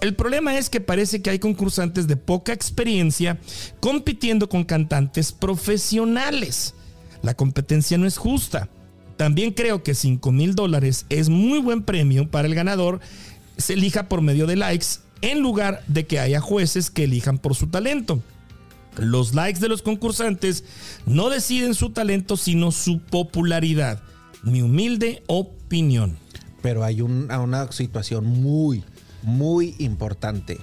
El 0.00 0.16
problema 0.16 0.58
es 0.58 0.70
que 0.70 0.80
parece 0.80 1.22
que 1.22 1.30
hay 1.30 1.38
concursantes 1.38 2.08
de 2.08 2.16
poca 2.16 2.52
experiencia 2.52 3.38
compitiendo 3.78 4.48
con 4.48 4.64
cantantes 4.64 5.30
profesionales. 5.32 6.74
La 7.22 7.34
competencia 7.34 7.96
no 7.96 8.06
es 8.06 8.18
justa. 8.18 8.68
También 9.16 9.52
creo 9.52 9.82
que 9.82 9.94
5 9.94 10.30
mil 10.32 10.54
dólares 10.54 11.06
es 11.08 11.28
muy 11.28 11.58
buen 11.60 11.82
premio 11.82 12.30
para 12.30 12.46
el 12.48 12.54
ganador 12.54 13.00
se 13.56 13.72
elija 13.72 14.08
por 14.08 14.20
medio 14.20 14.46
de 14.46 14.56
likes 14.56 14.86
en 15.22 15.40
lugar 15.40 15.82
de 15.86 16.06
que 16.06 16.20
haya 16.20 16.40
jueces 16.40 16.90
que 16.90 17.04
elijan 17.04 17.38
por 17.38 17.54
su 17.54 17.68
talento. 17.68 18.20
Los 18.98 19.34
likes 19.34 19.60
de 19.60 19.68
los 19.68 19.80
concursantes 19.82 20.64
no 21.06 21.30
deciden 21.30 21.74
su 21.74 21.90
talento, 21.90 22.36
sino 22.36 22.70
su 22.72 23.00
popularidad. 23.00 24.02
Mi 24.42 24.60
humilde 24.62 25.22
opinión. 25.26 26.18
Pero 26.62 26.84
hay 26.84 27.00
un- 27.00 27.30
una 27.30 27.70
situación 27.72 28.26
muy, 28.26 28.84
muy 29.22 29.74
importante. 29.78 30.58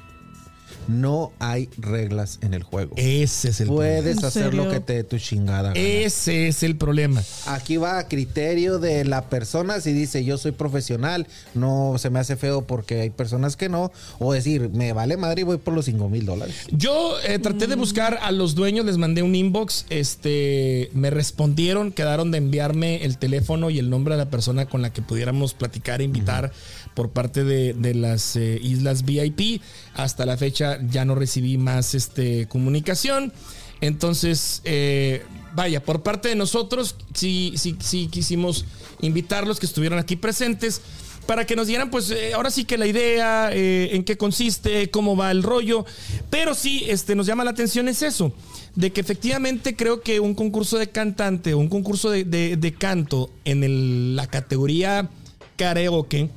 No 0.87 1.31
hay 1.39 1.69
reglas 1.77 2.39
en 2.41 2.53
el 2.53 2.63
juego. 2.63 2.93
Ese 2.97 3.49
es 3.49 3.61
el 3.61 3.67
problema. 3.67 4.01
Puedes 4.01 4.17
¿En 4.17 4.25
hacer 4.25 4.53
lo 4.53 4.69
que 4.69 4.79
te 4.79 4.93
dé 4.93 5.03
tu 5.03 5.17
chingada. 5.17 5.73
gana. 5.73 5.79
Ese 5.79 6.47
es 6.47 6.63
el 6.63 6.75
problema. 6.75 7.23
Aquí 7.47 7.77
va 7.77 7.99
a 7.99 8.07
criterio 8.07 8.79
de 8.79 9.05
la 9.05 9.29
persona 9.29 9.79
si 9.79 9.93
dice 9.93 10.23
yo 10.23 10.37
soy 10.37 10.51
profesional, 10.51 11.27
no 11.53 11.95
se 11.97 12.09
me 12.09 12.19
hace 12.19 12.35
feo 12.35 12.65
porque 12.65 13.01
hay 13.01 13.09
personas 13.09 13.55
que 13.55 13.69
no, 13.69 13.91
o 14.19 14.33
decir 14.33 14.69
me 14.69 14.93
vale 14.93 15.17
madre 15.17 15.41
y 15.41 15.43
voy 15.43 15.57
por 15.57 15.73
los 15.73 15.85
5 15.85 16.09
mil 16.09 16.25
dólares. 16.25 16.55
Yo 16.71 17.15
eh, 17.27 17.39
traté 17.39 17.67
de 17.67 17.75
buscar 17.75 18.19
a 18.21 18.31
los 18.31 18.55
dueños, 18.55 18.85
les 18.85 18.97
mandé 18.97 19.23
un 19.23 19.35
inbox, 19.35 19.85
este, 19.89 20.89
me 20.93 21.09
respondieron, 21.09 21.91
quedaron 21.91 22.31
de 22.31 22.37
enviarme 22.39 23.03
el 23.03 23.17
teléfono 23.17 23.69
y 23.69 23.79
el 23.79 23.89
nombre 23.89 24.15
de 24.15 24.23
la 24.23 24.29
persona 24.29 24.65
con 24.65 24.81
la 24.81 24.91
que 24.91 25.01
pudiéramos 25.01 25.53
platicar 25.53 26.01
e 26.01 26.05
invitar 26.05 26.51
por 26.93 27.09
parte 27.09 27.43
de, 27.43 27.73
de 27.73 27.93
las 27.93 28.35
eh, 28.35 28.59
islas 28.61 29.03
VIP. 29.05 29.61
Hasta 29.95 30.25
la 30.25 30.37
fecha 30.37 30.79
ya 30.89 31.05
no 31.05 31.15
recibí 31.15 31.57
más 31.57 31.93
este, 31.95 32.47
comunicación. 32.47 33.33
Entonces, 33.81 34.61
eh, 34.63 35.23
vaya, 35.55 35.83
por 35.83 36.03
parte 36.03 36.29
de 36.29 36.35
nosotros, 36.35 36.95
sí, 37.13 37.53
sí, 37.57 37.75
sí 37.79 38.07
quisimos 38.11 38.65
invitarlos 39.01 39.59
que 39.59 39.65
estuvieran 39.65 39.99
aquí 39.99 40.15
presentes 40.15 40.81
para 41.25 41.45
que 41.45 41.55
nos 41.55 41.67
dieran, 41.67 41.89
pues, 41.89 42.09
eh, 42.11 42.33
ahora 42.33 42.51
sí 42.51 42.65
que 42.65 42.77
la 42.77 42.85
idea, 42.85 43.49
en 43.53 44.03
qué 44.03 44.17
consiste, 44.17 44.89
cómo 44.89 45.15
va 45.15 45.31
el 45.31 45.41
rollo. 45.43 45.85
Pero 46.29 46.53
sí, 46.53 46.83
este, 46.87 47.15
nos 47.15 47.25
llama 47.25 47.43
la 47.45 47.51
atención 47.51 47.87
es 47.87 48.01
eso, 48.01 48.33
de 48.75 48.91
que 48.91 48.99
efectivamente 49.01 49.75
creo 49.75 50.01
que 50.01 50.19
un 50.19 50.33
concurso 50.35 50.77
de 50.77 50.89
cantante 50.89 51.55
un 51.55 51.67
concurso 51.69 52.09
de, 52.09 52.23
de- 52.25 52.73
canto 52.73 53.29
en 53.45 54.15
la 54.17 54.27
categoría 54.27 55.09
karaoke, 55.57 56.29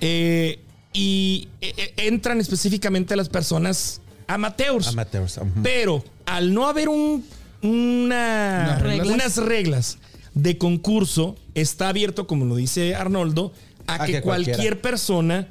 eh, 0.00 0.60
y 0.92 1.48
eh, 1.60 1.74
eh, 1.76 1.92
entran 2.06 2.40
específicamente 2.40 3.16
las 3.16 3.28
personas 3.28 4.00
amateurs. 4.26 4.88
Amateurs. 4.88 5.38
Pero 5.62 6.04
al 6.24 6.52
no 6.54 6.66
haber 6.68 6.88
un, 6.88 7.24
una- 7.62 8.78
Unas 8.78 8.82
reglas. 8.82 9.08
unas 9.08 9.36
reglas 9.36 9.98
de 10.34 10.58
concurso, 10.58 11.36
está 11.54 11.88
abierto, 11.88 12.26
como 12.26 12.44
lo 12.44 12.56
dice 12.56 12.94
Arnoldo, 12.94 13.52
a, 13.86 13.94
A 14.02 14.06
que, 14.06 14.12
que 14.12 14.22
cualquier 14.22 14.56
cualquiera. 14.56 14.82
persona 14.82 15.48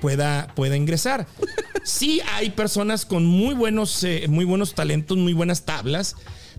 pueda, 0.00 0.48
pueda 0.54 0.76
ingresar. 0.76 1.26
Sí 1.84 2.20
hay 2.34 2.50
personas 2.50 3.06
con 3.06 3.24
muy 3.24 3.54
buenos, 3.54 4.04
eh, 4.04 4.26
muy 4.28 4.44
buenos 4.44 4.74
talentos, 4.74 5.16
muy 5.16 5.32
buenas 5.32 5.64
tablas, 5.64 6.16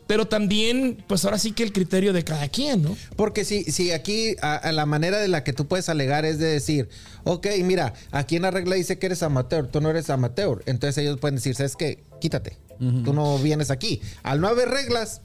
pero 0.09 0.25
también, 0.27 1.03
pues 1.05 1.23
ahora 1.23 1.37
sí 1.37 1.51
que 1.51 1.61
el 1.61 1.71
criterio 1.71 2.13
de 2.13 2.23
cada 2.23 2.47
quien, 2.47 2.81
¿no? 2.81 2.97
Porque 3.15 3.45
si, 3.45 3.65
si 3.65 3.91
aquí 3.91 4.35
a, 4.41 4.55
a 4.55 4.71
la 4.71 4.87
manera 4.87 5.19
de 5.19 5.27
la 5.27 5.43
que 5.43 5.53
tú 5.53 5.67
puedes 5.67 5.87
alegar 5.87 6.25
es 6.25 6.39
de 6.39 6.47
decir, 6.47 6.89
ok, 7.25 7.45
mira, 7.63 7.93
aquí 8.09 8.35
en 8.35 8.41
la 8.41 8.49
regla 8.49 8.73
dice 8.75 8.97
que 8.97 9.05
eres 9.05 9.21
amateur, 9.21 9.67
tú 9.67 9.81
no 9.81 9.89
eres 9.91 10.09
amateur. 10.09 10.63
Entonces 10.65 10.97
ellos 10.97 11.19
pueden 11.19 11.35
decir, 11.35 11.53
¿sabes 11.53 11.75
qué? 11.75 11.99
Quítate. 12.19 12.57
Tú 12.79 13.13
no 13.13 13.37
vienes 13.37 13.69
aquí. 13.69 14.01
Al 14.23 14.41
no 14.41 14.47
haber 14.47 14.69
reglas, 14.69 15.21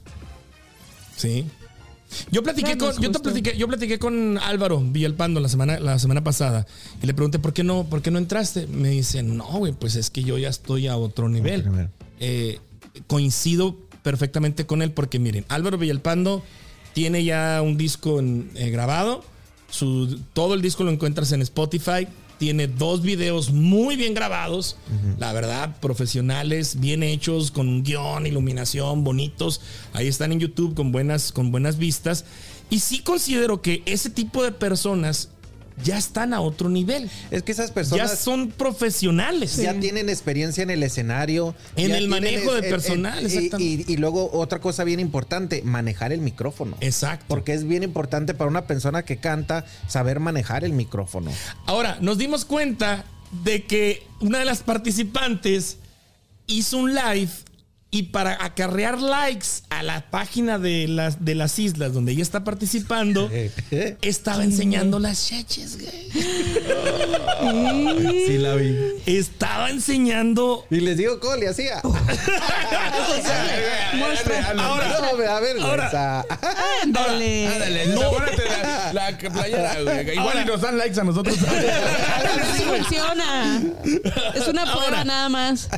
Sí. 1.17 1.45
Yo 2.29 2.43
platiqué 2.43 2.75
Bueno, 2.75 2.93
con, 2.93 3.01
yo 3.01 3.11
te 3.11 3.19
platiqué, 3.19 3.57
yo 3.57 3.67
platiqué 3.67 3.97
con 3.97 4.37
Álvaro 4.37 4.79
Villalpando 4.79 5.39
la 5.39 5.49
semana, 5.49 5.79
la 5.79 5.97
semana 5.97 6.23
pasada 6.23 6.67
y 7.01 7.07
le 7.07 7.15
pregunté 7.15 7.39
por 7.39 7.53
qué 7.53 7.63
no, 7.63 7.85
por 7.85 8.03
qué 8.03 8.11
no 8.11 8.19
entraste. 8.19 8.67
Me 8.67 8.89
dice, 8.89 9.23
no, 9.23 9.45
güey, 9.45 9.73
pues 9.73 9.95
es 9.95 10.11
que 10.11 10.21
yo 10.21 10.37
ya 10.37 10.49
estoy 10.49 10.85
a 10.85 10.95
otro 10.95 11.27
nivel. 11.27 11.61
Otro 11.61 11.71
nivel. 11.71 11.89
Eh, 12.19 12.59
coincido 13.07 13.77
perfectamente 14.05 14.65
con 14.67 14.81
él 14.83 14.91
porque 14.91 15.17
miren, 15.19 15.43
Álvaro 15.49 15.77
Villalpando 15.79 16.43
tiene 16.93 17.23
ya 17.25 17.61
un 17.63 17.75
disco 17.75 18.19
en- 18.19 18.51
eh, 18.55 18.69
grabado. 18.69 19.23
Su, 19.69 20.19
todo 20.33 20.53
el 20.53 20.61
disco 20.61 20.83
lo 20.83 20.91
encuentras 20.91 21.31
en 21.31 21.41
Spotify. 21.41 22.07
Tiene 22.37 22.67
dos 22.67 23.01
videos 23.01 23.51
muy 23.51 23.95
bien 23.95 24.13
grabados, 24.13 24.75
la 25.17 25.31
verdad, 25.33 25.77
profesionales, 25.79 26.79
bien 26.81 27.01
hechos, 27.01 27.49
con 27.49 27.67
un 27.67 27.81
guion, 27.83 28.27
iluminación, 28.27 29.03
bonitos. 29.03 29.61
Ahí 29.93 30.07
están 30.07 30.31
en 30.33 30.39
YouTube 30.41 30.75
con 30.75 30.91
buenas, 30.91 31.31
con 31.31 31.49
buenas 31.51 31.77
vistas. 31.77 32.25
Y 32.69 32.79
sí 32.79 32.99
considero 32.99 33.61
que 33.61 33.81
ese 33.85 34.09
tipo 34.09 34.43
de 34.43 34.51
personas 34.51 35.29
ya 35.83 35.97
están 35.97 36.33
a 36.33 36.41
otro 36.41 36.69
nivel. 36.69 37.09
es 37.31 37.43
que 37.43 37.51
esas 37.51 37.69
Ya 37.69 37.73
personas 37.73 38.19
son 38.19 38.49
profesionales. 38.51 39.55
ya 39.57 39.73
tienen 39.79 40.09
experiencia 40.09 40.63
en 40.63 40.69
el 40.69 40.83
escenario. 40.83 41.55
En 41.75 41.89
ya 41.89 41.97
el 41.97 42.07
manejo 42.07 42.53
de 42.53 42.63
personal, 42.63 43.25
exactamente. 43.25 43.85
Y, 43.91 43.93
y 43.93 43.97
luego 43.97 44.29
otra 44.33 44.59
cosa 44.59 44.83
bien 44.83 44.99
importante, 44.99 45.61
manejar 45.63 46.11
el 46.13 46.21
micrófono. 46.21 46.77
Exacto. 46.81 47.25
Porque 47.27 47.53
es 47.53 47.67
bien 47.67 47.83
importante 47.83 48.33
para 48.33 48.49
una 48.49 48.67
persona 48.67 49.03
que 49.03 49.17
canta 49.17 49.65
saber 49.87 50.19
manejar 50.19 50.63
el 50.63 50.73
micrófono. 50.73 51.31
Ahora, 51.65 51.97
nos 52.01 52.17
dimos 52.17 52.45
cuenta 52.45 53.05
de 53.43 53.63
que 53.65 54.03
una 54.21 54.39
de 54.39 54.45
las 54.45 54.63
participantes 54.63 55.77
hizo 56.47 56.77
un 56.77 56.93
live 56.95 57.29
y 57.95 58.03
para 58.03 58.37
acarrear 58.43 59.01
likes 59.01 59.47
a 59.69 59.81
la 59.81 60.11
página 60.11 60.59
de 60.59 60.85
las, 60.89 61.23
de 61.23 61.33
las 61.33 61.57
islas 61.59 61.93
donde 61.93 62.11
ella 62.11 62.23
está 62.23 62.43
participando, 62.43 63.31
estaba 64.01 64.43
enseñando 64.43 64.99
las 64.99 65.25
cheches, 65.29 65.77
güey. 65.79 66.11
Sí 68.27 68.37
la 68.37 68.55
vi. 68.55 68.75
Estaba 69.05 69.69
enseñando. 69.69 70.65
Y 70.69 70.81
les 70.81 70.97
digo 70.97 71.21
cómo 71.21 71.37
le 71.37 71.47
hacía. 71.47 71.81
Muestra. 73.93 74.53
Ahora, 74.57 74.99
no, 74.99 75.15
me 75.17 75.23
da 75.23 75.39
vergüenza. 75.39 76.25
Ándale. 76.83 77.47
Ándale, 77.47 77.85
no, 77.87 78.11
la, 78.11 78.91
la 78.93 79.17
playera, 79.17 79.81
güey. 79.81 80.01
Igual 80.11 80.19
Ahora- 80.27 80.41
y 80.41 80.45
nos 80.45 80.59
dan 80.59 80.77
likes 80.77 80.99
a 80.99 81.03
nosotros. 81.05 81.37
Así 82.51 82.63
funciona. 82.63 83.61
Es 84.33 84.47
una 84.49 84.63
prueba 84.63 84.83
Ahora. 84.85 85.05
nada 85.05 85.29
más. 85.29 85.69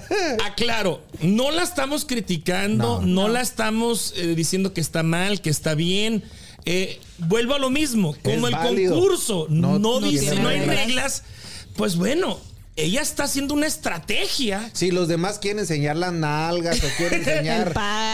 Aclaro, 0.45 1.01
no 1.22 1.51
la 1.51 1.63
estamos 1.63 2.05
criticando, 2.07 3.01
no, 3.01 3.27
la 3.27 3.41
estamos 3.41 4.13
eh, 4.17 4.33
diciendo 4.35 4.73
que 4.73 4.81
está 4.81 5.03
mal, 5.03 5.41
que 5.41 5.49
está 5.49 5.75
bien. 5.75 6.23
Eh, 6.65 6.99
vuelvo 7.19 7.53
a 7.53 7.59
lo 7.59 7.69
mismo, 7.69 8.15
como 8.23 8.47
Es 8.47 8.53
el 8.53 8.59
válido. 8.59 8.93
concurso 8.95 9.45
no, 9.49 9.79
No- 9.79 9.99
no 9.99 10.07
dice, 10.07 10.35
no 10.35 10.49
hay 10.49 10.59
reglas. 10.59 10.75
reglas, 10.85 11.23
pues 11.75 11.95
bueno, 11.95 12.39
ella 12.75 13.01
está 13.01 13.23
haciendo 13.23 13.53
una 13.55 13.65
estrategia. 13.67 14.69
Si 14.73 14.91
los 14.91 15.07
demás 15.07 15.39
quieren 15.39 15.59
enseñar 15.59 15.95
las 15.95 16.13
nalgas 16.13 16.77
o 16.83 16.87
quieren 16.97 17.19
enseñar. 17.27 17.69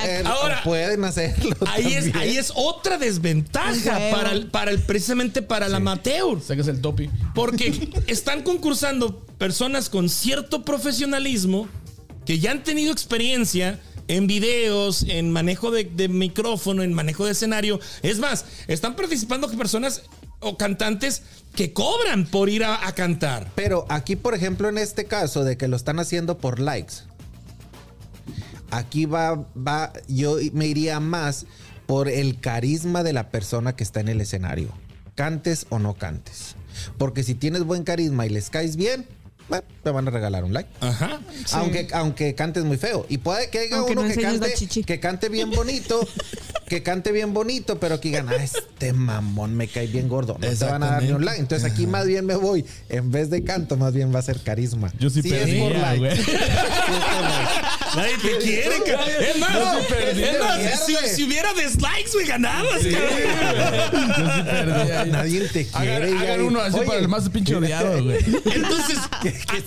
El 0.06 0.10
eh, 0.10 0.24
Ahora, 0.26 0.62
pueden 0.64 1.04
hacerlo. 1.04 1.56
Ahí 1.68 1.94
es, 1.94 2.16
ahí 2.16 2.38
es 2.38 2.52
otra 2.56 2.98
desventaja 2.98 4.00
para 4.12 4.32
el, 4.32 4.48
para 4.48 4.72
el, 4.72 4.80
precisamente 4.80 5.42
para 5.42 5.66
el 5.66 5.76
amateur. 5.76 6.40
Sacas 6.42 6.68
el 6.68 6.80
topi. 6.80 7.10
Porque 7.36 7.90
están 8.08 8.44
concursando 8.44 9.20
personas 9.38 9.90
con 9.90 10.08
cierto 10.10 10.64
profesionalismo 10.64 11.68
que 12.26 12.40
ya 12.40 12.52
han 12.52 12.64
tenido 12.64 12.92
experiencia 12.92 13.80
en 14.08 14.28
videos, 14.28 15.04
en 15.08 15.32
manejo 15.32 15.72
de, 15.72 16.08
micrófono, 16.10 16.84
en 16.84 16.94
manejo 16.94 17.26
de 17.26 17.32
escenario. 17.32 17.80
Es 18.02 18.20
más, 18.20 18.46
están 18.68 18.96
participando 18.96 19.50
personas 19.52 20.04
o 20.40 20.58
cantantes 20.58 21.24
que 21.56 21.74
cobran 21.74 22.26
por 22.26 22.50
ir 22.50 22.64
a, 22.64 22.88
a 22.88 22.94
cantar. 22.94 23.52
Pero 23.56 23.86
aquí, 23.90 24.16
por 24.16 24.34
ejemplo, 24.34 24.70
en 24.70 24.78
este 24.78 25.06
caso 25.06 25.44
de 25.44 25.58
que 25.58 25.68
lo 25.68 25.76
están 25.76 26.00
haciendo 26.00 26.38
por 26.38 26.60
likes, 26.60 26.96
aquí 28.72 29.06
va, 29.06 29.46
va, 29.56 29.94
yo 30.08 30.38
me 30.52 30.66
iría 30.68 31.00
más 31.00 31.46
por 31.86 32.10
el 32.10 32.40
carisma 32.40 33.04
de 33.04 33.14
la 33.14 33.30
persona 33.30 33.76
que 33.76 33.84
está 33.84 34.00
en 34.00 34.10
el 34.10 34.22
escenario. 34.22 34.70
Cantes 35.16 35.68
o 35.70 35.80
no 35.80 35.94
cantes. 35.94 36.56
Porque 36.98 37.24
si 37.24 37.36
tienes 37.36 37.64
buen 37.64 37.84
carisma 37.84 38.26
y 38.26 38.30
les 38.30 38.50
caes 38.50 38.76
bien, 38.76 39.06
bueno, 39.50 39.64
te 39.84 39.90
van 39.92 40.08
a 40.08 40.12
regalar 40.12 40.44
un 40.44 40.54
like. 40.54 40.70
Ajá. 40.80 41.20
Aunque, 41.54 41.88
aunque 41.94 42.36
cantes 42.36 42.64
muy 42.64 42.78
feo. 42.78 43.06
Y 43.10 43.18
puede 43.18 43.50
que 43.50 43.60
haya 43.60 43.78
Aunque 43.78 43.94
uno 43.94 44.04
no 44.04 44.14
que, 44.14 44.22
cante, 44.22 44.54
que 44.86 45.00
cante 45.00 45.30
bien 45.30 45.52
bonito, 45.52 46.08
que 46.68 46.82
cante 46.84 47.12
bien 47.12 47.34
bonito, 47.34 47.80
pero 47.80 48.00
que 48.00 48.10
digan, 48.10 48.30
ah, 48.30 48.36
este 48.36 48.94
mamón 48.94 49.56
me 49.56 49.68
cae 49.68 49.88
bien 49.88 50.08
gordo. 50.08 50.38
No 50.40 50.48
te 50.48 50.66
van 50.66 50.84
a 50.84 50.88
dar 50.88 51.04
ni 51.04 51.12
un 51.12 51.26
like. 51.26 51.40
Entonces 51.40 51.70
aquí 51.70 51.88
más 51.88 52.08
bien 52.08 52.26
me 52.26 52.36
voy, 52.36 52.66
en 52.90 53.12
vez 53.12 53.30
de 53.30 53.44
canto, 53.44 53.78
más 53.78 53.94
bien 53.94 54.14
va 54.14 54.20
a 54.20 54.24
ser 54.24 54.40
carisma. 54.42 54.92
Yo 55.00 55.10
sí 55.10 55.22
Si 55.22 55.34
es 55.34 55.56
por 55.62 55.76
like. 55.76 56.10
Nadie 57.96 58.18
te 58.22 58.38
quiere, 58.40 58.76
ca- 58.86 59.06
Es 59.06 59.38
más, 59.40 59.50
es 59.90 60.40
más, 60.40 60.86
si, 60.86 60.96
si 61.16 61.24
hubiera 61.24 61.54
dislikes, 61.54 62.12
güey, 62.14 62.26
ganabas. 62.28 62.80
cabrón. 62.84 64.14
Sí 64.16 64.44
perdía. 64.44 65.06
Nadie 65.06 65.42
te 65.48 65.68
Hagan, 65.74 66.02
quiere. 66.02 66.18
hagan 66.18 66.38
ya. 66.40 66.44
uno 66.44 66.60
así 66.62 66.78
Oye, 66.78 66.88
para 66.88 67.00
el 67.00 67.08
más 67.08 67.30
pinche 67.30 67.56
odiado, 67.56 68.04
güey. 68.04 68.18
Entonces, 68.54 68.98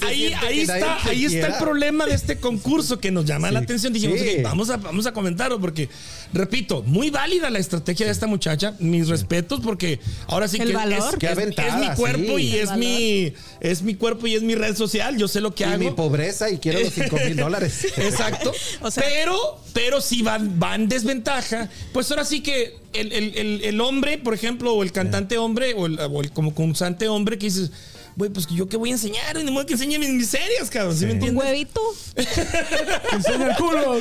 ahí, 0.06 0.32
ahí 0.32 0.60
está, 0.60 0.98
ahí 1.04 1.24
está 1.24 1.46
el 1.48 1.54
problema 1.54 2.06
de 2.06 2.14
este 2.14 2.38
concurso 2.38 2.98
que 2.98 3.10
nos 3.10 3.24
llama 3.24 3.50
la 3.50 3.60
atención. 3.60 3.92
Dijimos, 3.92 4.18
sí. 4.20 4.36
"Ok, 4.38 4.42
vamos, 4.42 4.70
a, 4.70 4.76
vamos 4.76 5.06
a 5.06 5.12
comentarlo 5.12 5.60
porque, 5.60 5.88
repito, 6.32 6.82
muy 6.82 7.10
válida 7.10 7.50
la 7.50 7.58
estrategia 7.58 8.06
de 8.06 8.12
esta 8.12 8.26
muchacha. 8.26 8.74
Mis 8.78 9.08
respetos 9.08 9.60
porque 9.60 10.00
ahora 10.26 10.48
sí 10.48 10.58
El 10.60 10.68
que 10.68 10.74
valor. 10.74 10.98
es, 11.14 11.18
Qué 11.18 11.26
es- 11.26 11.32
aventada, 11.32 11.82
es 11.82 11.90
mi 11.90 11.94
cuerpo 11.96 12.36
sí. 12.38 12.42
y 12.44 12.52
El 12.54 12.60
es 12.60 12.66
valor. 12.68 12.78
mi, 12.84 13.32
es 13.60 13.82
mi 13.82 13.94
cuerpo 13.94 14.26
y 14.26 14.34
es 14.34 14.42
mi 14.42 14.54
red 14.54 14.76
social. 14.76 15.16
Yo 15.16 15.28
sé 15.28 15.40
lo 15.40 15.54
que 15.54 15.64
Y 15.64 15.66
hago. 15.66 15.78
mi 15.78 15.90
pobreza 15.90 16.50
y 16.50 16.58
quiero 16.58 16.80
los 16.80 16.92
5 16.94 17.16
mil 17.26 17.36
dólares. 17.36 17.86
Exacto. 17.96 18.52
O 18.82 18.90
sea- 18.90 19.02
pero, 19.04 19.36
pero 19.72 20.00
si 20.00 20.22
van, 20.22 20.58
van 20.58 20.82
en 20.82 20.88
desventaja, 20.88 21.68
pues 21.92 22.10
ahora 22.10 22.24
sí 22.24 22.40
que 22.42 22.74
el, 22.92 23.12
el- 23.12 23.36
el- 23.36 23.64
el 23.64 23.80
hombre, 23.80 24.18
por 24.18 24.34
ejemplo, 24.34 24.72
o 24.74 24.82
el 24.82 24.92
cantante 24.92 25.38
hombre, 25.38 25.74
o 25.74 25.86
el, 25.86 25.98
o 25.98 26.20
el 26.22 26.30
como 26.32 26.54
concursante 26.54 27.08
hombre, 27.08 27.38
que 27.38 27.46
dices, 27.46 27.70
güey, 28.16 28.30
pues 28.30 28.46
yo 28.46 28.66
qué 28.68 28.76
voy 28.76 28.90
a 28.90 28.92
enseñar, 28.92 29.36
ni 29.36 29.50
modo 29.50 29.66
que 29.66 29.74
enseñe 29.74 29.98
mis 29.98 30.08
miserias, 30.10 30.70
cabrón, 30.70 30.96
¿sí, 30.96 31.04
me 31.04 31.12
Un 31.12 31.16
entiendes? 31.18 31.44
huevito. 31.44 31.80
Enseña 33.12 33.50
el 33.50 33.56
culo. 33.56 34.00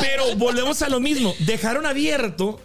Pero 0.00 0.36
volvemos 0.36 0.80
a 0.82 0.88
lo 0.88 1.00
mismo. 1.00 1.34
Dejaron 1.40 1.84
abierto. 1.86 2.60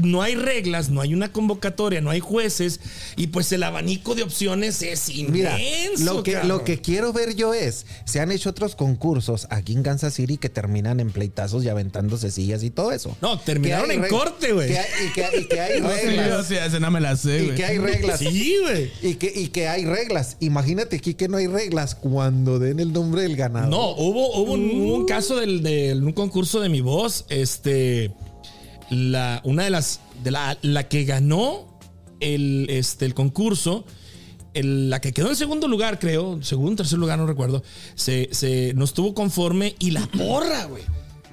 No 0.00 0.22
hay 0.22 0.34
reglas, 0.34 0.90
no 0.90 1.00
hay 1.00 1.14
una 1.14 1.32
convocatoria, 1.32 2.00
no 2.00 2.10
hay 2.10 2.20
jueces. 2.20 2.80
Y 3.16 3.28
pues 3.28 3.50
el 3.52 3.62
abanico 3.62 4.14
de 4.14 4.22
opciones 4.22 4.82
es 4.82 5.08
inmenso. 5.08 5.32
Mira, 5.32 5.58
lo 5.98 6.22
que, 6.22 6.32
cabrón. 6.32 6.48
lo 6.48 6.64
que 6.64 6.80
quiero 6.80 7.12
ver 7.12 7.34
yo 7.34 7.54
es, 7.54 7.86
se 8.04 8.20
han 8.20 8.30
hecho 8.30 8.50
otros 8.50 8.76
concursos 8.76 9.46
aquí 9.50 9.72
en 9.72 9.82
Kansas 9.82 10.14
City 10.14 10.36
que 10.36 10.48
terminan 10.48 11.00
en 11.00 11.10
pleitazos 11.10 11.64
y 11.64 11.68
aventándose 11.68 12.30
sillas 12.30 12.62
y 12.62 12.70
todo 12.70 12.92
eso. 12.92 13.16
No, 13.20 13.38
terminaron 13.38 13.90
en 13.90 14.06
corte, 14.08 14.52
güey. 14.52 14.72
Y 14.72 15.12
que, 15.12 15.40
y 15.40 15.44
que 15.46 15.60
hay 15.60 15.80
No, 15.80 15.88
sí, 15.90 16.00
yo 16.04 16.60
reglas. 16.60 16.80
no 16.80 16.90
me 16.90 17.00
la 17.00 17.16
sé, 17.16 17.44
Y 17.44 17.50
que 17.54 17.64
hay 17.64 17.78
reglas. 17.78 18.18
Sí, 18.18 18.56
güey. 18.62 18.90
Y 19.02 19.14
que, 19.14 19.32
y 19.34 19.48
que 19.48 19.68
hay 19.68 19.84
reglas. 19.84 20.36
Imagínate 20.40 20.96
aquí 20.96 21.14
que 21.14 21.28
no 21.28 21.36
hay 21.36 21.46
reglas 21.46 21.94
cuando 21.94 22.58
den 22.58 22.80
el 22.80 22.92
nombre 22.92 23.22
del 23.22 23.36
ganador. 23.36 23.70
No, 23.70 23.90
hubo, 23.90 24.40
hubo, 24.40 24.52
un, 24.52 25.06
caso 25.06 25.36
del, 25.36 25.62
de 25.62 25.94
un 25.94 26.12
concurso 26.12 26.60
de 26.60 26.68
mi 26.68 26.80
voz. 26.80 27.24
Este. 27.28 28.12
La, 28.90 29.40
una 29.44 29.64
de 29.64 29.70
las. 29.70 30.00
De 30.22 30.30
la, 30.30 30.56
la 30.62 30.88
que 30.88 31.04
ganó 31.04 31.78
el, 32.20 32.66
este, 32.70 33.04
el 33.04 33.14
concurso. 33.14 33.84
el- 34.54 34.88
la 34.90 35.00
que 35.00 35.12
quedó 35.12 35.28
en 35.28 35.36
segundo 35.36 35.68
lugar, 35.68 35.98
creo. 35.98 36.42
Segundo, 36.42 36.76
tercer 36.82 36.98
lugar, 36.98 37.18
no 37.18 37.26
recuerdo. 37.26 37.62
Se, 37.94 38.28
se 38.32 38.72
no 38.74 38.84
estuvo 38.84 39.14
conforme. 39.14 39.74
Y 39.78 39.90
la 39.90 40.06
porra, 40.06 40.64
güey. 40.64 40.82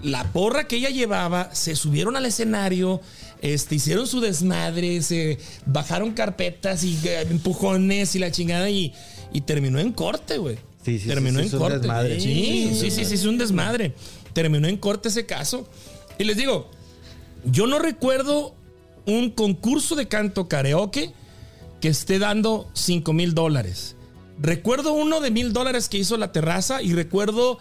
La 0.01 0.33
porra 0.33 0.67
que 0.67 0.75
ella 0.75 0.89
llevaba, 0.89 1.55
se 1.55 1.77
subieron 1.77 2.17
al 2.17 2.25
escenario, 2.25 2.99
este, 3.41 3.75
hicieron 3.75 4.05
su 4.05 4.19
desmadre, 4.19 5.01
se 5.01 5.37
bajaron 5.65 6.11
carpetas 6.11 6.83
y 6.83 6.99
eh, 7.05 7.21
empujones 7.21 8.13
y 8.13 8.19
la 8.19 8.29
chingada 8.29 8.69
y, 8.69 8.91
y 9.31 9.39
terminó 9.41 9.79
en 9.79 9.93
corte, 9.93 10.39
güey. 10.39 10.57
Sí, 10.83 10.97
sí, 10.97 10.99
sí, 10.99 11.07
terminó 11.07 11.39
sí, 11.39 11.45
en 11.45 11.57
corte. 11.57 12.19
Sí, 12.19 12.71
sí, 12.77 12.91
sí, 12.91 13.05
sí, 13.05 13.13
es 13.13 13.23
un 13.23 13.37
desmadre. 13.37 13.93
Terminó 14.33 14.67
en 14.67 14.75
corte 14.75 15.07
ese 15.07 15.25
caso. 15.25 15.69
Y 16.19 16.25
les 16.25 16.35
digo, 16.35 16.69
yo 17.45 17.67
no 17.67 17.79
recuerdo 17.79 18.55
un 19.05 19.29
concurso 19.31 19.95
de 19.95 20.07
canto 20.07 20.47
karaoke 20.47 21.13
que 21.81 21.89
esté 21.89 22.19
dando 22.19 22.69
5 22.73 23.13
mil 23.13 23.33
dólares. 23.33 23.95
Recuerdo 24.41 24.93
uno 24.93 25.19
de 25.19 25.31
mil 25.31 25.53
dólares 25.53 25.89
que 25.89 25.97
hizo 25.97 26.17
la 26.17 26.31
terraza 26.31 26.81
y 26.81 26.93
recuerdo 26.93 27.59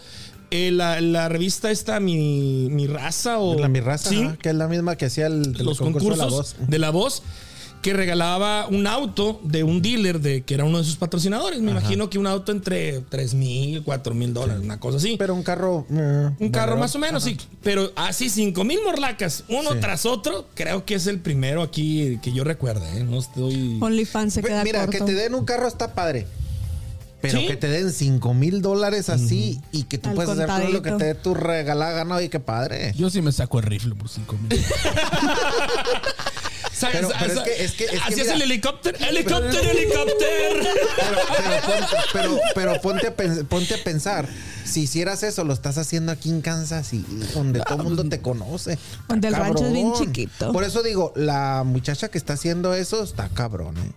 eh, 0.51 0.71
la, 0.71 1.01
la 1.01 1.29
revista 1.29 1.71
esta, 1.71 2.01
mi, 2.01 2.69
mi 2.71 2.87
raza 2.87 3.39
o... 3.39 3.59
La 3.59 3.69
mi 3.69 3.81
raza, 3.81 4.11
Sí, 4.11 4.29
que 4.41 4.51
es 4.51 4.55
la 4.55 4.69
misma 4.69 4.97
que 4.97 5.07
hacía 5.07 5.27
el, 5.27 5.53
los 5.53 5.79
concurso 5.79 6.09
concursos 6.09 6.19
de 6.19 6.19
la 6.19 6.27
voz. 6.27 6.57
de 6.59 6.79
la 6.79 6.91
voz 6.91 7.23
que 7.83 7.93
regalaba 7.93 8.67
un 8.69 8.87
auto 8.87 9.41
de 9.43 9.65
un 9.65 9.83
dealer 9.83 10.21
de 10.21 10.43
que 10.43 10.55
era 10.55 10.65
uno 10.65 10.79
de 10.79 10.85
sus 10.85 10.97
patrocinadores. 10.97 11.61
Me 11.61 11.73
imagino 11.73 12.09
que 12.09 12.19
un 12.19 12.27
auto 12.29 12.53
entre 12.53 13.01
3 13.01 13.35
mil, 13.35 13.83
4 13.83 14.15
mil 14.15 14.33
dólares, 14.33 14.63
una 14.63 14.79
cosa 14.81 14.99
así. 14.99 15.17
Pero 15.19 15.35
un 15.35 15.43
carro. 15.43 15.85
eh, 15.91 16.31
un 16.39 16.49
carro 16.51 16.77
más 16.77 16.95
o 16.95 16.99
menos, 17.01 17.25
sí. 17.25 17.37
Pero 17.63 17.93
así 17.97 18.31
5 18.31 18.63
mil 18.65 18.79
morlacas, 18.85 19.45
uno 19.49 19.73
Sí. 19.73 19.79
tras 19.81 20.07
otro, 20.07 20.47
creo 20.55 20.85
que 20.85 20.95
es 20.95 21.07
el 21.09 21.19
primero 21.19 21.61
aquí 21.63 22.19
que 22.23 22.33
yo 22.33 22.45
recuerde. 22.45 23.01
¿eh? 23.01 23.05
No 23.05 23.19
estoy... 23.19 23.79
OnlyFans 23.83 24.33
se 24.35 24.41
Pues, 24.43 24.53
queda 24.53 24.63
Mira, 24.65 24.87
corto. 24.87 24.93
que 25.05 25.13
te 25.13 25.15
den 25.15 25.35
un 25.35 25.45
carro 25.45 25.67
está 25.67 25.93
padre. 25.93 26.27
Pero 27.21 27.39
Sí. 27.39 27.47
que 27.47 27.57
te 27.57 27.69
den 27.69 27.93
5 27.93 28.35
mil 28.35 28.63
dólares 28.63 29.09
así 29.09 29.61
y 29.71 29.85
que 29.85 29.99
tú 29.99 30.09
Al 30.09 30.15
puedes 30.17 30.31
hacer 30.31 30.47
todo 30.47 30.69
lo 30.71 30.83
que 30.83 30.91
te 30.93 31.05
dé 31.05 31.15
tu 31.15 31.35
regalada 31.35 31.93
gana, 31.93 32.17
oye, 32.17 32.29
qué 32.31 32.41
padre. 32.41 32.93
Yo 32.97 33.11
sí 33.11 33.23
me 33.23 33.31
saco 33.33 33.59
el 33.59 33.65
rifle 33.65 33.95
por 33.95 34.09
5 34.09 34.37
mil. 34.39 34.61
Pero- 36.91 37.11
pero 37.19 37.33
es 37.33 37.41
que- 37.41 37.65
es 37.65 37.73
que- 37.73 37.85
es 37.85 37.91
que 37.91 37.97
¿Hacías 37.99 38.19
mira. 38.27 38.35
el 38.35 38.43
helicóptero? 38.43 38.99
¡Helicóptero, 38.99 39.71
helicóptero! 39.71 40.23
Pero, 41.03 41.21
pero 41.33 41.61
ponte, 41.63 41.97
pero, 42.13 42.41
pero 42.55 42.81
ponte, 42.81 43.07
a 43.09 43.17
pen- 43.17 43.47
ponte 43.47 43.75
a 43.75 43.85
pensar, 43.85 44.29
si 44.65 44.83
hicieras 44.83 45.23
eso, 45.23 45.45
lo 45.45 45.53
estás 45.53 45.79
haciendo 45.79 46.13
aquí 46.13 46.31
en 46.31 46.41
Kansas 46.41 46.87
City, 46.89 47.21
donde 47.35 47.61
todo 47.61 47.79
el 47.79 47.85
mundo 47.85 48.05
te 48.09 48.21
conoce. 48.21 48.79
Donde 49.09 49.29
el 49.29 49.35
rancho 49.35 49.67
es 49.67 49.73
bien 49.73 49.93
chiquito. 49.95 50.53
Por 50.53 50.65
eso 50.65 50.83
digo, 50.83 51.13
la 51.17 51.63
muchacha 51.65 52.09
que 52.09 52.19
está 52.19 52.35
haciendo 52.35 52.75
eso 52.75 53.03
está 53.03 53.29
cabrón, 53.29 53.77
¿eh? 53.79 53.93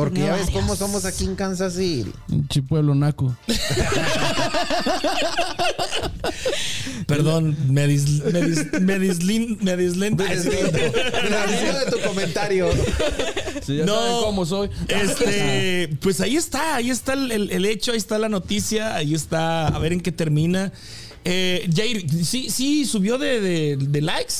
Porque 0.00 0.20
ya 0.22 0.34
ves 0.36 0.50
cómo 0.50 0.74
somos 0.76 1.04
aquí 1.04 1.24
en 1.24 1.34
Kansas 1.36 1.74
City. 1.74 2.10
Un 2.30 2.48
chipueblo 2.48 2.94
naco. 2.94 3.36
Perdón, 7.06 7.56
me, 7.68 7.86
dis, 7.86 8.22
me, 8.24 8.40
dis- 8.42 8.80
me 8.80 8.98
dislin- 8.98 9.58
me 9.60 9.76
dislento. 9.76 10.22
De 10.24 11.90
tu 11.90 11.98
comentario. 12.06 12.68
Sí, 13.66 13.76
ya 13.78 13.84
No. 13.84 13.94
saben 13.96 14.16
cómo 14.22 14.46
soy. 14.46 14.70
Este, 14.88 15.88
pues 16.00 16.20
ahí 16.20 16.36
está, 16.36 16.76
ahí 16.76 16.90
está 16.90 17.14
el, 17.14 17.30
el- 17.32 17.50
el 17.50 17.64
hecho, 17.66 17.92
ahí 17.92 17.98
está 17.98 18.18
la 18.18 18.28
noticia, 18.28 18.94
ahí 18.96 19.14
está, 19.14 19.68
a 19.68 19.78
ver 19.78 19.92
en 19.92 20.00
qué 20.00 20.12
termina. 20.12 20.72
Eh, 21.24 21.68
Jair, 21.74 22.06
sí, 22.24 22.48
sí 22.50 22.84
subió 22.86 23.18
de, 23.18 23.40
de- 23.40 23.76
de 23.78 24.00
likes. 24.00 24.34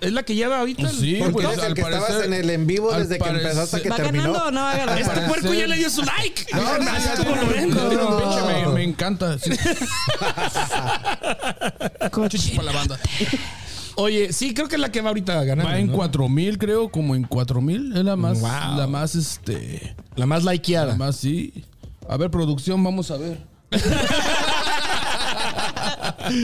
Es 0.00 0.12
la 0.12 0.22
que 0.22 0.34
lleva 0.34 0.60
ahorita. 0.60 0.88
el- 0.90 0.96
Sí, 0.96 1.18
Porque 1.20 1.42
pues, 1.46 1.58
el 1.58 1.64
al 1.64 1.74
que 1.74 1.80
estabas 1.82 2.24
en 2.24 2.32
el 2.32 2.50
en 2.50 2.66
vivo 2.66 2.92
desde 2.92 3.18
que 3.18 3.28
empezó 3.28 3.62
hasta 3.62 3.80
que 3.80 3.90
¿Va 3.90 3.96
terminó. 3.96 4.24
ganando 4.32 4.46
o 4.46 4.50
no 4.50 4.60
va 4.60 4.72
a 4.72 4.76
ganar? 4.76 4.98
Este 4.98 5.10
parecer- 5.12 5.28
puerco 5.28 5.54
ya 5.54 5.66
le 5.66 5.76
dio 5.76 5.90
su 5.90 6.02
like. 6.02 6.46
No, 6.54 6.78
no, 6.78 6.90
Así 6.90 7.08
como 7.22 7.36
lo 7.36 7.46
ven. 7.48 7.70
no, 7.70 7.92
no, 7.92 8.10
No. 8.10 8.18
pinche, 8.18 8.66
me, 8.66 8.72
me 8.74 8.82
encanta. 8.84 9.38
Sí. 9.38 9.50
Chichi 12.28 12.56
para 12.56 12.64
la 12.64 12.72
banda. 12.78 12.98
Oye, 13.96 14.32
sí, 14.32 14.54
creo 14.54 14.68
que 14.68 14.76
es 14.76 14.80
la 14.80 14.92
que 14.92 15.00
va 15.00 15.08
ahorita 15.08 15.40
a 15.40 15.44
ganar. 15.44 15.66
Va 15.66 15.78
en 15.78 15.88
¿no? 15.88 15.94
4 15.94 16.28
mil, 16.28 16.58
creo, 16.58 16.88
como 16.88 17.14
en 17.16 17.24
4 17.24 17.60
mil. 17.60 17.96
Es 17.96 18.04
la 18.04 18.16
más, 18.16 18.40
Wow. 18.40 18.76
la 18.76 18.86
más, 18.86 19.14
este, 19.14 19.96
La 20.14 20.26
más 20.26 20.44
likeada. 20.44 20.92
la 20.92 20.96
más, 20.96 21.16
sí. 21.16 21.64
A 22.08 22.16
ver, 22.16 22.30
producción, 22.30 22.82
vamos 22.84 23.10
a 23.10 23.16
ver. 23.16 23.38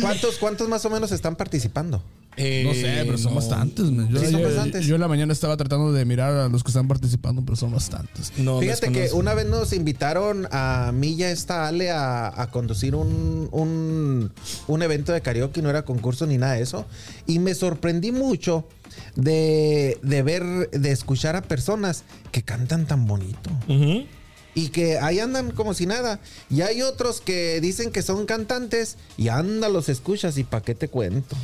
¿Cuántos, 0.01 0.37
¿Cuántos 0.39 0.69
más 0.69 0.85
o 0.85 0.91
menos 0.91 1.13
están 1.13 1.37
participando? 1.37 2.03
Eh, 2.37 2.65
No 2.67 2.75
sé, 2.75 3.03
pero 3.07 3.17
son 3.17 3.33
no. 3.35 3.37
bastantes. 3.41 3.85
man. 3.93 4.09
Yo, 4.09 4.19
Sí, 4.19 4.27
son 4.33 4.41
yo- 4.41 4.47
bastantes. 4.49 4.85
yo 4.87 4.97
en 4.97 5.01
la 5.01 5.07
mañana 5.07 5.33
estaba 5.33 5.57
tratando 5.57 5.93
de 5.93 6.05
mirar 6.05 6.33
a 6.35 6.49
los 6.49 6.65
que 6.65 6.71
están 6.71 6.89
participando, 6.89 7.43
pero 7.45 7.55
son 7.55 7.71
bastantes. 7.71 8.33
No, 8.39 8.59
Fíjate 8.59 8.91
que 8.91 9.11
una 9.13 9.35
vez 9.35 9.47
nos 9.47 9.73
invitaron 9.73 10.49
a 10.51 10.91
mí 10.93 11.13
y 11.15 11.23
a 11.23 11.31
esta 11.31 11.69
Ale 11.69 11.93
a, 11.93 12.29
a 12.43 12.51
conducir 12.51 12.97
un, 12.97 13.49
un, 13.53 14.33
un 14.67 14.83
evento 14.83 15.13
de 15.13 15.21
karaoke, 15.21 15.63
no 15.63 15.71
era 15.71 15.85
concurso 15.85 16.27
ni 16.27 16.37
nada 16.37 16.55
de 16.55 16.63
eso. 16.63 16.87
Y 17.29 17.39
me 17.39 17.55
sorprendí 17.55 18.11
mucho 18.11 18.67
de, 19.15 19.99
de 20.03 20.23
ver, 20.25 20.71
de 20.71 20.91
escuchar 20.91 21.37
a 21.37 21.43
personas 21.43 22.03
que 22.33 22.43
cantan 22.43 22.87
tan 22.87 23.07
bonito. 23.07 23.51
Ujú. 23.69 24.07
Y 24.55 24.69
que 24.69 24.99
ahí 24.99 25.19
andan 25.19 25.51
como 25.51 25.75
si 25.75 25.87
nada. 25.87 26.21
Y 26.49 26.61
hay 26.61 26.83
otros 26.83 27.21
que 27.21 27.61
dicen 27.61 27.91
que 27.91 28.03
son 28.03 28.25
cantantes 28.27 28.97
y 29.17 29.29
anda, 29.29 29.69
los 29.69 29.89
escuchas 29.89 30.39
y 30.39 30.45
pa' 30.45 30.63
qué 30.63 30.75
te 30.75 30.89
cuento. 30.89 31.37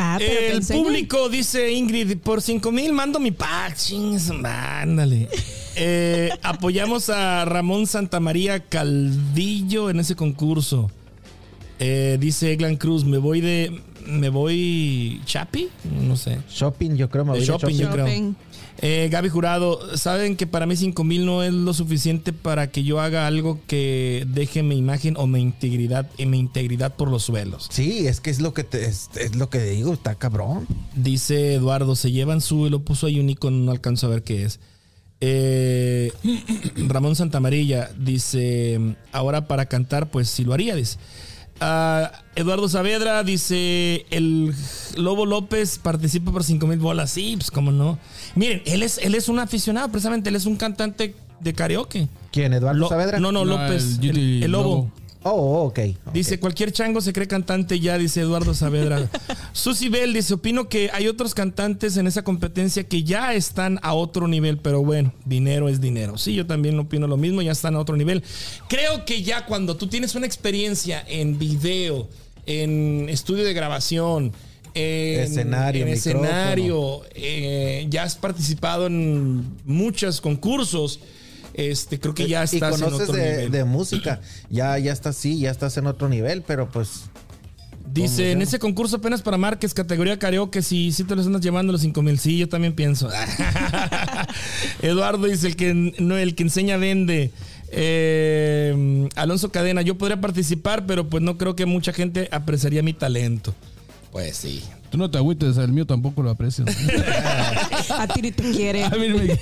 Ah, 0.00 0.16
pero 0.18 0.56
El 0.56 0.64
público 0.64 1.28
dice 1.28 1.72
Ingrid, 1.72 2.18
por 2.18 2.40
5 2.40 2.70
mil 2.70 2.92
mando 2.92 3.18
mi 3.18 3.32
pack. 3.32 3.76
Chingues, 3.76 4.30
ándale. 4.30 5.28
Eh, 5.80 6.30
apoyamos 6.42 7.08
a 7.08 7.44
Ramón 7.44 7.86
Santamaría 7.86 8.58
Calvillo 8.58 9.90
en 9.90 10.00
ese 10.00 10.16
concurso. 10.16 10.90
Eh, 11.78 12.16
dice 12.18 12.52
Eglan 12.52 12.74
Cruz, 12.74 13.04
me 13.04 13.18
voy 13.18 13.40
de. 13.40 13.80
¿Me 14.04 14.28
voy 14.28 15.20
Chapi? 15.24 15.68
No 16.02 16.16
sé. 16.16 16.38
Shopping, 16.50 16.96
yo 16.96 17.08
creo. 17.08 17.24
me 17.24 17.30
voy 17.30 17.40
de 17.40 17.46
Shopping, 17.46 17.76
yo 17.76 17.90
creo. 17.90 18.06
Shopping. 18.08 18.34
Eh, 18.80 19.08
Gaby 19.10 19.28
Jurado, 19.28 19.96
saben 19.96 20.36
que 20.36 20.46
para 20.46 20.66
mí 20.66 20.76
5 20.76 21.02
mil 21.02 21.26
no 21.26 21.42
es 21.42 21.52
lo 21.52 21.74
suficiente 21.74 22.32
para 22.32 22.70
que 22.70 22.84
yo 22.84 23.00
haga 23.00 23.26
algo 23.26 23.58
que 23.66 24.24
deje 24.28 24.62
mi 24.62 24.76
imagen 24.76 25.14
o 25.16 25.26
mi 25.26 25.40
integridad, 25.40 26.08
y 26.16 26.26
mi 26.26 26.38
integridad 26.38 26.94
por 26.94 27.10
los 27.10 27.24
suelos. 27.24 27.66
Sí, 27.70 28.06
es 28.06 28.20
que 28.20 28.30
es 28.30 28.40
lo 28.40 28.54
que 28.54 28.62
te, 28.62 28.84
es, 28.84 29.10
es 29.16 29.34
lo 29.34 29.50
que 29.50 29.60
digo, 29.62 29.92
está 29.92 30.14
cabrón. 30.14 30.66
Dice 30.94 31.54
Eduardo, 31.54 31.96
se 31.96 32.12
llevan 32.12 32.40
su, 32.40 32.70
lo 32.70 32.80
puso 32.80 33.06
ahí 33.06 33.18
un 33.18 33.30
icono, 33.30 33.56
no 33.56 33.72
alcanzo 33.72 34.06
a 34.06 34.10
ver 34.10 34.22
qué 34.22 34.44
es. 34.44 34.60
Eh, 35.20 36.12
Ramón 36.86 37.16
Santamarilla 37.16 37.90
dice, 37.98 38.94
ahora 39.10 39.48
para 39.48 39.66
cantar, 39.66 40.10
pues 40.10 40.28
sí 40.28 40.44
lo 40.44 40.54
haría, 40.54 40.76
dice. 40.76 40.98
Ah, 41.60 42.12
Eduardo 42.36 42.68
Saavedra 42.68 43.24
dice, 43.24 44.06
el 44.10 44.54
Lobo 44.96 45.26
López 45.26 45.78
participa 45.78 46.30
por 46.30 46.44
5 46.44 46.66
mil 46.68 46.78
bolas. 46.78 47.10
Sí, 47.10 47.34
pues 47.36 47.50
cómo 47.50 47.72
no. 47.72 47.98
Miren, 48.38 48.62
él 48.66 48.84
es, 48.84 48.98
él 48.98 49.14
es 49.16 49.28
un 49.28 49.40
aficionado, 49.40 49.88
precisamente, 49.90 50.28
él 50.30 50.36
es 50.36 50.46
un 50.46 50.54
cantante 50.56 51.14
de 51.40 51.52
karaoke. 51.54 52.06
¿Quién? 52.30 52.52
¿Eduardo 52.52 52.78
Lo- 52.78 52.88
Saavedra? 52.88 53.18
No, 53.18 53.32
no, 53.32 53.44
No, 53.44 53.56
López, 53.58 53.98
el 54.00 54.10
el, 54.10 54.12
GT 54.40 54.44
el 54.44 54.52
lobo. 54.52 54.64
Lobo. 54.74 54.92
Oh, 55.24 55.64
ok. 55.66 55.80
Dice, 56.14 56.38
cualquier 56.38 56.70
chango 56.70 57.00
se 57.00 57.12
cree 57.12 57.26
cantante 57.26 57.80
ya, 57.80 57.98
dice 57.98 58.20
Eduardo 58.20 58.54
Saavedra. 58.54 59.10
Susi 59.52 59.88
Bell 59.88 60.12
dice, 60.14 60.34
opino 60.34 60.68
que 60.68 60.90
hay 60.92 61.08
otros 61.08 61.34
cantantes 61.34 61.96
en 61.96 62.06
esa 62.06 62.22
competencia 62.22 62.84
que 62.84 63.02
ya 63.02 63.34
están 63.34 63.80
a 63.82 63.94
otro 63.94 64.28
nivel, 64.28 64.58
pero 64.58 64.84
bueno, 64.84 65.12
dinero 65.24 65.68
es 65.68 65.80
dinero. 65.80 66.16
Sí, 66.18 66.34
yo 66.34 66.46
también 66.46 66.78
opino 66.78 67.08
lo 67.08 67.16
mismo, 67.16 67.42
ya 67.42 67.50
están 67.50 67.74
a 67.74 67.80
otro 67.80 67.96
nivel. 67.96 68.22
Creo 68.68 69.04
que 69.04 69.24
ya 69.24 69.44
cuando 69.46 69.76
tú 69.76 69.88
tienes 69.88 70.14
una 70.14 70.24
experiencia 70.26 71.04
en 71.08 71.36
video, 71.38 72.08
en 72.46 73.08
estudio 73.08 73.44
de 73.44 73.52
grabación, 73.52 74.32
en 74.74 75.20
Escenario, 75.20 75.82
en 75.86 75.92
escenario, 75.92 77.02
eh, 77.14 77.86
ya 77.88 78.02
has 78.04 78.16
participado 78.16 78.86
en 78.86 79.44
muchos 79.64 80.20
concursos, 80.20 81.00
este, 81.54 81.98
creo 81.98 82.14
que 82.14 82.28
ya 82.28 82.42
y 82.42 82.44
estás 82.44 82.74
en 82.74 82.84
conoces 82.84 83.08
otro 83.08 83.20
de, 83.20 83.30
nivel. 83.30 83.50
de 83.50 83.64
música. 83.64 84.20
Ya, 84.48 84.78
ya 84.78 84.92
estás, 84.92 85.16
sí, 85.16 85.40
ya 85.40 85.50
estás 85.50 85.76
en 85.76 85.86
otro 85.86 86.08
nivel, 86.08 86.42
pero 86.42 86.68
pues. 86.68 87.04
Dice, 87.92 88.32
en 88.32 88.42
ese 88.42 88.58
concurso 88.58 88.96
apenas 88.96 89.22
para 89.22 89.38
Márquez, 89.38 89.72
categoría 89.72 90.18
karaoke, 90.18 90.62
si, 90.62 90.92
si 90.92 91.04
te 91.04 91.16
los 91.16 91.26
andas 91.26 91.40
llevando 91.40 91.72
los 91.72 91.80
5 91.80 92.02
mil, 92.02 92.18
sí, 92.18 92.38
yo 92.38 92.48
también 92.48 92.74
pienso. 92.74 93.08
Eduardo 94.82 95.26
dice, 95.26 95.46
el 95.46 95.56
que, 95.56 95.94
no, 95.98 96.16
el 96.16 96.34
que 96.34 96.42
enseña 96.44 96.76
vende. 96.76 97.32
Eh, 97.70 99.08
Alonso 99.16 99.50
Cadena, 99.50 99.82
yo 99.82 99.96
podría 99.98 100.20
participar, 100.20 100.86
pero 100.86 101.08
pues 101.08 101.22
no 101.22 101.38
creo 101.38 101.56
que 101.56 101.66
mucha 101.66 101.92
gente 101.92 102.28
apreciaría 102.30 102.82
mi 102.82 102.92
talento. 102.92 103.54
Pues 104.18 104.36
sí. 104.36 104.64
Tú 104.90 104.98
no 104.98 105.08
te 105.08 105.16
agüites, 105.18 105.56
el 105.58 105.70
mío 105.70 105.86
tampoco 105.86 106.24
lo 106.24 106.30
aprecio. 106.30 106.64
A 107.90 108.08
ti 108.08 108.20
ni 108.20 108.32
te 108.32 108.50
quiere. 108.50 108.82
A 108.82 108.90
mí 108.90 109.10
me- 109.10 109.38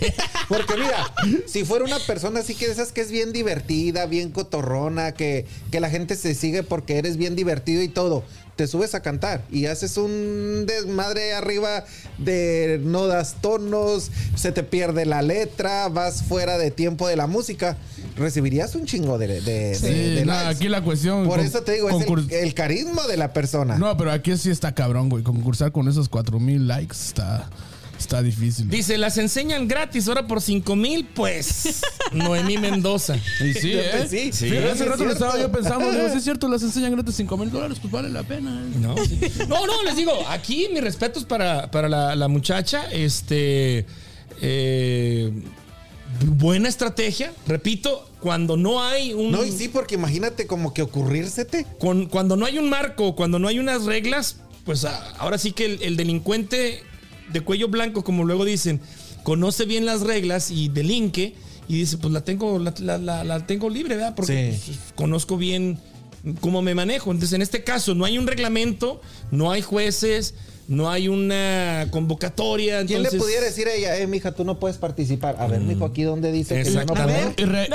Porque 0.49 0.75
mira, 0.77 1.11
si 1.47 1.65
fuera 1.65 1.83
una 1.87 1.99
persona 2.01 2.41
así 2.41 2.55
que 2.55 2.67
de 2.67 2.73
esas 2.73 2.93
que 2.93 3.01
es 3.01 3.11
bien 3.11 3.33
divertida, 3.33 4.05
bien 4.05 4.33
cotorrona, 4.33 5.13
que, 5.13 5.47
que 5.71 5.81
la 5.81 5.89
gente 5.89 6.15
se 6.15 6.35
sigue 6.35 6.63
porque 6.63 6.99
eres 6.99 7.17
bien 7.17 7.37
divertido 7.37 7.83
y 7.83 7.89
todo, 7.89 8.23
te 8.57 8.67
subes 8.67 8.95
a 8.95 9.01
cantar 9.01 9.43
y 9.51 9.65
haces 9.65 9.97
un 9.97 10.65
desmadre 10.67 11.33
arriba 11.33 11.85
de 12.19 12.79
no 12.83 13.07
das 13.07 13.37
tonos, 13.41 14.11
se 14.35 14.53
te 14.53 14.63
pierde 14.63 15.07
la 15.07 15.23
letra, 15.23 15.89
vas 15.89 16.23
fuera 16.23 16.59
de 16.59 16.71
tiempo 16.71 17.09
de 17.09 17.17
la 17.17 17.27
música, 17.27 17.79
recibirías 18.17 18.75
un 18.75 18.87
chingo 18.87 19.19
de, 19.19 19.41
de, 19.41 19.75
Sí, 19.75 19.87
de- 19.87 20.25
likes. 20.25 20.47
aquí 20.49 20.69
la 20.69 20.83
cuestión. 20.83 21.27
Por 21.27 21.37
con- 21.39 21.47
eso 21.47 21.63
te 21.63 21.73
digo, 21.73 21.89
es 21.91 22.07
el, 22.07 22.33
el 22.33 22.55
carisma 22.55 23.07
de 23.07 23.17
la 23.17 23.33
persona. 23.33 23.79
No, 23.79 23.97
pero 23.97 24.11
aquí 24.11 24.37
sí 24.37 24.51
está 24.51 24.75
cabrón, 24.75 25.09
güey. 25.09 25.23
Concursar 25.23 25.71
con 25.73 25.89
esos 25.89 26.09
4000 26.09 26.67
likes 26.67 26.97
está, 26.97 27.49
está 27.99 28.23
difícil. 28.23 28.69
Dice, 28.69 28.99
las 28.99 29.19
enseñan 29.19 29.69
gratis, 29.69 30.09
ahora 30.09 30.27
por 30.27 30.41
5 30.43 30.77
mil, 30.77 31.07
pues 31.15 31.81
Noemí 32.13 32.59
Mendoza. 32.59 33.17
Y 33.17 33.53
sí, 33.55 33.73
¿eh? 33.75 33.91
Pues 33.97 34.11
sí, 34.11 34.31
Sí. 34.33 34.47
Hace 34.57 34.85
es 34.85 34.89
rato 34.89 35.05
lo 35.05 35.13
estaba 35.13 35.39
yo 35.39 35.51
pensando, 35.53 35.91
digo, 35.93 36.09
sí 36.11 36.19
es 36.19 36.25
cierto, 36.25 36.49
las 36.49 36.63
enseñan 36.63 36.93
gratis 36.93 37.15
5 37.17 37.37
mil 37.37 37.51
dólares, 37.51 37.79
pues 37.81 37.93
vale 37.93 38.09
la 38.11 38.23
pena. 38.23 38.63
¿eh? 38.65 38.79
No, 38.81 38.97
sí. 39.05 39.21
no, 39.49 39.67
no, 39.67 39.83
les 39.85 39.97
digo, 39.97 40.13
aquí 40.29 40.69
mis 40.73 40.83
respetos 40.83 41.25
para, 41.25 41.71
para 41.71 41.89
la, 41.89 42.15
la 42.17 42.29
muchacha. 42.29 42.91
Este. 42.91 43.87
eh, 44.41 45.33
buena 46.25 46.69
estrategia, 46.69 47.33
repito, 47.47 48.09
cuando 48.21 48.57
no 48.57 48.83
hay 48.83 49.13
un 49.13 49.31
No, 49.33 49.45
y 49.45 49.53
sí, 49.53 49.69
porque 49.69 49.95
imagínate 49.97 50.47
como 50.47 50.73
que 50.75 50.83
ocurrírsete. 50.83 51.67
con- 51.79 52.07
cuando 52.07 52.37
no 52.37 52.47
hay 52.47 52.59
un 52.59 52.69
marco, 52.69 53.15
cuando 53.17 53.39
no 53.39 53.49
hay 53.49 53.59
unas 53.59 53.85
reglas, 53.85 54.37
pues 54.65 54.85
a- 54.85 55.11
ahora 55.19 55.39
sí 55.39 55.53
que 55.53 55.67
el, 55.67 55.83
el 55.83 55.97
delincuente 55.97 56.83
de 57.33 57.41
cuello 57.41 57.69
blanco, 57.69 58.05
como 58.05 58.25
luego 58.25 58.45
dicen, 58.45 58.81
conoce 59.23 59.65
bien 59.65 59.85
las 59.87 60.01
reglas 60.03 60.51
y 60.51 60.69
delinque 60.69 61.35
y 61.69 61.75
dice, 61.79 61.99
pues 61.99 62.13
la 62.13 62.23
tengo, 62.25 62.59
la, 62.59 62.73
la- 62.79 62.99
la- 62.99 63.25
la 63.25 63.47
tengo 63.47 63.69
libre, 63.71 63.97
¿verdad? 63.97 64.15
Porque 64.15 64.53
Sí. 64.55 64.63
pues, 64.67 64.79
conozco 64.95 65.37
bien 65.37 65.79
cómo 66.41 66.63
me 66.63 66.75
manejo. 66.75 67.11
Entonces, 67.11 67.35
en 67.35 67.43
este 67.43 67.63
caso, 67.65 67.95
no 67.95 68.05
hay 68.05 68.19
un 68.19 68.27
reglamento, 68.27 69.01
no 69.31 69.51
hay 69.53 69.63
jueces, 69.63 70.35
no 70.69 70.91
hay 70.91 71.09
una 71.09 71.87
convocatoria. 71.91 72.85
¿Quién 72.85 73.03
le 73.03 73.11
pudiera 73.13 73.45
decir 73.45 73.69
a 73.69 73.73
ella, 73.75 73.97
eh, 73.99 74.07
mija, 74.07 74.33
tú 74.33 74.45
no 74.45 74.59
puedes 74.59 74.79
participar? 74.79 75.37
A 75.39 75.47
ver, 75.47 75.61
mijo, 75.61 75.85
aquí 75.85 76.03
donde 76.03 76.33
dice 76.33 76.63
que 76.63 76.73
yo 76.73 76.85
no 76.85 76.95
puedo. 76.95 77.07
Re- 77.07 77.69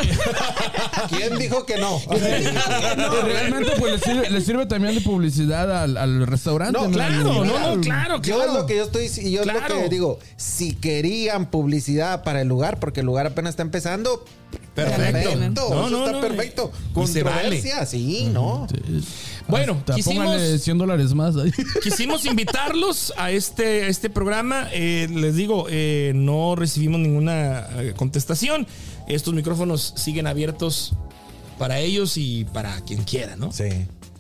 ¿Quién 1.10 1.38
dijo 1.38 1.66
que 1.66 1.78
no? 1.78 2.00
realmente 3.24 3.72
pues 3.80 3.94
le 3.94 4.00
sirve, 4.00 4.30
le 4.30 4.42
sirve 4.42 4.66
también 4.66 4.96
de 4.96 5.02
publicidad 5.02 5.84
al, 5.84 5.98
al 5.98 6.28
restaurante. 6.28 6.80
No, 6.80 6.90
Claro, 6.92 7.24
no, 7.24 7.46
no, 7.46 7.82
claro, 7.82 8.16
Yo 8.22 8.36
claro. 8.36 8.52
es 8.52 8.54
lo 8.60 8.66
que 8.66 8.76
yo 8.76 8.84
estoy, 8.84 9.08
yo 9.32 9.42
es 9.42 9.48
lo 9.48 9.54
que 9.84 9.90
digo. 9.90 10.20
Si 10.36 10.74
querían 10.74 11.50
publicidad 11.50 12.24
para 12.24 12.42
el 12.42 12.48
lugar, 12.48 12.80
porque 12.80 13.00
el 13.02 13.06
lugar 13.06 13.26
apenas 13.28 13.52
está 13.52 13.64
empezando, 13.64 14.24
Perfecto. 14.74 15.30
perfecto, 15.32 15.70
No, 15.70 15.90
no, 15.90 16.06
está 16.06 16.12
no, 16.14 16.22
perfecto. 16.22 16.72
y 17.04 17.08
se 17.08 17.24
vale. 17.24 17.42
Controversia, 17.42 17.86
sí, 17.86 18.30
¿no? 18.32 18.68
Bueno, 19.48 19.74
Hasta 19.80 19.96
quisimos- 19.96 20.26
póngale 20.26 20.60
100 20.60 20.78
dólares 20.78 21.14
más 21.14 21.36
ahí. 21.36 21.52
Quisimos 21.84 22.26
invitarlos 22.26 23.14
a 23.18 23.32
este, 23.32 23.84
a 23.84 23.88
este 23.88 24.10
programa. 24.10 24.70
Eh, 24.72 25.08
les 25.14 25.36
digo, 25.36 25.68
eh, 25.70 26.14
no 26.16 26.56
recibimos 26.56 27.02
ninguna 27.02 27.68
eh, 27.80 27.94
contestación. 27.98 28.66
Estos 29.08 29.34
micrófonos 29.34 29.94
siguen 29.98 30.26
abiertos 30.26 30.94
para 31.60 31.80
ellos 31.80 32.16
y 32.16 32.46
para 32.46 32.80
quien 32.82 33.04
quiera, 33.04 33.36
¿no? 33.36 33.52
Sí. 33.52 33.66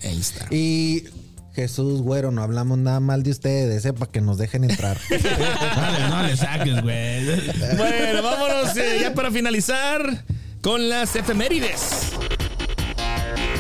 Ahí 0.03 0.19
está. 0.19 0.47
Y 0.53 1.05
Jesús, 1.53 2.01
güero, 2.01 2.31
no 2.31 2.43
hablamos 2.43 2.77
nada 2.77 2.99
mal 2.99 3.23
de 3.23 3.31
ustedes, 3.31 3.85
eh, 3.85 3.93
para 3.93 4.11
que 4.11 4.19
nos 4.19 4.37
dejen 4.37 4.65
entrar. 4.65 4.99
Dale, 5.09 6.09
no 6.09 6.23
le 6.23 6.35
saques, 6.35 6.81
güey. 6.81 7.25
Bueno, 7.77 8.21
vámonos 8.23 8.75
eh, 8.75 8.97
ya 9.01 9.13
para 9.13 9.31
finalizar 9.31 10.25
con 10.61 10.89
las 10.89 11.15
efemérides. 11.15 12.11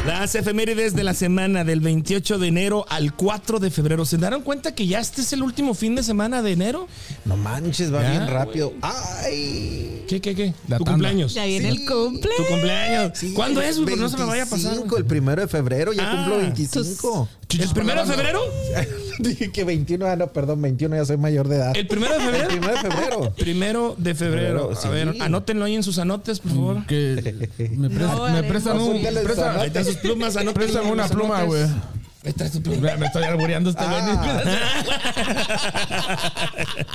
Las 0.05 0.33
efemérides 0.33 0.95
de 0.95 1.03
la 1.03 1.13
semana 1.13 1.63
del 1.63 1.79
28 1.79 2.39
de 2.39 2.47
enero 2.47 2.85
al 2.89 3.13
4 3.15 3.59
de 3.59 3.69
febrero. 3.69 4.03
¿Se 4.03 4.17
dieron 4.17 4.41
cuenta 4.41 4.73
que 4.73 4.87
ya 4.87 4.99
este 4.99 5.21
es 5.21 5.31
el 5.33 5.43
último 5.43 5.75
fin 5.75 5.93
de 5.95 6.01
semana 6.01 6.41
de 6.41 6.51
enero? 6.53 6.87
no 7.25 7.37
manches, 7.37 7.93
va 7.93 8.01
Ya, 8.01 8.09
bien 8.11 8.27
rápido. 8.27 8.73
¡Ay! 8.81 10.03
¿Qué, 10.07 10.19
qué, 10.19 10.33
qué? 10.33 10.53
La 10.67 10.77
tu 10.79 10.83
tanda. 10.85 10.91
cumpleaños. 10.93 11.33
Ya 11.35 11.45
viene 11.45 11.71
Sí. 11.71 11.77
el 11.81 11.87
cumple. 11.87 12.31
Tu 12.35 12.45
cumpleaños. 12.45 13.11
Sí, 13.17 13.33
¿Cuándo 13.33 13.61
es? 13.61 13.75
güey? 13.77 13.89
Pues 13.89 13.99
no 13.99 14.09
se 14.09 14.17
me 14.17 14.25
vaya 14.25 14.43
a 14.43 14.45
pasar. 14.47 14.71
25, 14.71 14.89
güey. 14.89 15.01
el 15.01 15.05
primero 15.07 15.41
de 15.41 15.47
febrero, 15.47 15.93
ya 15.93 16.11
Ah, 16.11 16.15
cumplo 16.15 16.37
25. 16.39 17.29
¿El 17.59 17.69
primero 17.69 18.03
de 18.05 18.11
febrero? 18.11 18.41
Dije 19.19 19.51
que 19.51 19.63
21, 19.63 20.05
ah, 20.05 20.15
no, 20.15 20.27
perdón, 20.27 20.61
21, 20.61 20.95
ya 20.95 21.05
soy 21.05 21.17
mayor 21.17 21.47
de 21.47 21.55
edad. 21.57 21.75
¿El 21.75 21.87
primero 21.87 22.17
de 22.17 22.19
El 22.19 22.25
febrero? 22.25 22.47
primero 22.49 22.73
de 22.73 22.81
febrero. 22.81 23.33
Primero 23.37 23.95
de 23.97 24.15
febrero. 24.15 24.71
A 24.71 24.75
sí. 24.75 24.87
ver, 24.89 25.15
anótenlo 25.21 25.65
ahí 25.65 25.75
en 25.75 25.83
sus 25.83 25.97
anotes, 25.99 26.39
por 26.39 26.51
favor. 26.51 26.85
Que 26.85 27.49
me, 27.77 27.89
presta- 27.89 28.15
No, 28.15 28.23
me 28.23 28.29
haremos. 28.29 28.51
prestan 28.51 28.79
un. 28.79 28.95
El 28.97 29.17
presta- 29.19 29.59
Ahí 29.61 29.67
están 29.67 29.85
sus 29.85 29.97
plumas, 29.97 30.35
anótenlo 30.35 30.53
Préstame 30.53 30.87
en 30.87 30.93
una 30.93 31.07
pluma, 31.07 31.43
güey. 31.43 31.63
Tu 32.53 32.61
pluma. 32.61 32.81
Me, 32.81 32.97
me 32.97 33.05
estoy 33.07 33.23
albureando 33.23 33.69
este 33.71 33.83
güey. 33.83 34.01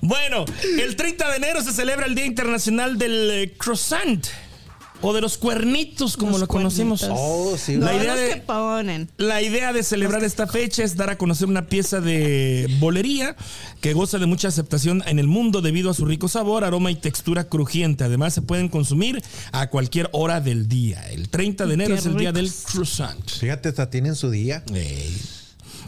Bueno, 0.00 0.44
el 0.78 0.94
30 0.94 1.30
de 1.30 1.36
enero 1.36 1.62
se 1.62 1.72
celebra 1.72 2.06
el 2.06 2.14
Día 2.14 2.26
Internacional 2.26 2.98
del 2.98 3.30
eh, 3.30 3.54
Croissant. 3.58 4.24
O 5.02 5.12
de 5.12 5.20
los 5.20 5.36
cuernitos, 5.38 6.16
como 6.16 6.32
Los 6.32 6.40
lo 6.40 6.48
conocemos. 6.48 7.06
Oh, 7.10 7.56
sí. 7.58 7.76
No, 7.76 7.86
La 7.86 7.94
idea 7.96 8.14
los 8.14 8.20
de- 8.20 8.28
que 8.30 8.36
ponen. 8.38 9.08
La 9.18 9.42
idea 9.42 9.72
de 9.72 9.82
celebrar 9.82 10.24
esta 10.24 10.46
fecha 10.46 10.82
es 10.82 10.96
dar 10.96 11.10
a 11.10 11.18
conocer 11.18 11.48
una 11.48 11.66
pieza 11.66 12.00
de 12.00 12.66
bolería 12.80 13.36
que 13.80 13.92
goza 13.92 14.18
de 14.18 14.26
mucha 14.26 14.48
aceptación 14.48 15.02
en 15.06 15.18
el 15.18 15.26
mundo 15.26 15.60
debido 15.60 15.90
a 15.90 15.94
su 15.94 16.06
rico 16.06 16.28
sabor, 16.28 16.64
aroma 16.64 16.90
y 16.90 16.94
textura 16.96 17.44
crujiente. 17.44 18.04
Además, 18.04 18.32
se 18.34 18.42
pueden 18.42 18.68
consumir 18.68 19.22
a 19.52 19.68
cualquier 19.68 20.08
hora 20.12 20.40
del 20.40 20.66
día. 20.66 21.06
El 21.10 21.28
30 21.28 21.66
de 21.66 21.74
enero 21.74 21.94
Qué 21.94 22.00
es 22.00 22.06
el 22.06 22.16
día 22.16 22.32
del 22.32 22.50
croissant. 22.72 23.30
Fíjate, 23.30 23.68
hasta 23.68 23.90
tienen 23.90 24.14
su 24.16 24.30
día. 24.30 24.64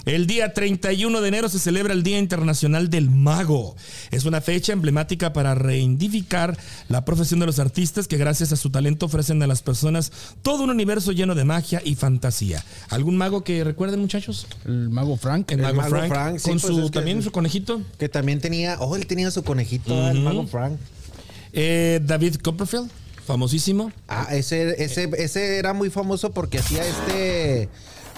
El 0.08 0.26
día 0.26 0.54
31 0.54 1.20
de 1.20 1.28
enero 1.28 1.50
se 1.50 1.58
celebra 1.58 1.92
el 1.92 2.02
Día 2.02 2.18
Internacional 2.18 2.88
del 2.88 3.10
Mago. 3.10 3.76
Es 4.10 4.24
una 4.24 4.40
fecha 4.40 4.72
emblemática 4.72 5.34
para 5.34 5.54
reivindicar 5.54 6.56
la 6.88 7.04
profesión 7.04 7.40
de 7.40 7.44
los 7.46 7.58
artistas 7.58 8.08
que 8.08 8.16
gracias 8.16 8.50
a 8.52 8.56
su 8.56 8.70
talento 8.70 9.04
ofrecen 9.04 9.42
a 9.42 9.46
las 9.46 9.60
personas 9.60 10.10
todo 10.40 10.64
un 10.64 10.70
universo 10.70 11.12
lleno 11.12 11.34
de 11.34 11.44
magia 11.44 11.82
y 11.84 11.94
fantasía. 11.94 12.64
¿Algún 12.88 13.18
mago 13.18 13.44
que 13.44 13.62
recuerden, 13.64 14.00
muchachos? 14.00 14.46
El 14.64 14.88
mago 14.88 15.18
Frank. 15.18 15.50
El, 15.50 15.58
El 15.60 15.66
mago, 15.66 15.76
mago 15.76 15.90
Frank, 15.90 16.08
Frank, 16.08 16.38
sí, 16.38 16.48
con 16.52 16.60
pues 16.60 16.72
su 16.74 16.78
es 16.80 16.84
que- 16.86 16.90
también 16.98 17.22
su 17.22 17.30
conejito. 17.30 17.82
Que 17.98 18.08
también 18.08 18.40
tenía, 18.40 18.78
oh, 18.80 18.96
él 18.96 19.06
tenía 19.06 19.30
su 19.30 19.44
conejito, 19.44 20.08
el 20.10 20.20
mago 20.20 20.46
Frank. 20.46 20.78
Eh, 21.52 22.00
David 22.02 22.36
Copperfield, 22.36 22.90
famosísimo. 23.26 23.92
Ah, 24.08 24.28
ese, 24.30 24.82
ese, 24.82 25.10
ese 25.18 25.58
era 25.58 25.74
muy 25.74 25.90
famoso 25.90 26.30
porque 26.30 26.60
hacía 26.60 26.82
este. 26.82 27.68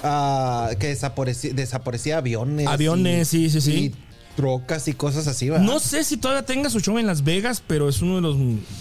Ah, 0.03 0.71
que 0.79 0.89
desaparecía, 0.89 1.53
desaparecía 1.53 2.19
aviones. 2.19 2.67
Aviones, 2.67 3.29
sí, 3.29 3.51
sí, 3.51 3.61
sí. 3.61 3.73
Y 3.73 4.10
trocas 4.41 4.89
y 4.89 4.95
cosas 4.95 5.27
así, 5.27 5.51
¿verdad? 5.51 5.65
No 5.65 5.79
sé 5.81 6.03
si 6.05 6.17
todavía 6.17 6.45
tenga 6.47 6.71
su 6.71 6.81
show 6.81 6.99
en 6.99 7.07
Las 7.07 7.23
Vegas, 7.25 7.62
pero 7.67 7.89
es 7.89 8.01
uno 8.03 8.17
de 8.17 8.21
los 8.23 8.37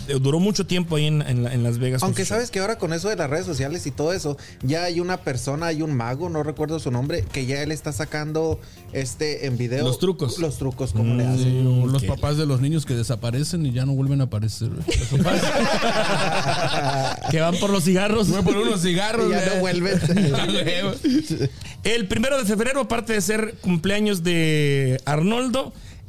eh, 0.08 0.20
duró 0.22 0.40
mucho 0.40 0.66
tiempo 0.66 0.96
ahí 0.96 1.06
en, 1.08 1.22
en 1.22 1.44
la- 1.44 1.54
en 1.54 1.64
Las 1.64 1.78
Vegas. 1.80 2.02
Aunque 2.04 2.24
show. 2.24 2.36
sabes 2.38 2.52
que 2.52 2.60
ahora 2.60 2.78
con 2.78 2.94
eso 2.94 3.10
de 3.10 3.16
las 3.16 3.30
redes 3.30 3.46
sociales 3.46 3.86
y 3.86 3.92
todo 3.92 4.14
eso, 4.14 4.38
ya 4.64 4.84
hay 4.84 5.00
una 5.00 5.18
persona, 5.18 5.68
hay 5.68 5.82
un 5.82 5.94
mago, 5.94 6.30
no 6.30 6.44
recuerdo 6.44 6.80
su 6.80 6.92
nombre, 6.92 7.26
que 7.32 7.46
ya 7.46 7.62
él 7.62 7.72
está 7.72 7.92
sacando 7.92 8.60
este 8.94 9.46
en 9.46 9.58
video. 9.58 9.84
Los 9.86 10.00
trucos. 10.00 10.40
Los 10.40 10.58
trucos, 10.58 10.94
como 10.94 11.16
le 11.16 11.24
Mm. 11.26 11.30
hacen. 11.34 11.44
Sí, 11.44 11.82
o 11.84 11.86
los 11.88 12.04
papás 12.06 12.38
de 12.38 12.46
los 12.46 12.62
niños 12.62 12.86
que 12.86 12.94
desaparecen 12.96 13.66
y 13.66 13.72
ya 13.74 13.86
no 13.86 13.94
vuelven 13.94 14.22
a 14.22 14.26
aparecer. 14.26 14.70
güey. 14.70 14.84
Los 15.12 15.22
papás 15.22 15.42
que 17.32 17.40
van 17.42 17.56
por 17.58 17.70
los 17.70 17.84
cigarros. 17.84 18.30
Voy 18.30 18.42
por 18.42 18.58
unos 18.58 18.82
cigarros. 18.82 19.28
Y 19.28 19.32
ya 19.32 19.54
no 19.56 19.60
vuelven. 19.62 20.00
El 21.84 22.08
primero 22.08 22.38
de 22.38 22.46
febrero, 22.46 22.82
aparte 22.82 23.14
de 23.14 23.22
ser 23.22 23.56
cumpleaños 23.62 24.24
de 24.24 25.00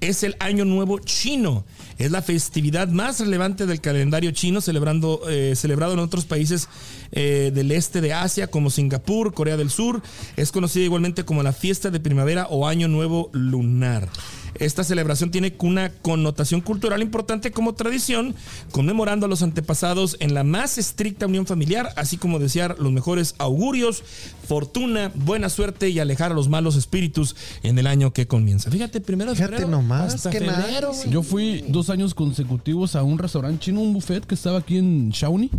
Es 0.00 0.22
el 0.22 0.36
Año 0.38 0.64
Nuevo 0.64 0.98
Chino. 0.98 1.64
Es 1.98 2.10
la 2.10 2.22
festividad 2.22 2.88
más 2.88 3.20
relevante 3.20 3.66
del 3.66 3.80
calendario 3.80 4.30
chino, 4.30 4.60
celebrando, 4.60 5.22
eh, 5.28 5.54
celebrado 5.56 5.92
en 5.92 5.98
otros 5.98 6.24
países 6.24 6.68
eh, 7.12 7.50
del 7.54 7.70
este 7.70 8.00
de 8.00 8.14
Asia, 8.14 8.46
como 8.46 8.70
Singapur, 8.70 9.34
Corea 9.34 9.56
del 9.56 9.70
Sur. 9.70 10.02
Es 10.36 10.52
conocida 10.52 10.84
igualmente 10.84 11.24
como 11.24 11.42
la 11.42 11.52
fiesta 11.52 11.90
de 11.90 12.00
primavera 12.00 12.46
o 12.48 12.66
Año 12.66 12.88
Nuevo 12.88 13.30
Lunar. 13.32 14.08
Esta 14.54 14.84
celebración 14.84 15.30
tiene 15.30 15.54
una 15.60 15.90
connotación 15.90 16.60
cultural 16.60 17.02
importante 17.02 17.50
como 17.50 17.74
tradición, 17.74 18.34
conmemorando 18.72 19.26
a 19.26 19.28
los 19.28 19.42
antepasados 19.42 20.16
en 20.20 20.34
la 20.34 20.44
más 20.44 20.78
estricta 20.78 21.26
unión 21.26 21.46
familiar, 21.46 21.90
así 21.96 22.16
como 22.16 22.38
desear 22.38 22.76
los 22.78 22.92
mejores 22.92 23.34
augurios, 23.38 24.02
fortuna, 24.46 25.12
buena 25.14 25.48
suerte 25.48 25.88
y 25.90 25.98
alejar 25.98 26.32
a 26.32 26.34
los 26.34 26.48
malos 26.48 26.76
espíritus 26.76 27.36
en 27.62 27.78
el 27.78 27.86
año 27.86 28.12
que 28.12 28.26
comienza. 28.26 28.70
Fíjate, 28.70 29.00
primero 29.00 29.30
de 29.30 29.36
Fíjate 29.36 29.56
febrero 29.56 29.70
nomás, 29.70 30.14
hasta 30.14 30.30
qué 30.30 30.40
febrero, 30.40 30.92
güey. 30.92 31.10
Yo 31.10 31.22
fui 31.22 31.64
dos 31.68 31.90
años 31.90 32.14
consecutivos 32.14 32.96
a 32.96 33.02
un 33.02 33.18
restaurante 33.18 33.66
chino, 33.66 33.80
un 33.80 33.92
buffet 33.92 34.24
que 34.24 34.34
estaba 34.34 34.58
aquí 34.58 34.78
en 34.78 35.10
Shawnee. 35.10 35.50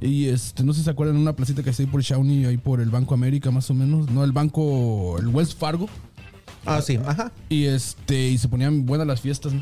Y 0.00 0.26
este, 0.26 0.64
no 0.64 0.72
sé 0.72 0.80
si 0.80 0.84
se 0.84 0.90
acuerdan, 0.90 1.16
una 1.16 1.36
placita 1.36 1.62
que 1.62 1.70
está 1.70 1.82
ahí 1.82 1.86
por 1.86 2.02
Shawnee, 2.02 2.46
ahí 2.46 2.56
por 2.56 2.80
el 2.80 2.90
Banco 2.90 3.14
América 3.14 3.50
más 3.50 3.70
o 3.70 3.74
menos. 3.74 4.10
No, 4.10 4.24
el 4.24 4.32
banco, 4.32 5.16
el 5.18 5.28
Wells 5.28 5.54
Fargo. 5.54 5.88
Ah, 6.66 6.80
sí, 6.82 6.98
ajá. 7.04 7.32
Y 7.48 7.64
este, 7.64 8.28
y 8.28 8.38
se 8.38 8.48
ponían 8.48 8.86
buenas 8.86 9.06
las 9.06 9.20
fiestas, 9.20 9.52
¿no? 9.52 9.60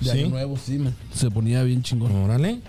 De 0.00 0.10
¿Sí? 0.10 0.20
Año 0.20 0.28
Nuevo, 0.30 0.56
sí, 0.56 0.78
man. 0.78 0.94
Se 1.14 1.30
ponía 1.30 1.62
bien 1.62 1.82
chingón. 1.82 2.12
Órale. 2.12 2.60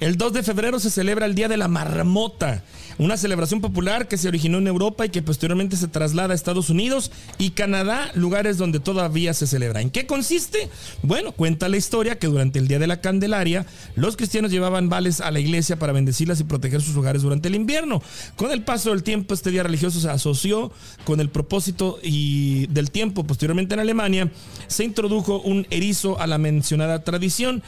El 0.00 0.16
2 0.16 0.32
de 0.32 0.42
febrero 0.42 0.80
se 0.80 0.90
celebra 0.90 1.26
el 1.26 1.34
Día 1.34 1.48
de 1.48 1.56
la 1.56 1.68
Marmota, 1.68 2.62
una 2.98 3.16
celebración 3.16 3.60
popular 3.60 4.08
que 4.08 4.18
se 4.18 4.28
originó 4.28 4.58
en 4.58 4.66
Europa 4.66 5.06
y 5.06 5.10
que 5.10 5.22
posteriormente 5.22 5.76
se 5.76 5.88
traslada 5.88 6.32
a 6.32 6.36
Estados 6.36 6.70
Unidos 6.70 7.10
y 7.38 7.50
Canadá, 7.50 8.10
lugares 8.14 8.58
donde 8.58 8.80
todavía 8.80 9.34
se 9.34 9.46
celebra. 9.46 9.80
¿En 9.80 9.90
qué 9.90 10.06
consiste? 10.06 10.68
Bueno, 11.02 11.32
cuenta 11.32 11.68
la 11.68 11.76
historia 11.76 12.18
que 12.18 12.26
durante 12.26 12.58
el 12.58 12.68
Día 12.68 12.78
de 12.78 12.86
la 12.86 13.00
Candelaria, 13.00 13.66
los 13.94 14.16
cristianos 14.16 14.50
llevaban 14.50 14.88
vales 14.88 15.20
a 15.20 15.30
la 15.30 15.40
iglesia 15.40 15.78
para 15.78 15.92
bendecirlas 15.92 16.40
y 16.40 16.44
proteger 16.44 16.82
sus 16.82 16.96
hogares 16.96 17.22
durante 17.22 17.48
el 17.48 17.54
invierno. 17.54 18.02
Con 18.36 18.50
el 18.50 18.62
paso 18.62 18.90
del 18.90 19.02
tiempo, 19.02 19.34
este 19.34 19.50
día 19.50 19.62
religioso 19.62 20.00
se 20.00 20.10
asoció 20.10 20.72
con 21.04 21.20
el 21.20 21.28
propósito 21.28 21.98
y 22.02 22.66
del 22.68 22.90
tiempo. 22.90 23.24
Posteriormente 23.24 23.74
en 23.74 23.80
Alemania 23.80 24.30
se 24.66 24.84
introdujo 24.84 25.40
un 25.40 25.66
erizo 25.70 26.20
a 26.20 26.26
la 26.26 26.38
mencionada 26.38 27.04
tradición 27.04 27.62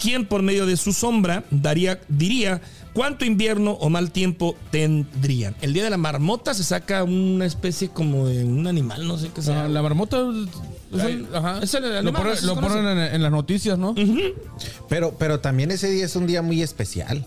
quien 0.00 0.26
por 0.26 0.42
medio 0.42 0.66
de 0.66 0.76
su 0.76 0.92
sombra 0.92 1.44
daría, 1.50 2.00
diría 2.08 2.60
cuánto 2.92 3.24
invierno 3.24 3.72
o 3.72 3.90
mal 3.90 4.10
tiempo 4.10 4.56
tendrían. 4.70 5.54
El 5.60 5.72
día 5.72 5.84
de 5.84 5.90
la 5.90 5.96
marmota 5.96 6.54
se 6.54 6.64
saca 6.64 7.04
una 7.04 7.44
especie 7.44 7.90
como 7.90 8.26
de 8.26 8.44
un 8.44 8.66
animal, 8.66 9.06
no 9.06 9.18
sé 9.18 9.30
qué 9.34 9.42
sea. 9.42 9.54
sea, 9.54 9.68
la 9.68 9.82
marmota 9.82 10.18
Es 10.92 11.34
ajá. 11.34 11.60
es 11.62 11.74
el 11.74 12.04
lo 12.04 12.12
ponen, 12.12 12.36
se 12.36 12.46
lo 12.46 12.60
ponen 12.60 12.86
en, 12.86 12.98
en 13.14 13.22
las 13.22 13.30
noticias, 13.30 13.78
¿no? 13.78 13.94
Pero, 14.88 15.14
pero 15.18 15.40
también 15.40 15.70
ese 15.70 15.90
día 15.90 16.04
es 16.04 16.16
un 16.16 16.26
día 16.26 16.42
muy 16.42 16.62
especial. 16.62 17.24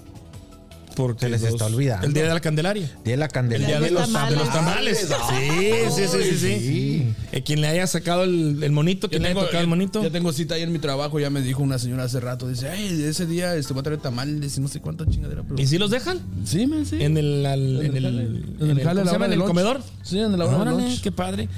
Porque 0.96 1.22
Se 1.26 1.30
les 1.30 1.44
está 1.44 1.66
olvidando. 1.66 2.06
El 2.08 2.14
día 2.14 2.24
de 2.28 2.34
la 2.34 2.40
Candelaria. 2.40 2.86
Día 3.04 3.14
de 3.14 3.18
la 3.18 3.26
El 3.26 3.32
Candelaria. 3.32 3.80
día 3.80 3.88
de 3.88 3.92
los, 3.92 4.14
de 4.14 4.36
los 4.36 4.52
tamales. 4.54 5.00
Sí, 5.00 5.72
sí, 5.96 6.04
sí, 6.08 6.20
sí. 6.24 6.38
sí. 6.38 6.60
Sí. 6.60 7.14
Eh, 7.32 7.42
quien 7.44 7.62
le 7.62 7.68
haya 7.68 7.88
sacado 7.88 8.24
el, 8.24 8.62
el 8.64 8.72
monito, 8.72 9.10
quien 9.10 9.24
le 9.24 9.30
haya 9.30 9.40
tocado 9.42 9.62
el 9.62 9.68
monito. 9.68 10.04
ya 10.04 10.12
tengo 10.12 10.32
cita 10.34 10.56
ahí 10.56 10.62
en 10.62 10.72
mi 10.72 10.80
trabajo. 10.80 11.20
Ya 11.20 11.30
me 11.30 11.42
dijo 11.42 11.64
una 11.64 11.80
señora 11.80 12.04
hace 12.04 12.20
rato. 12.20 12.48
Dice, 12.48 12.70
ay, 12.70 13.04
ese 13.04 13.26
día 13.26 13.56
este, 13.56 13.74
voy 13.74 13.82
a 13.82 13.84
traer 13.84 14.00
tamales 14.00 14.58
y 14.58 14.62
no 14.62 14.68
sé 14.68 14.80
cuánta 14.82 15.08
chingadera. 15.10 15.44
Pero... 15.44 15.60
¿Y 15.62 15.66
si 15.68 15.78
los 15.78 15.90
dejan? 15.90 16.20
Sí, 16.46 16.68
me 16.68 16.86
sí. 16.86 16.98
En 17.02 17.18
el, 17.18 17.46
al- 17.46 17.86
en 17.86 17.98
el, 17.98 18.06
en 18.06 18.18
En 18.60 18.70
el 18.70 18.78
el- 18.80 18.84
jale 18.84 19.02
a 19.02 19.04
¿cómo 19.04 19.06
la 19.06 19.06
se 19.06 19.12
llama? 19.14 19.26
hora 19.26 19.34
¿En 19.34 19.42
el 19.42 19.48
comedor. 19.48 19.82
Sí, 20.04 20.20
en 20.20 20.38
la 20.38 20.46
hora 20.46 20.74
qué 21.02 21.12
padre. 21.12 21.50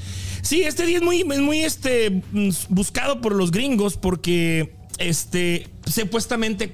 Sí, 0.41 0.62
este 0.62 0.86
día 0.86 0.98
es 0.98 1.03
muy, 1.03 1.22
es 1.22 1.40
muy 1.41 1.62
este, 1.64 2.22
mm, 2.32 2.49
buscado 2.70 3.20
por 3.20 3.34
los 3.34 3.52
gringos 3.52 3.98
porque 3.98 4.74
este, 4.99 5.68
supuestamente 5.88 6.74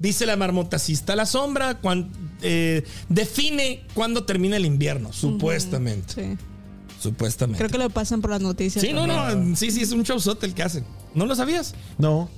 dice 0.00 0.26
la 0.26 0.34
marmota, 0.36 0.80
si 0.80 0.92
está 0.94 1.14
la 1.14 1.26
sombra, 1.26 1.80
cuan- 1.80 2.10
eh, 2.42 2.82
define 3.08 3.84
cuándo 3.94 4.24
termina 4.24 4.56
el 4.56 4.66
invierno, 4.66 5.12
supuestamente. 5.12 6.14
Sí. 6.14 6.44
Supuestamente. 7.00 7.58
Creo 7.58 7.70
que 7.70 7.78
lo 7.78 7.88
pasan 7.90 8.20
por 8.20 8.30
las 8.30 8.40
noticias. 8.42 8.84
Sí, 8.84 8.92
no, 8.92 9.06
no, 9.06 9.56
sí, 9.56 9.70
sí, 9.70 9.80
es 9.82 9.92
un 9.92 10.02
showzote 10.02 10.44
el 10.46 10.54
que 10.54 10.62
hacen. 10.62 10.84
¿No 11.14 11.24
lo 11.26 11.34
sabías? 11.34 11.74
No, 11.98 12.28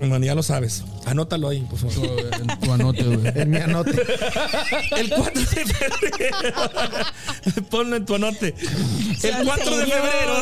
Bueno, 0.00 0.24
ya 0.24 0.34
lo 0.34 0.42
sabes. 0.42 0.82
Anótalo 1.04 1.48
ahí, 1.48 1.60
por 1.68 1.78
favor. 1.78 2.08
En 2.32 2.60
tu 2.60 2.72
anote, 2.72 3.02
güey. 3.02 3.32
en 3.34 3.50
mi 3.50 3.58
anote. 3.58 3.90
El 4.96 5.10
4 5.10 5.40
de 5.40 5.46
febrero. 5.46 6.56
Ponlo 7.70 7.96
en 7.96 8.06
tu 8.06 8.14
anote. 8.14 8.54
El 8.58 9.16
Sean 9.16 9.44
4 9.44 9.76
de 9.76 9.86
febrero. 9.86 10.40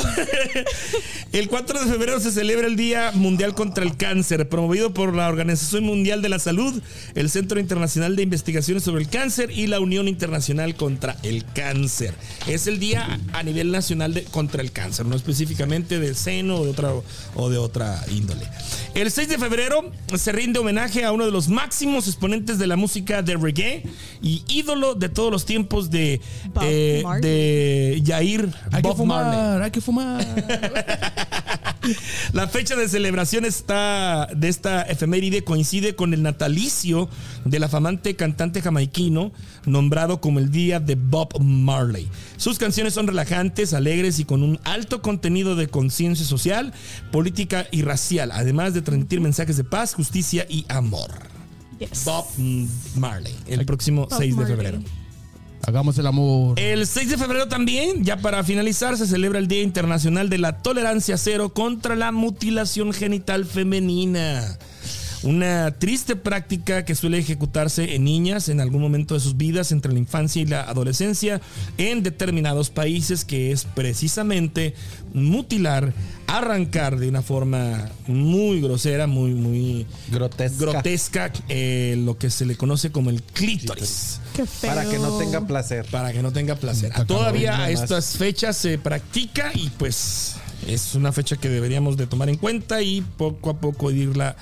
El 1.32 1.48
4 1.48 1.80
de 1.80 1.90
febrero 1.90 2.20
se 2.20 2.30
celebra 2.30 2.68
el 2.68 2.76
Día 2.76 3.10
Mundial 3.14 3.54
contra 3.54 3.82
el 3.82 3.96
Cáncer, 3.96 4.48
promovido 4.48 4.94
por 4.94 5.12
la 5.14 5.28
Organización 5.28 5.84
Mundial 5.84 6.22
de 6.22 6.28
la 6.28 6.38
Salud, 6.38 6.80
el 7.16 7.28
Centro 7.28 7.58
Internacional 7.58 8.14
de 8.14 8.22
Investigaciones 8.22 8.84
sobre 8.84 9.02
el 9.02 9.08
Cáncer 9.08 9.50
y 9.50 9.66
la 9.66 9.80
Unión 9.80 10.06
Internacional 10.06 10.76
contra 10.76 11.16
el 11.24 11.44
Cáncer. 11.44 12.14
Es 12.46 12.68
el 12.68 12.78
día 12.78 13.18
a 13.32 13.42
nivel 13.42 13.72
nacional 13.72 14.14
de, 14.14 14.22
contra 14.24 14.62
el 14.62 14.70
cáncer, 14.70 15.06
no 15.06 15.16
específicamente 15.16 15.98
del 15.98 16.14
seno 16.14 16.56
o 16.56 16.64
de 16.64 16.70
otra, 16.70 16.92
o 17.34 17.50
de 17.50 17.58
otra 17.58 18.04
índole. 18.10 18.46
El 18.94 19.10
6 19.10 19.28
de 19.28 19.34
febrero 19.34 19.47
se 20.16 20.32
rinde 20.32 20.58
homenaje 20.58 21.04
a 21.04 21.12
uno 21.12 21.24
de 21.24 21.30
los 21.30 21.48
máximos 21.48 22.06
exponentes 22.06 22.58
de 22.58 22.66
la 22.66 22.76
música 22.76 23.22
de 23.22 23.36
reggae 23.36 23.82
y 24.22 24.42
ídolo 24.48 24.94
de 24.94 25.08
todos 25.08 25.30
los 25.30 25.44
tiempos 25.44 25.90
de, 25.90 26.20
Bob 26.52 26.62
eh, 26.66 27.02
de 27.20 28.02
Jair 28.04 28.48
Hay 28.72 28.82
que 28.82 28.88
Bob 28.88 28.96
fumar, 28.96 29.24
Marley. 29.24 29.64
hay 29.64 29.70
que 29.70 29.80
fumar. 29.80 30.24
La 32.32 32.48
fecha 32.48 32.76
de 32.76 32.88
celebración 32.88 33.44
está 33.44 34.28
de 34.34 34.48
esta 34.48 34.82
efeméride 34.82 35.44
coincide 35.44 35.94
con 35.94 36.14
el 36.14 36.22
natalicio 36.22 37.08
del 37.44 37.64
afamante 37.64 38.16
cantante 38.16 38.62
jamaiquino 38.62 39.32
nombrado 39.66 40.20
como 40.20 40.38
el 40.38 40.50
día 40.50 40.80
de 40.80 40.94
Bob 40.94 41.40
Marley. 41.40 42.08
Sus 42.36 42.58
canciones 42.58 42.94
son 42.94 43.06
relajantes, 43.06 43.74
alegres 43.74 44.18
y 44.18 44.24
con 44.24 44.42
un 44.42 44.58
alto 44.64 45.02
contenido 45.02 45.56
de 45.56 45.68
conciencia 45.68 46.26
social, 46.26 46.72
política 47.12 47.66
y 47.70 47.82
racial, 47.82 48.30
además 48.32 48.74
de 48.74 48.82
transmitir 48.82 49.20
mensajes 49.20 49.56
de 49.56 49.64
paz, 49.64 49.94
justicia 49.94 50.46
y 50.48 50.64
amor. 50.68 51.10
Yes. 51.78 52.04
Bob 52.04 52.26
Marley, 52.96 53.34
el 53.46 53.64
próximo 53.64 54.06
Bob 54.08 54.18
6 54.18 54.36
de 54.36 54.56
Marley. 54.56 54.84
Hagamos 55.66 55.98
el 55.98 56.06
amor. 56.06 56.58
El 56.58 56.86
6 56.86 57.10
de 57.10 57.18
febrero 57.18 57.48
también, 57.48 58.04
ya 58.04 58.16
para 58.18 58.42
finalizar, 58.44 58.96
se 58.96 59.06
celebra 59.06 59.38
el 59.38 59.48
Día 59.48 59.62
Internacional 59.62 60.30
de 60.30 60.38
la 60.38 60.58
Tolerancia 60.58 61.18
Cero 61.18 61.52
contra 61.52 61.96
la 61.96 62.12
Mutilación 62.12 62.92
Genital 62.92 63.44
Femenina. 63.44 64.58
Una 65.24 65.72
triste 65.72 66.14
práctica 66.14 66.84
que 66.84 66.94
suele 66.94 67.18
ejecutarse 67.18 67.96
en 67.96 68.04
niñas 68.04 68.48
en 68.48 68.60
algún 68.60 68.80
momento 68.80 69.14
de 69.14 69.20
sus 69.20 69.36
vidas 69.36 69.72
entre 69.72 69.92
la 69.92 69.98
infancia 69.98 70.40
y 70.40 70.46
la 70.46 70.62
adolescencia 70.62 71.40
en 71.76 72.04
determinados 72.04 72.70
países, 72.70 73.24
que 73.24 73.50
es 73.50 73.64
precisamente 73.64 74.74
mutilar, 75.12 75.92
arrancar 76.28 76.98
de 76.98 77.08
una 77.08 77.22
forma 77.22 77.90
muy 78.06 78.60
grosera, 78.60 79.08
muy, 79.08 79.32
muy 79.32 79.86
Grotesca. 80.12 80.56
grotesca, 80.58 81.32
eh, 81.48 81.96
lo 81.98 82.16
que 82.16 82.30
se 82.30 82.46
le 82.46 82.56
conoce 82.56 82.92
como 82.92 83.10
el 83.10 83.20
clítoris. 83.22 84.20
Para 84.62 84.84
que 84.88 84.98
no 84.98 85.18
tenga 85.18 85.40
placer. 85.46 85.86
para 85.90 86.12
que 86.12 86.22
no 86.22 86.32
tenga 86.32 86.54
placer. 86.56 86.92
Todavía 87.06 87.58
a 87.58 87.70
estas 87.70 88.16
fechas 88.16 88.56
se 88.56 88.78
practica 88.78 89.50
y 89.54 89.70
pues 89.70 90.36
es 90.66 90.94
una 90.94 91.12
fecha 91.12 91.36
que 91.36 91.48
deberíamos 91.48 91.96
de 91.96 92.06
tomar 92.06 92.28
en 92.28 92.36
cuenta 92.36 92.82
y 92.82 93.00
poco 93.00 93.50
a 93.50 93.58
poco 93.60 93.90
irla 93.90 94.36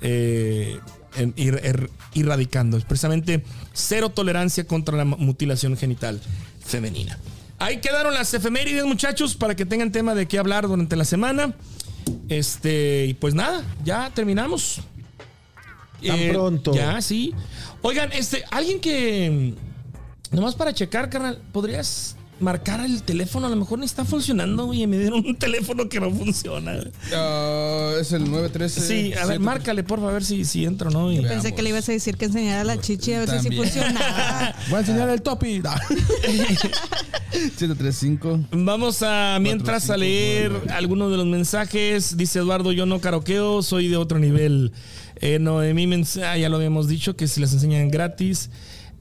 eh, 0.00 0.78
en- 1.16 1.34
ir, 1.36 1.54
er- 1.62 1.90
erradicando. 2.14 2.76
Es 2.76 2.84
precisamente 2.84 3.42
cero 3.72 4.10
tolerancia 4.10 4.66
contra 4.66 4.96
la 4.96 5.04
mutilación 5.04 5.76
genital 5.76 6.20
femenina. 6.64 7.18
Ahí 7.58 7.80
quedaron 7.80 8.12
las 8.14 8.34
efemérides, 8.34 8.84
muchachos, 8.84 9.34
para 9.36 9.54
que 9.54 9.64
tengan 9.64 9.92
tema 9.92 10.14
de 10.16 10.26
qué 10.26 10.38
hablar 10.38 10.66
durante 10.66 10.96
la 10.96 11.04
semana. 11.04 11.54
Este, 12.28 13.06
y 13.06 13.14
pues 13.14 13.34
nada, 13.34 13.62
ya 13.84 14.10
terminamos. 14.12 14.80
Tan 16.04 16.18
pronto. 16.30 16.74
Ya, 16.74 17.00
sí. 17.00 17.32
Oigan, 17.82 18.10
este, 18.12 18.44
alguien 18.50 18.80
que. 18.80 19.54
Nomás 20.30 20.54
para 20.54 20.72
checar, 20.72 21.10
carnal, 21.10 21.38
¿podrías 21.52 22.16
marcar 22.40 22.80
el 22.80 23.02
teléfono? 23.02 23.46
A 23.46 23.50
lo 23.50 23.56
mejor 23.56 23.78
ni 23.78 23.84
está 23.84 24.04
funcionando, 24.04 24.64
güey. 24.66 24.82
y 24.82 24.86
Me 24.86 24.98
dieron 24.98 25.24
un 25.26 25.36
teléfono 25.38 25.88
que 25.88 26.00
no 26.00 26.10
funciona. 26.10 26.72
Ah, 27.14 27.92
es 28.00 28.12
el 28.12 28.24
913. 28.24 28.80
Sí, 28.80 29.12
a 29.14 29.26
ver, 29.26 29.40
márcale, 29.40 29.82
por 29.84 29.98
favor, 29.98 30.10
a 30.12 30.14
ver 30.14 30.24
si, 30.24 30.44
si 30.44 30.64
entra 30.64 30.88
o 30.88 30.92
no. 30.92 31.12
y- 31.12 31.20
Pensé 31.20 31.54
que 31.54 31.62
le 31.62 31.68
ibas 31.70 31.88
a 31.88 31.92
decir 31.92 32.16
que 32.16 32.24
enseñara 32.26 32.64
la 32.64 32.80
chichi 32.80 33.12
a 33.12 33.20
ver 33.24 33.40
si 33.40 33.50
funcionaba. 33.54 34.54
Voy 34.70 34.76
a 34.76 34.80
enseñar 34.80 35.08
el 35.10 35.20
topi. 35.22 35.60
735. 37.32 38.40
Vamos 38.52 39.02
a, 39.02 39.38
mientras, 39.40 39.90
a 39.90 39.96
leer 39.96 40.52
algunos 40.70 41.10
de 41.10 41.16
los 41.16 41.26
mensajes. 41.26 42.16
Dice 42.16 42.38
Eduardo, 42.38 42.72
yo 42.72 42.86
no 42.86 43.00
karaokeo, 43.00 43.62
soy 43.62 43.88
de 43.88 43.96
otro 43.96 44.18
nivel. 44.18 44.72
Eh, 45.22 45.38
Noemí 45.38 45.86
Mens- 45.86 46.20
ah, 46.22 46.36
ya 46.36 46.48
lo 46.50 46.56
habíamos 46.56 46.88
dicho, 46.88 47.16
que 47.16 47.26
si 47.28 47.40
las 47.40 47.52
enseñan 47.52 47.88
gratis. 47.88 48.50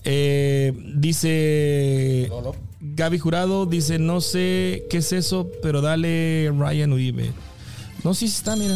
Eh, 0.04 0.72
dice 0.96 2.28
Gaby 2.80 3.20
Jurado, 3.20 3.66
dice, 3.66 4.00
no 4.00 4.22
sé 4.22 4.86
qué 4.90 4.98
es 4.98 5.12
eso, 5.12 5.52
pero 5.62 5.82
dale 5.82 6.52
Ryan 6.58 6.94
Uribe. 6.94 7.32
No, 8.04 8.14
sí 8.16 8.26
está, 8.26 8.56
mira. 8.56 8.76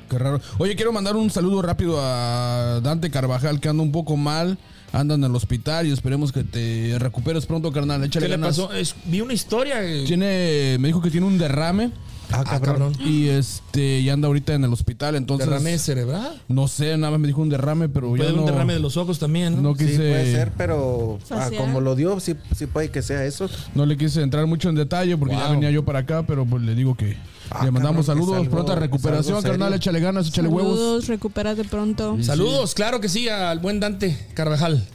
Qué 0.09 0.17
raro. 0.17 0.39
Oye, 0.57 0.75
quiero 0.77 0.93
mandar 0.93 1.15
un 1.17 1.29
saludo 1.29 1.61
rápido 1.61 1.97
a 2.01 2.79
Dante 2.81 3.11
Carvajal, 3.11 3.59
que 3.59 3.67
anda 3.69 3.83
un 3.83 3.91
poco 3.91 4.15
mal. 4.15 4.57
Anda 4.93 5.15
en 5.15 5.23
el 5.23 5.35
hospital 5.35 5.85
y 5.87 5.91
esperemos 5.91 6.31
que 6.31 6.43
te 6.43 6.95
recuperes 6.97 7.45
pronto, 7.45 7.71
carnal. 7.71 8.03
Échale 8.05 8.25
¿Qué 8.25 8.29
le 8.29 8.37
ganas. 8.37 8.57
pasó? 8.57 8.73
Es- 8.73 8.95
vi 9.05 9.21
una 9.21 9.33
historia. 9.33 9.83
eh, 9.83 10.05
Tiene, 10.07 10.77
me 10.79 10.87
dijo 10.87 11.01
que 11.01 11.11
tiene 11.11 11.27
un 11.27 11.37
derrame. 11.37 11.91
Ah, 12.31 12.43
Ah, 12.45 12.59
cabrón. 12.59 12.93
Y 13.03 13.27
este, 13.27 13.99
y 13.99 14.09
anda 14.09 14.27
ahorita 14.27 14.53
en 14.53 14.63
el 14.63 14.71
hospital. 14.71 15.15
Entonces, 15.15 15.47
Derrame 15.49 15.77
cerebral. 15.79 16.41
no 16.47 16.67
sé, 16.67 16.95
nada 16.97 17.11
más 17.11 17.19
me 17.19 17.27
dijo 17.27 17.41
un 17.41 17.49
derrame, 17.49 17.89
pero 17.89 18.09
Puede 18.09 18.19
ya 18.23 18.29
haber 18.29 18.35
no, 18.37 18.43
un 18.43 18.51
derrame 18.51 18.73
de 18.73 18.79
los 18.79 18.97
ojos 18.97 19.17
también, 19.19 19.55
¿no? 19.55 19.61
no 19.61 19.75
Sí, 19.75 19.85
quise, 19.85 19.97
puede 19.97 20.31
ser, 20.31 20.51
pero 20.57 21.17
ah, 21.31 21.49
como 21.57 21.81
lo 21.81 21.95
dio, 21.95 22.19
sí, 22.19 22.35
sí 22.55 22.65
puede 22.67 22.89
que 22.91 23.01
sea 23.01 23.25
eso. 23.25 23.49
no 23.73 23.85
le 23.85 23.97
quise 23.97 24.21
entrar 24.21 24.45
mucho 24.45 24.69
en 24.69 24.75
detalle 24.75 25.17
porque 25.17 25.35
ya 25.35 25.49
venía 25.49 25.71
yo 25.71 25.83
para 25.83 25.99
acá, 25.99 26.23
pero 26.23 26.45
pues 26.45 26.61
le 26.63 26.75
digo 26.75 26.95
que 26.95 27.17
Ah, 27.51 27.65
le 27.65 27.71
mandamos 27.71 28.05
cabrón, 28.05 28.23
saludos, 28.25 28.41
es 28.41 28.47
algo- 28.47 28.55
pronta 28.57 28.75
recuperación, 28.75 29.41
carnal, 29.41 29.73
échale 29.73 29.99
ganas, 29.99 30.27
échale 30.27 30.47
huevos. 30.49 30.77
Saludos, 30.77 31.07
recupérate 31.07 31.63
pronto. 31.63 32.15
Saludos, 32.21 32.75
claro 32.75 33.01
que 33.01 33.09
sí, 33.09 33.27
al 33.27 33.57
buen 33.57 33.79
Dante 33.79 34.15
Carvajal. 34.35 34.85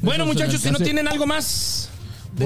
Bueno, 0.00 0.24
muchachos, 0.24 0.62
si 0.62 0.70
no 0.70 0.78
tienen 0.78 1.08
algo 1.08 1.26
más, 1.26 1.89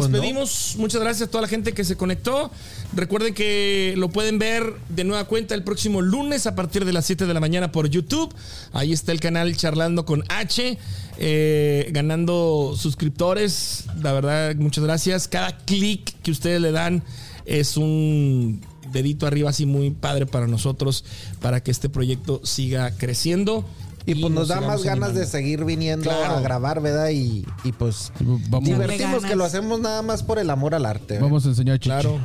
Despedimos. 0.00 0.74
Muchas 0.78 1.00
gracias 1.00 1.28
a 1.28 1.30
toda 1.30 1.42
la 1.42 1.48
gente 1.48 1.72
que 1.72 1.84
se 1.84 1.96
conectó. 1.96 2.50
Recuerden 2.94 3.34
que 3.34 3.94
lo 3.96 4.08
pueden 4.08 4.38
ver 4.38 4.74
de 4.88 5.04
nueva 5.04 5.24
cuenta 5.24 5.54
el 5.54 5.62
próximo 5.62 6.02
lunes 6.02 6.46
a 6.46 6.54
partir 6.54 6.84
de 6.84 6.92
las 6.92 7.06
7 7.06 7.26
de 7.26 7.34
la 7.34 7.40
mañana 7.40 7.72
por 7.72 7.88
YouTube. 7.88 8.34
Ahí 8.72 8.92
está 8.92 9.12
el 9.12 9.20
canal 9.20 9.56
Charlando 9.56 10.04
con 10.04 10.24
H, 10.28 10.78
eh, 11.18 11.88
ganando 11.92 12.74
suscriptores. 12.76 13.84
La 14.02 14.12
verdad, 14.12 14.54
muchas 14.56 14.84
gracias. 14.84 15.28
Cada 15.28 15.56
clic 15.58 16.14
que 16.22 16.30
ustedes 16.30 16.60
le 16.60 16.72
dan 16.72 17.02
es 17.46 17.76
un 17.76 18.60
dedito 18.92 19.26
arriba 19.26 19.50
así 19.50 19.66
muy 19.66 19.90
padre 19.90 20.26
para 20.26 20.46
nosotros, 20.46 21.04
para 21.40 21.62
que 21.62 21.70
este 21.70 21.88
proyecto 21.88 22.40
siga 22.44 22.90
creciendo. 22.92 23.64
Y 24.06 24.14
pues 24.16 24.32
nos 24.32 24.48
da 24.48 24.60
más 24.60 24.82
ganas 24.82 25.08
animando. 25.10 25.20
de 25.20 25.26
seguir 25.26 25.64
viniendo 25.64 26.10
Claro. 26.10 26.36
a 26.36 26.40
grabar, 26.40 26.80
¿verdad? 26.82 27.08
Y, 27.10 27.46
y 27.64 27.72
pues 27.72 28.12
Vamos, 28.20 28.68
divertimos 28.68 29.24
que 29.24 29.34
lo 29.34 29.44
hacemos 29.44 29.80
nada 29.80 30.02
más 30.02 30.22
por 30.22 30.38
el 30.38 30.50
amor 30.50 30.74
al 30.74 30.84
arte. 30.86 31.14
¿verdad? 31.14 31.22
vamos 31.28 31.46
a 31.46 31.48
enseñar 31.48 31.78
chichi. 31.78 31.88
Claro. 31.88 32.18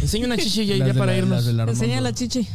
Enseña 0.00 0.26
una 0.26 0.36
chichi 0.38 0.64
ya, 0.66 0.76
ya 0.86 0.94
para 0.94 1.12
la- 1.12 1.18
irnos. 1.18 1.44
la. 1.46 1.64
Enseña 1.64 2.00
la 2.00 2.12
chichi. 2.14 2.48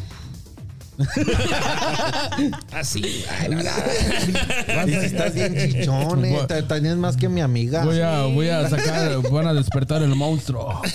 Así. 2.72 3.02
Y 3.06 4.90
si 4.90 4.96
estás 5.06 5.34
bien 5.34 5.54
chichón, 5.58 6.24
eh, 6.26 6.40
te- 6.48 6.64
Tienes 6.64 6.96
más 6.98 7.18
que 7.18 7.28
mi 7.30 7.42
amiga. 7.42 7.84
Voy 7.84 8.00
a, 8.00 8.24
voy 8.24 8.48
a 8.50 8.70
sacar, 8.70 9.22
van 9.32 9.48
a 9.48 9.54
despertar 9.54 10.02
el 10.04 10.16
monstruo. 10.16 10.82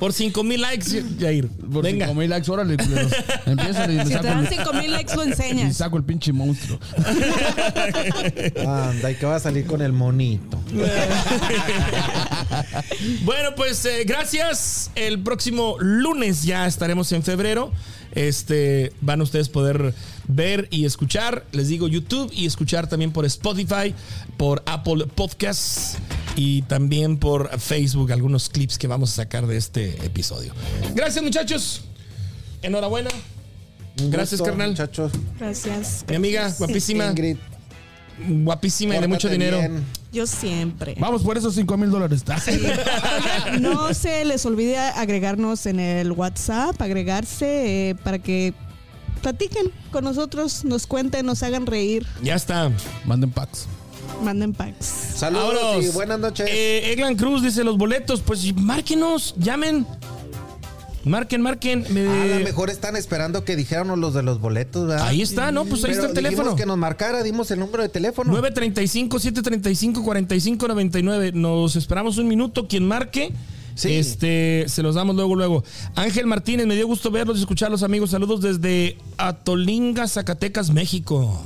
Por 0.00 0.12
5 0.14 0.42
mil 0.42 0.62
likes, 0.62 1.04
Jair. 1.20 1.46
Por 1.48 1.84
Venga. 1.84 2.06
5 2.06 2.18
mil 2.18 2.30
likes, 2.30 2.50
órale, 2.50 2.76
culeros. 2.78 3.12
Empiezan 3.46 3.92
y 3.92 3.96
le 3.96 4.02
Si 4.04 4.08
te 4.08 4.14
saco, 4.14 4.26
dan 4.26 4.38
el, 4.46 4.48
5 4.48 4.72
mil 4.72 4.90
likes, 4.90 5.14
lo 5.14 5.24
y 5.24 5.28
enseñas. 5.28 5.76
saco 5.76 5.96
el 5.98 6.04
pinche 6.04 6.32
monstruo. 6.32 6.80
Anda, 8.66 9.10
y 9.10 9.14
que 9.14 9.26
va 9.26 9.36
a 9.36 9.40
salir 9.40 9.66
con 9.66 9.82
el 9.82 9.92
monito. 9.92 10.58
Bueno, 13.24 13.50
pues 13.54 13.84
eh, 13.84 14.04
gracias. 14.06 14.90
El 14.94 15.22
próximo 15.22 15.76
lunes 15.78 16.42
ya 16.44 16.66
estaremos 16.66 17.12
en 17.12 17.22
febrero. 17.22 17.70
Este 18.14 18.92
van 19.00 19.20
ustedes 19.20 19.48
poder 19.48 19.94
ver 20.28 20.68
y 20.70 20.84
escuchar, 20.84 21.44
les 21.52 21.68
digo 21.68 21.88
YouTube 21.88 22.30
y 22.34 22.46
escuchar 22.46 22.88
también 22.88 23.12
por 23.12 23.24
Spotify, 23.24 23.94
por 24.36 24.62
Apple 24.66 25.06
Podcasts 25.14 25.98
y 26.36 26.62
también 26.62 27.18
por 27.18 27.58
Facebook 27.58 28.12
algunos 28.12 28.48
clips 28.48 28.78
que 28.78 28.86
vamos 28.86 29.12
a 29.12 29.16
sacar 29.16 29.46
de 29.46 29.56
este 29.56 30.04
episodio. 30.04 30.52
Gracias, 30.94 31.22
muchachos. 31.22 31.82
Enhorabuena. 32.62 33.10
Gracias, 33.96 34.40
gusto, 34.40 34.44
carnal. 34.44 34.70
Muchachos. 34.70 35.12
Gracias. 35.38 36.04
Mi 36.08 36.16
amiga, 36.16 36.52
guapísima, 36.58 37.06
Ingrid, 37.06 37.36
guapísima 38.28 38.96
y 38.96 39.00
de 39.00 39.08
mucho 39.08 39.28
dinero. 39.28 39.58
bien. 39.58 39.84
Yo 40.12 40.26
siempre. 40.26 40.96
Vamos 40.98 41.22
por 41.22 41.38
esos 41.38 41.54
5 41.54 41.76
mil 41.76 41.90
dólares. 41.90 42.24
No 43.60 43.92
se 43.94 44.24
les 44.24 44.44
olvide 44.46 44.76
agregarnos 44.78 45.66
en 45.66 45.80
el 45.80 46.12
WhatsApp, 46.12 46.80
agregarse 46.82 47.90
eh, 47.90 47.94
para 47.94 48.18
que 48.18 48.52
platiquen 49.22 49.70
con 49.92 50.04
nosotros, 50.04 50.64
nos 50.64 50.86
cuenten, 50.86 51.26
nos 51.26 51.42
hagan 51.42 51.66
reír, 51.66 52.06
Ya 52.22 52.34
está. 52.34 52.70
Manden 53.04 53.30
packs. 53.30 53.66
manden 54.22 54.52
packs. 54.52 54.86
Saludos 54.86 55.54
Vámonos. 55.62 55.84
y 55.84 55.88
buenas 55.90 56.18
noches. 56.18 56.48
Eh, 56.50 56.92
Eglan 56.92 57.16
Cruz 57.16 57.42
dice 57.42 57.62
los 57.64 57.76
boletos. 57.78 58.20
Pues 58.20 58.54
márquenos, 58.56 59.34
llamen. 59.38 59.86
Marquen, 61.04 61.40
marquen. 61.40 61.84
Me- 61.90 62.06
a 62.06 62.38
lo 62.38 62.44
mejor 62.44 62.68
están 62.68 62.94
esperando 62.94 63.42
que 63.44 63.56
dijéramos 63.56 63.98
los 63.98 64.12
de 64.14 64.22
los 64.22 64.38
boletos, 64.40 64.86
¿verdad? 64.86 65.06
Ahí 65.08 65.22
está, 65.22 65.50
¿no? 65.50 65.64
Pues 65.64 65.82
ahí 65.84 65.92
Pero 65.92 66.06
está 66.06 66.08
el 66.08 66.14
teléfono. 66.14 66.56
que 66.56 66.66
nos 66.66 66.76
marcara, 66.76 67.22
dimos 67.22 67.50
el 67.50 67.60
número 67.60 67.82
de 67.82 67.88
teléfono. 67.88 68.30
935-735-4599. 68.42 71.32
Nos 71.32 71.76
esperamos 71.76 72.18
un 72.18 72.28
minuto. 72.28 72.68
Quien 72.68 72.86
marque, 72.86 73.32
Sí. 73.74 73.94
este, 73.94 74.66
se 74.68 74.82
los 74.82 74.94
damos 74.94 75.16
luego, 75.16 75.34
luego. 75.36 75.64
Ángel 75.94 76.26
Martínez, 76.26 76.66
me 76.66 76.74
dio 76.74 76.86
gusto 76.86 77.10
verlos 77.10 77.38
y 77.38 77.40
escucharlos, 77.40 77.82
amigos. 77.82 78.10
Saludos 78.10 78.42
desde 78.42 78.98
Atolinga, 79.16 80.06
Zacatecas, 80.06 80.70
México. 80.70 81.42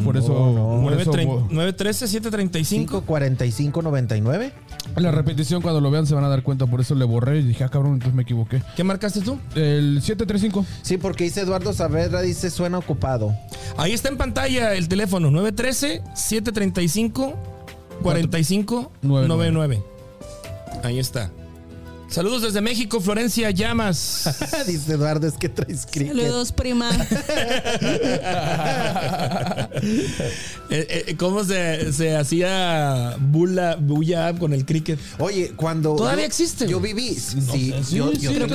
por 0.04 0.16
eso, 0.16 0.80
por 0.84 0.92
eso 0.92 1.12
913-735. 1.50 3.02
545-99. 3.02 4.52
la 4.96 5.10
repetición 5.10 5.60
cuando 5.62 5.80
lo 5.80 5.90
vean 5.90 6.06
se 6.06 6.14
van 6.14 6.24
a 6.24 6.28
dar 6.28 6.42
cuenta. 6.42 6.66
Por 6.66 6.80
eso 6.80 6.94
le 6.94 7.04
borré 7.04 7.40
y 7.40 7.42
dije, 7.42 7.64
ah, 7.64 7.68
cabrón, 7.68 7.94
entonces 7.94 8.14
me 8.14 8.22
equivoqué. 8.22 8.62
¿Qué 8.76 8.84
marcaste 8.84 9.20
tú? 9.20 9.38
El 9.54 10.00
735. 10.02 10.64
Sí, 10.82 10.96
porque 10.96 11.24
dice 11.24 11.40
Eduardo 11.42 11.72
Saavedra, 11.72 12.20
dice 12.22 12.50
suena 12.50 12.78
ocupado. 12.78 13.34
Ahí 13.76 13.92
está 13.92 14.08
en 14.08 14.16
pantalla 14.16 14.74
el 14.74 14.88
teléfono. 14.88 15.30
913-735-4599. 18.02 19.82
Ahí 20.84 20.98
está. 20.98 21.30
Saludos 22.08 22.40
desde 22.40 22.62
México, 22.62 23.02
Florencia 23.02 23.50
Llamas. 23.50 24.24
dice 24.66 24.94
Eduardo, 24.94 25.26
es 25.26 25.34
que 25.34 25.50
traes 25.50 25.84
cricket. 25.84 26.16
Saludos, 26.16 26.52
prima. 26.52 26.90
Eh, 30.70 31.04
eh, 31.08 31.16
¿Cómo 31.16 31.44
se, 31.44 31.94
se 31.94 32.14
hacía 32.14 33.16
bula, 33.18 33.76
bulla 33.80 34.34
con 34.34 34.52
el 34.52 34.66
cricket? 34.66 34.98
Oye, 35.18 35.52
cuando. 35.56 35.96
Todavía 35.96 36.24
yo- 36.24 36.26
existe, 36.26 36.68
Yo 36.68 36.78
viví. 36.78 37.14
Sí, 37.14 37.40
Sí, 37.40 37.70
yo, 37.96 38.12
sí, 38.12 38.18
yo 38.20 38.32
creo 38.34 38.46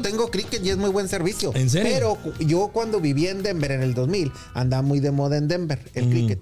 tengo, 0.00 0.30
cricket 0.30 0.64
y 0.64 0.70
es 0.70 0.78
muy 0.78 0.88
buen 0.88 1.06
servicio. 1.08 1.52
¿En 1.54 1.68
serio? 1.68 1.92
Pero 1.92 2.18
yo 2.46 2.68
cuando 2.72 2.98
viví 3.00 3.26
en 3.26 3.42
Denver 3.42 3.72
en 3.72 3.82
el 3.82 3.92
2000, 3.92 4.32
andaba 4.54 4.82
muy 4.82 5.00
de 5.00 5.10
moda 5.10 5.36
en 5.36 5.48
Denver 5.48 5.78
Mm. 5.78 5.98
el 5.98 6.08
cricket. 6.08 6.38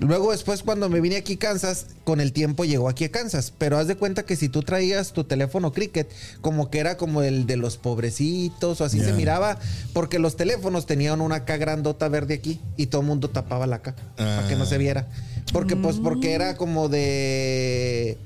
Luego 0.00 0.32
después 0.32 0.62
cuando 0.62 0.88
me 0.88 1.00
vine 1.00 1.16
aquí 1.16 1.34
a 1.34 1.38
Kansas, 1.38 1.86
con 2.04 2.20
el 2.20 2.32
tiempo 2.32 2.64
llegó 2.64 2.88
aquí 2.88 3.04
a 3.04 3.10
Kansas. 3.10 3.52
Pero 3.56 3.78
haz 3.78 3.86
de 3.86 3.96
cuenta 3.96 4.24
que 4.24 4.36
si 4.36 4.48
tú 4.48 4.62
traías 4.62 5.12
tu 5.12 5.24
teléfono 5.24 5.72
cricket, 5.72 6.10
como 6.40 6.70
que 6.70 6.80
era 6.80 6.96
como 6.96 7.22
el 7.22 7.46
de 7.46 7.56
los 7.56 7.76
pobrecitos 7.76 8.80
o 8.80 8.84
así 8.84 9.00
se 9.00 9.12
miraba, 9.12 9.58
porque 9.92 10.18
los 10.18 10.36
teléfonos 10.36 10.86
tenían 10.86 11.20
una 11.20 11.44
K 11.44 11.56
grandota 11.56 12.08
verde 12.08 12.34
aquí 12.34 12.60
y 12.76 12.86
todo 12.86 13.02
el 13.02 13.06
mundo 13.06 13.30
tapaba 13.30 13.66
la 13.66 13.82
K 13.82 13.94
para 14.16 14.48
que 14.48 14.56
no 14.56 14.66
se 14.66 14.78
viera. 14.78 15.06
Porque 15.52 15.76
pues 15.76 15.96
porque 15.96 16.32
era 16.32 16.56
como 16.56 16.88
de... 16.88 18.18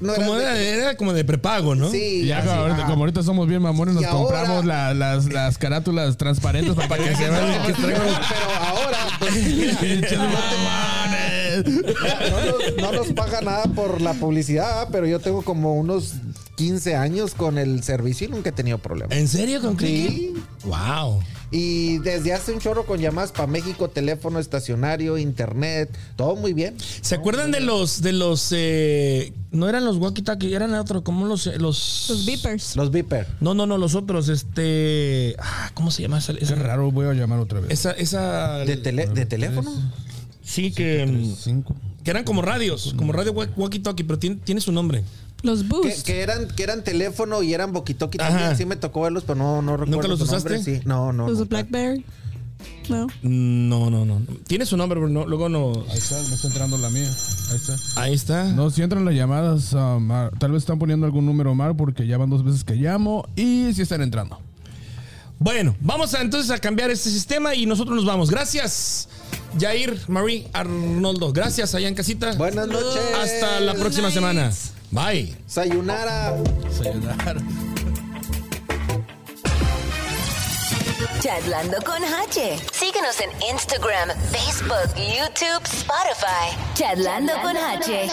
No 0.00 0.14
Como 0.14 0.34
de- 0.36 0.42
era, 0.44 0.58
era 0.58 0.96
como 0.96 1.12
de 1.12 1.24
prepago, 1.24 1.74
¿no? 1.74 1.90
Sí, 1.90 2.24
Ya 2.26 2.38
así, 2.38 2.48
como 2.48 2.60
ahorita, 2.60 2.78
ajá. 2.82 2.90
como 2.90 3.02
ahorita 3.02 3.22
somos 3.22 3.48
bien 3.48 3.62
mamones, 3.62 3.94
nos 3.94 4.04
ahora- 4.04 4.38
compramos 4.40 4.64
la- 4.64 4.94
las, 4.94 5.24
las 5.32 5.58
carátulas 5.58 6.16
transparentes 6.16 6.74
para, 6.74 7.02
que 7.02 7.16
se 7.16 7.28
vean 7.28 7.62
que 7.66 7.72
pero, 7.74 7.88
traigo 7.88 8.00
pero 8.04 8.66
ahora, 8.66 8.98
pues, 9.18 9.34
mira, 9.82 10.08
no, 10.16 10.24
mamones. 10.28 11.64
nos, 12.76 12.76
no 12.78 12.92
nos 12.92 13.06
paga 13.12 13.40
nada 13.40 13.64
por 13.74 14.00
la 14.00 14.14
publicidad, 14.14 14.88
pero 14.92 15.06
yo 15.06 15.18
tengo 15.20 15.42
como 15.42 15.74
unos 15.74 16.14
15 16.56 16.94
años 16.96 17.34
con 17.34 17.58
el 17.58 17.82
servicio 17.82 18.28
y 18.28 18.30
nunca 18.30 18.50
he 18.50 18.52
tenido 18.52 18.78
problemas. 18.78 19.16
¿En 19.16 19.28
serio 19.28 19.60
con? 19.60 19.78
Sí. 19.78 20.34
Wow. 20.64 21.20
Y 21.54 21.98
desde 21.98 22.32
hace 22.32 22.52
un 22.52 22.60
chorro 22.60 22.86
con 22.86 22.98
llamadas 22.98 23.30
para 23.30 23.46
México, 23.46 23.88
teléfono 23.90 24.38
estacionario, 24.38 25.18
internet, 25.18 25.90
todo 26.16 26.34
muy 26.34 26.54
bien. 26.54 26.74
¿Se 27.02 27.14
acuerdan 27.14 27.50
de 27.50 27.60
los 27.60 28.00
de 28.00 28.12
los 28.14 28.48
eh, 28.52 29.34
no 29.50 29.68
eran 29.68 29.84
los 29.84 29.98
walkie 29.98 30.22
talkie, 30.22 30.54
eran 30.54 30.72
otros, 30.74 31.02
como 31.02 31.26
los 31.26 31.46
eh, 31.46 31.58
los 31.58 32.06
Los 32.08 32.24
beepers. 32.24 32.74
Los 32.74 32.90
Viper. 32.90 33.26
No, 33.40 33.52
no, 33.52 33.66
no, 33.66 33.76
los 33.76 33.94
otros, 33.94 34.30
este, 34.30 35.36
ah, 35.38 35.70
¿cómo 35.74 35.90
se 35.90 36.00
llama 36.02 36.18
esa 36.18 36.32
esa, 36.32 36.54
raro, 36.54 36.90
voy 36.90 37.04
a 37.06 37.12
llamar 37.12 37.38
otra 37.38 37.60
vez. 37.60 37.70
esa, 37.70 37.90
esa- 37.92 38.58
¿De, 38.64 38.78
tele- 38.78 39.06
de 39.08 39.26
teléfono? 39.26 39.70
sí 40.42 40.72
que, 40.72 41.32
Cinco. 41.38 41.76
que 42.02 42.10
eran 42.10 42.24
como 42.24 42.40
radios, 42.40 42.94
como 42.96 43.12
radio 43.12 43.32
walkie 43.32 43.78
talkie, 43.80 44.04
pero 44.04 44.18
tiene, 44.18 44.36
tiene 44.36 44.60
su 44.62 44.72
nombre. 44.72 45.04
Los 45.42 45.66
boost. 45.68 46.06
que 46.06 46.20
eran, 46.20 46.48
que 46.48 46.62
eran 46.62 46.84
teléfono 46.84 47.42
y 47.42 47.52
eran 47.52 47.72
boquitoqui 47.72 48.18
Ajá. 48.20 48.30
también. 48.30 48.56
Sí 48.56 48.64
me 48.66 48.76
tocó 48.76 49.02
verlos, 49.02 49.24
pero 49.24 49.36
no, 49.36 49.60
no 49.62 49.76
recuerdo 49.76 50.08
los 50.08 50.18
su 50.20 50.24
usaste? 50.24 50.54
nombre. 50.54 50.76
Sí, 50.78 50.82
no, 50.84 51.12
no. 51.12 51.28
Los 51.28 51.38
de 51.38 51.44
nunca. 51.44 51.56
Blackberry. 51.56 52.04
No. 52.88 53.08
No, 53.22 53.90
no, 53.90 54.04
no. 54.04 54.20
Tiene 54.46 54.66
su 54.66 54.76
nombre, 54.76 55.00
pero 55.00 55.08
no, 55.08 55.26
luego 55.26 55.48
no. 55.48 55.84
Ahí 55.90 55.98
está, 55.98 56.16
me 56.28 56.34
está 56.34 56.46
entrando 56.48 56.78
la 56.78 56.90
mía. 56.90 57.10
Ahí 57.50 57.56
está. 57.56 57.76
Ahí 58.00 58.14
está. 58.14 58.44
No, 58.52 58.70
si 58.70 58.82
entran 58.82 59.04
las 59.04 59.14
llamadas, 59.14 59.70
ah, 59.74 60.30
tal 60.38 60.52
vez 60.52 60.62
están 60.62 60.78
poniendo 60.78 61.06
algún 61.06 61.26
número 61.26 61.54
mal 61.54 61.74
porque 61.74 62.06
ya 62.06 62.18
van 62.18 62.30
dos 62.30 62.44
veces 62.44 62.62
que 62.64 62.74
llamo 62.74 63.26
y 63.34 63.72
sí 63.74 63.82
están 63.82 64.02
entrando. 64.02 64.38
Bueno, 65.38 65.74
vamos 65.80 66.14
a, 66.14 66.20
entonces 66.22 66.52
a 66.52 66.58
cambiar 66.58 66.90
este 66.90 67.10
sistema 67.10 67.54
y 67.56 67.66
nosotros 67.66 67.96
nos 67.96 68.04
vamos. 68.04 68.30
Gracias, 68.30 69.08
Jair, 69.58 69.98
Marie, 70.06 70.46
Arnoldo. 70.52 71.32
Gracias 71.32 71.74
allá 71.74 71.88
en 71.88 71.96
casita. 71.96 72.32
Buenas 72.34 72.68
noches. 72.68 73.02
Hasta 73.20 73.58
la 73.60 73.74
próxima 73.74 74.12
semana. 74.12 74.52
Bye. 74.92 75.34
Sayonara. 75.46 76.36
Sayonara. 76.70 77.40
Chatlando 81.18 81.78
con 81.82 82.04
H. 82.04 82.58
Síguenos 82.72 83.18
en 83.20 83.30
Instagram, 83.50 84.10
Facebook, 84.30 84.94
YouTube, 84.96 85.64
Spotify. 85.64 86.54
Chatlando 86.74 87.32
con 87.40 87.56
H. 87.56 88.10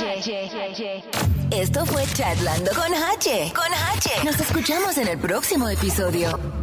Esto 1.51 1.85
fue 1.85 2.06
Chatlando 2.14 2.72
con 2.72 2.93
H. 2.93 3.51
Con 3.53 3.73
H. 3.73 4.23
Nos 4.23 4.39
escuchamos 4.39 4.97
en 4.97 5.10
el 5.10 5.18
próximo 5.18 5.68
episodio. 5.68 6.59